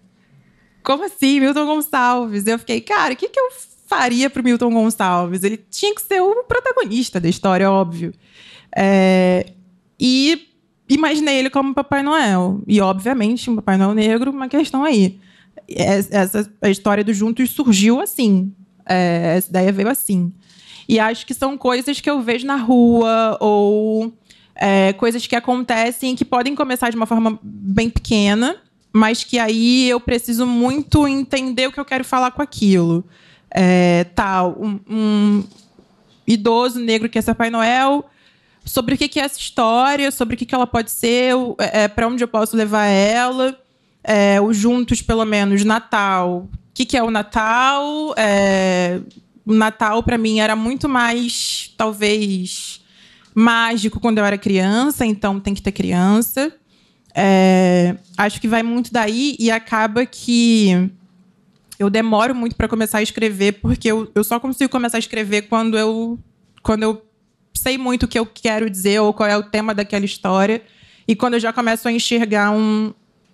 como 0.82 1.04
assim, 1.04 1.40
Milton 1.40 1.66
Gonçalves? 1.66 2.46
Eu 2.46 2.58
fiquei, 2.58 2.80
cara, 2.80 3.14
o 3.14 3.16
que, 3.16 3.28
que 3.28 3.40
eu 3.40 3.48
faria 3.86 4.28
pro 4.28 4.44
Milton 4.44 4.70
Gonçalves? 4.70 5.42
Ele 5.42 5.56
tinha 5.56 5.94
que 5.94 6.02
ser 6.02 6.20
o 6.20 6.44
protagonista 6.44 7.18
da 7.18 7.28
história, 7.28 7.70
óbvio. 7.70 8.12
É, 8.76 9.46
e 9.98 10.53
imaginei 10.88 11.38
ele 11.38 11.50
como 11.50 11.74
Papai 11.74 12.02
Noel. 12.02 12.62
E, 12.66 12.80
obviamente, 12.80 13.50
um 13.50 13.56
Papai 13.56 13.76
Noel 13.76 13.94
negro, 13.94 14.30
uma 14.30 14.48
questão 14.48 14.84
aí. 14.84 15.18
Essa 15.68 16.50
a 16.60 16.68
história 16.68 17.04
dos 17.04 17.16
Juntos 17.16 17.50
surgiu 17.50 18.00
assim. 18.00 18.52
É, 18.86 19.36
essa 19.36 19.48
ideia 19.48 19.72
veio 19.72 19.88
assim. 19.88 20.32
E 20.88 20.98
acho 20.98 21.26
que 21.26 21.34
são 21.34 21.56
coisas 21.56 22.00
que 22.00 22.10
eu 22.10 22.20
vejo 22.20 22.46
na 22.46 22.56
rua 22.56 23.38
ou 23.40 24.12
é, 24.54 24.92
coisas 24.92 25.26
que 25.26 25.34
acontecem 25.34 26.14
que 26.14 26.24
podem 26.24 26.54
começar 26.54 26.90
de 26.90 26.96
uma 26.96 27.06
forma 27.06 27.38
bem 27.42 27.90
pequena, 27.90 28.56
mas 28.92 29.24
que 29.24 29.38
aí 29.38 29.88
eu 29.88 29.98
preciso 29.98 30.46
muito 30.46 31.08
entender 31.08 31.66
o 31.66 31.72
que 31.72 31.80
eu 31.80 31.84
quero 31.84 32.04
falar 32.04 32.30
com 32.30 32.42
aquilo. 32.42 33.04
É, 33.50 34.04
tal, 34.14 34.56
um, 34.60 34.80
um 34.88 35.44
idoso 36.26 36.80
negro 36.80 37.08
que 37.08 37.18
é 37.18 37.22
Papai 37.22 37.50
Noel, 37.50 38.04
sobre 38.64 38.94
o 38.94 38.98
que, 38.98 39.20
é 39.20 39.24
essa 39.24 39.38
história, 39.38 40.10
sobre 40.10 40.34
o 40.34 40.38
que, 40.38 40.54
ela 40.54 40.66
pode 40.66 40.90
ser, 40.90 41.34
é, 41.58 41.86
para 41.86 42.08
onde 42.08 42.24
eu 42.24 42.28
posso 42.28 42.56
levar 42.56 42.86
ela, 42.86 43.58
é, 44.02 44.40
o 44.40 44.52
juntos, 44.52 45.02
pelo 45.02 45.24
menos, 45.24 45.64
Natal. 45.64 46.48
O 46.50 46.74
que, 46.74 46.84
que 46.84 46.96
é 46.96 47.02
o 47.02 47.10
Natal? 47.10 48.14
É, 48.16 49.00
o 49.44 49.52
Natal, 49.52 50.02
para 50.02 50.16
mim, 50.16 50.40
era 50.40 50.56
muito 50.56 50.88
mais, 50.88 51.72
talvez, 51.76 52.80
mágico 53.34 54.00
quando 54.00 54.18
eu 54.18 54.24
era 54.24 54.38
criança, 54.38 55.04
então 55.04 55.38
tem 55.38 55.54
que 55.54 55.62
ter 55.62 55.72
criança. 55.72 56.52
É, 57.14 57.96
acho 58.16 58.40
que 58.40 58.48
vai 58.48 58.62
muito 58.62 58.92
daí 58.92 59.36
e 59.38 59.50
acaba 59.50 60.04
que 60.04 60.90
eu 61.78 61.90
demoro 61.90 62.34
muito 62.34 62.56
para 62.56 62.68
começar 62.68 62.98
a 62.98 63.02
escrever, 63.02 63.52
porque 63.60 63.90
eu, 63.90 64.10
eu 64.14 64.24
só 64.24 64.40
consigo 64.40 64.70
começar 64.70 64.96
a 64.96 65.00
escrever 65.00 65.42
quando 65.42 65.76
eu, 65.76 66.18
quando 66.62 66.82
eu 66.82 67.04
sei 67.64 67.78
muito 67.78 68.02
o 68.02 68.08
que 68.08 68.18
eu 68.18 68.26
quero 68.26 68.68
dizer 68.68 69.00
ou 69.00 69.14
qual 69.14 69.26
é 69.26 69.36
o 69.36 69.42
tema 69.42 69.74
daquela 69.74 70.04
história. 70.04 70.60
E 71.08 71.16
quando 71.16 71.34
eu 71.34 71.40
já 71.40 71.50
começo 71.50 71.88
a 71.88 71.92
enxergar 71.92 72.50
um, 72.50 72.92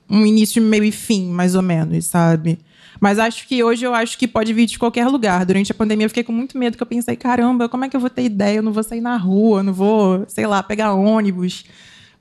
um 0.09 0.25
início, 0.25 0.63
meio 0.63 0.85
e 0.85 0.93
fim, 0.93 1.29
mais 1.29 1.57
ou 1.57 1.63
menos, 1.63 2.07
sabe? 2.07 2.61
Mas 3.01 3.19
acho 3.19 3.49
que 3.49 3.65
hoje 3.65 3.85
eu 3.85 3.93
acho 3.93 4.17
que 4.17 4.29
pode 4.29 4.53
vir 4.53 4.67
de 4.67 4.79
qualquer 4.79 5.09
lugar. 5.09 5.45
Durante 5.45 5.73
a 5.73 5.75
pandemia 5.75 6.05
eu 6.05 6.11
fiquei 6.11 6.23
com 6.23 6.33
muito 6.33 6.57
medo, 6.57 6.77
que 6.77 6.83
eu 6.83 6.87
pensei, 6.87 7.17
caramba, 7.17 7.69
como 7.69 7.85
é 7.85 7.89
que 7.89 7.97
eu 7.97 8.01
vou 8.01 8.11
ter 8.11 8.23
ideia? 8.23 8.59
Eu 8.59 8.63
não 8.63 8.73
vou 8.73 8.85
sair 8.85 9.01
na 9.01 9.17
rua, 9.17 9.65
não 9.65 9.73
vou, 9.73 10.25
sei 10.29 10.47
lá, 10.47 10.63
pegar 10.63 10.95
ônibus. 10.95 11.65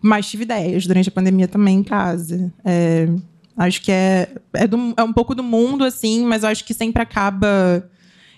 Mas 0.02 0.28
tive 0.28 0.44
ideias 0.44 0.88
durante 0.88 1.10
a 1.10 1.12
pandemia 1.12 1.48
também 1.48 1.78
em 1.78 1.84
casa. 1.84 2.52
É, 2.66 3.08
acho 3.56 3.82
que 3.84 3.92
é, 3.92 4.30
é, 4.54 4.66
do, 4.66 4.96
é 4.98 5.04
um 5.04 5.14
pouco 5.14 5.36
do 5.36 5.44
mundo, 5.44 5.84
assim, 5.84 6.26
mas 6.26 6.44
acho 6.44 6.66
que 6.66 6.74
sempre 6.74 7.04
acaba 7.04 7.88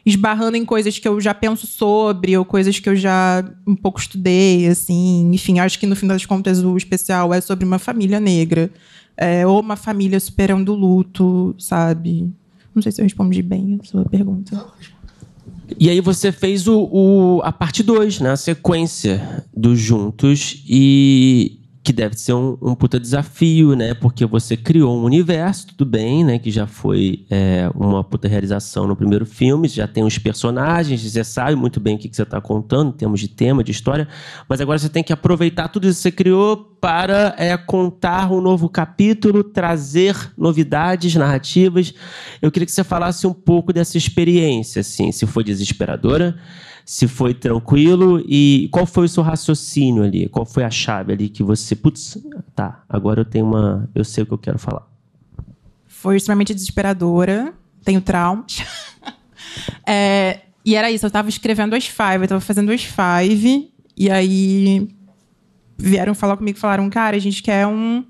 esbarrando 0.06 0.58
em 0.58 0.66
coisas 0.66 0.98
que 0.98 1.08
eu 1.08 1.20
já 1.22 1.34
penso 1.34 1.68
sobre, 1.68 2.38
ou 2.38 2.44
coisas 2.44 2.80
que 2.80 2.90
eu 2.90 2.96
já 2.96 3.44
um 3.68 3.76
pouco 3.76 4.00
estudei, 4.00 4.68
assim. 4.68 5.30
Enfim, 5.34 5.60
acho 5.60 5.80
que 5.80 5.86
no 5.86 5.96
fim 5.96 6.08
das 6.08 6.26
contas 6.26 6.64
o 6.64 6.76
especial 6.78 7.34
é 7.34 7.42
sobre 7.42 7.66
uma 7.66 7.80
família 7.80 8.20
negra 8.20 8.72
é, 9.18 9.46
ou 9.46 9.60
uma 9.60 9.76
família 9.76 10.20
superando 10.20 10.70
o 10.70 10.76
luto, 10.76 11.54
sabe? 11.58 12.32
Não 12.74 12.82
sei 12.82 12.92
se 12.92 13.02
eu 13.02 13.04
respondi 13.04 13.42
bem 13.42 13.80
a 13.82 13.86
sua 13.86 14.06
pergunta. 14.06 14.66
E 15.80 15.90
aí 15.90 16.02
você 16.02 16.32
fez 16.32 16.68
o, 16.68 16.90
o 16.92 17.42
a 17.44 17.52
parte 17.52 17.84
2, 17.84 18.20
né? 18.20 18.32
A 18.32 18.38
sequência 18.38 19.46
dos 19.56 19.80
Juntos. 19.80 20.64
E, 20.68 21.60
que 21.84 21.92
deve 21.92 22.16
ser 22.16 22.34
um, 22.34 22.58
um 22.62 22.76
puta 22.76 23.00
desafio, 23.00 23.76
né? 23.76 23.96
Porque 23.96 24.24
você 24.26 24.56
criou 24.56 24.96
um 24.96 25.04
universo, 25.04 25.68
tudo 25.68 25.86
bem, 25.86 26.24
né? 26.24 26.38
Que 26.38 26.52
já 26.52 26.68
foi 26.68 27.26
é, 27.30 27.72
uma 27.74 28.04
puta 28.04 28.28
realização 28.28 28.86
no 28.86 28.96
primeiro 28.96 29.26
filme, 29.26 29.68
já 29.68 29.88
tem 29.88 30.04
os 30.04 30.18
personagens, 30.18 31.02
você 31.02 31.24
sabe 31.24 31.56
muito 31.56 31.80
bem 31.80 31.96
o 31.96 31.98
que, 31.98 32.08
que 32.08 32.16
você 32.16 32.22
está 32.22 32.40
contando, 32.40 32.90
em 32.90 32.98
termos 32.98 33.20
de 33.20 33.28
tema, 33.28 33.64
de 33.64 33.72
história, 33.72 34.08
mas 34.48 34.62
agora 34.62 34.78
você 34.78 34.90
tem 34.90 35.04
que 35.04 35.12
aproveitar 35.12 35.70
tudo 35.70 35.88
isso 35.88 35.98
que 35.98 36.04
você 36.04 36.12
criou 36.12 36.58
para 36.80 37.34
é, 37.38 37.58
contar 37.58 38.32
um 38.32 38.42
novo 38.42 38.70
capítulo, 38.70 39.44
trazer 39.44 40.16
novidades 40.38 41.16
narrativas. 41.16 41.94
Eu 42.42 42.52
queria 42.52 42.66
que 42.66 42.72
você 42.72 42.84
falasse 42.84 43.26
um 43.26 43.34
pouco 43.34 43.74
dessa 43.74 43.98
experiência, 43.98 44.82
assim, 44.82 45.12
se 45.12 45.26
foi 45.26 45.44
desesperadora 45.44 46.38
se 46.92 47.08
foi 47.08 47.34
tranquilo 47.34 48.22
e 48.28 48.68
qual 48.70 48.86
foi 48.86 49.06
o 49.06 49.08
seu 49.08 49.24
raciocínio 49.24 50.04
ali? 50.04 50.28
Qual 50.28 50.46
foi 50.46 50.66
a 50.66 50.70
chave 50.70 51.14
ali 51.14 51.30
que 51.30 51.42
você, 51.42 51.74
putz, 51.74 52.18
tá, 52.54 52.84
agora 52.90 53.22
eu 53.22 53.26
tenho 53.26 53.46
uma, 53.46 53.90
eu 53.96 54.04
sei 54.04 54.24
o 54.24 54.28
que 54.28 54.34
eu 54.34 54.38
quero 54.38 54.60
falar. 54.60 54.86
Foi 55.88 56.18
extremamente 56.18 56.54
desesperadora, 56.54 57.54
tenho 57.82 58.02
traumas. 58.02 58.62
é, 59.88 60.42
e 60.66 60.76
era 60.76 60.92
isso, 60.92 61.06
eu 61.06 61.08
estava 61.08 61.30
escrevendo 61.30 61.78
as 61.78 61.88
five, 61.88 62.18
eu 62.18 62.24
estava 62.24 62.42
fazendo 62.42 62.74
as 62.74 62.84
five, 62.84 63.72
e 63.96 64.10
aí 64.12 64.90
vieram 65.78 66.14
falar 66.14 66.36
comigo 66.36 66.60
falaram, 66.60 66.90
cara, 66.90 67.16
a 67.16 67.22
gente 67.22 67.42
quer 67.42 67.66
um, 67.66 68.04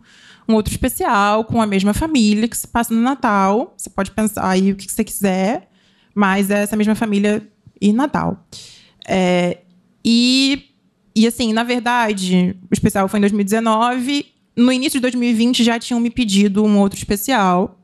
um 0.50 0.56
outro 0.56 0.72
especial 0.72 1.46
com 1.46 1.62
a 1.62 1.68
mesma 1.68 1.94
família 1.94 2.48
que 2.48 2.58
se 2.58 2.68
passa 2.68 2.92
no 2.92 3.00
Natal. 3.00 3.76
Você 3.78 3.92
pode 3.92 4.10
pensar 4.10 4.50
aí 4.50 4.72
o 4.72 4.76
que 4.76 4.92
você 4.92 5.04
quiser, 5.04 5.70
mas 6.16 6.50
essa 6.50 6.76
mesma 6.76 6.96
família 6.96 7.48
e 7.82 7.92
Natal. 7.92 8.46
É, 9.08 9.58
e, 10.06 10.66
e 11.16 11.28
assim, 11.28 11.52
na 11.52 11.64
verdade, 11.64 12.56
o 12.70 12.74
especial 12.74 13.08
foi 13.08 13.20
em 13.20 13.22
2019. 13.22 14.26
No 14.56 14.72
início 14.72 15.00
de 15.00 15.02
2020 15.02 15.64
já 15.64 15.80
tinham 15.80 16.00
me 16.00 16.10
pedido 16.10 16.64
um 16.64 16.78
outro 16.80 16.98
especial. 16.98 17.80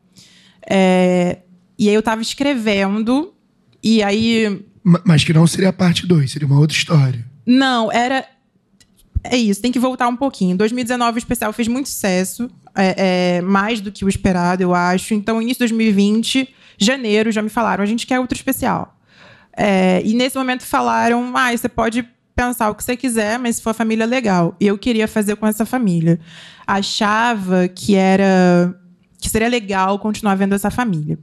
É, 0.70 1.39
e 1.78 1.89
aí 1.89 1.95
eu 1.95 2.00
estava 2.00 2.22
escrevendo. 2.22 3.34
E 3.82 4.04
aí. 4.04 4.66
Mas 4.84 5.24
que 5.24 5.34
não 5.34 5.48
seria 5.48 5.70
a 5.70 5.74
parte 5.74 6.06
2, 6.06 6.32
seria 6.32 6.48
uma 6.48 6.60
outra 6.60 6.76
história. 6.76 7.26
Não, 7.45 7.91
era. 7.91 8.26
É 9.24 9.36
isso, 9.36 9.62
tem 9.62 9.72
que 9.72 9.80
voltar 9.80 10.08
um 10.08 10.16
pouquinho. 10.16 10.54
Em 10.54 10.56
2019 10.56 11.18
o 11.18 11.20
especial 11.20 11.52
fez 11.52 11.68
muito 11.68 11.89
sucesso, 11.89 12.50
é, 12.76 13.38
é, 13.38 13.41
mais 13.41 13.82
do 13.82 13.91
que 13.91 14.06
o 14.06 14.10
esperado, 14.10 14.62
eu 14.62 14.74
acho. 14.74 15.14
Então, 15.14 15.41
início 15.41 15.66
de 15.66 15.74
2020, 15.74 16.48
janeiro, 16.78 17.32
já 17.32 17.41
me 17.41 17.50
falaram: 17.50 17.84
a 17.84 17.88
gente 17.88 18.08
quer 18.08 18.20
outro 18.20 18.36
especial. 18.36 18.97
É, 19.58 20.01
e 20.05 20.14
nesse 20.14 20.38
momento 20.38 20.64
falaram: 20.64 21.36
ah, 21.36 21.51
você 21.51 21.68
pode 21.68 22.08
pensar 22.36 22.70
o 22.70 22.76
que 22.76 22.84
você 22.84 22.95
quiser, 22.95 23.39
mas 23.39 23.55
se 23.55 23.64
for 23.64 23.74
família, 23.74 24.05
legal. 24.05 24.55
E 24.62 24.68
eu 24.68 24.78
queria 24.78 25.08
fazer 25.08 25.36
com 25.36 25.47
essa 25.47 25.66
família. 25.66 26.20
Achava 26.66 27.68
que 27.68 27.95
era 27.95 28.80
que 29.20 29.28
seria 29.28 29.47
legal 29.47 29.97
continuar 29.97 30.36
vendo 30.36 30.53
essa 30.53 30.70
família. 30.70 31.18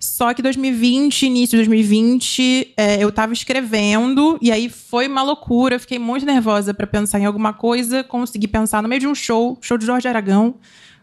Só 0.00 0.34
que 0.34 0.42
2020, 0.42 1.26
início 1.26 1.50
de 1.52 1.58
2020, 1.58 2.74
é, 2.76 3.00
eu 3.00 3.08
estava 3.10 3.32
escrevendo 3.32 4.36
e 4.42 4.50
aí 4.50 4.68
foi 4.68 5.06
uma 5.06 5.22
loucura. 5.22 5.78
Fiquei 5.78 6.00
muito 6.00 6.26
nervosa 6.26 6.74
para 6.74 6.88
pensar 6.88 7.20
em 7.20 7.24
alguma 7.24 7.52
coisa. 7.52 8.02
Consegui 8.02 8.48
pensar 8.48 8.82
no 8.82 8.88
meio 8.88 9.00
de 9.00 9.06
um 9.06 9.14
show, 9.14 9.56
show 9.60 9.78
de 9.78 9.86
Jorge 9.86 10.08
Aragão. 10.08 10.56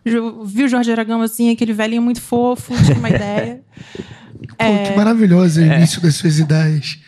Vi 0.03 0.63
o 0.63 0.67
Jorge 0.67 0.91
Aragão 0.91 1.21
assim, 1.21 1.49
aquele 1.51 1.73
velhinho 1.73 2.01
muito 2.01 2.21
fofo, 2.21 2.73
tinha 2.83 2.97
uma 2.97 3.09
ideia. 3.09 3.61
Pô, 4.57 4.63
é... 4.63 4.91
que 4.91 4.97
maravilhoso 4.97 5.59
o 5.59 5.63
é. 5.63 5.77
início 5.77 6.01
das 6.01 6.15
suas 6.15 6.39
ideias. 6.39 6.99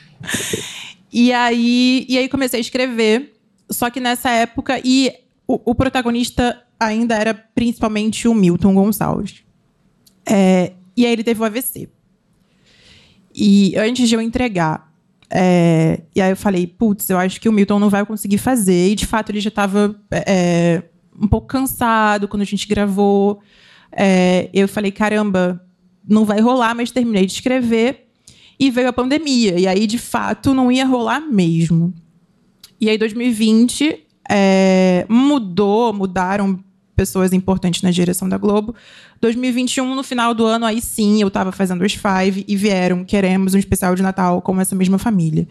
E 1.12 1.32
aí, 1.34 2.06
e 2.08 2.18
aí 2.18 2.30
comecei 2.30 2.60
a 2.60 2.62
escrever. 2.62 3.34
Só 3.70 3.90
que 3.90 4.00
nessa 4.00 4.30
época, 4.30 4.82
e 4.84 5.14
o, 5.48 5.72
o 5.72 5.76
protagonista 5.76 6.62
ainda 6.80 7.16
era 7.16 7.34
principalmente 7.34 8.28
o 8.28 8.34
Milton 8.34 8.74
Gonçalves. 8.74 9.44
É, 10.26 10.74
e 10.96 11.06
aí 11.06 11.12
ele 11.12 11.24
teve 11.24 11.42
o 11.42 11.46
AVC. 11.46 11.90
E 13.34 13.74
antes 13.78 14.10
de 14.10 14.16
eu 14.16 14.22
entregar, 14.22 14.92
é, 15.30 16.02
e 16.14 16.22
aí 16.22 16.32
eu 16.32 16.36
falei, 16.36 16.68
putz, 16.68 17.10
eu 17.10 17.18
acho 17.18 17.40
que 17.40 17.48
o 17.48 17.54
Milton 17.54 17.80
não 17.80 17.90
vai 17.90 18.06
conseguir 18.06 18.38
fazer. 18.38 18.90
E 18.90 18.96
de 18.96 19.06
fato 19.06 19.32
ele 19.32 19.40
já 19.40 19.50
estava 19.50 19.96
é, 20.12 20.84
um 21.22 21.28
pouco 21.28 21.48
cansado 21.48 22.28
quando 22.28 22.42
a 22.42 22.46
gente 22.46 22.68
gravou. 22.68 23.40
É, 23.92 24.50
eu 24.54 24.68
falei, 24.68 24.92
caramba, 24.92 25.64
não 26.08 26.26
vai 26.26 26.42
rolar, 26.42 26.74
mas 26.76 26.92
terminei 26.92 27.26
de 27.26 27.34
escrever 27.34 28.08
e 28.60 28.70
veio 28.72 28.90
a 28.90 28.94
pandemia. 28.94 29.60
E 29.60 29.68
aí, 29.68 29.86
de 29.86 29.98
fato, 29.98 30.54
não 30.54 30.72
ia 30.72 30.86
rolar 30.86 31.20
mesmo. 31.20 31.94
E 32.80 32.90
aí, 32.90 32.98
2020 32.98 34.06
é, 34.30 35.06
mudou, 35.10 35.94
mudaram 35.94 36.64
pessoas 37.02 37.34
importantes 37.34 37.82
na 37.82 37.90
direção 37.90 38.30
da 38.30 38.38
Globo. 38.38 38.76
2021, 39.20 39.96
no 39.96 40.04
final 40.04 40.36
do 40.36 40.46
ano, 40.46 40.68
aí 40.68 40.80
sim, 40.80 41.20
eu 41.20 41.30
estava 41.30 41.52
fazendo 41.52 41.84
os 41.84 41.94
Five 41.94 42.46
e 42.48 42.56
vieram, 42.56 43.04
queremos 43.04 43.56
um 43.56 43.58
especial 43.58 43.96
de 43.96 44.04
Natal 44.04 44.40
com 44.40 44.62
essa 44.62 44.76
mesma 44.76 45.00
família. 45.00 45.48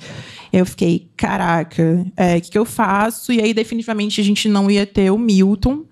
Eu 0.53 0.65
fiquei, 0.65 1.09
caraca, 1.17 2.07
o 2.07 2.13
é, 2.17 2.41
que, 2.41 2.53
que 2.53 2.59
eu 2.59 2.65
faço? 2.65 3.33
E 3.33 3.41
aí, 3.41 3.53
definitivamente, 3.53 4.21
a 4.21 4.25
gente 4.25 4.49
não 4.49 4.71
ia 4.71 4.87
ter 4.87 5.11
o 5.11 5.19
Milton. 5.19 5.85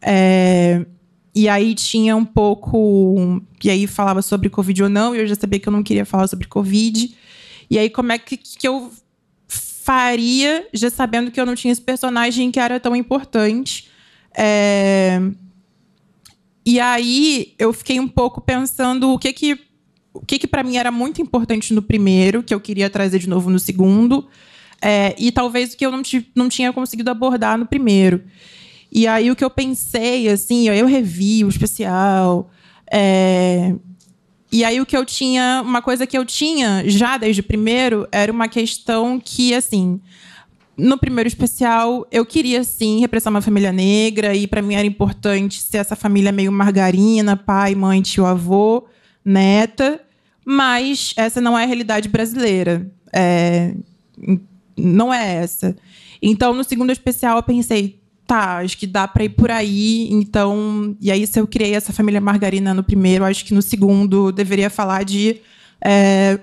É, 0.00 0.86
e 1.34 1.46
aí 1.46 1.74
tinha 1.74 2.16
um 2.16 2.24
pouco. 2.24 3.42
E 3.62 3.68
aí 3.68 3.86
falava 3.86 4.22
sobre 4.22 4.48
Covid 4.48 4.84
ou 4.84 4.88
não, 4.88 5.14
e 5.14 5.18
eu 5.18 5.26
já 5.26 5.34
sabia 5.34 5.60
que 5.60 5.68
eu 5.68 5.72
não 5.72 5.82
queria 5.82 6.06
falar 6.06 6.26
sobre 6.26 6.48
Covid. 6.48 7.14
E 7.68 7.78
aí, 7.78 7.90
como 7.90 8.12
é 8.12 8.18
que, 8.18 8.38
que 8.38 8.66
eu 8.66 8.90
faria, 9.46 10.66
já 10.72 10.88
sabendo 10.88 11.30
que 11.30 11.38
eu 11.38 11.44
não 11.44 11.54
tinha 11.54 11.70
esse 11.70 11.82
personagem 11.82 12.50
que 12.50 12.58
era 12.58 12.80
tão 12.80 12.96
importante? 12.96 13.91
É... 14.34 15.20
e 16.64 16.80
aí 16.80 17.54
eu 17.58 17.72
fiquei 17.72 18.00
um 18.00 18.08
pouco 18.08 18.40
pensando 18.40 19.10
o 19.10 19.18
que 19.18 19.32
que 19.32 19.58
o 20.14 20.20
que, 20.20 20.38
que 20.38 20.46
para 20.46 20.62
mim 20.62 20.76
era 20.76 20.90
muito 20.90 21.22
importante 21.22 21.72
no 21.72 21.82
primeiro, 21.82 22.42
que 22.42 22.52
eu 22.52 22.60
queria 22.60 22.90
trazer 22.90 23.18
de 23.18 23.28
novo 23.28 23.48
no 23.48 23.58
segundo, 23.58 24.28
é, 24.80 25.14
e 25.18 25.32
talvez 25.32 25.72
o 25.72 25.76
que 25.76 25.86
eu 25.86 25.90
não, 25.90 26.02
não 26.34 26.48
tinha 26.48 26.72
conseguido 26.72 27.10
abordar 27.10 27.56
no 27.56 27.66
primeiro. 27.66 28.22
E 28.90 29.06
aí 29.06 29.30
o 29.30 29.36
que 29.36 29.44
eu 29.44 29.48
pensei, 29.48 30.28
assim, 30.28 30.68
eu 30.68 30.86
revi 30.86 31.44
o 31.44 31.48
especial. 31.48 32.50
É, 32.92 33.74
e 34.50 34.64
aí 34.64 34.80
o 34.80 34.86
que 34.86 34.96
eu 34.96 35.04
tinha, 35.06 35.62
uma 35.64 35.80
coisa 35.80 36.06
que 36.06 36.18
eu 36.18 36.26
tinha 36.26 36.82
já 36.86 37.16
desde 37.16 37.40
o 37.40 37.44
primeiro 37.44 38.06
era 38.12 38.30
uma 38.30 38.48
questão 38.48 39.18
que, 39.18 39.54
assim, 39.54 39.98
no 40.76 40.96
primeiro 40.98 41.28
especial, 41.28 42.06
eu 42.10 42.24
queria 42.24 42.64
sim 42.64 43.00
representar 43.00 43.30
uma 43.30 43.42
família 43.42 43.72
negra 43.72 44.34
e 44.34 44.46
para 44.46 44.62
mim 44.62 44.74
era 44.74 44.86
importante 44.86 45.62
ser 45.62 45.78
essa 45.78 45.94
família 45.94 46.32
meio 46.32 46.50
margarina, 46.50 47.36
pai, 47.36 47.74
mãe, 47.74 48.00
tio, 48.00 48.24
avô, 48.24 48.86
neta, 49.24 50.00
mas 50.44 51.12
essa 51.16 51.40
não 51.40 51.58
é 51.58 51.64
a 51.64 51.66
realidade 51.66 52.08
brasileira. 52.08 52.90
É, 53.12 53.74
não 54.76 55.12
é 55.12 55.36
essa. 55.36 55.76
Então, 56.20 56.54
no 56.54 56.64
segundo 56.64 56.90
especial, 56.90 57.36
eu 57.36 57.42
pensei, 57.42 58.00
tá, 58.26 58.58
acho 58.58 58.78
que 58.78 58.86
dá 58.86 59.06
para 59.06 59.24
ir 59.24 59.30
por 59.30 59.50
aí. 59.50 60.08
Então, 60.10 60.96
e 61.00 61.10
aí 61.10 61.26
se 61.26 61.38
eu 61.38 61.46
criei 61.46 61.74
essa 61.74 61.92
família 61.92 62.20
margarina 62.20 62.72
no 62.72 62.82
primeiro, 62.82 63.24
acho 63.24 63.44
que 63.44 63.54
no 63.54 63.60
segundo 63.60 64.32
deveria 64.32 64.70
falar 64.70 65.04
de 65.04 65.40
é, 65.84 66.38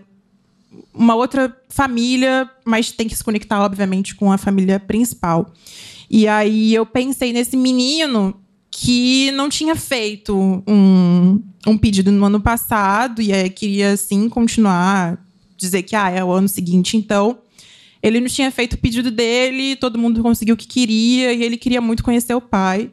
uma 0.94 1.16
outra 1.16 1.56
família, 1.70 2.50
mas 2.66 2.92
tem 2.92 3.08
que 3.08 3.16
se 3.16 3.24
conectar, 3.24 3.64
obviamente, 3.64 4.16
com 4.16 4.32
a 4.32 4.38
família 4.38 4.80
principal. 4.80 5.54
E 6.10 6.28
aí 6.28 6.74
eu 6.74 6.86
pensei 6.86 7.32
nesse 7.32 7.56
menino 7.56 8.36
que 8.72 9.32
não 9.32 9.50
tinha 9.50 9.76
feito 9.76 10.36
um, 10.68 11.42
um 11.68 11.78
pedido 11.78 12.12
no 12.12 12.26
ano 12.26 12.40
passado 12.40 13.22
e 13.22 13.32
é, 13.32 13.50
queria, 13.50 13.96
sim, 13.98 14.30
continuar, 14.30 15.24
dizer 15.58 15.84
que 15.84 15.96
ah, 15.96 16.10
é 16.10 16.24
o 16.24 16.32
ano 16.32 16.48
seguinte, 16.48 16.98
então. 16.98 17.40
Ele 18.02 18.22
não 18.22 18.28
tinha 18.28 18.50
feito 18.50 18.74
o 18.74 18.78
pedido 18.78 19.12
dele, 19.12 19.76
todo 19.76 20.00
mundo 20.00 20.22
conseguiu 20.24 20.56
o 20.56 20.58
que 20.58 20.68
queria 20.68 21.34
e 21.34 21.44
ele 21.44 21.58
queria 21.58 21.82
muito 21.82 22.02
conhecer 22.02 22.34
o 22.34 22.40
pai. 22.40 22.90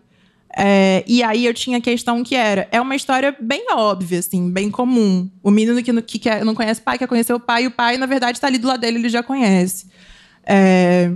É, 0.54 1.04
e 1.06 1.22
aí 1.22 1.44
eu 1.44 1.52
tinha 1.52 1.78
a 1.78 1.80
questão 1.80 2.24
que 2.24 2.34
era, 2.34 2.66
é 2.72 2.80
uma 2.80 2.96
história 2.96 3.36
bem 3.40 3.66
óbvia, 3.72 4.18
assim, 4.18 4.50
bem 4.50 4.70
comum. 4.70 5.30
O 5.42 5.50
menino 5.50 5.82
que, 5.82 6.02
que 6.02 6.18
quer, 6.18 6.44
não 6.44 6.54
conhece 6.54 6.80
o 6.80 6.84
pai 6.84 6.98
quer 6.98 7.06
conhecer 7.06 7.34
o 7.34 7.40
pai, 7.40 7.64
e 7.64 7.66
o 7.66 7.70
pai, 7.70 7.98
na 7.98 8.06
verdade, 8.06 8.38
está 8.38 8.46
ali 8.46 8.58
do 8.58 8.66
lado 8.66 8.80
dele, 8.80 8.98
ele 8.98 9.08
já 9.08 9.22
conhece. 9.22 9.86
É, 10.44 11.12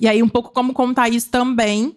e 0.00 0.08
aí, 0.08 0.22
um 0.22 0.28
pouco 0.28 0.52
como 0.52 0.72
contar 0.72 1.08
isso 1.08 1.28
também. 1.30 1.96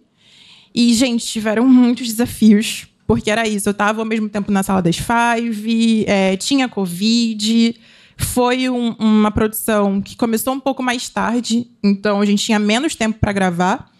E, 0.74 0.92
gente, 0.92 1.24
tiveram 1.26 1.66
muitos 1.66 2.08
desafios, 2.08 2.86
porque 3.06 3.30
era 3.30 3.46
isso. 3.48 3.68
Eu 3.68 3.72
estava 3.72 4.02
ao 4.02 4.04
mesmo 4.04 4.28
tempo 4.28 4.50
na 4.50 4.62
sala 4.62 4.82
das 4.82 4.96
Five, 4.96 6.04
é, 6.06 6.36
tinha 6.36 6.68
Covid. 6.68 7.74
Foi 8.18 8.68
um, 8.68 8.90
uma 8.98 9.30
produção 9.30 10.00
que 10.00 10.16
começou 10.16 10.52
um 10.54 10.60
pouco 10.60 10.82
mais 10.82 11.08
tarde, 11.08 11.70
então 11.82 12.20
a 12.20 12.26
gente 12.26 12.44
tinha 12.44 12.58
menos 12.58 12.94
tempo 12.94 13.18
para 13.18 13.32
gravar. 13.32 13.90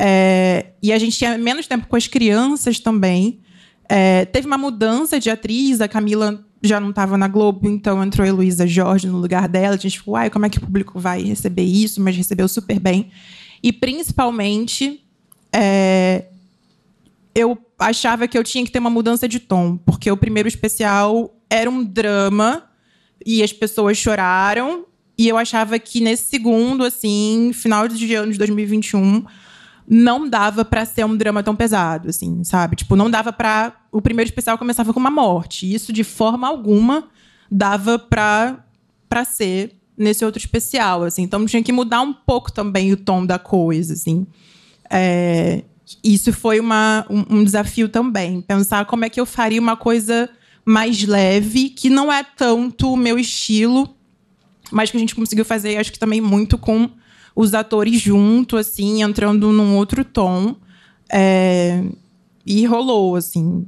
É, 0.00 0.66
e 0.80 0.92
a 0.92 0.98
gente 0.98 1.18
tinha 1.18 1.36
menos 1.36 1.66
tempo 1.66 1.88
com 1.88 1.96
as 1.96 2.06
crianças 2.06 2.78
também. 2.78 3.40
É, 3.88 4.24
teve 4.26 4.46
uma 4.46 4.58
mudança 4.58 5.18
de 5.18 5.28
atriz, 5.28 5.80
a 5.80 5.88
Camila 5.88 6.44
já 6.62 6.78
não 6.78 6.90
estava 6.90 7.18
na 7.18 7.26
Globo, 7.26 7.68
então 7.68 8.02
entrou 8.02 8.24
a 8.24 8.28
Heloísa 8.28 8.66
Jorge 8.66 9.08
no 9.08 9.18
lugar 9.18 9.48
dela. 9.48 9.74
A 9.74 9.78
gente 9.78 9.98
ficou, 9.98 10.14
uai, 10.14 10.30
como 10.30 10.46
é 10.46 10.48
que 10.50 10.58
o 10.58 10.60
público 10.60 11.00
vai 11.00 11.22
receber 11.22 11.64
isso? 11.64 12.00
Mas 12.00 12.16
recebeu 12.16 12.46
super 12.48 12.78
bem. 12.78 13.10
E 13.60 13.72
principalmente, 13.72 15.04
é, 15.52 16.26
eu 17.34 17.58
achava 17.78 18.28
que 18.28 18.38
eu 18.38 18.44
tinha 18.44 18.64
que 18.64 18.70
ter 18.70 18.78
uma 18.78 18.90
mudança 18.90 19.26
de 19.26 19.40
tom, 19.40 19.76
porque 19.78 20.10
o 20.10 20.16
primeiro 20.16 20.48
especial 20.48 21.34
era 21.50 21.68
um 21.68 21.84
drama 21.84 22.64
e 23.24 23.42
as 23.42 23.52
pessoas 23.52 23.96
choraram. 23.96 24.86
E 25.16 25.26
eu 25.26 25.36
achava 25.36 25.78
que 25.78 26.00
nesse 26.00 26.26
segundo, 26.26 26.84
assim, 26.84 27.50
final 27.52 27.88
de 27.88 28.14
ano 28.14 28.30
de 28.30 28.38
2021, 28.38 29.24
não 29.88 30.28
dava 30.28 30.64
para 30.64 30.84
ser 30.84 31.06
um 31.06 31.16
drama 31.16 31.42
tão 31.42 31.56
pesado, 31.56 32.10
assim, 32.10 32.44
sabe? 32.44 32.76
Tipo, 32.76 32.94
não 32.94 33.10
dava 33.10 33.32
para 33.32 33.74
o 33.90 34.02
primeiro 34.02 34.28
especial 34.28 34.58
começava 34.58 34.92
com 34.92 35.00
uma 35.00 35.10
morte. 35.10 35.72
Isso 35.72 35.92
de 35.92 36.04
forma 36.04 36.46
alguma 36.46 37.08
dava 37.50 37.98
para 37.98 38.64
para 39.08 39.24
ser 39.24 39.74
nesse 39.96 40.22
outro 40.24 40.38
especial, 40.38 41.04
assim. 41.04 41.22
Então 41.22 41.46
tinha 41.46 41.62
que 41.62 41.72
mudar 41.72 42.02
um 42.02 42.12
pouco 42.12 42.52
também 42.52 42.92
o 42.92 42.96
tom 42.96 43.24
da 43.24 43.38
coisa, 43.38 43.94
assim. 43.94 44.26
É, 44.90 45.64
isso 46.04 46.32
foi 46.34 46.60
uma, 46.60 47.06
um, 47.08 47.38
um 47.38 47.44
desafio 47.44 47.88
também, 47.88 48.42
pensar 48.42 48.84
como 48.84 49.06
é 49.06 49.08
que 49.08 49.18
eu 49.18 49.24
faria 49.24 49.60
uma 49.60 49.76
coisa 49.76 50.28
mais 50.64 51.02
leve, 51.02 51.70
que 51.70 51.88
não 51.88 52.12
é 52.12 52.22
tanto 52.22 52.92
o 52.92 52.96
meu 52.96 53.18
estilo, 53.18 53.88
mas 54.70 54.90
que 54.90 54.98
a 54.98 55.00
gente 55.00 55.14
conseguiu 55.14 55.46
fazer, 55.46 55.78
acho 55.78 55.90
que 55.90 55.98
também 55.98 56.20
muito 56.20 56.58
com 56.58 56.90
os 57.38 57.54
atores 57.54 58.00
junto, 58.00 58.56
assim, 58.56 59.00
entrando 59.00 59.52
num 59.52 59.76
outro 59.76 60.04
tom. 60.04 60.56
É... 61.08 61.84
E 62.44 62.66
rolou, 62.66 63.14
assim. 63.14 63.64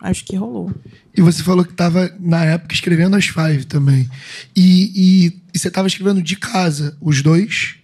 Acho 0.00 0.24
que 0.24 0.36
rolou. 0.36 0.70
E 1.16 1.20
você 1.20 1.42
falou 1.42 1.64
que 1.64 1.72
estava, 1.72 2.14
na 2.20 2.44
época, 2.44 2.72
escrevendo 2.72 3.16
as 3.16 3.26
Five 3.26 3.64
também. 3.64 4.08
E, 4.54 4.92
e, 4.94 5.26
e 5.52 5.58
você 5.58 5.66
estava 5.66 5.88
escrevendo 5.88 6.22
de 6.22 6.36
casa, 6.36 6.96
os 7.00 7.20
dois. 7.20 7.74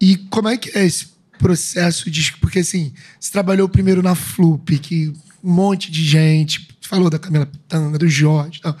E 0.00 0.16
como 0.16 0.48
é 0.48 0.56
que 0.56 0.78
é 0.78 0.86
esse 0.86 1.08
processo 1.40 2.08
de. 2.08 2.30
Porque, 2.34 2.60
assim, 2.60 2.92
você 3.18 3.32
trabalhou 3.32 3.68
primeiro 3.68 4.00
na 4.00 4.14
Flup, 4.14 4.78
que 4.78 5.12
um 5.46 5.52
monte 5.52 5.92
de 5.92 6.04
gente 6.04 6.66
falou 6.80 7.08
da 7.08 7.18
Camila 7.18 7.46
Pitanga, 7.46 7.98
do 7.98 8.08
Jorge. 8.08 8.60
Tal. 8.60 8.76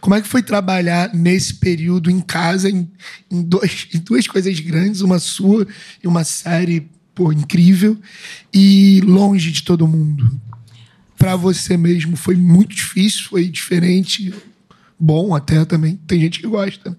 Como 0.00 0.14
é 0.14 0.20
que 0.20 0.28
foi 0.28 0.42
trabalhar 0.42 1.14
nesse 1.14 1.54
período 1.54 2.10
em 2.10 2.20
casa, 2.20 2.68
em, 2.68 2.90
em, 3.30 3.42
dois, 3.42 3.88
em 3.94 3.98
duas 3.98 4.26
coisas 4.26 4.58
grandes, 4.60 5.00
uma 5.00 5.18
sua 5.18 5.66
e 6.02 6.06
uma 6.06 6.24
série 6.24 6.88
pô, 7.14 7.32
incrível, 7.32 7.98
e 8.52 9.00
longe 9.04 9.50
de 9.50 9.62
todo 9.62 9.88
mundo? 9.88 10.30
Para 11.16 11.36
você 11.36 11.76
mesmo 11.76 12.16
foi 12.16 12.34
muito 12.34 12.74
difícil, 12.74 13.24
foi 13.24 13.48
diferente, 13.48 14.32
bom 14.98 15.34
até 15.34 15.64
também. 15.64 15.96
Tem 16.06 16.20
gente 16.20 16.40
que 16.40 16.46
gosta. 16.46 16.96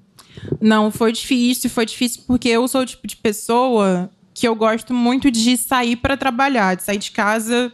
Não, 0.60 0.92
foi 0.92 1.12
difícil, 1.12 1.70
foi 1.70 1.86
difícil 1.86 2.24
porque 2.26 2.50
eu 2.50 2.68
sou 2.68 2.82
o 2.82 2.86
tipo 2.86 3.06
de 3.08 3.16
pessoa 3.16 4.10
que 4.34 4.48
eu 4.48 4.56
gosto 4.56 4.94
muito 4.94 5.30
de 5.30 5.58
sair 5.58 5.96
para 5.96 6.16
trabalhar, 6.16 6.76
de 6.76 6.84
sair 6.84 6.98
de 6.98 7.12
casa 7.12 7.74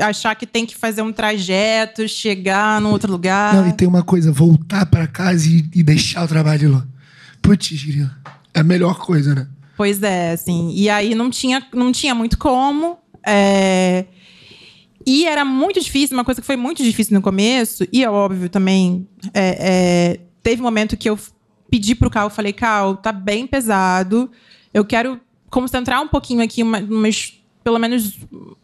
achar 0.00 0.34
que 0.34 0.46
tem 0.46 0.66
que 0.66 0.76
fazer 0.76 1.02
um 1.02 1.12
trajeto, 1.12 2.08
chegar 2.08 2.80
num 2.80 2.90
outro 2.90 3.10
lugar. 3.10 3.54
Não, 3.54 3.68
e 3.68 3.72
tem 3.72 3.88
uma 3.88 4.02
coisa, 4.02 4.30
voltar 4.30 4.86
para 4.86 5.06
casa 5.06 5.48
e, 5.48 5.68
e, 5.74 5.82
deixar 5.82 6.24
o 6.24 6.28
trabalho 6.28 6.72
lá. 6.72 6.86
Putz, 7.40 7.72
é 8.52 8.60
a 8.60 8.64
melhor 8.64 8.98
coisa, 8.98 9.34
né? 9.34 9.48
Pois 9.76 10.02
é, 10.02 10.32
assim. 10.32 10.72
E 10.74 10.90
aí 10.90 11.14
não 11.14 11.30
tinha, 11.30 11.64
não 11.72 11.92
tinha 11.92 12.14
muito 12.14 12.36
como. 12.36 12.98
É... 13.26 14.04
E 15.06 15.24
era 15.26 15.44
muito 15.44 15.80
difícil, 15.80 16.16
uma 16.16 16.24
coisa 16.24 16.40
que 16.40 16.46
foi 16.46 16.56
muito 16.56 16.82
difícil 16.82 17.14
no 17.14 17.22
começo, 17.22 17.86
e 17.90 18.04
é 18.04 18.10
óbvio 18.10 18.50
também, 18.50 19.08
é, 19.32 19.56
é... 19.58 20.20
teve 20.42 20.60
um 20.60 20.64
momento 20.64 20.98
que 20.98 21.08
eu 21.08 21.18
pedi 21.70 21.94
pro 21.94 22.10
Cal, 22.10 22.28
falei, 22.28 22.52
Cal, 22.52 22.96
tá 22.96 23.10
bem 23.10 23.46
pesado, 23.46 24.30
eu 24.74 24.84
quero 24.84 25.18
concentrar 25.48 26.02
um 26.02 26.08
pouquinho 26.08 26.42
aqui, 26.42 26.62
uma, 26.62 26.78
umas 26.80 27.37
pelo 27.62 27.78
menos 27.78 28.18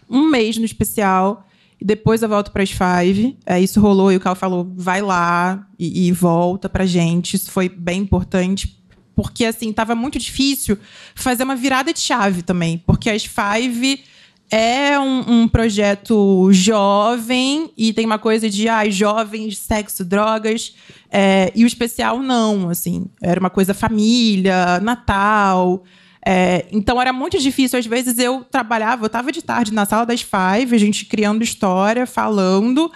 um 0.09 0.29
mês 0.29 0.57
no 0.57 0.65
especial. 0.65 1.47
E 1.81 1.85
depois 1.85 2.23
eu 2.23 2.29
volto 2.29 2.51
para 2.51 2.63
as 2.63 2.71
Five. 2.71 3.37
É, 3.45 3.61
isso 3.61 3.81
rolou 3.81 4.13
e 4.13 4.17
o 4.17 4.21
Cal 4.21 4.35
falou: 4.35 4.71
vai 4.77 5.03
lá 5.03 5.67
e, 5.79 6.07
e 6.07 6.13
volta 6.13 6.69
pra 6.69 6.87
gente. 6.87 7.35
Isso 7.35 7.51
foi 7.51 7.69
bem 7.69 8.01
importante. 8.01 8.81
Porque, 9.15 9.45
assim, 9.45 9.73
tava 9.73 9.95
muito 9.95 10.19
difícil 10.19 10.77
fazer 11.15 11.45
uma 11.45 11.55
virada 11.55 11.93
de 11.93 12.01
chave 12.01 12.43
também. 12.43 12.79
Porque 12.79 13.09
as 13.09 13.25
Five 13.25 14.03
é 14.51 14.99
um, 14.99 15.43
um, 15.43 15.49
projeto 15.49 16.49
jovem 16.53 17.71
e 17.77 17.93
tem 17.93 18.05
uma 18.05 18.19
coisa 18.19 18.49
de 18.51 18.69
ah, 18.69 18.89
jovens, 18.89 19.59
sexo, 19.59 20.05
drogas. 20.05 20.75
É, 21.11 21.53
e 21.55 21.65
o 21.65 21.67
especial 21.67 22.21
não, 22.21 22.69
assim. 22.69 23.07
Era 23.23 23.41
uma 23.41 23.51
coisa 23.51 23.73
família, 23.73 24.81
Natal. 24.81 25.85
É, 26.27 26.67
então 26.73 27.01
era 27.01 27.13
muito 27.13 27.39
difícil. 27.39 27.79
Às 27.79 27.87
vezes 27.87 28.19
eu 28.19 28.45
trabalhava, 28.51 29.05
eu 29.05 29.07
estava 29.07 29.31
de 29.31 29.43
tarde 29.43 29.73
na 29.73 29.85
sala 29.85 30.07
das 30.07 30.23
five, 30.23 30.75
a 30.75 30.79
gente 30.79 31.05
criando 31.05 31.45
história, 31.45 32.07
falando. 32.07 32.91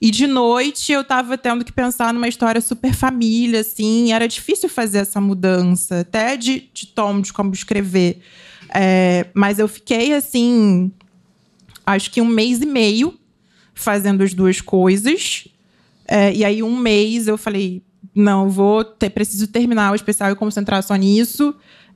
E 0.00 0.10
de 0.10 0.26
noite 0.26 0.90
eu 0.90 1.02
estava 1.02 1.38
tendo 1.38 1.64
que 1.64 1.70
pensar 1.70 2.12
numa 2.12 2.26
história 2.26 2.60
super 2.60 2.92
família, 2.92 3.60
assim. 3.60 4.12
Era 4.12 4.26
difícil 4.26 4.68
fazer 4.68 4.98
essa 4.98 5.20
mudança, 5.20 6.00
até 6.00 6.36
de, 6.36 6.68
de 6.74 6.88
tom, 6.88 7.20
de 7.20 7.32
como 7.32 7.52
escrever. 7.52 8.20
É, 8.74 9.26
mas 9.32 9.60
eu 9.60 9.68
fiquei, 9.68 10.12
assim, 10.12 10.90
acho 11.86 12.10
que 12.10 12.20
um 12.20 12.26
mês 12.26 12.60
e 12.60 12.66
meio 12.66 13.16
fazendo 13.72 14.24
as 14.24 14.34
duas 14.34 14.60
coisas. 14.60 15.46
É, 16.08 16.34
e 16.34 16.44
aí, 16.44 16.64
um 16.64 16.76
mês 16.76 17.28
eu 17.28 17.38
falei: 17.38 17.80
não, 18.12 18.50
vou 18.50 18.84
ter, 18.84 19.10
preciso 19.10 19.46
terminar 19.46 19.92
o 19.92 19.94
especial 19.94 20.32
e 20.32 20.34
concentrar 20.34 20.82
só 20.82 20.96
nisso. 20.96 21.54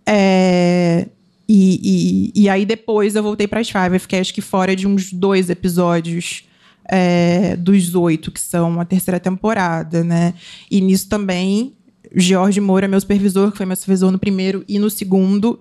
É, 0.09 1.09
e, 1.49 2.33
e, 2.35 2.43
e, 2.43 2.49
aí 2.49 2.65
depois 2.65 3.17
eu 3.17 3.23
voltei 3.23 3.47
para 3.47 3.61
as 3.61 3.69
Five. 3.69 3.99
Fiquei 3.99 4.21
acho 4.21 4.33
que 4.33 4.41
fora 4.41 4.75
de 4.75 4.87
uns 4.87 5.13
dois 5.13 5.51
episódios 5.51 6.45
é, 6.89 7.57
dos 7.57 7.95
oito 7.95 8.31
que 8.31 8.41
são 8.41 8.81
a 8.81 8.85
terceira 8.85 9.19
temporada, 9.19 10.05
né? 10.05 10.35
E 10.71 10.81
nisso 10.81 11.09
também, 11.09 11.75
Jorge 12.15 12.61
Moura, 12.61 12.89
meu 12.89 13.01
supervisor, 13.01 13.51
que 13.51 13.57
foi 13.57 13.67
meu 13.67 13.77
supervisor 13.77 14.11
no 14.11 14.19
primeiro 14.19 14.65
e 14.69 14.79
no 14.79 14.89
segundo, 14.89 15.61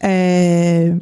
é, 0.00 0.96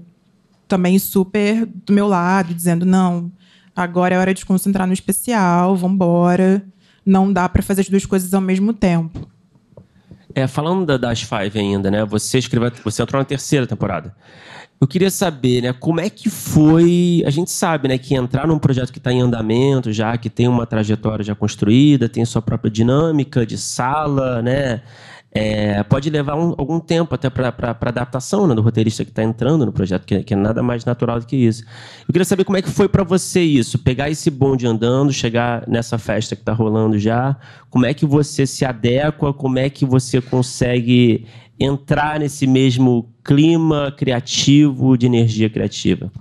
também 0.69 0.99
super 0.99 1.67
do 1.67 1.93
meu 1.93 2.07
lado, 2.07 2.55
dizendo: 2.55 2.85
não, 2.87 3.31
agora 3.75 4.15
é 4.15 4.19
hora 4.19 4.35
de 4.35 4.47
concentrar 4.47 4.87
no 4.87 4.93
especial, 4.93 5.77
vamos 5.77 5.97
embora. 5.97 6.65
Não 7.07 7.31
dá 7.31 7.49
para 7.49 7.63
fazer 7.63 7.83
as 7.83 7.89
duas 7.89 8.07
coisas 8.07 8.33
ao 8.33 8.41
mesmo 8.41 8.73
tempo. 8.73 9.29
É, 10.35 10.47
falando 10.47 10.85
da 10.85 10.97
Das 10.97 11.23
Five 11.23 11.59
ainda, 11.59 11.91
né? 11.91 12.05
Você 12.05 12.39
escreveu, 12.39 12.73
você 12.83 13.03
entrou 13.03 13.21
na 13.21 13.25
terceira 13.25 13.67
temporada. 13.67 14.15
Eu 14.81 14.89
queria 14.89 15.11
saber, 15.11 15.63
né, 15.63 15.73
como 15.73 16.01
é 16.01 16.11
que 16.11 16.29
foi. 16.29 17.23
A 17.25 17.31
gente 17.31 17.51
sabe, 17.51 17.89
né, 17.89 17.97
que 17.97 18.15
entrar 18.15 18.47
num 18.47 18.59
projeto 18.59 18.93
que 18.93 18.99
está 18.99 19.13
em 19.13 19.21
andamento, 19.21 19.93
já 19.93 20.19
que 20.19 20.29
tem 20.29 20.49
uma 20.49 20.67
trajetória 20.67 21.25
já 21.25 21.35
construída, 21.35 22.09
tem 22.09 22.25
sua 22.25 22.43
própria 22.43 22.71
dinâmica 22.71 23.47
de 23.47 23.57
sala, 23.57 24.43
né? 24.43 24.83
É, 25.37 25.83
pode 25.83 26.09
levar 26.11 26.37
um, 26.37 26.55
algum 26.57 26.79
tempo 26.79 27.13
até 27.13 27.29
para 27.29 27.49
adaptação 27.81 28.47
né, 28.47 28.55
do 28.55 28.63
roteirista 28.63 29.05
que 29.05 29.11
está 29.11 29.25
entrando 29.25 29.67
no 29.67 29.73
projeto, 29.73 30.07
que, 30.07 30.23
que, 30.23 30.33
é 30.33 30.37
nada 30.37 30.63
mais 30.63 30.85
natural 30.85 31.19
do 31.19 31.27
que 31.27 31.35
isso. 31.35 31.65
Eu 32.07 32.13
queria 32.13 32.25
saber 32.25 32.45
como 32.45 32.57
é 32.57 32.63
que 32.63 32.71
foi 32.71 32.89
para 32.89 33.03
você 33.03 33.43
isso, 33.43 33.77
pegar 33.81 34.09
esse 34.09 34.31
bonde 34.31 34.65
andando, 34.65 35.13
chegar 35.13 35.67
nessa 35.67 35.99
festa 35.99 36.37
que 36.37 36.43
está 36.43 36.53
rolando 36.53 36.97
já, 37.01 37.37
como 37.69 37.85
é 37.85 37.93
que 37.93 38.07
você 38.07 38.47
se 38.47 38.65
adequa, 38.65 39.35
como 39.35 39.59
é 39.59 39.69
que 39.69 39.85
você 39.85 40.21
consegue 40.21 41.27
entrar 41.59 42.21
nesse 42.21 42.47
mesmo 42.47 43.13
clima 43.25 43.93
criativo, 43.97 44.97
de 44.97 45.07
energia 45.07 45.51
criativa? 45.51 46.13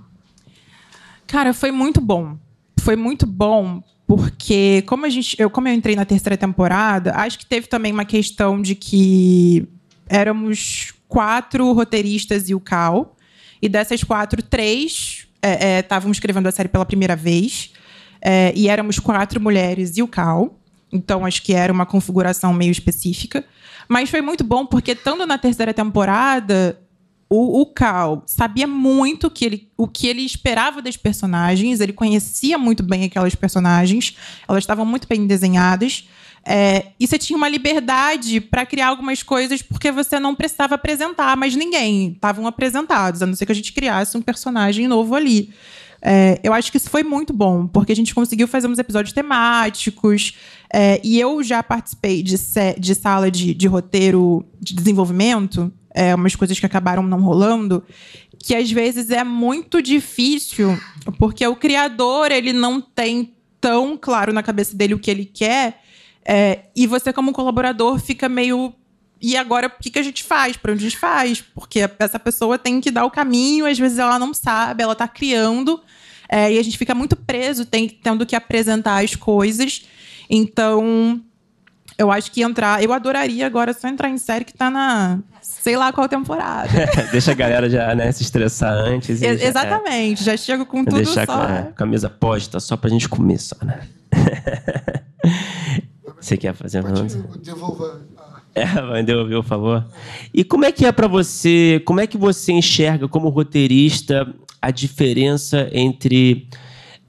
Cara, 1.24 1.54
foi 1.54 1.70
muito 1.70 2.00
bom. 2.00 2.36
Foi 2.80 2.96
muito 2.96 3.26
bom 3.26 3.80
porque 4.06 4.82
como 4.86 5.06
a 5.06 5.08
gente, 5.08 5.36
eu 5.38 5.48
como 5.48 5.68
eu 5.68 5.74
entrei 5.74 5.96
na 5.96 6.04
terceira 6.04 6.36
temporada, 6.36 7.14
acho 7.16 7.38
que 7.38 7.46
teve 7.46 7.66
também 7.66 7.92
uma 7.92 8.04
questão 8.04 8.60
de 8.60 8.74
que 8.74 9.66
éramos 10.08 10.92
quatro 11.08 11.72
roteiristas 11.72 12.48
e 12.48 12.54
o 12.54 12.60
Cal, 12.60 13.16
e 13.62 13.68
dessas 13.68 14.04
quatro, 14.04 14.42
três 14.42 15.26
estavam 15.80 16.08
é, 16.08 16.10
é, 16.10 16.12
escrevendo 16.12 16.46
a 16.46 16.52
série 16.52 16.68
pela 16.68 16.84
primeira 16.84 17.16
vez, 17.16 17.72
é, 18.20 18.52
e 18.54 18.68
éramos 18.68 18.98
quatro 18.98 19.40
mulheres 19.40 19.96
e 19.96 20.02
o 20.02 20.08
Cal. 20.08 20.58
Então 20.92 21.24
acho 21.24 21.42
que 21.42 21.52
era 21.52 21.72
uma 21.72 21.86
configuração 21.86 22.52
meio 22.52 22.70
específica. 22.70 23.44
Mas 23.88 24.08
foi 24.10 24.22
muito 24.22 24.44
bom 24.44 24.64
porque, 24.64 24.92
estando 24.92 25.26
na 25.26 25.36
terceira 25.36 25.74
temporada, 25.74 26.78
o, 27.34 27.62
o 27.62 27.66
Cal 27.66 28.22
sabia 28.26 28.66
muito 28.66 29.28
que 29.28 29.44
ele, 29.44 29.68
o 29.76 29.88
que 29.88 30.06
ele 30.06 30.22
esperava 30.22 30.80
das 30.80 30.96
personagens, 30.96 31.80
ele 31.80 31.92
conhecia 31.92 32.56
muito 32.56 32.82
bem 32.84 33.02
aquelas 33.02 33.34
personagens, 33.34 34.16
elas 34.48 34.62
estavam 34.62 34.86
muito 34.86 35.08
bem 35.08 35.26
desenhadas. 35.26 36.08
É, 36.46 36.92
e 37.00 37.06
você 37.08 37.18
tinha 37.18 37.36
uma 37.36 37.48
liberdade 37.48 38.40
para 38.40 38.64
criar 38.64 38.88
algumas 38.88 39.22
coisas 39.22 39.62
porque 39.62 39.90
você 39.90 40.20
não 40.20 40.34
precisava 40.34 40.76
apresentar 40.76 41.36
mais 41.36 41.56
ninguém. 41.56 42.12
Estavam 42.12 42.46
apresentados, 42.46 43.20
a 43.20 43.26
não 43.26 43.34
ser 43.34 43.46
que 43.46 43.52
a 43.52 43.54
gente 43.54 43.72
criasse 43.72 44.16
um 44.16 44.22
personagem 44.22 44.86
novo 44.86 45.16
ali. 45.16 45.52
É, 46.00 46.38
eu 46.42 46.52
acho 46.52 46.70
que 46.70 46.76
isso 46.76 46.90
foi 46.90 47.02
muito 47.02 47.32
bom, 47.32 47.66
porque 47.66 47.90
a 47.90 47.96
gente 47.96 48.14
conseguiu 48.14 48.46
fazer 48.46 48.68
uns 48.68 48.78
episódios 48.78 49.12
temáticos. 49.12 50.36
É, 50.72 51.00
e 51.02 51.18
eu 51.18 51.42
já 51.42 51.62
participei 51.64 52.22
de, 52.22 52.36
de 52.78 52.94
sala 52.94 53.28
de, 53.28 53.54
de 53.54 53.66
roteiro 53.66 54.44
de 54.60 54.74
desenvolvimento 54.74 55.72
é, 55.94 56.12
umas 56.12 56.34
coisas 56.34 56.58
que 56.58 56.66
acabaram 56.66 57.04
não 57.04 57.20
rolando, 57.20 57.84
que 58.36 58.54
às 58.54 58.70
vezes 58.70 59.10
é 59.10 59.22
muito 59.22 59.80
difícil, 59.80 60.76
porque 61.18 61.46
o 61.46 61.54
criador 61.54 62.32
ele 62.32 62.52
não 62.52 62.80
tem 62.80 63.32
tão 63.60 63.96
claro 63.96 64.32
na 64.32 64.42
cabeça 64.42 64.76
dele 64.76 64.94
o 64.94 64.98
que 64.98 65.10
ele 65.10 65.24
quer, 65.24 65.80
é, 66.24 66.64
e 66.74 66.86
você, 66.86 67.12
como 67.12 67.32
colaborador, 67.32 67.98
fica 68.00 68.28
meio. 68.28 68.74
E 69.20 69.36
agora, 69.36 69.68
o 69.68 69.82
que, 69.82 69.90
que 69.90 69.98
a 69.98 70.02
gente 70.02 70.24
faz? 70.24 70.56
Para 70.56 70.72
onde 70.72 70.84
a 70.84 70.88
gente 70.88 70.98
faz? 70.98 71.40
Porque 71.40 71.88
essa 71.98 72.18
pessoa 72.18 72.58
tem 72.58 72.80
que 72.80 72.90
dar 72.90 73.04
o 73.04 73.10
caminho, 73.10 73.64
às 73.64 73.78
vezes 73.78 73.98
ela 73.98 74.18
não 74.18 74.34
sabe, 74.34 74.82
ela 74.82 74.94
está 74.94 75.06
criando, 75.06 75.80
é, 76.28 76.52
e 76.52 76.58
a 76.58 76.62
gente 76.62 76.76
fica 76.76 76.94
muito 76.94 77.14
preso, 77.14 77.64
tem, 77.64 77.88
tendo 77.88 78.26
que 78.26 78.34
apresentar 78.34 79.04
as 79.04 79.14
coisas. 79.14 79.86
Então, 80.28 81.22
eu 81.96 82.10
acho 82.10 82.32
que 82.32 82.42
entrar. 82.42 82.82
Eu 82.82 82.92
adoraria 82.92 83.46
agora 83.46 83.72
só 83.72 83.86
entrar 83.88 84.08
em 84.08 84.18
série 84.18 84.44
que 84.44 84.52
está 84.52 84.70
na 84.70 85.20
sei 85.44 85.76
lá 85.76 85.92
qual 85.92 86.08
temporada. 86.08 86.70
Deixa 87.12 87.32
a 87.32 87.34
galera 87.34 87.68
já 87.68 87.94
né, 87.94 88.10
se 88.10 88.22
estressar 88.22 88.72
antes. 88.72 89.20
E, 89.20 89.24
já, 89.24 89.32
exatamente, 89.32 90.22
é. 90.22 90.24
já 90.24 90.36
chego 90.36 90.64
com 90.64 90.84
tudo 90.84 90.96
Deixar 90.96 91.26
só. 91.26 91.44
É, 91.44 91.72
a 91.76 91.86
mesa 91.86 92.08
posta, 92.08 92.58
só 92.58 92.76
pra 92.76 92.88
gente 92.88 93.08
começar, 93.08 93.62
né? 93.64 93.80
Você 96.20 96.38
quer 96.38 96.54
fazer 96.54 96.80
uma 96.80 96.90
Devolver. 97.42 97.96
É, 98.54 98.64
vai 98.66 99.02
devolver, 99.02 99.36
por 99.38 99.44
favor. 99.44 99.86
E 100.32 100.44
como 100.44 100.64
é 100.64 100.70
que 100.70 100.86
é 100.86 100.92
para 100.92 101.08
você, 101.08 101.82
como 101.84 102.00
é 102.00 102.06
que 102.06 102.16
você 102.16 102.52
enxerga 102.52 103.08
como 103.08 103.28
roteirista 103.28 104.32
a 104.62 104.70
diferença 104.70 105.68
entre 105.72 106.48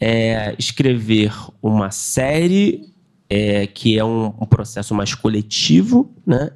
é, 0.01 0.55
escrever 0.57 1.31
uma 1.61 1.91
série, 1.91 2.91
é, 3.29 3.67
que 3.67 3.97
é 3.97 4.03
um, 4.03 4.33
um 4.41 4.45
processo 4.45 4.95
mais 4.95 5.13
coletivo, 5.13 6.11
né? 6.25 6.49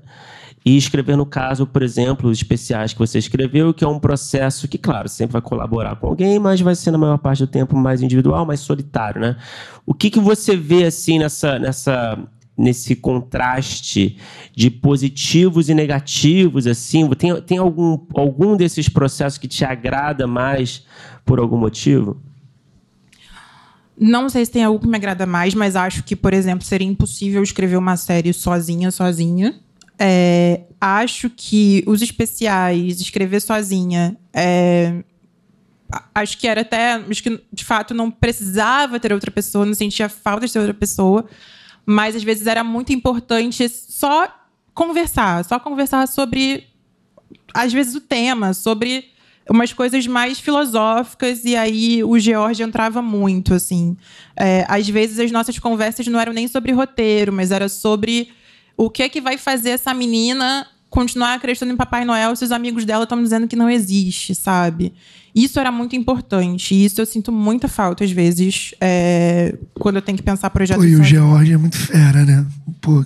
E 0.65 0.75
escrever, 0.75 1.15
no 1.15 1.25
caso, 1.25 1.65
por 1.65 1.81
exemplo, 1.81 2.29
os 2.29 2.37
especiais 2.37 2.91
que 2.91 2.99
você 2.99 3.17
escreveu, 3.17 3.73
que 3.73 3.83
é 3.83 3.87
um 3.87 3.99
processo 3.99 4.67
que, 4.67 4.77
claro, 4.77 5.07
sempre 5.07 5.33
vai 5.33 5.41
colaborar 5.41 5.95
com 5.95 6.07
alguém, 6.07 6.37
mas 6.37 6.59
vai 6.59 6.75
ser, 6.75 6.91
na 6.91 6.97
maior 6.97 7.17
parte 7.17 7.39
do 7.39 7.47
tempo, 7.47 7.75
mais 7.77 8.01
individual, 8.01 8.45
mais 8.45 8.59
solitário, 8.59 9.21
né? 9.21 9.37
O 9.85 9.93
que, 9.93 10.09
que 10.09 10.19
você 10.19 10.57
vê, 10.57 10.85
assim, 10.85 11.17
nessa, 11.17 11.57
nessa, 11.57 12.19
nesse 12.57 12.95
contraste 12.95 14.17
de 14.53 14.69
positivos 14.69 15.69
e 15.69 15.73
negativos, 15.73 16.67
assim? 16.67 17.09
Tem, 17.11 17.41
tem 17.41 17.57
algum, 17.57 17.97
algum 18.13 18.57
desses 18.57 18.89
processos 18.89 19.39
que 19.39 19.47
te 19.47 19.63
agrada 19.63 20.27
mais 20.27 20.85
por 21.25 21.39
algum 21.39 21.57
motivo? 21.57 22.21
Não 23.97 24.29
sei 24.29 24.45
se 24.45 24.51
tem 24.51 24.63
algo 24.63 24.79
que 24.79 24.87
me 24.87 24.95
agrada 24.95 25.25
mais, 25.25 25.53
mas 25.53 25.75
acho 25.75 26.03
que, 26.03 26.15
por 26.15 26.33
exemplo, 26.33 26.65
seria 26.65 26.87
impossível 26.87 27.41
escrever 27.43 27.77
uma 27.77 27.97
série 27.97 28.31
sozinha, 28.33 28.91
sozinha. 28.91 29.55
É, 29.99 30.61
acho 30.79 31.29
que 31.29 31.83
os 31.85 32.01
especiais, 32.01 33.01
escrever 33.01 33.41
sozinha, 33.41 34.17
é, 34.33 35.03
acho 36.15 36.37
que 36.37 36.47
era 36.47 36.61
até. 36.61 36.93
Acho 36.93 37.21
que 37.21 37.43
de 37.51 37.65
fato 37.65 37.93
não 37.93 38.09
precisava 38.09 38.99
ter 38.99 39.11
outra 39.11 39.29
pessoa, 39.29 39.65
não 39.65 39.73
sentia 39.73 40.07
falta 40.07 40.45
de 40.45 40.53
ter 40.53 40.59
outra 40.59 40.73
pessoa, 40.73 41.25
mas 41.85 42.15
às 42.15 42.23
vezes 42.23 42.47
era 42.47 42.63
muito 42.63 42.93
importante 42.93 43.67
só 43.67 44.27
conversar, 44.73 45.43
só 45.43 45.59
conversar 45.59 46.07
sobre, 46.07 46.67
às 47.53 47.73
vezes, 47.73 47.95
o 47.95 47.99
tema, 47.99 48.53
sobre 48.53 49.11
umas 49.49 49.73
coisas 49.73 50.05
mais 50.05 50.39
filosóficas 50.39 51.43
e 51.43 51.55
aí 51.55 52.03
o 52.03 52.17
George 52.19 52.61
entrava 52.61 53.01
muito 53.01 53.55
assim 53.55 53.97
é, 54.37 54.63
às 54.69 54.87
vezes 54.87 55.19
as 55.19 55.31
nossas 55.31 55.57
conversas 55.57 56.05
não 56.05 56.19
eram 56.19 56.31
nem 56.31 56.47
sobre 56.47 56.71
roteiro 56.71 57.33
mas 57.33 57.51
era 57.51 57.67
sobre 57.67 58.29
o 58.79 58.89
que 58.89 59.03
é 59.03 59.09
que 59.09 59.19
vai 59.19 59.37
fazer 59.37 59.71
essa 59.71 59.93
menina 59.93 60.65
continuar 60.89 61.33
acreditando 61.33 61.73
em 61.73 61.75
Papai 61.75 62.05
Noel 62.05 62.33
se 62.33 62.45
os 62.45 62.51
amigos 62.51 62.85
dela 62.85 63.03
estão 63.03 63.21
dizendo 63.21 63.45
que 63.45 63.55
não 63.55 63.69
existe, 63.69 64.33
sabe? 64.33 64.93
Isso 65.35 65.59
era 65.59 65.69
muito 65.69 65.97
importante. 65.97 66.73
E 66.73 66.85
isso 66.85 67.01
eu 67.01 67.05
sinto 67.05 67.29
muita 67.29 67.67
falta, 67.67 68.05
às 68.05 68.11
vezes, 68.11 68.73
é, 68.79 69.53
quando 69.73 69.97
eu 69.97 70.01
tenho 70.01 70.17
que 70.17 70.23
pensar 70.23 70.49
projetos. 70.49 70.83
Pô, 70.83 70.89
e 70.89 70.95
o 70.95 71.03
George 71.03 71.51
é 71.51 71.57
muito 71.57 71.77
fera, 71.77 72.23
né? 72.25 72.45
Pô, 72.79 73.03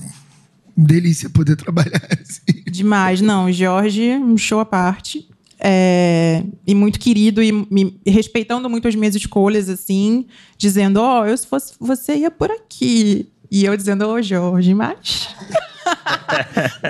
delícia 0.78 1.28
poder 1.28 1.56
trabalhar 1.56 2.08
assim. 2.22 2.64
Demais. 2.72 3.20
Não, 3.20 3.46
o 3.46 3.52
George, 3.52 4.12
um 4.12 4.38
show 4.38 4.60
à 4.60 4.66
parte. 4.66 5.28
É, 5.60 6.44
e 6.68 6.76
muito 6.76 7.00
querido 7.00 7.42
e 7.42 7.52
me, 7.52 8.00
respeitando 8.06 8.70
muito 8.70 8.88
as 8.88 8.94
minhas 8.96 9.16
escolhas, 9.16 9.70
assim, 9.70 10.28
dizendo: 10.56 10.98
Ó, 10.98 11.22
oh, 11.22 11.26
eu 11.26 11.36
se 11.36 11.48
fosse 11.48 11.74
você 11.80 12.16
ia 12.18 12.30
por 12.30 12.52
aqui. 12.52 13.28
E 13.54 13.66
eu 13.66 13.78
dizendo, 13.78 14.08
ô 14.08 14.20
Jorge, 14.20 14.74
mas. 14.74 15.30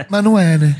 mas 0.09 0.24
não 0.24 0.39
é, 0.39 0.57
né? 0.57 0.76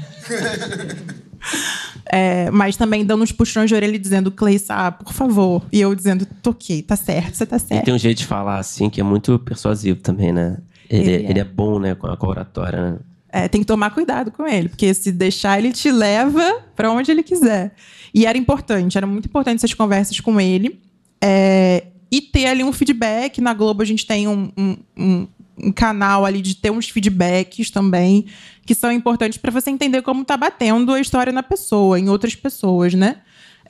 É, 2.06 2.50
mas 2.52 2.78
também 2.78 3.06
dando 3.06 3.22
uns 3.22 3.34
puxões 3.34 3.68
de 3.68 3.76
orelha 3.76 4.00
dizendo, 4.00 4.32
Cleissa, 4.32 4.94
por 4.94 5.12
favor. 5.12 5.62
E 5.74 5.82
eu 5.82 5.94
dizendo, 5.94 6.26
toquei, 6.42 6.82
tá 6.82 6.96
certo, 6.96 7.36
você 7.36 7.46
tá 7.46 7.60
certo. 7.60 7.82
E 7.82 7.84
tem 7.84 7.94
um 7.94 7.98
jeito 7.98 8.20
de 8.20 8.26
falar 8.26 8.60
assim 8.60 8.90
que 8.90 9.02
é 9.02 9.04
muito 9.04 9.38
persuasivo 9.40 10.00
também, 10.00 10.32
né? 10.32 10.58
Ele, 10.90 11.02
ele, 11.02 11.26
é. 11.26 11.30
ele 11.32 11.40
é. 11.40 11.44
bom, 11.44 11.78
né, 11.80 11.96
com 11.96 12.08
a, 12.08 12.16
com 12.16 12.28
a 12.28 12.30
oratória, 12.30 12.92
né? 12.92 13.00
É, 13.28 13.48
tem 13.50 13.60
que 13.60 13.68
tomar 13.68 13.90
cuidado 13.90 14.32
com 14.32 14.48
ele, 14.48 14.70
porque 14.70 14.94
se 14.94 15.12
deixar, 15.12 15.60
ele 15.60 15.74
te 15.74 15.92
leva 15.92 16.62
para 16.78 16.90
onde 16.92 17.12
ele 17.12 17.24
quiser. 17.24 17.74
E 18.14 18.26
era 18.26 18.38
importante, 18.38 18.98
era 18.98 19.08
muito 19.08 19.26
importante 19.26 19.58
essas 19.58 19.74
conversas 19.74 20.18
com 20.22 20.40
ele. 20.40 20.80
É, 21.22 21.88
e 22.14 22.22
ter 22.22 22.46
ali 22.46 22.64
um 22.64 22.72
feedback. 22.72 23.42
Na 23.42 23.56
Globo 23.56 23.82
a 23.82 23.86
gente 23.86 24.06
tem 24.06 24.28
um, 24.28 24.52
um, 24.56 24.78
um, 24.96 25.28
um 25.64 25.72
canal 25.72 26.26
ali 26.26 26.42
de 26.42 26.56
ter 26.56 26.72
uns 26.72 26.90
feedbacks 26.90 27.70
também 27.70 28.26
que 28.66 28.74
são 28.74 28.92
importantes 28.92 29.38
para 29.38 29.52
você 29.52 29.70
entender 29.70 30.02
como 30.02 30.22
está 30.22 30.38
batendo 30.38 30.94
a 30.94 31.00
história 31.00 31.34
na 31.34 31.44
pessoa, 31.44 32.00
em 32.00 32.10
outras 32.10 32.36
pessoas, 32.36 32.94
né? 32.94 33.18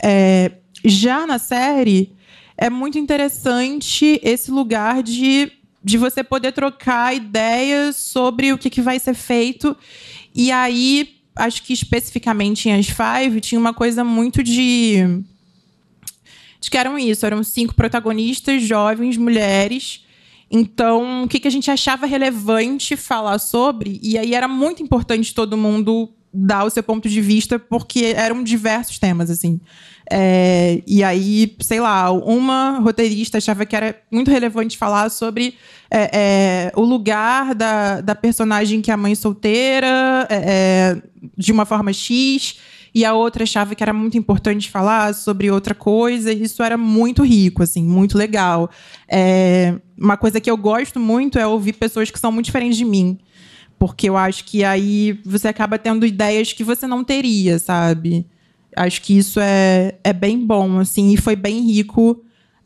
É, 0.01 0.51
já 0.85 1.25
na 1.25 1.39
série, 1.39 2.13
é 2.57 2.69
muito 2.69 2.97
interessante 2.97 4.19
esse 4.23 4.51
lugar 4.51 5.01
de, 5.01 5.51
de 5.83 5.97
você 5.97 6.23
poder 6.23 6.51
trocar 6.51 7.15
ideias 7.15 7.95
sobre 7.95 8.53
o 8.53 8.57
que, 8.57 8.69
que 8.69 8.81
vai 8.81 8.99
ser 8.99 9.13
feito. 9.13 9.75
E 10.35 10.51
aí, 10.51 11.15
acho 11.35 11.63
que 11.63 11.73
especificamente 11.73 12.69
em 12.69 12.73
As 12.73 12.87
Five, 12.87 13.41
tinha 13.41 13.59
uma 13.59 13.73
coisa 13.73 14.03
muito 14.03 14.43
de. 14.43 14.97
de 16.59 16.69
que 16.69 16.77
eram 16.77 16.97
isso, 16.99 17.25
eram 17.25 17.43
cinco 17.43 17.73
protagonistas 17.73 18.61
jovens, 18.63 19.17
mulheres. 19.17 20.05
Então, 20.49 21.23
o 21.23 21.27
que, 21.27 21.39
que 21.39 21.47
a 21.47 21.51
gente 21.51 21.71
achava 21.71 22.05
relevante 22.05 22.95
falar 22.95 23.39
sobre? 23.39 23.99
E 24.03 24.17
aí 24.17 24.35
era 24.35 24.47
muito 24.47 24.83
importante 24.83 25.33
todo 25.33 25.57
mundo 25.57 26.09
dar 26.33 26.63
o 26.63 26.69
seu 26.69 26.81
ponto 26.81 27.07
de 27.07 27.21
vista, 27.21 27.59
porque 27.59 28.13
eram 28.15 28.43
diversos 28.43 28.97
temas, 28.97 29.29
assim. 29.29 29.59
É, 30.11 30.81
e 30.85 31.03
aí, 31.03 31.55
sei 31.61 31.79
lá, 31.79 32.11
uma 32.11 32.79
roteirista 32.79 33.37
achava 33.37 33.65
que 33.65 33.75
era 33.75 33.95
muito 34.11 34.29
relevante 34.29 34.77
falar 34.77 35.09
sobre 35.09 35.55
é, 35.89 36.09
é, 36.13 36.71
o 36.75 36.81
lugar 36.81 37.55
da, 37.55 38.01
da 38.01 38.15
personagem 38.15 38.81
que 38.81 38.91
é 38.91 38.93
a 38.93 38.97
mãe 38.97 39.15
solteira, 39.15 40.27
é, 40.29 40.35
é, 40.35 41.01
de 41.37 41.51
uma 41.51 41.65
forma 41.65 41.93
X, 41.93 42.59
e 42.93 43.03
a 43.03 43.13
outra 43.13 43.43
achava 43.43 43.73
que 43.75 43.83
era 43.83 43.93
muito 43.93 44.17
importante 44.17 44.69
falar 44.69 45.13
sobre 45.13 45.49
outra 45.49 45.73
coisa, 45.73 46.31
isso 46.31 46.61
era 46.61 46.77
muito 46.77 47.23
rico, 47.23 47.63
assim, 47.63 47.83
muito 47.83 48.17
legal. 48.17 48.69
É, 49.09 49.75
uma 49.97 50.17
coisa 50.17 50.39
que 50.39 50.49
eu 50.49 50.57
gosto 50.57 50.99
muito 50.99 51.39
é 51.39 51.47
ouvir 51.47 51.73
pessoas 51.73 52.11
que 52.11 52.19
são 52.19 52.31
muito 52.31 52.45
diferentes 52.45 52.77
de 52.77 52.85
mim 52.85 53.17
porque 53.83 54.07
eu 54.07 54.15
acho 54.15 54.45
que 54.45 54.63
aí 54.63 55.19
você 55.25 55.49
acaba 55.49 55.77
tendo 55.77 56.05
ideias 56.05 56.53
que 56.53 56.63
você 56.63 56.87
não 56.87 57.03
teria, 57.03 57.59
sabe? 57.59 58.25
Acho 58.77 59.01
que 59.01 59.17
isso 59.17 59.41
é, 59.41 59.95
é 60.01 60.13
bem 60.13 60.39
bom, 60.39 60.79
assim, 60.79 61.11
e 61.11 61.17
foi 61.17 61.35
bem 61.35 61.59
rico 61.59 62.23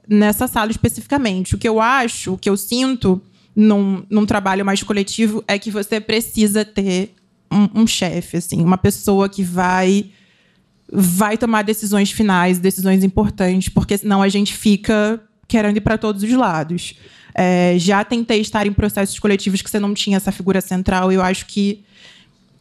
nessa 0.08 0.48
sala 0.48 0.70
especificamente. 0.70 1.56
O 1.56 1.58
que 1.58 1.68
eu 1.68 1.82
acho, 1.82 2.34
o 2.34 2.38
que 2.38 2.48
eu 2.48 2.56
sinto 2.56 3.20
num, 3.56 4.06
num 4.10 4.28
trabalho 4.28 4.64
mais 4.64 4.84
coletivo 4.84 5.44
é 5.48 5.58
que 5.58 5.72
você 5.72 6.00
precisa 6.00 6.64
ter 6.64 7.16
um, 7.52 7.82
um 7.82 7.88
chefe, 7.88 8.38
assim, 8.38 8.62
uma 8.64 8.78
pessoa 8.78 9.30
que 9.30 9.44
vai 9.44 10.12
vai 10.90 11.38
tomar 11.38 11.64
decisões 11.64 12.12
finais, 12.12 12.60
decisões 12.60 13.04
importantes, 13.04 13.68
porque 13.68 13.98
senão 13.98 14.22
a 14.22 14.30
gente 14.30 14.54
fica 14.56 15.22
querendo 15.48 15.78
ir 15.78 15.82
para 15.82 15.98
todos 15.98 16.24
os 16.24 16.32
lados. 16.32 16.96
É, 17.36 17.76
já 17.78 18.04
tentei 18.04 18.40
estar 18.40 18.66
em 18.66 18.74
processos 18.74 19.20
coletivos 19.20 19.62
que 19.62 19.70
você 19.70 19.80
não 19.80 19.94
tinha 19.94 20.18
essa 20.18 20.32
figura 20.32 20.62
central 20.62 21.12
e 21.12 21.16
eu 21.16 21.22
acho 21.22 21.46
que 21.46 21.84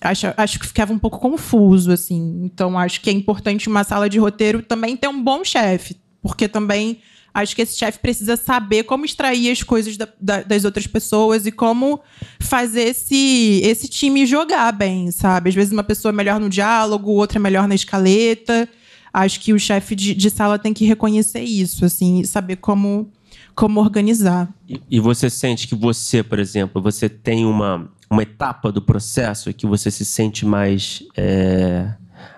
acho, 0.00 0.26
acho 0.36 0.58
que 0.58 0.66
ficava 0.66 0.92
um 0.92 0.98
pouco 0.98 1.18
confuso 1.18 1.92
assim. 1.92 2.42
Então 2.44 2.78
acho 2.78 3.00
que 3.00 3.08
é 3.08 3.12
importante 3.12 3.68
uma 3.68 3.84
sala 3.84 4.08
de 4.08 4.18
roteiro 4.18 4.60
também 4.60 4.96
ter 4.96 5.08
um 5.08 5.22
bom 5.22 5.44
chefe, 5.44 5.96
porque 6.20 6.48
também 6.48 6.98
acho 7.36 7.54
que 7.54 7.62
esse 7.62 7.76
chefe 7.76 7.98
precisa 7.98 8.34
saber 8.34 8.84
como 8.84 9.04
extrair 9.04 9.50
as 9.50 9.62
coisas 9.62 9.96
da, 9.96 10.08
da, 10.18 10.42
das 10.42 10.64
outras 10.64 10.86
pessoas 10.86 11.44
e 11.44 11.52
como 11.52 12.00
fazer 12.40 12.84
esse, 12.84 13.60
esse 13.62 13.88
time 13.88 14.24
jogar 14.24 14.72
bem, 14.72 15.10
sabe? 15.10 15.50
Às 15.50 15.54
vezes 15.54 15.72
uma 15.72 15.84
pessoa 15.84 16.10
é 16.10 16.16
melhor 16.16 16.40
no 16.40 16.48
diálogo, 16.48 17.12
outra 17.12 17.38
é 17.38 17.40
melhor 17.40 17.68
na 17.68 17.74
escaleta. 17.74 18.66
Acho 19.12 19.38
que 19.40 19.52
o 19.52 19.58
chefe 19.58 19.94
de, 19.94 20.14
de 20.14 20.30
sala 20.30 20.58
tem 20.58 20.72
que 20.72 20.86
reconhecer 20.86 21.40
isso, 21.40 21.84
assim, 21.84 22.24
saber 22.24 22.56
como 22.56 23.10
como 23.54 23.80
organizar. 23.80 24.48
E, 24.68 24.80
e, 24.90 25.00
você 25.00 25.30
sente 25.30 25.66
que 25.66 25.74
você, 25.74 26.22
por 26.22 26.38
exemplo, 26.38 26.80
você 26.80 27.08
tem 27.08 27.46
uma, 27.46 27.90
uma 28.10 28.22
etapa 28.22 28.70
do 28.70 28.82
processo 28.82 29.52
que 29.54 29.66
você 29.66 29.90
se 29.90 30.04
sente 30.04 30.44
mais 30.44 31.02
é, 31.16 31.94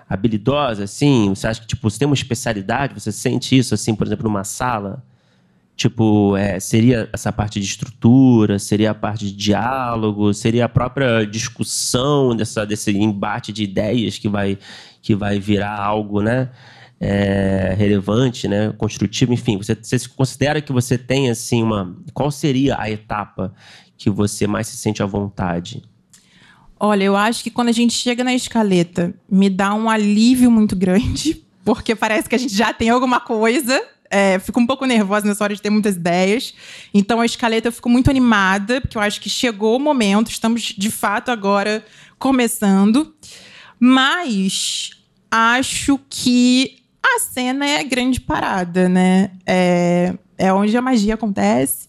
habilidosa, 0.09 0.83
assim? 0.85 1.29
Você 1.29 1.47
acha 1.47 1.61
que 1.61 1.67
tipo, 1.67 1.89
você 1.89 1.99
tem 1.99 2.05
uma 2.07 2.15
especialidade? 2.15 2.93
Você 2.93 3.11
sente 3.11 3.57
isso, 3.57 3.73
assim, 3.73 3.93
por 3.95 4.07
exemplo, 4.07 4.23
numa 4.27 4.43
sala? 4.43 5.03
Tipo, 5.75 6.35
é, 6.35 6.59
seria 6.59 7.09
essa 7.13 7.31
parte 7.31 7.59
de 7.59 7.65
estrutura, 7.65 8.59
seria 8.59 8.91
a 8.91 8.95
parte 8.95 9.25
de 9.25 9.31
diálogo, 9.33 10.33
seria 10.33 10.65
a 10.65 10.69
própria 10.69 11.25
discussão 11.25 12.35
dessa, 12.35 12.65
desse 12.65 12.91
embate 12.91 13.53
de 13.53 13.63
ideias 13.63 14.17
que 14.17 14.27
vai, 14.27 14.57
que 15.01 15.15
vai 15.15 15.39
virar 15.39 15.79
algo, 15.79 16.21
né? 16.21 16.49
é, 16.99 17.73
relevante, 17.77 18.47
né, 18.47 18.73
construtivo, 18.77 19.33
enfim, 19.33 19.57
você, 19.57 19.73
você 19.73 19.97
considera 20.09 20.61
que 20.61 20.71
você 20.71 20.97
tem 20.97 21.29
assim 21.29 21.63
uma, 21.63 21.95
qual 22.13 22.29
seria 22.29 22.75
a 22.77 22.89
etapa 22.89 23.53
que 23.97 24.09
você 24.09 24.45
mais 24.45 24.67
se 24.67 24.75
sente 24.75 25.01
à 25.01 25.05
vontade? 25.05 25.81
Olha, 26.79 27.03
eu 27.03 27.15
acho 27.15 27.43
que 27.43 27.49
quando 27.49 27.67
a 27.67 27.73
gente 27.73 27.93
chega 27.93 28.23
na 28.23 28.33
escaleta, 28.33 29.13
me 29.29 29.49
dá 29.49 29.73
um 29.73 29.89
alívio 29.89 30.49
muito 30.49 30.75
grande, 30.75 31.43
porque 31.65 31.93
parece 31.93 32.29
que 32.29 32.35
a 32.35 32.37
gente 32.37 32.55
já 32.55 32.73
tem 32.73 32.89
alguma 32.89 33.19
coisa. 33.19 33.83
É, 34.11 34.39
fico 34.39 34.59
um 34.59 34.65
pouco 34.65 34.85
nervosa 34.85 35.27
nessa 35.27 35.43
hora 35.43 35.53
de 35.53 35.61
ter 35.61 35.69
muitas 35.69 35.95
ideias. 35.95 36.53
Então, 36.93 37.19
a 37.19 37.25
escaleta 37.25 37.67
eu 37.67 37.71
fico 37.71 37.89
muito 37.89 38.09
animada, 38.09 38.81
porque 38.81 38.97
eu 38.97 39.01
acho 39.01 39.19
que 39.21 39.29
chegou 39.29 39.75
o 39.75 39.79
momento, 39.79 40.31
estamos 40.31 40.61
de 40.61 40.89
fato 40.89 41.29
agora 41.29 41.85
começando. 42.17 43.13
Mas 43.79 44.91
acho 45.29 45.99
que 46.09 46.77
a 47.03 47.19
cena 47.19 47.67
é 47.67 47.79
a 47.79 47.83
grande 47.83 48.19
parada, 48.19 48.89
né? 48.89 49.31
É, 49.45 50.13
é 50.37 50.53
onde 50.53 50.75
a 50.75 50.81
magia 50.81 51.13
acontece. 51.13 51.87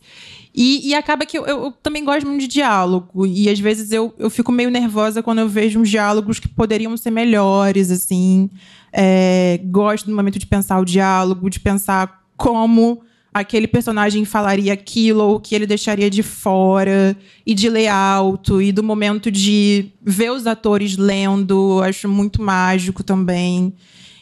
E, 0.55 0.88
e 0.88 0.94
acaba 0.94 1.24
que 1.24 1.38
eu, 1.38 1.46
eu, 1.46 1.72
também 1.82 2.05
gosto 2.05 2.26
muito 2.26 2.40
de 2.40 2.48
diálogo. 2.48 3.26
E 3.26 3.48
às 3.48 3.59
vezes 3.59 3.92
eu, 3.92 4.12
eu 4.18 4.28
fico 4.28 4.51
meio 4.51 4.70
nervosa 4.70 5.22
quando 5.22 5.38
eu 5.38 5.48
vejo 5.48 5.80
uns 5.80 5.88
diálogos 5.88 6.40
que 6.40 6.48
poderiam 6.48 6.96
ser 6.96 7.11
melhores, 7.11 7.90
assim. 7.90 8.51
É, 8.92 9.61
gosto 9.64 10.07
do 10.07 10.16
momento 10.16 10.38
de 10.38 10.46
pensar 10.46 10.80
o 10.80 10.84
diálogo, 10.84 11.48
de 11.48 11.61
pensar 11.61 12.24
como 12.36 13.03
aquele 13.32 13.68
personagem 13.68 14.24
falaria 14.24 14.72
aquilo 14.72 15.22
ou 15.22 15.40
que 15.40 15.55
ele 15.55 15.66
deixaria 15.66 16.11
de 16.11 16.22
fora, 16.22 17.16
e 17.46 17.55
de 17.55 17.68
ler 17.68 17.86
alto, 17.86 18.61
e 18.61 18.72
do 18.72 18.82
momento 18.82 19.30
de 19.30 19.92
ver 20.03 20.32
os 20.32 20.46
atores 20.46 20.96
lendo, 20.96 21.80
acho 21.82 22.09
muito 22.09 22.42
mágico 22.42 23.05
também. 23.05 23.72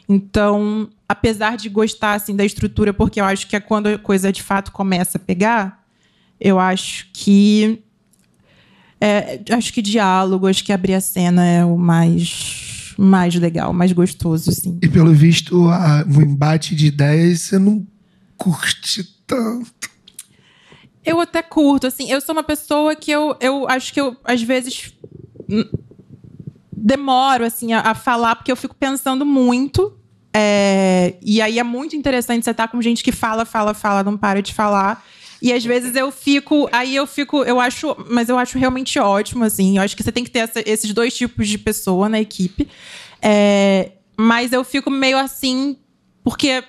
Então, 0.09 0.89
apesar 1.09 1.57
de 1.57 1.69
gostar 1.69 2.15
assim 2.15 2.37
da 2.37 2.45
estrutura, 2.45 2.93
porque 2.93 3.21
eu 3.21 3.25
acho 3.25 3.47
que 3.47 3.57
é 3.57 3.61
quando 3.61 3.87
a 3.87 3.99
coisa 3.99 4.33
de 4.33 4.43
fato 4.43 4.73
começa 4.73 5.17
a 5.19 5.21
pegar, 5.21 5.78
eu 6.41 6.59
acho 6.59 7.09
que 7.13 7.83
é, 9.01 9.41
acho 9.51 9.73
que 9.73 9.81
diálogo, 9.81 10.47
acho 10.47 10.65
que 10.65 10.73
abrir 10.73 10.95
a 10.95 11.01
cena 11.01 11.45
é 11.47 11.65
o 11.65 11.77
mais 11.77 12.95
mais 12.99 13.33
legal, 13.37 13.73
mais 13.73 13.93
gostoso, 13.93 14.51
assim. 14.51 14.77
E 14.83 14.89
pelo 14.89 15.13
visto, 15.13 15.69
a, 15.69 16.05
o 16.05 16.21
embate 16.21 16.75
de 16.75 16.87
ideias 16.87 17.43
você 17.43 17.59
não 17.59 17.87
curte 18.37 19.05
tanto. 19.25 19.89
Eu 21.05 21.21
até 21.21 21.41
curto, 21.41 21.87
assim. 21.87 22.11
Eu 22.11 22.21
sou 22.21 22.35
uma 22.35 22.43
pessoa 22.43 22.97
que 22.97 23.11
eu, 23.11 23.37
eu 23.41 23.69
acho 23.69 23.95
que 23.95 24.01
eu, 24.01 24.17
às 24.25 24.43
vezes, 24.43 24.93
demoro, 26.73 27.45
assim, 27.45 27.73
a, 27.73 27.81
a 27.83 27.95
falar, 27.95 28.35
porque 28.35 28.51
eu 28.51 28.57
fico 28.57 28.75
pensando 28.75 29.25
muito. 29.25 29.97
É, 30.35 31.15
e 31.23 31.41
aí 31.41 31.59
é 31.59 31.63
muito 31.63 31.95
interessante 31.95 32.45
você 32.45 32.51
estar 32.51 32.67
tá 32.67 32.71
com 32.71 32.83
gente 32.83 33.05
que 33.05 33.13
fala, 33.13 33.45
fala, 33.45 33.75
fala, 33.75 34.03
não 34.03 34.17
para 34.17 34.43
de 34.43 34.53
falar. 34.53 35.05
E 35.41 35.53
às 35.53 35.65
vezes 35.65 35.95
eu 35.95 36.11
fico. 36.11 36.69
Aí 36.73 36.95
eu 36.95 37.07
fico. 37.07 37.45
Eu 37.45 37.61
acho. 37.61 37.97
Mas 38.09 38.29
eu 38.29 38.39
acho 38.39 38.59
realmente 38.59 38.99
ótimo, 38.99 39.45
assim. 39.45 39.77
Eu 39.77 39.83
acho 39.83 39.97
que 39.97 40.03
você 40.03 40.13
tem 40.13 40.25
que 40.25 40.31
ter 40.31 40.41
essa, 40.41 40.63
esses 40.67 40.93
dois 40.93 41.17
tipos 41.17 41.49
de 41.49 41.59
pessoa 41.59 42.09
na 42.09 42.21
equipe. 42.21 42.69
É, 43.23 43.93
mas 44.17 44.53
eu 44.53 44.65
fico 44.65 44.91
meio 44.91 45.19
assim. 45.19 45.77
Porque 46.25 46.63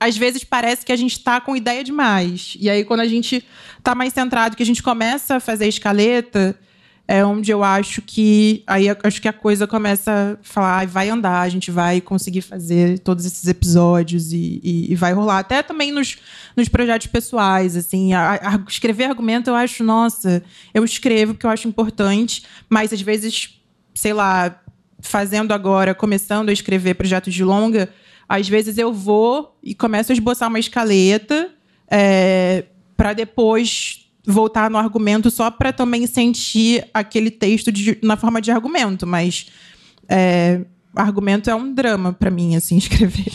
às 0.00 0.16
vezes 0.16 0.44
parece 0.44 0.84
que 0.84 0.92
a 0.92 0.96
gente 0.96 1.12
está 1.12 1.40
com 1.40 1.56
ideia 1.56 1.82
demais. 1.82 2.56
E 2.60 2.68
aí, 2.68 2.84
quando 2.84 3.00
a 3.00 3.06
gente 3.06 3.44
está 3.78 3.94
mais 3.94 4.12
centrado, 4.12 4.56
que 4.56 4.62
a 4.62 4.66
gente 4.66 4.82
começa 4.82 5.36
a 5.36 5.40
fazer 5.40 5.66
escaleta 5.66 6.58
é 7.10 7.24
onde 7.24 7.50
eu 7.50 7.64
acho 7.64 8.02
que 8.02 8.62
aí 8.66 8.86
acho 9.02 9.22
que 9.22 9.28
a 9.28 9.32
coisa 9.32 9.66
começa 9.66 10.38
a 10.38 10.44
falar, 10.44 10.86
vai 10.86 11.08
andar, 11.08 11.40
a 11.40 11.48
gente 11.48 11.70
vai 11.70 12.02
conseguir 12.02 12.42
fazer 12.42 12.98
todos 12.98 13.24
esses 13.24 13.48
episódios 13.48 14.30
e, 14.30 14.60
e, 14.62 14.92
e 14.92 14.94
vai 14.94 15.14
rolar. 15.14 15.38
Até 15.38 15.62
também 15.62 15.90
nos, 15.90 16.18
nos 16.54 16.68
projetos 16.68 17.06
pessoais, 17.06 17.76
assim, 17.76 18.12
a, 18.12 18.34
a, 18.34 18.60
escrever 18.68 19.04
argumento 19.04 19.48
eu 19.48 19.54
acho, 19.54 19.82
nossa, 19.82 20.42
eu 20.74 20.84
escrevo 20.84 21.32
porque 21.32 21.46
eu 21.46 21.50
acho 21.50 21.66
importante, 21.66 22.44
mas 22.68 22.92
às 22.92 23.00
vezes, 23.00 23.58
sei 23.94 24.12
lá, 24.12 24.60
fazendo 25.00 25.54
agora, 25.54 25.94
começando 25.94 26.50
a 26.50 26.52
escrever 26.52 26.92
projetos 26.92 27.32
de 27.32 27.42
longa, 27.42 27.88
às 28.28 28.46
vezes 28.46 28.76
eu 28.76 28.92
vou 28.92 29.58
e 29.62 29.74
começo 29.74 30.12
a 30.12 30.14
esboçar 30.14 30.50
uma 30.50 30.58
escaleta 30.58 31.48
é, 31.90 32.64
para 32.98 33.14
depois 33.14 34.07
voltar 34.28 34.70
no 34.70 34.76
argumento 34.76 35.30
só 35.30 35.50
para 35.50 35.72
também 35.72 36.06
sentir 36.06 36.86
aquele 36.92 37.30
texto 37.30 37.72
de, 37.72 37.98
na 38.02 38.16
forma 38.16 38.40
de 38.40 38.50
argumento, 38.50 39.06
mas 39.06 39.46
é, 40.08 40.60
argumento 40.94 41.48
é 41.48 41.54
um 41.54 41.72
drama 41.72 42.12
para 42.12 42.30
mim, 42.30 42.54
assim, 42.54 42.76
escrever. 42.78 43.32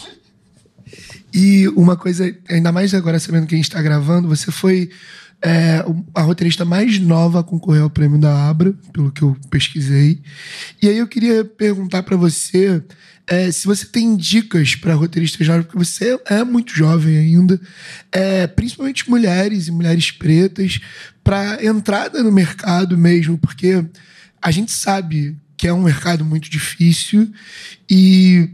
E 1.33 1.67
uma 1.69 1.97
coisa, 1.97 2.31
ainda 2.47 2.71
mais 2.71 2.93
agora 2.93 3.19
sabendo 3.19 3.47
que 3.47 3.55
a 3.55 3.57
gente 3.57 3.67
está 3.67 3.81
gravando, 3.81 4.27
você 4.27 4.51
foi 4.51 4.89
é 5.45 5.83
a 6.15 6.21
roteirista 6.21 6.63
mais 6.63 6.97
nova 6.99 7.41
a 7.41 7.43
concorrer 7.43 7.81
ao 7.81 7.89
prêmio 7.89 8.17
da 8.17 8.47
Abra, 8.49 8.73
pelo 8.93 9.11
que 9.11 9.23
eu 9.23 9.35
pesquisei. 9.49 10.21
E 10.81 10.87
aí 10.87 10.97
eu 10.97 11.07
queria 11.07 11.43
perguntar 11.43 12.01
para 12.03 12.15
você 12.15 12.81
é, 13.27 13.51
se 13.51 13.65
você 13.65 13.85
tem 13.85 14.15
dicas 14.15 14.75
para 14.75 14.95
roteiristas 14.95 15.45
jovens, 15.45 15.65
porque 15.65 15.77
você 15.77 16.19
é 16.25 16.43
muito 16.43 16.73
jovem 16.75 17.17
ainda, 17.17 17.59
é, 18.11 18.47
principalmente 18.47 19.09
mulheres 19.09 19.67
e 19.67 19.71
mulheres 19.71 20.11
pretas, 20.11 20.79
para 21.23 21.63
entrada 21.65 22.21
no 22.21 22.31
mercado 22.31 22.97
mesmo, 22.97 23.37
porque 23.37 23.85
a 24.41 24.51
gente 24.51 24.71
sabe 24.71 25.37
que 25.55 25.67
é 25.67 25.73
um 25.73 25.83
mercado 25.83 26.25
muito 26.25 26.49
difícil 26.49 27.31
e 27.89 28.49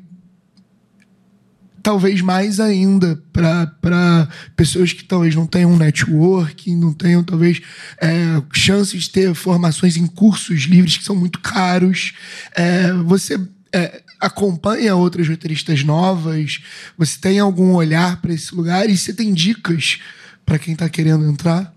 talvez 1.81 2.21
mais 2.21 2.59
ainda 2.59 3.19
para 3.33 4.27
pessoas 4.55 4.93
que 4.93 5.03
talvez 5.03 5.33
não 5.33 5.47
tenham 5.47 5.75
networking, 5.75 6.75
não 6.75 6.93
tenham 6.93 7.23
talvez 7.23 7.61
é, 7.99 8.41
chances 8.53 9.05
de 9.05 9.09
ter 9.09 9.33
formações 9.33 9.97
em 9.97 10.05
cursos 10.05 10.61
livres 10.63 10.97
que 10.97 11.03
são 11.03 11.15
muito 11.15 11.39
caros. 11.39 12.13
É, 12.55 12.93
você 12.93 13.39
é, 13.73 14.03
acompanha 14.19 14.95
outras 14.95 15.27
roteiristas 15.27 15.83
novas? 15.83 16.61
Você 16.97 17.19
tem 17.19 17.39
algum 17.39 17.73
olhar 17.73 18.21
para 18.21 18.33
esse 18.33 18.53
lugar? 18.53 18.89
E 18.89 18.97
você 18.97 19.13
tem 19.13 19.33
dicas 19.33 19.99
para 20.45 20.59
quem 20.59 20.73
está 20.73 20.89
querendo 20.89 21.25
entrar? 21.25 21.73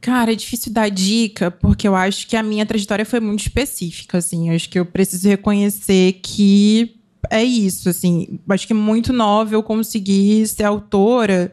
Cara, 0.00 0.32
é 0.32 0.34
difícil 0.34 0.72
dar 0.72 0.88
dica, 0.88 1.50
porque 1.50 1.86
eu 1.86 1.94
acho 1.94 2.26
que 2.26 2.36
a 2.36 2.42
minha 2.42 2.64
trajetória 2.64 3.04
foi 3.04 3.20
muito 3.20 3.40
específica, 3.40 4.18
assim. 4.18 4.48
Eu 4.48 4.54
acho 4.54 4.68
que 4.68 4.78
eu 4.78 4.86
preciso 4.86 5.28
reconhecer 5.28 6.20
que 6.22 6.96
é 7.30 7.44
isso, 7.44 7.88
assim. 7.88 8.38
Acho 8.48 8.66
que 8.66 8.74
muito 8.74 9.12
nova 9.12 9.54
eu 9.54 9.62
consegui 9.62 10.46
ser 10.46 10.64
autora 10.64 11.52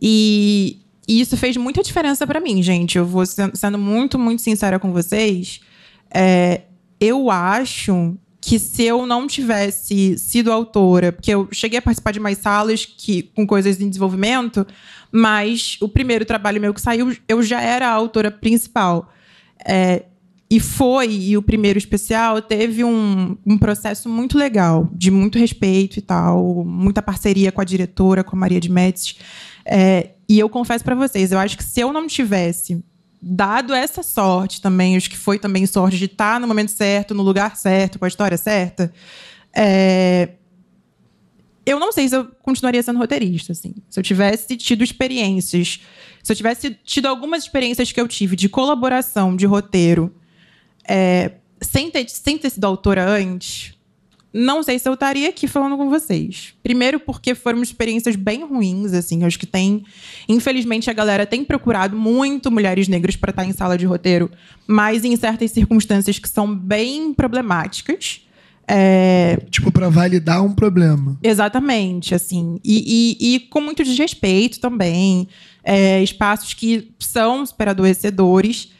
e, 0.00 0.80
e 1.06 1.20
isso 1.20 1.36
fez 1.36 1.56
muita 1.56 1.82
diferença 1.82 2.26
para 2.26 2.40
mim, 2.40 2.62
gente. 2.62 2.98
Eu 2.98 3.06
vou 3.06 3.24
sendo 3.26 3.78
muito, 3.78 4.18
muito 4.18 4.42
sincera 4.42 4.78
com 4.78 4.92
vocês. 4.92 5.60
É, 6.12 6.62
eu 7.00 7.30
acho 7.30 8.16
que 8.46 8.58
se 8.58 8.82
eu 8.82 9.06
não 9.06 9.26
tivesse 9.26 10.18
sido 10.18 10.52
autora, 10.52 11.10
porque 11.10 11.30
eu 11.30 11.48
cheguei 11.50 11.78
a 11.78 11.82
participar 11.82 12.10
de 12.10 12.20
mais 12.20 12.36
salas 12.36 12.84
que, 12.84 13.22
com 13.34 13.46
coisas 13.46 13.80
em 13.80 13.88
desenvolvimento, 13.88 14.66
mas 15.10 15.78
o 15.80 15.88
primeiro 15.88 16.26
trabalho 16.26 16.60
meu 16.60 16.74
que 16.74 16.80
saiu, 16.80 17.16
eu 17.26 17.42
já 17.42 17.62
era 17.62 17.88
a 17.88 17.92
autora 17.92 18.30
principal. 18.30 19.10
É, 19.66 20.04
e 20.50 20.60
foi, 20.60 21.10
e 21.10 21.38
o 21.38 21.42
primeiro 21.42 21.78
especial 21.78 22.42
teve 22.42 22.84
um, 22.84 23.34
um 23.46 23.56
processo 23.56 24.10
muito 24.10 24.36
legal, 24.36 24.90
de 24.92 25.10
muito 25.10 25.38
respeito 25.38 25.98
e 25.98 26.02
tal, 26.02 26.66
muita 26.66 27.00
parceria 27.00 27.50
com 27.50 27.62
a 27.62 27.64
diretora, 27.64 28.22
com 28.22 28.36
a 28.36 28.38
Maria 28.38 28.60
de 28.60 28.70
Médici. 28.70 29.16
É, 29.64 30.10
e 30.28 30.38
eu 30.38 30.50
confesso 30.50 30.84
para 30.84 30.94
vocês, 30.94 31.32
eu 31.32 31.38
acho 31.38 31.56
que 31.56 31.64
se 31.64 31.80
eu 31.80 31.94
não 31.94 32.06
tivesse 32.06 32.84
dado 33.26 33.72
essa 33.72 34.02
sorte 34.02 34.60
também, 34.60 34.96
acho 34.96 35.08
que 35.08 35.16
foi 35.16 35.38
também 35.38 35.64
sorte 35.66 35.96
de 35.96 36.04
estar 36.04 36.38
no 36.38 36.46
momento 36.46 36.70
certo, 36.70 37.14
no 37.14 37.22
lugar 37.22 37.56
certo, 37.56 37.98
com 37.98 38.04
a 38.04 38.08
história 38.08 38.36
certa, 38.36 38.92
é, 39.54 40.30
eu 41.64 41.78
não 41.78 41.90
sei 41.90 42.08
se 42.08 42.14
eu 42.14 42.26
continuaria 42.42 42.82
sendo 42.82 42.98
roteirista, 42.98 43.52
assim. 43.52 43.74
Se 43.88 43.98
eu 43.98 44.04
tivesse 44.04 44.56
tido 44.56 44.84
experiências, 44.84 45.80
se 46.22 46.32
eu 46.32 46.36
tivesse 46.36 46.76
tido 46.84 47.06
algumas 47.06 47.44
experiências 47.44 47.90
que 47.90 48.00
eu 48.00 48.06
tive 48.06 48.36
de 48.36 48.48
colaboração, 48.48 49.34
de 49.34 49.46
roteiro, 49.46 50.14
é, 50.86 51.32
sem, 51.62 51.90
ter, 51.90 52.08
sem 52.10 52.36
ter 52.36 52.50
sido 52.50 52.64
autora 52.64 53.08
antes, 53.08 53.73
não 54.34 54.64
sei 54.64 54.80
se 54.80 54.88
eu 54.88 54.94
estaria 54.94 55.28
aqui 55.28 55.46
falando 55.46 55.76
com 55.76 55.88
vocês. 55.88 56.54
Primeiro, 56.60 56.98
porque 56.98 57.36
foram 57.36 57.62
experiências 57.62 58.16
bem 58.16 58.44
ruins, 58.44 58.92
assim. 58.92 59.22
Acho 59.22 59.38
que 59.38 59.46
tem. 59.46 59.84
Infelizmente, 60.28 60.90
a 60.90 60.92
galera 60.92 61.24
tem 61.24 61.44
procurado 61.44 61.96
muito 61.96 62.50
mulheres 62.50 62.88
negras 62.88 63.14
para 63.14 63.30
estar 63.30 63.44
em 63.44 63.52
sala 63.52 63.78
de 63.78 63.86
roteiro, 63.86 64.28
mas 64.66 65.04
em 65.04 65.14
certas 65.14 65.52
circunstâncias 65.52 66.18
que 66.18 66.28
são 66.28 66.52
bem 66.52 67.14
problemáticas. 67.14 68.22
É... 68.66 69.38
Tipo, 69.50 69.70
para 69.70 69.88
validar 69.88 70.42
um 70.42 70.52
problema. 70.52 71.16
Exatamente, 71.22 72.12
assim. 72.12 72.58
E, 72.64 73.16
e, 73.20 73.34
e 73.36 73.40
com 73.40 73.60
muito 73.60 73.84
desrespeito 73.84 74.58
também. 74.58 75.28
É, 75.62 76.02
espaços 76.02 76.54
que 76.54 76.92
são 76.98 77.46
super 77.46 77.68
adoecedores. 77.68 78.73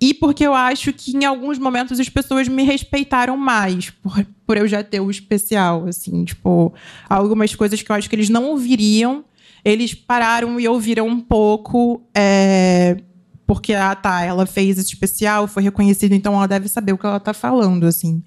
E 0.00 0.14
porque 0.14 0.46
eu 0.46 0.54
acho 0.54 0.92
que 0.92 1.16
em 1.16 1.24
alguns 1.24 1.58
momentos 1.58 1.98
as 1.98 2.08
pessoas 2.08 2.46
me 2.46 2.62
respeitaram 2.62 3.36
mais 3.36 3.90
por, 3.90 4.24
por 4.46 4.56
eu 4.56 4.68
já 4.68 4.82
ter 4.82 5.00
o 5.00 5.10
especial, 5.10 5.86
assim, 5.86 6.24
tipo, 6.24 6.72
algumas 7.08 7.54
coisas 7.54 7.82
que 7.82 7.90
eu 7.90 7.96
acho 7.96 8.08
que 8.08 8.14
eles 8.14 8.28
não 8.28 8.44
ouviriam, 8.44 9.24
eles 9.64 9.94
pararam 9.94 10.60
e 10.60 10.68
ouviram 10.68 11.08
um 11.08 11.20
pouco, 11.20 12.00
é, 12.14 12.96
porque, 13.44 13.74
ah, 13.74 13.94
tá, 13.94 14.22
ela 14.22 14.46
fez 14.46 14.78
esse 14.78 14.92
especial, 14.92 15.48
foi 15.48 15.64
reconhecido, 15.64 16.12
então 16.12 16.34
ela 16.34 16.46
deve 16.46 16.68
saber 16.68 16.92
o 16.92 16.98
que 16.98 17.06
ela 17.06 17.18
tá 17.18 17.34
falando, 17.34 17.84
assim. 17.84 18.22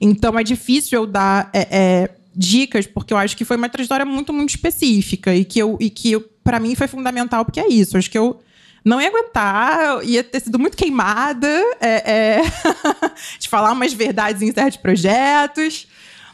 Então 0.00 0.38
é 0.38 0.42
difícil 0.42 1.00
eu 1.00 1.06
dar 1.06 1.50
é, 1.52 1.68
é, 1.70 2.10
dicas, 2.34 2.86
porque 2.86 3.12
eu 3.12 3.18
acho 3.18 3.36
que 3.36 3.44
foi 3.44 3.58
uma 3.58 3.68
trajetória 3.68 4.06
muito, 4.06 4.32
muito 4.32 4.50
específica 4.50 5.34
e 5.34 5.44
que, 5.44 5.58
eu, 5.58 5.76
e 5.78 5.90
que 5.90 6.18
para 6.42 6.58
mim 6.58 6.74
foi 6.74 6.88
fundamental, 6.88 7.44
porque 7.44 7.60
é 7.60 7.68
isso, 7.68 7.98
acho 7.98 8.10
que 8.10 8.16
eu 8.16 8.40
não 8.84 9.00
ia 9.00 9.08
aguentar, 9.08 10.04
ia 10.04 10.24
ter 10.24 10.40
sido 10.40 10.58
muito 10.58 10.76
queimada 10.76 11.48
é, 11.80 12.38
é 12.38 12.42
de 13.38 13.48
falar 13.48 13.72
umas 13.72 13.92
verdades 13.92 14.42
em 14.42 14.52
certos 14.52 14.78
projetos. 14.78 15.86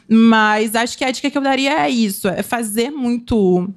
Mas 0.08 0.74
acho 0.74 0.96
que 0.96 1.04
a 1.04 1.10
dica 1.10 1.30
que 1.30 1.36
eu 1.36 1.42
daria 1.42 1.84
é 1.84 1.90
isso: 1.90 2.28
é 2.28 2.42
fazer 2.42 2.90
muito. 2.90 3.68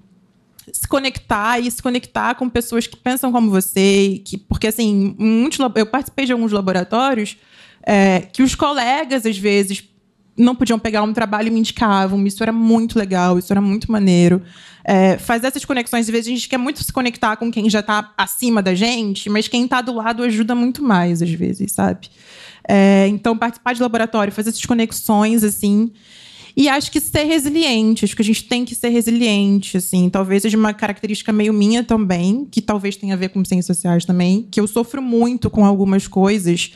Se 0.72 0.88
conectar 0.88 1.59
e 1.59 1.72
se 1.72 1.82
conectar 1.82 2.36
com 2.36 2.47
pessoas 2.47 2.86
que 2.86 2.95
pensam 2.95 3.32
como 3.32 3.49
você. 3.49 4.22
Que, 4.24 4.38
porque, 4.38 4.67
assim, 4.67 5.15
muitos, 5.17 5.57
eu 5.76 5.86
participei 5.88 6.28
de 6.28 6.32
alguns 6.32 6.51
laboratórios 6.51 7.38
é, 7.82 8.22
que 8.32 8.43
os 8.43 8.53
colegas, 8.53 9.26
às 9.26 9.38
vezes, 9.38 9.84
não 10.38 10.55
podiam 10.55 10.78
pegar 10.78 11.01
um 11.01 11.11
trabalho 11.11 11.47
e 11.47 11.51
me 11.51 11.59
indicavam. 11.59 12.24
Isso 12.28 12.43
era 12.43 12.51
muito 12.51 12.99
legal, 12.99 13.39
isso 13.39 13.51
era 13.51 13.61
muito 13.61 13.91
maneiro. 13.91 14.43
É, 14.91 15.19
fazer 15.19 15.45
essas 15.45 15.63
conexões, 15.63 16.07
às 16.07 16.09
vezes 16.09 16.25
a 16.25 16.29
gente 16.31 16.49
quer 16.49 16.57
muito 16.57 16.83
se 16.83 16.91
conectar 16.91 17.35
com 17.35 17.51
quem 17.51 17.69
já 17.69 17.79
está 17.79 18.11
acima 18.17 18.59
da 18.59 18.73
gente, 18.73 19.29
mas 19.29 19.47
quem 19.47 19.65
está 19.65 19.81
do 19.81 19.93
lado 19.93 20.23
ajuda 20.23 20.55
muito 20.55 20.81
mais, 20.81 21.21
às 21.21 21.29
vezes, 21.29 21.73
sabe? 21.73 22.09
É, 22.67 23.05
então, 23.07 23.37
participar 23.37 23.75
de 23.75 23.83
laboratório, 23.83 24.33
fazer 24.33 24.49
essas 24.49 24.65
conexões, 24.65 25.43
assim. 25.43 25.91
E 26.57 26.67
acho 26.67 26.91
que 26.91 26.99
ser 26.99 27.25
resiliente, 27.25 28.03
acho 28.03 28.15
que 28.15 28.23
a 28.23 28.25
gente 28.25 28.43
tem 28.45 28.65
que 28.65 28.73
ser 28.73 28.89
resiliente, 28.89 29.77
assim. 29.77 30.09
Talvez 30.09 30.41
seja 30.41 30.57
uma 30.57 30.73
característica 30.73 31.31
meio 31.31 31.53
minha 31.53 31.83
também, 31.83 32.47
que 32.49 32.59
talvez 32.59 32.95
tenha 32.95 33.13
a 33.13 33.17
ver 33.17 33.29
com 33.29 33.45
ciências 33.45 33.67
sociais 33.67 34.05
também, 34.05 34.47
que 34.49 34.59
eu 34.59 34.65
sofro 34.65 35.03
muito 35.03 35.51
com 35.51 35.63
algumas 35.63 36.07
coisas. 36.07 36.71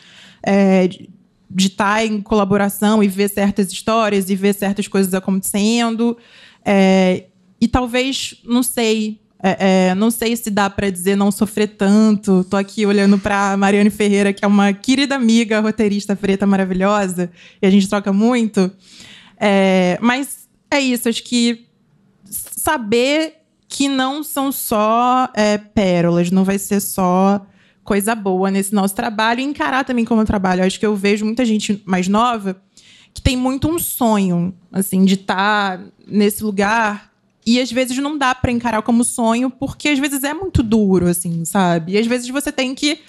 É, 0.45 0.87
de 0.87 1.67
estar 1.67 2.05
em 2.05 2.21
colaboração 2.21 3.03
e 3.03 3.07
ver 3.07 3.29
certas 3.29 3.71
histórias 3.71 4.29
e 4.29 4.35
ver 4.35 4.53
certas 4.53 4.87
coisas 4.87 5.15
acontecendo. 5.15 6.15
É, 6.63 7.25
e 7.63 7.67
talvez, 7.69 8.35
não 8.43 8.61
sei, 8.61 9.21
é, 9.41 9.91
é, 9.91 9.95
não 9.95 10.11
sei 10.11 10.35
se 10.35 10.51
dá 10.51 10.69
para 10.69 10.89
dizer 10.89 11.15
não 11.15 11.31
sofrer 11.31 11.69
tanto. 11.69 12.43
Tô 12.43 12.57
aqui 12.57 12.85
olhando 12.85 13.17
para 13.17 13.55
Mariane 13.55 13.89
Ferreira, 13.89 14.33
que 14.33 14.43
é 14.43 14.47
uma 14.49 14.73
querida 14.73 15.15
amiga, 15.15 15.61
roteirista 15.61 16.13
preta 16.13 16.45
maravilhosa, 16.45 17.31
e 17.61 17.65
a 17.65 17.69
gente 17.69 17.87
troca 17.87 18.11
muito. 18.11 18.69
É, 19.37 19.97
mas 20.01 20.45
é 20.69 20.81
isso, 20.81 21.07
acho 21.07 21.23
que 21.23 21.65
saber 22.29 23.35
que 23.69 23.87
não 23.87 24.23
são 24.23 24.51
só 24.51 25.29
é, 25.33 25.57
pérolas, 25.57 26.31
não 26.31 26.43
vai 26.43 26.59
ser 26.59 26.81
só 26.81 27.45
coisa 27.81 28.13
boa 28.13 28.51
nesse 28.51 28.75
nosso 28.75 28.93
trabalho 28.93 29.39
e 29.39 29.43
encarar 29.43 29.85
também 29.85 30.03
como 30.03 30.25
trabalho. 30.25 30.65
Acho 30.65 30.77
que 30.77 30.85
eu 30.85 30.97
vejo 30.97 31.23
muita 31.23 31.45
gente 31.45 31.81
mais 31.85 32.09
nova 32.09 32.61
que 33.13 33.21
tem 33.21 33.37
muito 33.37 33.69
um 33.69 33.79
sonho, 33.79 34.53
assim, 34.69 35.05
de 35.05 35.13
estar 35.13 35.77
tá 35.77 35.83
nesse 36.05 36.43
lugar 36.43 37.12
e 37.45 37.59
às 37.59 37.71
vezes 37.71 37.97
não 37.97 38.17
dá 38.17 38.33
para 38.33 38.51
encarar 38.51 38.81
como 38.81 39.03
sonho 39.03 39.49
porque 39.49 39.89
às 39.89 39.99
vezes 39.99 40.23
é 40.23 40.33
muito 40.33 40.63
duro, 40.63 41.07
assim, 41.07 41.43
sabe? 41.45 41.93
E 41.93 41.97
às 41.97 42.07
vezes 42.07 42.29
você 42.29 42.51
tem 42.51 42.73
que 42.73 42.99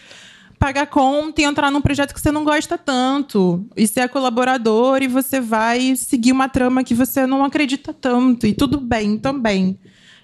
pagar 0.58 0.86
conta 0.86 1.42
e 1.42 1.44
entrar 1.44 1.70
num 1.70 1.80
projeto 1.80 2.14
que 2.14 2.20
você 2.20 2.32
não 2.32 2.44
gosta 2.44 2.78
tanto 2.78 3.66
e 3.76 3.86
ser 3.86 4.08
colaborador 4.08 5.02
e 5.02 5.08
você 5.08 5.40
vai 5.40 5.94
seguir 5.96 6.32
uma 6.32 6.48
trama 6.48 6.82
que 6.82 6.94
você 6.94 7.26
não 7.26 7.44
acredita 7.44 7.92
tanto 7.92 8.46
e 8.46 8.54
tudo 8.54 8.80
bem 8.80 9.18
também. 9.18 9.78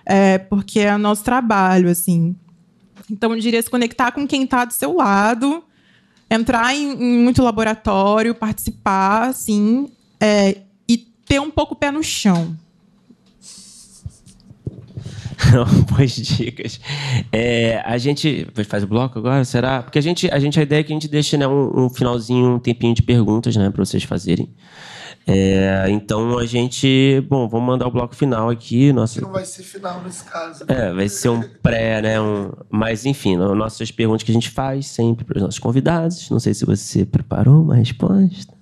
É, 0.07 0.39
porque 0.39 0.81
é 0.81 0.97
nosso 0.97 1.23
trabalho, 1.23 1.91
assim. 1.91 2.35
Então, 3.11 3.35
eu 3.35 3.41
diria 3.41 3.61
se 3.61 3.69
conectar 3.69 4.13
com 4.13 4.27
quem 4.27 4.45
está 4.45 4.65
do 4.65 4.73
seu 4.73 4.95
lado, 4.95 5.63
entrar 6.31 6.75
em, 6.75 6.93
em 6.93 7.19
muito 7.19 7.43
laboratório, 7.43 8.35
participar, 8.35 9.29
assim, 9.29 9.91
é, 10.19 10.63
e 10.89 10.97
ter 11.27 11.41
um 11.41 11.51
pouco 11.51 11.75
o 11.75 11.77
pé 11.77 11.91
no 11.91 12.03
chão. 12.03 12.57
Boas 15.91 16.13
dicas. 16.13 16.81
É, 17.33 17.83
a 17.85 17.99
gente 17.99 18.47
faz 18.67 18.83
o 18.83 18.87
bloco 18.87 19.19
agora, 19.19 19.45
será? 19.45 19.83
Porque 19.83 19.99
a 19.99 20.03
gente, 20.03 20.31
a 20.31 20.39
gente 20.39 20.59
a 20.59 20.63
ideia 20.63 20.81
é 20.81 20.83
que 20.83 20.93
a 20.93 20.95
gente 20.97 21.09
deixe 21.09 21.37
né, 21.37 21.47
um, 21.47 21.85
um 21.85 21.91
finalzinho, 21.91 22.55
um 22.55 22.59
tempinho 22.59 22.95
de 22.95 23.03
perguntas, 23.03 23.57
né, 23.57 23.71
para 23.71 23.85
vocês 23.85 24.03
fazerem. 24.03 24.53
É, 25.27 25.87
então 25.91 26.39
a 26.39 26.47
gente. 26.47 27.25
Bom, 27.29 27.49
vamos 27.49 27.67
mandar 27.67 27.87
o 27.87 27.91
bloco 27.91 28.17
final 28.17 28.49
aqui. 28.49 28.93
Nossa... 28.93 29.21
Não 29.21 29.31
vai 29.31 29.45
ser 29.45 29.63
final 29.63 30.03
nesse 30.03 30.25
caso. 30.25 30.65
Né? 30.67 30.89
É, 30.89 30.93
vai 30.93 31.09
ser 31.09 31.29
um 31.29 31.43
pré, 31.63 32.01
né? 32.01 32.21
Um... 32.21 32.51
Mas 32.71 33.05
enfim, 33.05 33.37
nossas 33.37 33.91
perguntas 33.91 34.23
que 34.23 34.31
a 34.31 34.35
gente 34.35 34.49
faz 34.49 34.87
sempre 34.87 35.25
para 35.25 35.37
os 35.37 35.43
nossos 35.43 35.59
convidados. 35.59 36.29
Não 36.31 36.41
sei 36.41 36.55
se 36.55 36.65
você 36.65 37.05
preparou 37.05 37.63
uma 37.63 37.77
resposta. 37.77 38.55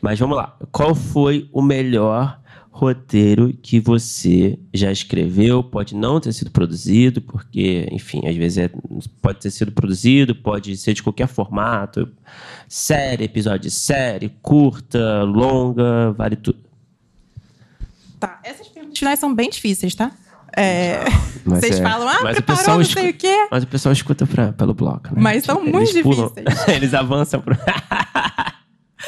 Mas 0.00 0.18
vamos 0.18 0.36
lá. 0.36 0.56
Qual 0.70 0.94
foi 0.94 1.50
o 1.52 1.60
melhor 1.60 2.40
roteiro 2.76 3.52
que 3.62 3.80
você 3.80 4.58
já 4.72 4.92
escreveu? 4.92 5.64
Pode 5.64 5.94
não 5.94 6.20
ter 6.20 6.32
sido 6.32 6.50
produzido, 6.50 7.22
porque, 7.22 7.88
enfim, 7.90 8.26
às 8.28 8.36
vezes 8.36 8.58
é, 8.58 8.70
pode 9.22 9.40
ter 9.40 9.50
sido 9.50 9.72
produzido, 9.72 10.34
pode 10.34 10.76
ser 10.76 10.92
de 10.92 11.02
qualquer 11.02 11.26
formato. 11.26 12.08
Série, 12.68 13.24
episódio 13.24 13.62
de 13.62 13.70
série, 13.70 14.28
curta, 14.42 15.22
longa, 15.22 16.12
vale 16.12 16.36
tudo. 16.36 16.58
Tá, 18.20 18.40
essas 18.44 18.68
perguntas 18.68 18.98
finais 18.98 19.18
são 19.18 19.34
bem 19.34 19.48
difíceis, 19.48 19.94
tá? 19.94 20.12
É, 20.54 21.04
vocês 21.44 21.80
é, 21.80 21.82
falam, 21.82 22.08
ah, 22.08 22.18
preparou 22.18 22.76
não 22.76 22.84
sei 22.84 23.10
o 23.10 23.14
quê. 23.14 23.48
Mas 23.50 23.64
o 23.64 23.66
pessoal 23.66 23.92
escuta 23.92 24.26
pra, 24.26 24.52
pelo 24.52 24.74
bloco, 24.74 25.08
né? 25.14 25.20
Mas 25.20 25.44
são 25.44 25.62
muito 25.62 25.78
eles 25.78 25.92
difíceis. 25.92 26.30
Pulam, 26.30 26.54
eles 26.68 26.92
avançam 26.92 27.40
pro... 27.40 27.56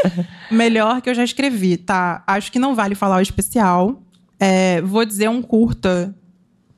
Melhor 0.51 1.01
que 1.01 1.11
eu 1.11 1.15
já 1.15 1.25
escrevi, 1.25 1.77
tá? 1.77 2.23
Acho 2.27 2.51
que 2.51 2.59
não 2.59 2.75
vale 2.75 2.95
falar 2.95 3.19
o 3.19 3.23
especial. 3.23 4.03
É, 4.39 4.81
vou 4.83 5.05
dizer 5.05 5.29
um 5.29 5.43
curta 5.43 6.15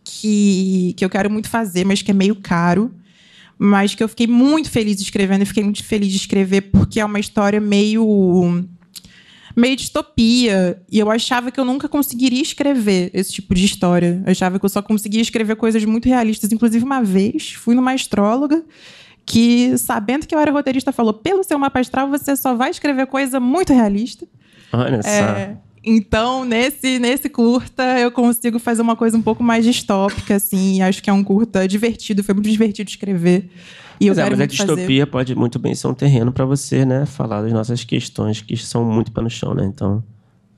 que, 0.05 0.95
que 0.97 1.05
eu 1.05 1.11
quero 1.11 1.31
muito 1.31 1.49
fazer, 1.49 1.85
mas 1.85 2.03
que 2.03 2.11
é 2.11 2.15
meio 2.15 2.37
caro. 2.37 2.93
Mas 3.59 3.95
que 3.95 4.03
eu 4.03 4.09
fiquei 4.09 4.27
muito 4.27 4.71
feliz 4.71 5.01
escrevendo 5.01 5.43
e 5.43 5.47
fiquei 5.47 5.63
muito 5.63 5.85
feliz 5.85 6.11
de 6.11 6.17
escrever 6.17 6.63
porque 6.63 6.99
é 6.99 7.05
uma 7.05 7.21
história 7.21 7.61
meio. 7.61 8.65
meio 9.55 9.77
distopia. 9.77 10.81
E 10.91 10.99
eu 10.99 11.11
achava 11.11 11.51
que 11.51 11.61
eu 11.61 11.65
nunca 11.65 11.87
conseguiria 11.87 12.41
escrever 12.41 13.11
esse 13.13 13.33
tipo 13.33 13.55
de 13.55 13.67
história. 13.67 14.23
Eu 14.25 14.33
achava 14.33 14.59
que 14.59 14.65
eu 14.65 14.71
só 14.71 14.81
conseguia 14.81 15.21
escrever 15.21 15.57
coisas 15.57 15.85
muito 15.85 16.09
realistas. 16.09 16.51
Inclusive, 16.51 16.83
uma 16.83 17.03
vez, 17.03 17.53
fui 17.53 17.75
numa 17.75 17.93
astróloga 17.93 18.65
que, 19.27 19.77
sabendo 19.79 20.27
que 20.27 20.35
eu 20.35 20.39
era 20.39 20.51
roteirista, 20.51 20.93
falou: 20.93 21.13
pelo 21.13 21.43
seu 21.45 21.59
mapa 21.59 21.81
astral, 21.81 22.09
você 22.09 22.37
só 22.37 22.55
vai 22.55 22.71
escrever 22.71 23.07
coisa 23.07 23.41
muito 23.41 23.73
realista. 23.73 24.27
Olha 24.73 24.97
é, 24.97 25.01
só. 25.01 25.61
Então, 25.83 26.45
nesse, 26.45 26.99
nesse 26.99 27.29
curta, 27.29 27.99
eu 27.99 28.11
consigo 28.11 28.59
fazer 28.59 28.83
uma 28.83 28.95
coisa 28.95 29.17
um 29.17 29.23
pouco 29.23 29.43
mais 29.43 29.65
distópica, 29.65 30.37
assim. 30.37 30.83
Acho 30.83 31.03
que 31.03 31.09
é 31.09 31.13
um 31.13 31.25
curta 31.25 31.67
divertido, 31.67 32.23
foi 32.23 32.35
muito 32.35 32.51
divertido 32.51 32.91
escrever. 32.91 33.51
E 33.99 34.07
eu 34.07 34.11
mas, 34.13 34.19
é, 34.19 34.23
quero 34.23 34.35
é, 34.35 34.39
mas 34.39 34.45
a 34.45 34.47
distopia 34.47 34.87
fazer... 34.87 35.07
pode 35.07 35.35
muito 35.35 35.59
bem 35.59 35.75
ser 35.75 35.87
um 35.87 35.95
terreno 35.95 36.33
para 36.33 36.45
você, 36.45 36.85
né? 36.85 37.07
Falar 37.07 37.43
das 37.43 37.53
nossas 37.53 37.85
questões 37.85 38.41
que 38.41 38.57
são 38.57 38.85
muito 38.85 39.13
pé 39.13 39.21
no 39.21 39.31
chão, 39.31 39.55
né? 39.55 39.65
Então, 39.65 40.03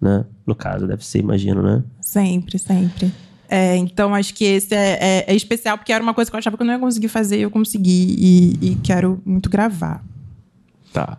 né? 0.01 0.25
No 0.47 0.55
caso, 0.55 0.87
deve 0.87 1.05
ser, 1.05 1.21
imagino, 1.21 1.63
né? 1.63 1.83
Sempre, 2.01 2.59
sempre. 2.59 3.13
É, 3.55 3.77
então, 3.77 4.15
acho 4.15 4.33
que 4.33 4.47
esse 4.47 4.74
é, 4.74 4.99
é, 4.99 5.24
é, 5.31 5.37
especial, 5.37 5.77
porque 5.77 5.93
era 5.93 6.03
uma 6.03 6.15
coisa 6.15 6.31
que 6.31 6.35
eu 6.35 6.39
achava 6.39 6.57
que 6.57 6.62
eu 6.62 6.66
não 6.66 6.73
ia 6.73 6.81
conseguir 6.81 7.09
fazer 7.09 7.39
e 7.39 7.43
eu 7.43 7.51
consegui. 7.51 8.16
E, 8.19 8.70
e 8.70 8.74
quero 8.77 9.20
muito 9.27 9.51
gravar. 9.51 10.03
Tá. 10.91 11.19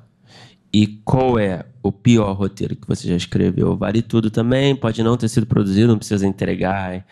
E 0.74 0.88
qual 1.06 1.38
é 1.38 1.64
o 1.84 1.92
pior 1.92 2.34
roteiro 2.34 2.76
que 2.76 2.88
você 2.88 3.08
já 3.08 3.16
escreveu? 3.16 3.78
Vale 3.78 4.02
tudo 4.02 4.32
também, 4.32 4.76
pode 4.76 5.04
não 5.04 5.16
ter 5.16 5.30
sido 5.30 5.46
produzido, 5.46 5.90
não 5.90 6.00
precisa 6.00 6.26
entregar. 6.26 7.06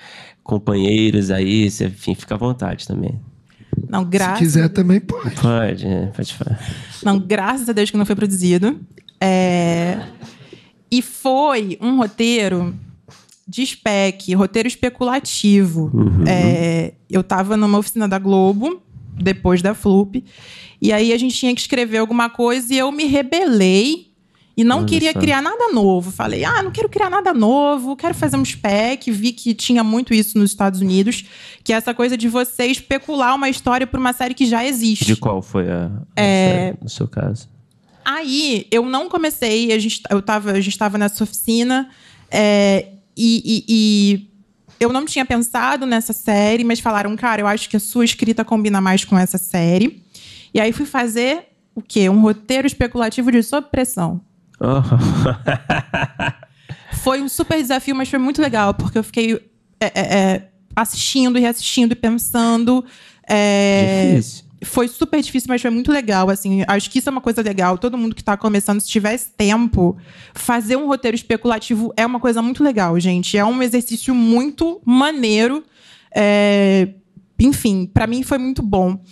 Companheiros 0.43 1.29
aí, 1.29 1.69
você, 1.69 1.85
enfim, 1.85 2.15
fica 2.15 2.33
à 2.33 2.37
vontade 2.39 2.87
também. 2.87 3.19
Não, 3.87 4.03
graças 4.03 4.39
Se 4.39 4.43
quiser 4.43 4.69
também 4.69 4.99
pode. 4.99 5.35
Pode, 5.35 5.85
é, 5.85 6.07
pode 6.07 6.33
falar. 6.33 6.59
Não, 7.05 7.19
graças 7.19 7.69
a 7.69 7.73
Deus 7.73 7.91
que 7.91 7.97
não 7.97 8.07
foi 8.07 8.15
produzido. 8.15 8.79
É... 9.21 9.99
E 10.89 10.99
foi 10.99 11.77
um 11.79 11.97
roteiro 11.97 12.73
de 13.51 13.65
spec, 13.65 14.33
roteiro 14.33 14.67
especulativo. 14.67 15.91
Uhum. 15.93 16.23
É, 16.25 16.93
eu 17.09 17.19
estava 17.19 17.57
numa 17.57 17.77
oficina 17.77 18.07
da 18.07 18.17
Globo, 18.17 18.81
depois 19.13 19.61
da 19.61 19.73
Flup, 19.73 20.23
e 20.81 20.93
aí 20.93 21.11
a 21.11 21.17
gente 21.17 21.35
tinha 21.35 21.53
que 21.53 21.59
escrever 21.59 21.97
alguma 21.97 22.29
coisa 22.29 22.73
e 22.73 22.77
eu 22.77 22.89
me 22.93 23.03
rebelei 23.03 24.09
e 24.55 24.63
não 24.63 24.79
Olha 24.79 24.85
queria 24.85 25.11
só. 25.11 25.19
criar 25.19 25.41
nada 25.41 25.69
novo. 25.73 26.11
Falei, 26.11 26.45
ah, 26.45 26.63
não 26.63 26.71
quero 26.71 26.87
criar 26.87 27.09
nada 27.09 27.33
novo, 27.33 27.95
quero 27.97 28.13
fazer 28.13 28.37
um 28.37 28.45
spec. 28.45 29.11
Vi 29.11 29.33
que 29.33 29.53
tinha 29.53 29.83
muito 29.83 30.13
isso 30.13 30.37
nos 30.37 30.51
Estados 30.51 30.79
Unidos, 30.79 31.25
que 31.61 31.73
é 31.73 31.75
essa 31.75 31.93
coisa 31.93 32.15
de 32.15 32.29
você 32.29 32.67
especular 32.67 33.35
uma 33.35 33.49
história 33.49 33.85
por 33.85 33.99
uma 33.99 34.13
série 34.13 34.33
que 34.33 34.45
já 34.45 34.65
existe. 34.65 35.05
De 35.05 35.17
qual 35.17 35.41
foi 35.41 35.69
a, 35.69 35.91
a 36.15 36.21
é... 36.21 36.47
série, 36.47 36.77
no 36.81 36.89
seu 36.89 37.07
caso? 37.07 37.49
Aí 38.03 38.65
eu 38.71 38.85
não 38.85 39.09
comecei, 39.09 39.73
a 39.73 39.77
gente, 39.77 40.01
eu 40.09 40.21
tava, 40.21 40.51
a 40.51 40.61
gente 40.61 40.69
estava 40.69 40.97
nessa 40.97 41.23
oficina. 41.23 41.89
É, 42.29 42.87
e, 43.15 43.41
e, 43.45 43.65
e, 43.67 44.31
eu 44.79 44.91
não 44.91 45.05
tinha 45.05 45.25
pensado 45.25 45.85
nessa 45.85 46.13
série, 46.13 46.63
mas 46.63 46.79
falaram, 46.79 47.15
cara, 47.15 47.41
eu 47.41 47.47
acho 47.47 47.69
que 47.69 47.77
a 47.77 47.79
sua 47.79 48.05
escrita 48.05 48.43
combina 48.43 48.81
mais 48.81 49.05
com 49.05 49.17
essa 49.17 49.37
série. 49.37 50.03
E 50.53 50.59
aí 50.59 50.71
fui 50.73 50.85
fazer 50.85 51.47
o 51.75 51.81
quê? 51.81 52.09
Um 52.09 52.21
roteiro 52.21 52.67
especulativo 52.67 53.31
de 53.31 53.43
sob 53.43 53.67
pressão. 53.69 54.21
Oh. 54.59 54.81
foi 57.03 57.21
um 57.21 57.29
super 57.29 57.61
desafio, 57.61 57.95
mas 57.95 58.09
foi 58.09 58.19
muito 58.19 58.41
legal, 58.41 58.73
porque 58.73 58.97
eu 58.97 59.03
fiquei 59.03 59.33
é, 59.79 59.85
é, 59.85 60.17
é 60.17 60.47
assistindo 60.75 61.37
e 61.37 61.41
reassistindo 61.41 61.93
e 61.93 61.95
pensando. 61.95 62.83
É, 63.27 64.15
Difícil 64.15 64.50
foi 64.63 64.87
super 64.87 65.21
difícil, 65.21 65.47
mas 65.49 65.61
foi 65.61 65.71
muito 65.71 65.91
legal. 65.91 66.29
Assim, 66.29 66.63
acho 66.67 66.89
que 66.89 66.99
isso 66.99 67.09
é 67.09 67.11
uma 67.11 67.21
coisa 67.21 67.41
legal. 67.41 67.77
Todo 67.77 67.97
mundo 67.97 68.15
que 68.15 68.21
está 68.21 68.37
começando, 68.37 68.79
se 68.79 68.87
tivesse 68.87 69.31
tempo, 69.31 69.97
fazer 70.33 70.75
um 70.75 70.87
roteiro 70.87 71.15
especulativo 71.15 71.91
é 71.97 72.05
uma 72.05 72.19
coisa 72.19 72.41
muito 72.41 72.63
legal, 72.63 72.99
gente. 72.99 73.37
É 73.37 73.43
um 73.43 73.61
exercício 73.61 74.13
muito 74.13 74.81
maneiro. 74.85 75.63
É... 76.15 76.89
Enfim, 77.39 77.89
para 77.91 78.05
mim 78.05 78.21
foi 78.21 78.37
muito 78.37 78.61
bom. 78.61 79.03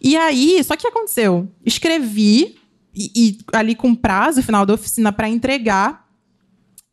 E 0.00 0.14
aí, 0.16 0.62
só 0.62 0.76
que 0.76 0.86
aconteceu? 0.86 1.48
Escrevi 1.64 2.56
e, 2.94 3.10
e 3.16 3.38
ali 3.52 3.74
com 3.74 3.94
prazo, 3.94 4.42
final 4.42 4.66
da 4.66 4.74
oficina, 4.74 5.10
para 5.10 5.28
entregar. 5.28 6.06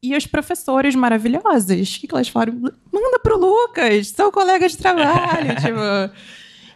E 0.02 0.14
as 0.14 0.26
professoras 0.26 0.96
maravilhosas, 0.96 1.96
o 1.96 2.00
que, 2.00 2.08
que 2.08 2.16
elas 2.16 2.30
falaram? 2.30 2.54
Manda 2.54 3.20
pro 3.22 3.38
Lucas, 3.38 4.08
seu 4.10 4.32
colega 4.32 4.70
de 4.70 4.78
trabalho. 4.78 5.56
tipo 5.60 5.80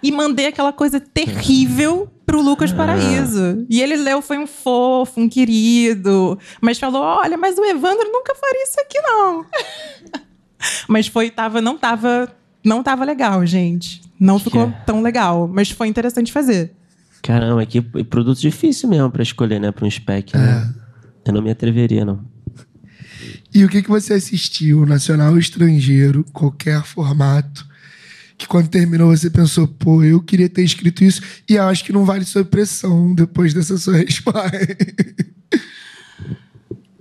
e 0.02 0.12
mandei 0.12 0.48
aquela 0.48 0.72
coisa 0.72 1.00
terrível 1.00 2.10
pro 2.26 2.42
Lucas 2.42 2.72
Paraíso. 2.72 3.66
E 3.70 3.82
ele 3.82 3.96
leu, 3.96 4.22
foi 4.22 4.38
um 4.38 4.48
fofo, 4.48 5.20
um 5.20 5.28
querido, 5.30 6.38
mas 6.62 6.78
falou: 6.78 7.02
olha, 7.02 7.38
mas 7.38 7.58
o 7.58 7.66
Evandro 7.66 8.08
nunca 8.12 8.36
faria 8.36 8.64
isso 8.64 8.80
aqui, 8.80 9.00
não. 9.02 9.46
mas 10.88 11.08
foi, 11.08 11.30
tava, 11.30 11.62
não 11.62 11.78
tava, 11.78 12.32
não 12.64 12.84
tava 12.84 13.04
legal, 13.04 13.46
gente. 13.46 14.02
Não 14.20 14.38
ficou 14.38 14.64
yeah. 14.64 14.84
tão 14.86 15.02
legal, 15.02 15.48
mas 15.48 15.72
foi 15.72 15.88
interessante 15.88 16.32
fazer. 16.32 16.74
Caramba, 17.22 17.66
que 17.66 17.82
produto 17.82 18.40
difícil 18.40 18.90
mesmo 18.90 19.10
para 19.10 19.24
escolher, 19.24 19.60
né, 19.60 19.72
para 19.72 19.86
um 19.86 19.92
spec, 19.92 20.36
né? 20.36 20.72
É. 21.26 21.30
Eu 21.30 21.34
não 21.34 21.42
me 21.42 21.52
atreveria, 21.52 22.06
não. 22.06 22.26
E 23.54 23.66
o 23.66 23.70
que, 23.70 23.82
que 23.82 23.90
você 23.90 24.14
assistiu, 24.14 24.86
nacional 24.86 25.32
ou 25.32 25.40
estrangeiro, 25.40 26.24
qualquer 26.32 26.84
formato, 26.84 27.68
que 28.40 28.48
quando 28.48 28.70
terminou 28.70 29.16
você 29.16 29.30
pensou, 29.30 29.68
pô, 29.68 30.02
eu 30.02 30.22
queria 30.22 30.48
ter 30.48 30.64
escrito 30.64 31.04
isso 31.04 31.22
e 31.48 31.58
acho 31.58 31.84
que 31.84 31.92
não 31.92 32.06
vale 32.06 32.24
sua 32.24 32.46
pressão 32.46 33.14
depois 33.14 33.54
dessa 33.54 33.78
sua 33.78 33.98
resposta. 33.98 34.58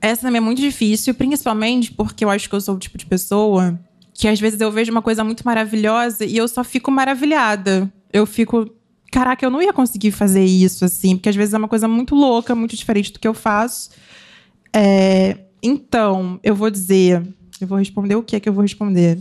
Essa 0.01 0.23
também 0.23 0.39
é 0.39 0.41
muito 0.41 0.61
difícil, 0.61 1.15
principalmente 1.15 1.93
porque 1.93 2.25
eu 2.25 2.31
acho 2.31 2.49
que 2.49 2.55
eu 2.55 2.61
sou 2.61 2.75
o 2.75 2.79
tipo 2.79 2.99
de 2.99 3.07
pessoa 3.07 3.79
que 4.15 4.27
às 4.27 4.41
vezes 4.41 4.61
eu 4.61 4.71
vejo 4.73 4.91
uma 4.91 5.01
coisa 5.01 5.23
muito 5.23 5.45
maravilhosa 5.45 6.25
e 6.25 6.37
eu 6.37 6.49
só 6.49 6.65
fico 6.65 6.91
maravilhada. 6.91 7.93
Eu 8.13 8.27
fico, 8.27 8.69
caraca, 9.13 9.47
eu 9.47 9.51
não 9.51 9.63
ia 9.63 9.73
conseguir 9.73 10.11
fazer 10.11 10.45
isso 10.45 10.85
assim, 10.85 11.17
porque 11.17 11.29
às 11.29 11.37
vezes 11.37 11.55
é 11.55 11.59
uma 11.59 11.69
coisa 11.69 11.87
muito 11.87 12.17
louca, 12.17 12.53
muito 12.53 12.75
diferente 12.75 13.13
do 13.13 13.21
que 13.21 13.29
eu 13.29 13.35
faço. 13.35 13.91
É, 14.75 15.39
então, 15.63 16.41
eu 16.43 16.55
vou 16.55 16.69
dizer, 16.69 17.23
eu 17.61 17.67
vou 17.69 17.79
responder 17.79 18.17
o 18.17 18.23
que 18.23 18.35
é 18.35 18.41
que 18.41 18.49
eu 18.49 18.53
vou 18.53 18.63
responder? 18.63 19.21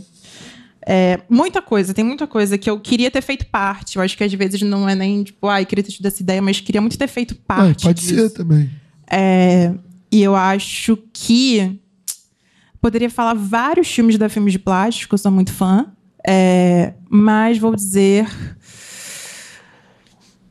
É, 0.90 1.20
muita 1.28 1.60
coisa, 1.60 1.92
tem 1.92 2.02
muita 2.02 2.26
coisa 2.26 2.56
que 2.56 2.70
eu 2.70 2.80
queria 2.80 3.10
ter 3.10 3.20
feito 3.20 3.44
parte. 3.48 3.96
Eu 3.96 4.02
acho 4.02 4.16
que 4.16 4.24
às 4.24 4.32
vezes 4.32 4.62
não 4.62 4.88
é 4.88 4.94
nem 4.94 5.22
tipo, 5.22 5.46
ai, 5.46 5.66
queria 5.66 5.84
ter 5.84 5.92
tido 5.92 6.06
essa 6.06 6.22
ideia, 6.22 6.40
mas 6.40 6.62
queria 6.62 6.80
muito 6.80 6.96
ter 6.96 7.06
feito 7.06 7.34
parte. 7.34 7.82
pode 7.82 8.00
disso. 8.00 8.14
ser 8.14 8.30
também. 8.30 8.70
É, 9.10 9.74
e 10.10 10.22
eu 10.22 10.34
acho 10.34 10.96
que 11.12 11.78
poderia 12.80 13.10
falar 13.10 13.34
vários 13.34 13.86
filmes 13.86 14.16
da 14.16 14.30
Filmes 14.30 14.52
de 14.52 14.58
Plástico, 14.58 15.14
eu 15.14 15.18
sou 15.18 15.30
muito 15.30 15.52
fã. 15.52 15.92
É, 16.26 16.94
mas 17.10 17.58
vou 17.58 17.76
dizer. 17.76 18.26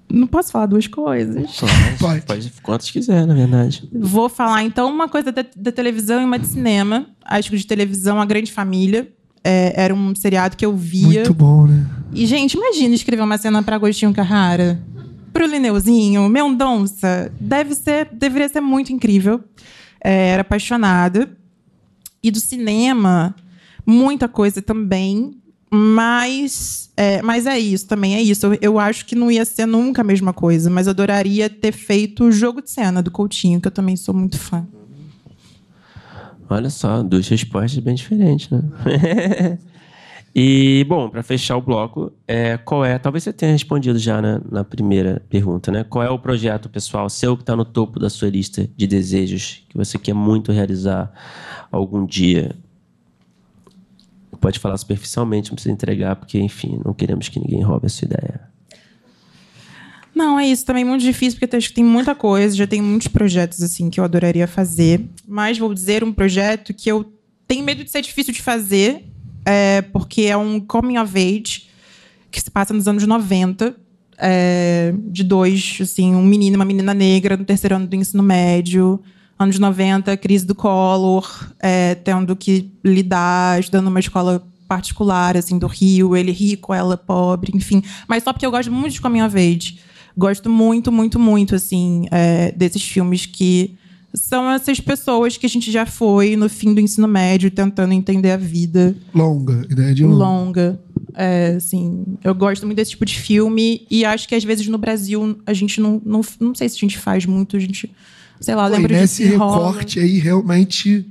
Não 0.07 0.27
posso 0.27 0.51
falar 0.51 0.67
duas 0.67 0.85
coisas? 0.85 1.59
Pode. 1.99 2.21
Pode, 2.21 2.53
quantas 2.61 2.91
quiser, 2.91 3.25
na 3.25 3.33
verdade. 3.33 3.89
Vou 3.91 4.29
falar, 4.29 4.61
então, 4.61 4.87
uma 4.87 5.09
coisa 5.09 5.31
da, 5.31 5.43
da 5.55 5.71
televisão 5.71 6.21
e 6.21 6.25
uma 6.25 6.37
de 6.37 6.45
cinema. 6.45 7.07
Acho 7.25 7.49
que 7.49 7.57
de 7.57 7.65
televisão, 7.65 8.21
A 8.21 8.25
Grande 8.25 8.51
Família 8.51 9.16
é, 9.43 9.73
era 9.75 9.93
um 9.93 10.15
seriado 10.15 10.55
que 10.57 10.65
eu 10.65 10.75
via. 10.75 11.07
Muito 11.07 11.33
bom, 11.33 11.65
né? 11.65 11.85
E, 12.13 12.25
gente, 12.25 12.53
imagina 12.53 12.95
escrever 12.95 13.23
uma 13.23 13.37
cena 13.37 13.61
para 13.61 13.75
Agostinho 13.75 14.13
Carrara, 14.13 14.81
pro 15.33 15.45
Lineuzinho, 15.45 16.27
Mendonça. 16.29 17.31
Deve 17.39 17.75
ser, 17.75 18.09
deveria 18.11 18.49
ser 18.49 18.61
muito 18.61 18.91
incrível. 18.91 19.43
é, 20.03 20.29
era 20.29 20.41
apaixonada. 20.41 21.29
E 22.23 22.31
do 22.31 22.39
cinema, 22.39 23.35
muita 23.85 24.27
coisa 24.27 24.61
também. 24.61 25.37
Mas 25.69 26.87
é, 26.97 27.21
mas 27.21 27.45
é 27.45 27.59
isso, 27.59 27.85
também 27.85 28.15
é 28.15 28.21
isso. 28.21 28.47
Eu, 28.47 28.57
eu, 28.59 28.79
acho 28.79 29.05
que 29.05 29.13
não 29.15 29.29
ia 29.29 29.45
ser 29.45 29.67
nunca 29.67 30.01
a 30.01 30.03
mesma 30.03 30.33
coisa, 30.33 30.67
mas 30.67 30.87
adoraria 30.87 31.47
ter 31.47 31.71
feito 31.71 32.23
o 32.23 32.31
jogo 32.31 32.59
de 32.59 32.71
cena 32.71 33.03
do 33.03 33.11
Coutinho, 33.11 33.61
que 33.61 33.67
eu 33.67 33.71
também 33.71 33.95
sou 33.95 34.15
muito 34.15 34.39
fã. 34.39 34.65
Olha 36.49 36.69
só, 36.69 37.03
duas 37.03 37.27
respostas 37.27 37.79
bem 37.79 37.95
diferentes, 37.95 38.49
né? 38.49 38.61
e, 40.33 40.85
bom, 40.87 41.09
para 41.09 41.21
fechar 41.21 41.57
o 41.57 41.61
bloco, 41.61 42.11
é, 42.25 42.57
qual 42.57 42.85
é. 42.85 42.97
Talvez 42.97 43.25
você 43.25 43.33
tenha 43.33 43.51
respondido 43.51 43.99
já 43.99 44.21
na, 44.21 44.41
na 44.49 44.63
primeira 44.63 45.21
pergunta, 45.29 45.71
né? 45.71 45.83
Qual 45.83 46.03
é 46.03 46.09
o 46.09 46.17
projeto 46.17 46.69
pessoal 46.69 47.09
seu 47.09 47.35
que 47.35 47.43
está 47.43 47.55
no 47.55 47.65
topo 47.65 47.99
da 47.99 48.09
sua 48.09 48.29
lista 48.29 48.69
de 48.77 48.87
desejos 48.87 49.65
que 49.67 49.75
você 49.75 49.97
quer 49.99 50.13
muito 50.13 50.51
realizar 50.53 51.11
algum 51.69 52.05
dia? 52.05 52.55
Pode 54.39 54.59
falar 54.59 54.77
superficialmente, 54.77 55.49
não 55.49 55.55
precisa 55.55 55.73
entregar, 55.73 56.15
porque, 56.15 56.39
enfim, 56.39 56.79
não 56.85 56.93
queremos 56.93 57.27
que 57.27 57.39
ninguém 57.39 57.61
roube 57.61 57.87
a 57.87 57.89
sua 57.89 58.05
ideia. 58.05 58.56
Não, 60.17 60.39
é 60.39 60.47
isso. 60.47 60.65
Também 60.65 60.81
é 60.81 60.85
muito 60.85 61.03
difícil, 61.03 61.39
porque 61.39 61.55
acho 61.55 61.69
que 61.69 61.75
tem 61.75 61.83
muita 61.83 62.15
coisa, 62.15 62.55
já 62.55 62.65
tem 62.65 62.81
muitos 62.81 63.07
projetos 63.07 63.61
assim 63.61 63.87
que 63.87 63.99
eu 63.99 64.03
adoraria 64.03 64.47
fazer. 64.47 65.05
Mas 65.27 65.59
vou 65.59 65.71
dizer 65.71 66.03
um 66.03 66.11
projeto 66.11 66.73
que 66.73 66.89
eu 66.89 67.13
tenho 67.47 67.63
medo 67.63 67.83
de 67.83 67.91
ser 67.91 68.01
difícil 68.01 68.33
de 68.33 68.41
fazer, 68.41 69.05
é, 69.45 69.83
porque 69.83 70.23
é 70.23 70.35
um 70.35 70.59
coming 70.59 70.97
of 70.97 71.15
age 71.15 71.67
que 72.31 72.41
se 72.41 72.49
passa 72.49 72.73
nos 72.73 72.87
anos 72.87 73.05
90. 73.05 73.75
É, 74.19 74.95
de 75.11 75.23
dois, 75.23 75.77
assim, 75.79 76.15
um 76.15 76.25
menino 76.25 76.55
e 76.55 76.57
uma 76.57 76.65
menina 76.65 76.91
negra 76.91 77.37
no 77.37 77.45
terceiro 77.45 77.75
ano 77.75 77.85
do 77.85 77.95
ensino 77.95 78.23
médio, 78.23 78.99
anos 79.37 79.59
90, 79.59 80.17
crise 80.17 80.43
do 80.43 80.55
Collor, 80.55 81.51
é, 81.59 81.93
tendo 81.93 82.35
que 82.35 82.71
lidar, 82.83 83.59
estudando 83.59 83.85
numa 83.85 83.99
escola 83.99 84.43
particular, 84.67 85.37
assim, 85.37 85.59
do 85.59 85.67
Rio, 85.67 86.15
ele 86.15 86.31
rico, 86.31 86.73
ela 86.73 86.97
pobre, 86.97 87.51
enfim. 87.53 87.83
Mas 88.07 88.23
só 88.23 88.33
porque 88.33 88.47
eu 88.47 88.49
gosto 88.49 88.71
muito 88.71 88.93
de 88.93 89.01
Coming 89.01 89.21
of 89.21 89.37
Age. 89.37 89.77
Gosto 90.17 90.49
muito, 90.49 90.91
muito, 90.91 91.19
muito, 91.19 91.55
assim, 91.55 92.05
é, 92.11 92.51
desses 92.51 92.81
filmes 92.81 93.25
que 93.25 93.75
são 94.13 94.49
essas 94.49 94.79
pessoas 94.79 95.37
que 95.37 95.45
a 95.45 95.49
gente 95.49 95.71
já 95.71 95.85
foi 95.85 96.35
no 96.35 96.49
fim 96.49 96.73
do 96.73 96.79
ensino 96.79 97.07
médio 97.07 97.51
tentando 97.51 97.93
entender 97.93 98.31
a 98.31 98.37
vida. 98.37 98.95
Longa, 99.13 99.65
ideia 99.69 99.93
de 99.93 100.03
longa. 100.03 100.17
Longa. 100.17 100.79
É, 101.13 101.53
assim, 101.57 102.03
eu 102.23 102.33
gosto 102.33 102.65
muito 102.65 102.77
desse 102.77 102.91
tipo 102.91 103.05
de 103.05 103.19
filme 103.19 103.85
e 103.89 104.05
acho 104.05 104.27
que 104.27 104.35
às 104.35 104.43
vezes 104.43 104.67
no 104.67 104.77
Brasil 104.77 105.37
a 105.45 105.53
gente 105.53 105.79
não, 105.79 106.01
não, 106.05 106.21
não 106.39 106.55
sei 106.55 106.69
se 106.69 106.77
a 106.77 106.79
gente 106.79 106.97
faz 106.97 107.25
muito, 107.25 107.55
a 107.55 107.59
gente, 107.59 107.91
sei 108.39 108.55
lá, 108.55 108.67
lembra 108.67 108.93
de 108.93 109.01
nesse 109.01 109.23
recorte 109.23 109.99
aí 109.99 110.19
realmente 110.19 111.05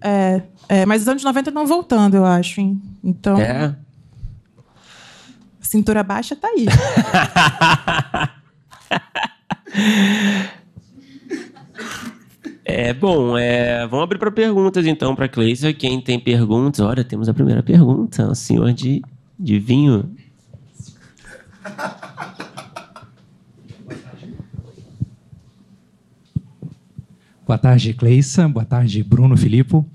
é, 0.00 0.42
é, 0.68 0.86
mas 0.86 1.02
os 1.02 1.08
anos 1.08 1.24
90 1.24 1.48
estão 1.50 1.66
voltando, 1.66 2.14
eu 2.14 2.24
acho, 2.26 2.60
hein? 2.60 2.80
Então, 3.02 3.38
é. 3.38 3.74
cintura 5.60 6.02
baixa 6.02 6.36
tá 6.36 6.48
aí. 6.48 6.66
É 12.66 12.94
bom, 12.94 13.36
é, 13.36 13.86
vamos 13.86 14.04
abrir 14.04 14.18
para 14.18 14.32
perguntas 14.32 14.86
então 14.86 15.14
para 15.14 15.28
Cleissa. 15.28 15.70
Quem 15.74 16.00
tem 16.00 16.18
perguntas? 16.18 16.80
Olha, 16.80 17.04
temos 17.04 17.28
a 17.28 17.34
primeira 17.34 17.62
pergunta, 17.62 18.26
o 18.26 18.34
senhor 18.34 18.72
de, 18.72 19.02
de 19.38 19.58
vinho. 19.58 20.10
Boa 27.46 27.58
tarde, 27.58 27.92
Cleissa. 27.92 28.48
Boa 28.48 28.64
tarde, 28.64 29.02
Bruno 29.02 29.36
Filippo. 29.36 29.86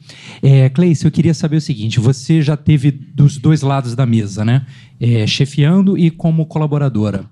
É, 0.43 0.69
Cleissa, 0.69 1.07
eu 1.07 1.11
queria 1.11 1.33
saber 1.33 1.57
o 1.57 1.61
seguinte: 1.61 1.99
você 1.99 2.39
já 2.43 2.55
teve 2.55 2.91
dos 2.91 3.39
dois 3.39 3.63
lados 3.63 3.95
da 3.95 4.05
mesa, 4.05 4.45
né? 4.45 4.67
É, 4.99 5.25
chefiando 5.25 5.97
e 5.97 6.11
como 6.11 6.45
colaboradora. 6.45 7.25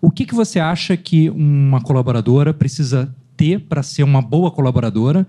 O 0.00 0.10
que, 0.10 0.24
que 0.24 0.34
você 0.34 0.58
acha 0.58 0.96
que 0.96 1.30
uma 1.30 1.80
colaboradora 1.80 2.52
precisa 2.52 3.14
ter 3.36 3.60
para 3.60 3.82
ser 3.82 4.02
uma 4.02 4.22
boa 4.22 4.50
colaboradora? 4.50 5.26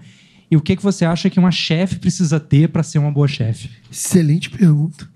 E 0.50 0.56
o 0.56 0.62
que, 0.62 0.76
que 0.76 0.84
você 0.84 1.04
acha 1.04 1.30
que 1.30 1.40
uma 1.40 1.52
chefe 1.52 1.98
precisa 1.98 2.40
ter 2.40 2.70
para 2.70 2.84
ser 2.84 3.00
uma 3.00 3.12
boa 3.12 3.28
chefe? 3.28 3.70
Excelente 3.92 4.50
pergunta. 4.50 5.10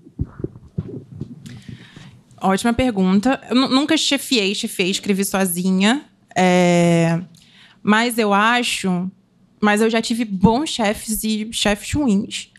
Ótima 2.40 2.72
pergunta. 2.72 3.40
Eu 3.48 3.54
nunca 3.68 3.96
chefiei, 3.96 4.54
chefiei, 4.54 4.90
escrevi 4.90 5.24
sozinha. 5.24 6.04
É... 6.36 7.20
Mas 7.82 8.18
eu 8.18 8.32
acho. 8.32 9.10
Mas 9.60 9.80
eu 9.80 9.88
já 9.88 10.02
tive 10.02 10.24
bons 10.24 10.70
chefes 10.70 11.22
e 11.24 11.48
chefes 11.52 11.92
ruins. 11.92 12.50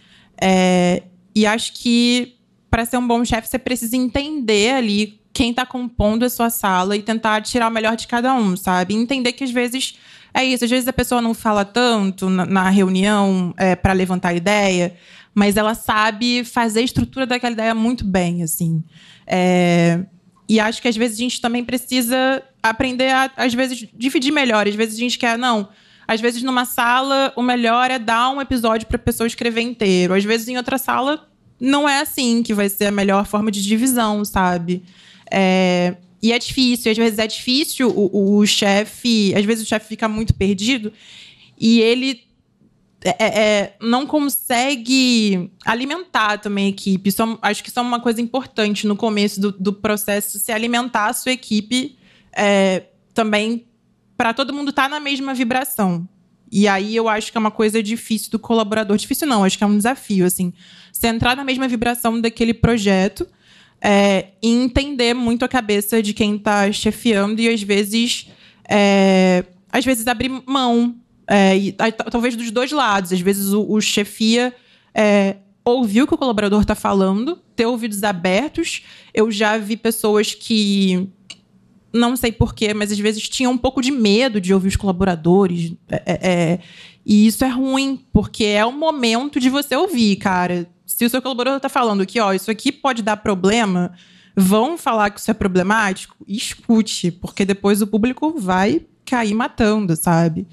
É... 0.41 1.03
E 1.35 1.45
acho 1.45 1.73
que 1.73 2.35
para 2.71 2.85
ser 2.85 2.97
um 2.97 3.07
bom 3.07 3.23
chefe, 3.23 3.47
você 3.47 3.59
precisa 3.59 3.95
entender 3.95 4.73
ali 4.73 5.19
quem 5.33 5.49
está 5.49 5.65
compondo 5.65 6.23
a 6.23 6.29
sua 6.29 6.49
sala 6.49 6.95
e 6.95 7.01
tentar 7.01 7.41
tirar 7.41 7.67
o 7.67 7.71
melhor 7.71 7.95
de 7.95 8.07
cada 8.07 8.33
um, 8.35 8.55
sabe? 8.55 8.93
Entender 8.93 9.33
que 9.33 9.43
às 9.43 9.51
vezes 9.51 9.97
é 10.33 10.43
isso, 10.43 10.63
às 10.63 10.69
vezes 10.69 10.87
a 10.87 10.93
pessoa 10.93 11.21
não 11.21 11.33
fala 11.33 11.65
tanto 11.65 12.29
na, 12.29 12.45
na 12.45 12.69
reunião 12.69 13.53
é, 13.57 13.75
para 13.75 13.93
levantar 13.93 14.33
ideia, 14.33 14.95
mas 15.33 15.57
ela 15.57 15.73
sabe 15.73 16.43
fazer 16.43 16.81
a 16.81 16.83
estrutura 16.83 17.25
daquela 17.25 17.53
ideia 17.53 17.73
muito 17.73 18.05
bem, 18.05 18.43
assim. 18.43 18.83
É, 19.25 20.05
e 20.47 20.59
acho 20.59 20.81
que 20.81 20.87
às 20.87 20.95
vezes 20.95 21.17
a 21.17 21.21
gente 21.21 21.41
também 21.41 21.63
precisa 21.63 22.43
aprender 22.61 23.09
a, 23.09 23.31
às 23.37 23.53
vezes, 23.53 23.87
dividir 23.93 24.31
melhor. 24.31 24.67
Às 24.67 24.75
vezes 24.75 24.95
a 24.95 24.99
gente 24.99 25.17
quer, 25.17 25.37
não. 25.37 25.69
Às 26.07 26.19
vezes, 26.21 26.43
numa 26.43 26.65
sala, 26.65 27.33
o 27.35 27.41
melhor 27.41 27.89
é 27.89 27.97
dar 27.97 28.29
um 28.29 28.41
episódio 28.41 28.87
para 28.87 28.97
a 28.97 28.99
pessoa 28.99 29.25
escrever 29.25 29.61
inteiro. 29.61 30.13
Às 30.13 30.23
vezes, 30.23 30.47
em 30.47 30.57
outra 30.57 30.77
sala, 30.77 31.27
não 31.59 31.87
é 31.87 32.01
assim 32.01 32.43
que 32.43 32.53
vai 32.53 32.69
ser 32.69 32.87
a 32.87 32.91
melhor 32.91 33.25
forma 33.25 33.49
de 33.49 33.63
divisão, 33.63 34.23
sabe? 34.25 34.83
É, 35.35 35.95
e 36.21 36.31
é 36.31 36.37
difícil, 36.37 36.91
às 36.91 36.97
vezes 36.97 37.17
é 37.17 37.25
difícil 37.25 37.89
o, 37.89 38.37
o 38.37 38.45
chefe, 38.45 39.33
às 39.35 39.43
vezes 39.43 39.65
o 39.65 39.67
chefe 39.67 39.87
fica 39.87 40.07
muito 40.07 40.33
perdido 40.35 40.93
e 41.59 41.81
ele 41.81 42.21
é, 43.03 43.09
é, 43.09 43.25
é, 43.25 43.75
não 43.81 44.05
consegue 44.05 45.51
alimentar 45.65 46.37
também 46.37 46.67
a 46.67 46.69
equipe. 46.69 47.09
Isso, 47.09 47.21
é 47.23 47.37
acho 47.41 47.63
que 47.63 47.69
isso 47.69 47.79
é 47.79 47.81
uma 47.81 47.99
coisa 47.99 48.21
importante 48.21 48.85
no 48.85 48.95
começo 48.95 49.41
do, 49.41 49.51
do 49.51 49.73
processo, 49.73 50.37
se 50.37 50.51
alimentar 50.51 51.07
a 51.07 51.13
sua 51.13 51.31
equipe 51.31 51.97
é, 52.31 52.83
também 53.13 53.65
para 54.15 54.33
todo 54.33 54.53
mundo 54.53 54.69
estar 54.69 54.83
tá 54.83 54.89
na 54.89 54.99
mesma 54.99 55.33
vibração. 55.33 56.07
E 56.51 56.67
aí 56.67 56.95
eu 56.95 57.09
acho 57.09 57.31
que 57.31 57.37
é 57.37 57.41
uma 57.41 57.49
coisa 57.49 57.81
difícil 57.81 58.29
do 58.29 58.37
colaborador. 58.37 58.95
Difícil 58.95 59.27
não, 59.27 59.43
acho 59.43 59.57
que 59.57 59.63
é 59.63 59.67
um 59.67 59.75
desafio, 59.75 60.25
assim. 60.25 60.53
Você 60.91 61.07
entrar 61.07 61.35
na 61.35 61.43
mesma 61.43 61.67
vibração 61.67 62.21
daquele 62.21 62.53
projeto 62.53 63.27
é, 63.83 64.27
e 64.41 64.49
entender 64.49 65.13
muito 65.13 65.43
a 65.43 65.47
cabeça 65.47 66.01
de 66.01 66.13
quem 66.13 66.37
está 66.37 66.71
chefiando 66.71 67.41
e 67.41 67.49
às 67.49 67.61
vezes 67.61 68.29
é, 68.69 69.43
às 69.69 69.83
vezes 69.83 70.07
abrir 70.07 70.31
mão 70.45 70.95
é, 71.27 71.57
e, 71.57 71.71
talvez 72.09 72.35
dos 72.35 72.49
dois 72.49 72.71
lados 72.71 73.11
às 73.11 73.19
vezes 73.19 73.51
o, 73.51 73.69
o 73.69 73.81
chefia 73.81 74.53
é, 74.95 75.35
ouvir 75.65 76.03
o 76.03 76.07
que 76.07 76.13
o 76.13 76.17
colaborador 76.17 76.61
está 76.61 76.75
falando 76.75 77.37
ter 77.55 77.65
ouvidos 77.65 78.03
abertos 78.03 78.83
eu 79.13 79.29
já 79.29 79.57
vi 79.57 79.75
pessoas 79.75 80.33
que 80.33 81.09
não 81.93 82.15
sei 82.15 82.31
porquê, 82.31 82.73
mas 82.73 82.91
às 82.91 82.97
vezes 82.97 83.29
tinham 83.29 83.51
um 83.51 83.57
pouco 83.57 83.79
de 83.79 83.91
medo 83.91 84.41
de 84.41 84.51
ouvir 84.51 84.69
os 84.69 84.75
colaboradores. 84.75 85.73
É, 85.87 86.01
é 86.07 86.59
e 87.05 87.27
isso 87.27 87.45
é 87.45 87.49
ruim, 87.49 88.03
porque 88.11 88.45
é 88.45 88.65
o 88.65 88.71
momento 88.71 89.39
de 89.39 89.47
você 89.47 89.75
ouvir, 89.75 90.15
cara. 90.15 90.67
Se 90.93 91.05
o 91.05 91.09
seu 91.09 91.21
colaborador 91.21 91.57
está 91.57 91.69
falando 91.69 92.05
que, 92.05 92.19
ó, 92.19 92.33
isso 92.33 92.51
aqui 92.51 92.71
pode 92.71 93.01
dar 93.01 93.17
problema, 93.17 93.91
vão 94.35 94.77
falar 94.77 95.09
que 95.09 95.19
isso 95.19 95.31
é 95.31 95.33
problemático, 95.33 96.15
escute, 96.27 97.11
porque 97.11 97.43
depois 97.43 97.81
o 97.81 97.87
público 97.87 98.35
vai 98.37 98.85
cair 99.03 99.33
matando, 99.33 99.95
sabe? 99.95 100.47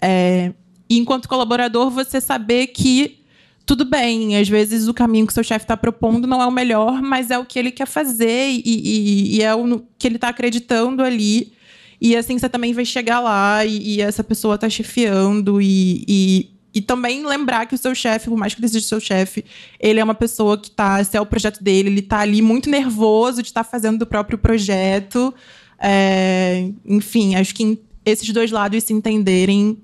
É, 0.00 0.52
enquanto 0.88 1.28
colaborador, 1.28 1.90
você 1.90 2.20
saber 2.20 2.68
que 2.68 3.18
tudo 3.66 3.84
bem, 3.84 4.36
às 4.36 4.48
vezes 4.48 4.86
o 4.86 4.94
caminho 4.94 5.26
que 5.26 5.32
seu 5.32 5.44
chefe 5.44 5.64
está 5.64 5.76
propondo 5.76 6.26
não 6.26 6.40
é 6.40 6.46
o 6.46 6.52
melhor, 6.52 7.02
mas 7.02 7.30
é 7.30 7.38
o 7.38 7.44
que 7.44 7.58
ele 7.58 7.72
quer 7.72 7.86
fazer 7.86 8.48
e, 8.48 8.62
e, 8.64 9.36
e 9.36 9.42
é 9.42 9.52
o 9.54 9.82
que 9.98 10.06
ele 10.06 10.16
está 10.16 10.28
acreditando 10.28 11.02
ali. 11.02 11.52
E 12.00 12.16
assim 12.16 12.38
você 12.38 12.48
também 12.48 12.72
vai 12.72 12.84
chegar 12.84 13.18
lá 13.18 13.64
e, 13.64 13.96
e 13.96 14.00
essa 14.00 14.22
pessoa 14.22 14.54
está 14.54 14.68
chefiando 14.68 15.60
e, 15.60 16.50
e 16.72 16.80
também 16.80 17.26
lembrar 17.26 17.66
que 17.66 17.74
o 17.74 17.78
seu 17.78 17.94
chefe, 17.94 18.28
por 18.28 18.38
mais 18.38 18.54
que 18.54 18.60
ele 18.60 18.68
seja 18.68 18.86
seu 18.86 19.00
chefe, 19.00 19.44
ele 19.78 19.98
é 19.98 20.04
uma 20.04 20.14
pessoa 20.14 20.56
que 20.56 20.68
está, 20.68 21.02
se 21.02 21.16
é 21.16 21.20
o 21.20 21.26
projeto 21.26 21.62
dele, 21.62 21.88
ele 21.88 22.00
está 22.00 22.20
ali 22.20 22.40
muito 22.40 22.70
nervoso 22.70 23.42
de 23.42 23.48
estar 23.48 23.64
tá 23.64 23.70
fazendo 23.70 23.98
do 23.98 24.06
próprio 24.06 24.38
projeto. 24.38 25.34
É, 25.78 26.70
enfim, 26.84 27.34
acho 27.34 27.54
que 27.54 27.80
esses 28.04 28.28
dois 28.32 28.50
lados 28.50 28.84
se 28.84 28.92
entenderem 28.92 29.78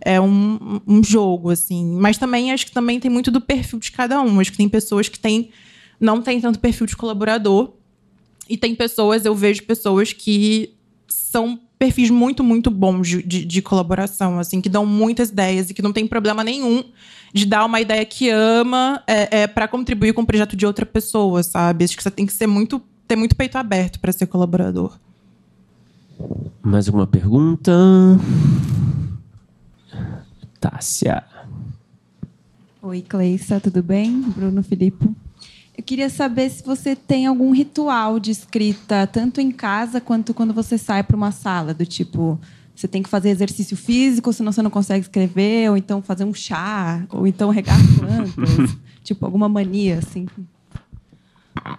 é 0.00 0.20
um, 0.20 0.80
um 0.86 1.02
jogo, 1.02 1.50
assim. 1.50 1.96
Mas 1.96 2.16
também 2.16 2.52
acho 2.52 2.66
que 2.66 2.72
também 2.72 3.00
tem 3.00 3.10
muito 3.10 3.30
do 3.30 3.40
perfil 3.40 3.78
de 3.78 3.90
cada 3.90 4.20
um. 4.20 4.40
Acho 4.40 4.52
que 4.52 4.56
tem 4.56 4.68
pessoas 4.68 5.08
que 5.08 5.18
têm, 5.18 5.50
não 5.98 6.22
tem 6.22 6.40
tanto 6.40 6.58
perfil 6.58 6.86
de 6.86 6.96
colaborador. 6.96 7.72
E 8.48 8.56
tem 8.56 8.74
pessoas, 8.74 9.24
eu 9.24 9.34
vejo 9.34 9.62
pessoas 9.64 10.12
que 10.12 10.74
são 11.06 11.60
perfis 11.80 12.10
muito, 12.10 12.44
muito 12.44 12.70
bons 12.70 13.08
de, 13.08 13.22
de, 13.22 13.42
de, 13.42 13.62
colaboração, 13.62 14.38
assim, 14.38 14.60
que 14.60 14.68
dão 14.68 14.84
muitas 14.84 15.30
ideias 15.30 15.70
e 15.70 15.74
que 15.74 15.80
não 15.80 15.94
tem 15.94 16.06
problema 16.06 16.44
nenhum 16.44 16.84
de 17.32 17.46
dar 17.46 17.64
uma 17.64 17.80
ideia 17.80 18.04
que 18.04 18.28
ama 18.28 19.02
é, 19.06 19.40
é 19.42 19.46
para 19.46 19.66
contribuir 19.66 20.12
com 20.12 20.20
o 20.20 20.26
projeto 20.26 20.54
de 20.54 20.66
outra 20.66 20.84
pessoa, 20.84 21.42
sabe? 21.42 21.86
Acho 21.86 21.96
que 21.96 22.02
você 22.02 22.10
tem 22.10 22.26
que 22.26 22.34
ser 22.34 22.46
muito, 22.46 22.82
ter 23.08 23.16
muito 23.16 23.34
peito 23.34 23.56
aberto 23.56 23.98
para 23.98 24.12
ser 24.12 24.26
colaborador. 24.26 24.98
Mais 26.62 26.86
alguma 26.86 27.06
pergunta? 27.06 27.72
Tássia. 30.60 31.24
Oi, 32.82 33.00
Cleissa, 33.00 33.58
tudo 33.58 33.82
bem? 33.82 34.20
Bruno 34.36 34.62
Filipe. 34.62 35.08
Eu 35.80 35.82
queria 35.82 36.10
saber 36.10 36.50
se 36.50 36.62
você 36.62 36.94
tem 36.94 37.24
algum 37.24 37.52
ritual 37.52 38.20
de 38.20 38.30
escrita, 38.30 39.06
tanto 39.06 39.40
em 39.40 39.50
casa 39.50 39.98
quanto 39.98 40.34
quando 40.34 40.52
você 40.52 40.76
sai 40.76 41.02
para 41.02 41.16
uma 41.16 41.32
sala, 41.32 41.72
do 41.72 41.86
tipo, 41.86 42.38
você 42.76 42.86
tem 42.86 43.02
que 43.02 43.08
fazer 43.08 43.30
exercício 43.30 43.74
físico, 43.78 44.30
senão 44.30 44.52
você 44.52 44.60
não 44.60 44.70
consegue 44.70 45.06
escrever, 45.06 45.70
ou 45.70 45.78
então 45.78 46.02
fazer 46.02 46.24
um 46.24 46.34
chá, 46.34 47.02
ou 47.08 47.26
então 47.26 47.48
regar 47.48 47.78
plantas, 47.96 48.76
tipo, 49.02 49.24
alguma 49.24 49.48
mania, 49.48 50.00
assim. 50.00 50.26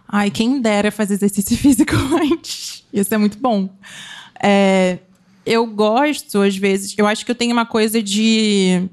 Ai, 0.07 0.31
quem 0.31 0.59
dera 0.59 0.91
fazer 0.91 1.13
exercício 1.13 1.55
físico 1.61 1.93
antes. 1.95 2.83
Isso 2.91 3.13
é 3.13 3.19
muito 3.19 3.37
bom. 3.37 3.69
É, 4.41 4.97
eu 5.45 5.67
gosto, 5.67 6.41
às 6.41 6.57
vezes, 6.57 6.95
eu 6.97 7.05
acho 7.05 7.23
que 7.23 7.29
eu 7.29 7.35
tenho 7.35 7.53
uma 7.53 7.67
coisa 7.67 8.01
de. 8.01 8.89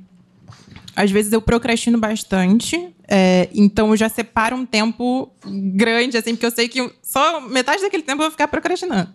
Às 0.99 1.13
vezes 1.13 1.33
eu 1.33 1.41
procrastino 1.41 1.97
bastante. 1.97 2.89
É, 3.07 3.49
então 3.55 3.91
eu 3.91 3.97
já 3.97 4.09
separo 4.09 4.57
um 4.57 4.67
tempo 4.67 5.31
grande, 5.47 6.17
assim, 6.17 6.35
porque 6.35 6.47
eu 6.47 6.51
sei 6.51 6.67
que 6.67 6.91
só 7.01 7.41
metade 7.41 7.83
daquele 7.83 8.03
tempo 8.03 8.21
eu 8.21 8.25
vou 8.25 8.31
ficar 8.33 8.49
procrastinando. 8.49 9.09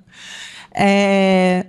É, 0.73 1.65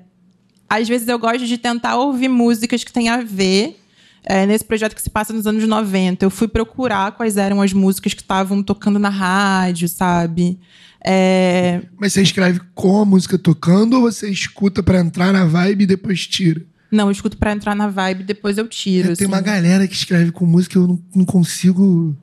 às 0.68 0.88
vezes 0.88 1.08
eu 1.08 1.18
gosto 1.18 1.44
de 1.44 1.58
tentar 1.58 1.96
ouvir 1.96 2.28
músicas 2.28 2.84
que 2.84 2.92
têm 2.92 3.08
a 3.08 3.22
ver. 3.22 3.76
É, 4.22 4.46
nesse 4.46 4.64
projeto 4.64 4.94
que 4.94 5.02
se 5.02 5.10
passa 5.10 5.32
nos 5.32 5.48
anos 5.48 5.66
90, 5.66 6.24
eu 6.24 6.30
fui 6.30 6.46
procurar 6.46 7.10
quais 7.12 7.36
eram 7.36 7.60
as 7.60 7.72
músicas 7.72 8.14
que 8.14 8.22
estavam 8.22 8.62
tocando 8.62 9.00
na 9.00 9.10
rádio, 9.10 9.88
sabe? 9.88 10.60
É... 11.04 11.82
Mas 11.98 12.12
você 12.12 12.22
escreve 12.22 12.60
com 12.72 13.00
a 13.00 13.04
música 13.04 13.36
tocando 13.36 13.96
ou 13.96 14.02
você 14.02 14.30
escuta 14.30 14.80
para 14.80 15.00
entrar 15.00 15.32
na 15.32 15.44
vibe 15.44 15.82
e 15.82 15.86
depois 15.86 16.24
tira? 16.24 16.64
Não, 16.94 17.08
eu 17.08 17.12
escuto 17.12 17.36
para 17.36 17.52
entrar 17.52 17.74
na 17.74 17.88
vibe 17.88 18.20
e 18.20 18.24
depois 18.24 18.56
eu 18.56 18.68
tiro. 18.68 19.08
É, 19.08 19.12
assim. 19.12 19.24
Tem 19.24 19.26
uma 19.26 19.40
galera 19.40 19.88
que 19.88 19.94
escreve 19.94 20.30
com 20.30 20.46
música 20.46 20.78
eu 20.78 20.86
não, 20.86 21.02
não 21.12 21.24
consigo. 21.24 22.16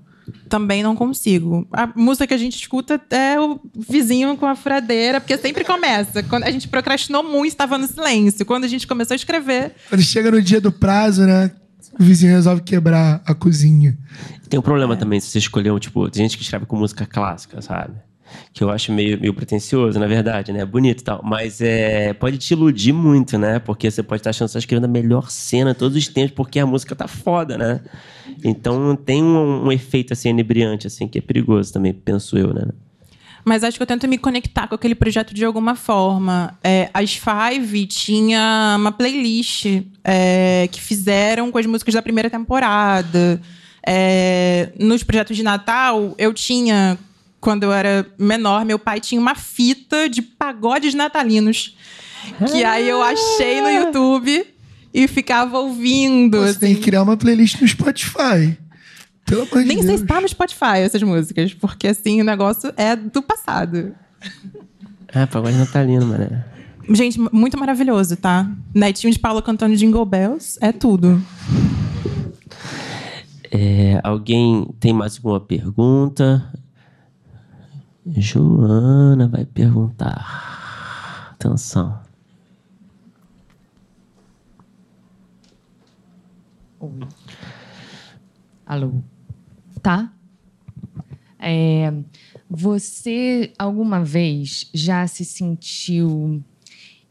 Também 0.48 0.81
não 0.81 0.95
consigo. 0.95 1.68
A 1.73 1.88
música 1.93 2.26
que 2.26 2.34
a 2.34 2.38
gente 2.38 2.56
escuta 2.56 3.02
é 3.10 3.38
o 3.38 3.60
vizinho 3.76 4.38
com 4.38 4.45
a 4.45 4.56
furadeira, 4.56 5.19
porque 5.19 5.38
sempre 5.38 5.65
começa. 5.65 6.23
Quando 6.23 6.45
a 6.45 6.52
gente 6.52 6.69
procrastinou 6.69 7.22
muito, 7.22 7.52
estava 7.52 7.77
no 7.77 7.85
silêncio. 7.85 8.45
Quando 8.45 8.64
a 8.64 8.68
gente 8.68 8.88
começou 8.88 9.14
a 9.14 9.18
escrever. 9.18 9.73
Quando 9.89 10.02
chega 10.02 10.31
no 10.31 10.41
dia 10.41 10.61
do 10.61 10.72
prazo, 10.72 11.23
né? 11.23 11.52
O 11.99 12.03
vizinho 12.03 12.31
resolve 12.31 12.61
quebrar 12.61 13.22
a 13.26 13.35
cozinha. 13.35 13.98
Tem 14.48 14.57
um 14.57 14.64
problema 14.64 14.93
é. 14.93 14.98
também 14.98 15.19
se 15.19 15.27
você 15.27 15.39
escolher, 15.39 15.77
tipo, 15.81 16.10
tem 16.10 16.23
gente 16.23 16.38
que 16.38 16.43
escreve 16.43 16.65
com 16.65 16.77
música 16.77 17.06
clássica, 17.06 17.61
sabe? 17.61 17.95
Que 18.53 18.63
eu 18.63 18.69
acho 18.69 18.91
meio, 18.91 19.19
meio 19.19 19.33
pretencioso, 19.33 19.99
na 19.99 20.07
verdade, 20.07 20.51
né? 20.51 20.65
Bonito 20.65 21.01
e 21.01 21.03
tal. 21.03 21.21
Mas 21.23 21.61
é, 21.61 22.13
pode 22.13 22.37
te 22.37 22.51
iludir 22.53 22.93
muito, 22.93 23.37
né? 23.37 23.59
Porque 23.59 23.89
você 23.89 24.03
pode 24.03 24.19
estar 24.19 24.31
achando 24.31 24.47
que 24.47 24.51
você 24.51 24.57
está 24.57 24.59
escrevendo 24.59 24.85
a 24.85 24.87
melhor 24.87 25.29
cena 25.29 25.73
todos 25.73 25.97
os 25.97 26.07
tempos, 26.07 26.31
porque 26.31 26.59
a 26.59 26.65
música 26.65 26.95
tá 26.95 27.07
foda, 27.07 27.57
né? 27.57 27.81
Então 28.43 28.95
tem 28.95 29.23
um, 29.23 29.65
um 29.65 29.71
efeito 29.71 30.13
assim 30.13 30.29
inebriante, 30.29 30.87
assim, 30.87 31.07
que 31.07 31.17
é 31.19 31.21
perigoso 31.21 31.73
também, 31.73 31.93
penso 31.93 32.37
eu, 32.37 32.53
né? 32.53 32.67
Mas 33.43 33.63
acho 33.63 33.77
que 33.77 33.83
eu 33.83 33.87
tento 33.87 34.07
me 34.07 34.17
conectar 34.17 34.67
com 34.67 34.75
aquele 34.75 34.95
projeto 34.95 35.33
de 35.33 35.43
alguma 35.43 35.75
forma. 35.75 36.57
É, 36.63 36.89
as 36.93 37.15
Five 37.15 37.87
tinha 37.87 38.75
uma 38.79 38.91
playlist 38.91 39.65
é, 40.03 40.67
que 40.71 40.79
fizeram 40.79 41.51
com 41.51 41.57
as 41.57 41.65
músicas 41.65 41.93
da 41.93 42.01
primeira 42.01 42.29
temporada. 42.29 43.41
É, 43.85 44.69
nos 44.79 45.03
projetos 45.03 45.35
de 45.35 45.41
Natal, 45.41 46.13
eu 46.17 46.33
tinha 46.33 46.97
quando 47.41 47.63
eu 47.63 47.73
era 47.73 48.05
menor, 48.18 48.63
meu 48.63 48.77
pai 48.77 49.01
tinha 49.01 49.19
uma 49.19 49.35
fita 49.35 50.07
de 50.07 50.22
pagodes 50.22 50.93
natalinos. 50.93 51.76
Que 52.51 52.63
aí 52.63 52.88
eu 52.88 53.01
achei 53.01 53.61
no 53.61 53.69
YouTube 53.69 54.45
e 54.93 55.07
ficava 55.07 55.57
ouvindo. 55.57 56.38
Você 56.38 56.51
assim. 56.51 56.59
tem 56.59 56.76
que 56.76 56.81
criar 56.81 57.01
uma 57.01 57.18
playlist 57.18 57.59
no 57.59 57.68
Spotify. 57.68 58.57
Pelo 59.26 59.41
amor 59.41 59.61
de 59.61 59.68
Nem 59.68 59.77
Deus. 59.77 59.85
sei 59.88 59.97
se 59.97 60.05
tá 60.05 60.22
no 60.22 60.30
Spotify 60.30 60.77
essas 60.84 61.01
músicas, 61.01 61.53
porque 61.53 61.88
assim, 61.88 62.22
o 62.22 62.23
negócio 62.23 62.72
é 62.77 62.95
do 62.95 63.22
passado. 63.23 63.95
É, 65.07 65.26
pagode 65.26 65.57
natalino, 65.57 66.05
mané. 66.05 66.45
Gente, 66.89 67.19
muito 67.31 67.57
maravilhoso, 67.57 68.15
tá? 68.18 68.49
Netinho 68.73 69.11
de 69.11 69.19
Paulo 69.19 69.41
cantando 69.41 69.76
Jingle 69.76 70.05
Bells, 70.05 70.57
é 70.61 70.72
tudo. 70.72 71.22
É, 73.51 73.99
alguém 74.03 74.68
tem 74.80 74.93
mais 74.93 75.18
alguma 75.18 75.39
pergunta? 75.39 76.51
Joana 78.05 79.27
vai 79.27 79.45
perguntar. 79.45 81.31
Atenção. 81.33 82.01
Oi. 86.79 87.07
Alô. 88.65 89.03
Tá? 89.83 90.11
É, 91.37 91.93
você 92.49 93.53
alguma 93.57 94.03
vez 94.03 94.69
já 94.73 95.05
se 95.05 95.23
sentiu 95.23 96.43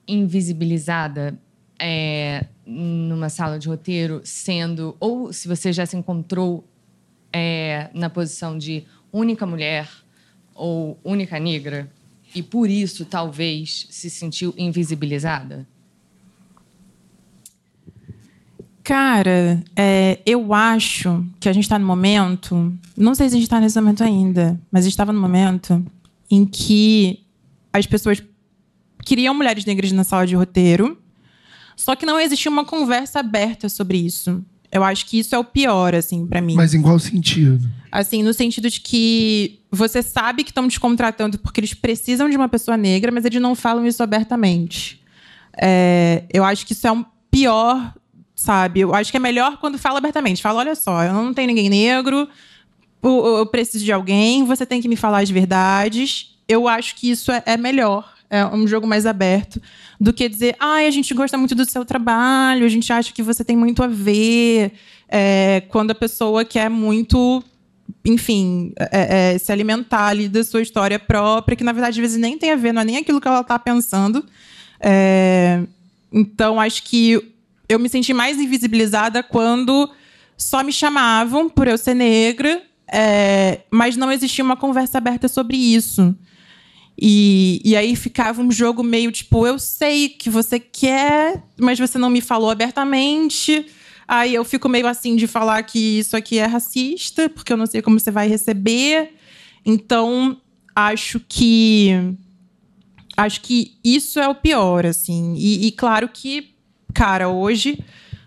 invisibilizada 0.06 1.38
é, 1.78 2.46
numa 2.66 3.28
sala 3.28 3.60
de 3.60 3.68
roteiro, 3.68 4.20
sendo. 4.24 4.96
Ou 4.98 5.32
se 5.32 5.46
você 5.46 5.72
já 5.72 5.86
se 5.86 5.96
encontrou 5.96 6.68
é, 7.32 7.90
na 7.94 8.10
posição 8.10 8.58
de 8.58 8.84
única 9.12 9.46
mulher 9.46 9.88
ou 10.60 11.00
única 11.02 11.40
negra 11.40 11.90
e 12.34 12.42
por 12.42 12.68
isso 12.68 13.04
talvez 13.04 13.86
se 13.90 14.10
sentiu 14.10 14.54
invisibilizada? 14.58 15.66
Cara, 18.84 19.62
é, 19.74 20.20
eu 20.26 20.52
acho 20.52 21.24
que 21.38 21.48
a 21.48 21.52
gente 21.52 21.64
está 21.64 21.78
no 21.78 21.86
momento. 21.86 22.72
Não 22.96 23.14
sei 23.14 23.28
se 23.28 23.34
a 23.34 23.38
gente 23.38 23.46
está 23.46 23.60
nesse 23.60 23.80
momento 23.80 24.04
ainda, 24.04 24.60
mas 24.70 24.84
estava 24.84 25.12
no 25.12 25.20
momento 25.20 25.84
em 26.30 26.44
que 26.44 27.24
as 27.72 27.86
pessoas 27.86 28.22
queriam 29.04 29.34
mulheres 29.34 29.64
negras 29.64 29.92
na 29.92 30.04
sala 30.04 30.26
de 30.26 30.34
roteiro, 30.34 31.00
só 31.76 31.96
que 31.96 32.04
não 32.04 32.20
existia 32.20 32.50
uma 32.50 32.64
conversa 32.64 33.20
aberta 33.20 33.68
sobre 33.68 33.98
isso. 33.98 34.44
Eu 34.72 34.84
acho 34.84 35.06
que 35.06 35.18
isso 35.18 35.34
é 35.34 35.38
o 35.38 35.44
pior, 35.44 35.94
assim, 35.94 36.26
para 36.26 36.40
mim. 36.40 36.54
Mas 36.54 36.74
em 36.74 36.82
qual 36.82 36.98
sentido? 36.98 37.68
Assim, 37.90 38.22
no 38.22 38.32
sentido 38.32 38.70
de 38.70 38.80
que 38.80 39.58
você 39.70 40.02
sabe 40.02 40.44
que 40.44 40.50
estão 40.50 40.68
te 40.68 40.78
contratando 40.78 41.38
porque 41.38 41.60
eles 41.60 41.74
precisam 41.74 42.28
de 42.30 42.36
uma 42.36 42.48
pessoa 42.48 42.76
negra, 42.76 43.10
mas 43.10 43.24
eles 43.24 43.40
não 43.40 43.54
falam 43.54 43.84
isso 43.84 44.02
abertamente. 44.02 45.02
É, 45.60 46.24
eu 46.32 46.44
acho 46.44 46.64
que 46.64 46.72
isso 46.72 46.86
é 46.86 46.92
um 46.92 47.04
pior, 47.30 47.94
sabe? 48.34 48.80
Eu 48.80 48.94
acho 48.94 49.10
que 49.10 49.16
é 49.16 49.20
melhor 49.20 49.58
quando 49.58 49.76
fala 49.76 49.98
abertamente. 49.98 50.40
Fala, 50.40 50.60
olha 50.60 50.76
só, 50.76 51.02
eu 51.02 51.12
não 51.12 51.34
tenho 51.34 51.48
ninguém 51.48 51.68
negro, 51.68 52.28
eu 53.02 53.46
preciso 53.46 53.84
de 53.84 53.92
alguém, 53.92 54.44
você 54.44 54.64
tem 54.64 54.80
que 54.80 54.88
me 54.88 54.96
falar 54.96 55.22
as 55.22 55.30
verdades. 55.30 56.36
Eu 56.48 56.68
acho 56.68 56.94
que 56.94 57.10
isso 57.10 57.32
é, 57.32 57.42
é 57.44 57.56
melhor 57.56 58.19
é 58.30 58.46
um 58.46 58.66
jogo 58.66 58.86
mais 58.86 59.06
aberto, 59.06 59.60
do 60.00 60.12
que 60.12 60.28
dizer, 60.28 60.54
ai, 60.60 60.84
ah, 60.84 60.88
a 60.88 60.90
gente 60.90 61.12
gosta 61.12 61.36
muito 61.36 61.54
do 61.54 61.68
seu 61.68 61.84
trabalho, 61.84 62.64
a 62.64 62.68
gente 62.68 62.90
acha 62.92 63.12
que 63.12 63.22
você 63.22 63.44
tem 63.44 63.56
muito 63.56 63.82
a 63.82 63.88
ver. 63.88 64.72
É, 65.08 65.64
quando 65.68 65.90
a 65.90 65.94
pessoa 65.94 66.44
quer 66.44 66.70
muito, 66.70 67.42
enfim, 68.04 68.72
é, 68.78 69.34
é, 69.34 69.38
se 69.38 69.50
alimentar 69.50 70.06
ali 70.06 70.28
da 70.28 70.44
sua 70.44 70.62
história 70.62 70.98
própria, 70.98 71.56
que 71.56 71.64
na 71.64 71.72
verdade 71.72 71.98
às 71.98 72.02
vezes 72.02 72.18
nem 72.18 72.38
tem 72.38 72.52
a 72.52 72.56
ver, 72.56 72.72
não 72.72 72.82
é 72.82 72.84
nem 72.84 72.96
aquilo 72.98 73.20
que 73.20 73.26
ela 73.26 73.40
está 73.40 73.58
pensando. 73.58 74.24
É, 74.78 75.64
então, 76.12 76.60
acho 76.60 76.84
que 76.84 77.34
eu 77.68 77.78
me 77.78 77.88
senti 77.88 78.14
mais 78.14 78.38
invisibilizada 78.38 79.22
quando 79.24 79.90
só 80.36 80.62
me 80.62 80.72
chamavam 80.72 81.48
por 81.48 81.66
eu 81.66 81.76
ser 81.76 81.94
negra, 81.94 82.62
é, 82.92 83.60
mas 83.70 83.96
não 83.96 84.10
existia 84.10 84.44
uma 84.44 84.56
conversa 84.56 84.98
aberta 84.98 85.26
sobre 85.26 85.56
isso. 85.56 86.14
E, 87.02 87.62
e 87.64 87.74
aí 87.74 87.96
ficava 87.96 88.42
um 88.42 88.52
jogo 88.52 88.82
meio 88.82 89.10
tipo, 89.10 89.46
eu 89.46 89.58
sei 89.58 90.10
que 90.10 90.28
você 90.28 90.60
quer, 90.60 91.42
mas 91.58 91.78
você 91.78 91.96
não 91.96 92.10
me 92.10 92.20
falou 92.20 92.50
abertamente. 92.50 93.64
Aí 94.06 94.34
eu 94.34 94.44
fico 94.44 94.68
meio 94.68 94.86
assim 94.86 95.16
de 95.16 95.26
falar 95.26 95.62
que 95.62 95.78
isso 95.98 96.14
aqui 96.14 96.36
é 96.38 96.44
racista, 96.44 97.30
porque 97.30 97.52
eu 97.52 97.56
não 97.56 97.64
sei 97.64 97.80
como 97.80 97.98
você 97.98 98.10
vai 98.10 98.28
receber. 98.28 99.14
Então, 99.64 100.36
acho 100.76 101.20
que 101.26 101.90
acho 103.16 103.40
que 103.40 103.78
isso 103.82 104.20
é 104.20 104.28
o 104.28 104.34
pior, 104.34 104.84
assim. 104.84 105.34
E, 105.38 105.68
e 105.68 105.72
claro 105.72 106.06
que, 106.06 106.54
cara, 106.92 107.30
hoje 107.30 107.78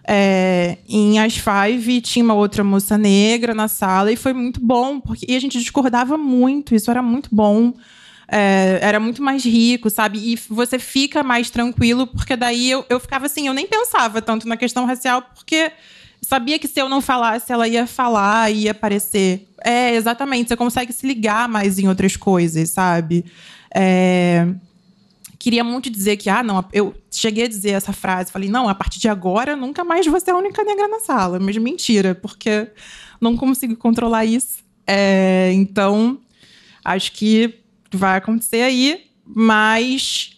é, 0.08 0.80
em 0.90 1.20
As 1.20 1.36
Five 1.38 2.02
tinha 2.02 2.26
uma 2.26 2.34
outra 2.34 2.64
moça 2.64 2.98
negra 2.98 3.54
na 3.54 3.68
sala 3.68 4.12
e 4.12 4.16
foi 4.16 4.34
muito 4.34 4.60
bom, 4.60 5.00
porque 5.00 5.26
e 5.30 5.36
a 5.36 5.40
gente 5.40 5.60
discordava 5.60 6.18
muito, 6.18 6.74
isso 6.74 6.90
era 6.90 7.04
muito 7.04 7.30
bom. 7.32 7.74
É, 8.36 8.80
era 8.82 9.00
muito 9.00 9.22
mais 9.22 9.46
rico, 9.46 9.92
sabe? 9.92 10.18
E 10.18 10.40
você 10.50 10.80
fica 10.80 11.22
mais 11.22 11.52
tranquilo, 11.52 12.08
porque 12.08 12.36
daí 12.36 12.72
eu, 12.72 12.84
eu 12.90 13.00
ficava 13.00 13.28
assim, 13.28 13.46
eu 13.46 13.54
nem 13.54 13.68
pensava 13.68 14.24
tanto 14.24 14.48
na 14.48 14.58
questão 14.58 14.88
racial, 14.88 15.22
porque 15.22 15.72
sabia 16.20 16.58
que 16.58 16.68
se 16.68 16.82
eu 16.82 16.90
não 16.90 17.00
falasse, 17.00 17.54
ela 17.54 17.68
ia 17.68 17.86
falar, 17.86 18.52
ia 18.52 18.72
aparecer. 18.72 19.48
É, 19.64 19.94
exatamente, 19.94 20.48
você 20.48 20.56
consegue 20.56 20.92
se 20.92 21.06
ligar 21.06 21.48
mais 21.48 21.78
em 21.78 21.88
outras 21.88 22.18
coisas, 22.18 22.72
sabe? 22.72 23.24
É, 23.72 24.48
queria 25.38 25.64
muito 25.64 25.88
dizer 25.88 26.18
que, 26.18 26.28
ah, 26.28 26.42
não, 26.42 26.66
eu 26.74 26.96
cheguei 27.12 27.44
a 27.44 27.48
dizer 27.48 27.74
essa 27.74 27.94
frase, 27.94 28.32
falei, 28.32 28.50
não, 28.50 28.68
a 28.68 28.74
partir 28.74 29.00
de 29.00 29.10
agora 29.10 29.56
nunca 29.56 29.84
mais 29.84 30.08
vou 30.08 30.20
ser 30.20 30.32
a 30.32 30.38
única 30.38 30.64
negra 30.64 30.88
na 30.88 31.00
sala. 31.02 31.38
Mas 31.40 31.56
mentira, 31.58 32.16
porque 32.16 32.68
não 33.22 33.38
consigo 33.38 33.76
controlar 33.76 34.26
isso. 34.26 34.64
É, 34.88 35.52
então, 35.54 36.18
acho 36.84 37.12
que 37.12 37.63
vai 37.98 38.18
acontecer 38.18 38.62
aí, 38.62 39.06
mas 39.26 40.38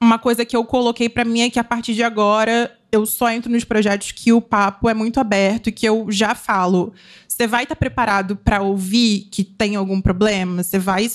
uma 0.00 0.18
coisa 0.18 0.44
que 0.44 0.56
eu 0.56 0.64
coloquei 0.64 1.08
para 1.08 1.24
mim 1.24 1.42
é 1.42 1.50
que 1.50 1.58
a 1.58 1.64
partir 1.64 1.94
de 1.94 2.02
agora 2.02 2.76
eu 2.90 3.06
só 3.06 3.30
entro 3.30 3.50
nos 3.50 3.64
projetos 3.64 4.12
que 4.12 4.32
o 4.32 4.40
papo 4.40 4.88
é 4.88 4.94
muito 4.94 5.18
aberto 5.18 5.68
e 5.68 5.72
que 5.72 5.88
eu 5.88 6.06
já 6.10 6.34
falo. 6.34 6.92
Você 7.26 7.46
vai 7.46 7.62
estar 7.62 7.74
tá 7.74 7.78
preparado 7.78 8.36
para 8.36 8.60
ouvir 8.60 9.28
que 9.30 9.42
tem 9.42 9.76
algum 9.76 10.00
problema? 10.00 10.62
Você 10.62 10.78
vai. 10.78 11.10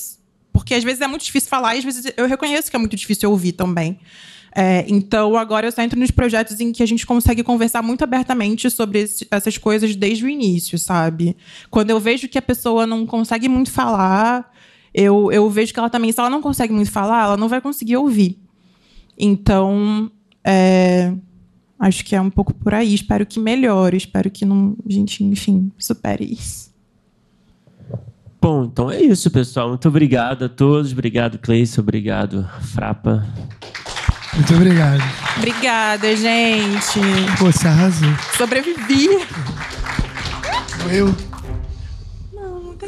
Porque 0.52 0.74
às 0.74 0.84
vezes 0.84 1.02
é 1.02 1.08
muito 1.08 1.24
difícil 1.24 1.50
falar 1.50 1.76
e 1.76 1.80
às 1.80 1.84
vezes 1.84 2.12
eu 2.18 2.26
reconheço 2.26 2.70
que 2.72 2.76
é 2.76 2.80
muito 2.80 2.96
difícil 2.96 3.30
ouvir 3.30 3.52
também. 3.52 4.00
É, 4.56 4.86
então, 4.88 5.38
agora 5.38 5.68
eu 5.68 5.72
só 5.72 5.84
entro 5.84 6.00
nos 6.00 6.10
projetos 6.10 6.60
em 6.60 6.72
que 6.72 6.82
a 6.82 6.86
gente 6.88 7.06
consegue 7.06 7.44
conversar 7.44 7.84
muito 7.84 8.04
abertamente 8.04 8.68
sobre 8.72 9.02
esse, 9.02 9.28
essas 9.30 9.56
coisas 9.56 9.96
desde 9.96 10.26
o 10.26 10.30
início, 10.30 10.80
sabe? 10.80 11.38
Quando 11.70 11.92
eu 11.92 12.00
vejo 12.00 12.28
que 12.28 12.40
a 12.40 12.42
pessoa 12.42 12.88
não 12.88 13.06
consegue 13.06 13.48
muito 13.48 13.70
falar, 13.70 14.52
eu, 14.94 15.32
eu 15.32 15.50
vejo 15.50 15.74
que 15.74 15.80
ela 15.80 15.90
também, 15.90 16.12
se 16.12 16.20
ela 16.20 16.30
não 16.30 16.42
consegue 16.42 16.74
muito 16.74 16.92
falar, 16.92 17.26
ela 17.26 17.38
não 17.38 17.48
vai 17.48 17.62
conseguir 17.62 17.98
ouvir. 17.98 18.40
Então, 19.18 20.12
é, 20.44 21.14
acho 21.80 22.04
que 22.06 22.16
é 22.16 22.22
um 22.22 22.30
pouco 22.30 22.54
por 22.54 22.74
aí. 22.74 22.94
Espero 22.94 23.26
que 23.26 23.40
melhore, 23.40 23.98
espero 23.98 24.30
que 24.30 24.46
não, 24.46 24.76
a 24.88 24.92
gente, 24.92 25.24
enfim, 25.24 25.72
supere 25.78 26.26
isso. 26.26 26.68
Bom, 28.40 28.66
então 28.66 28.92
é 28.92 29.02
isso, 29.02 29.30
pessoal. 29.32 29.70
Muito 29.70 29.88
obrigado 29.88 30.46
a 30.46 30.50
todos. 30.50 30.92
Obrigado, 30.92 31.40
Cleice. 31.40 31.80
Obrigado, 31.80 32.48
Frapa. 32.62 33.26
Muito 34.34 34.54
obrigado. 34.54 35.02
Obrigada, 35.38 36.16
gente. 36.16 37.00
Pô, 37.40 37.52
você 37.52 37.68
arrasou. 37.68 38.10
Sobrevivi. 38.38 39.10
Eu. 40.92 41.14
Não, 42.34 42.64
não 42.64 42.76
tem 42.76 42.88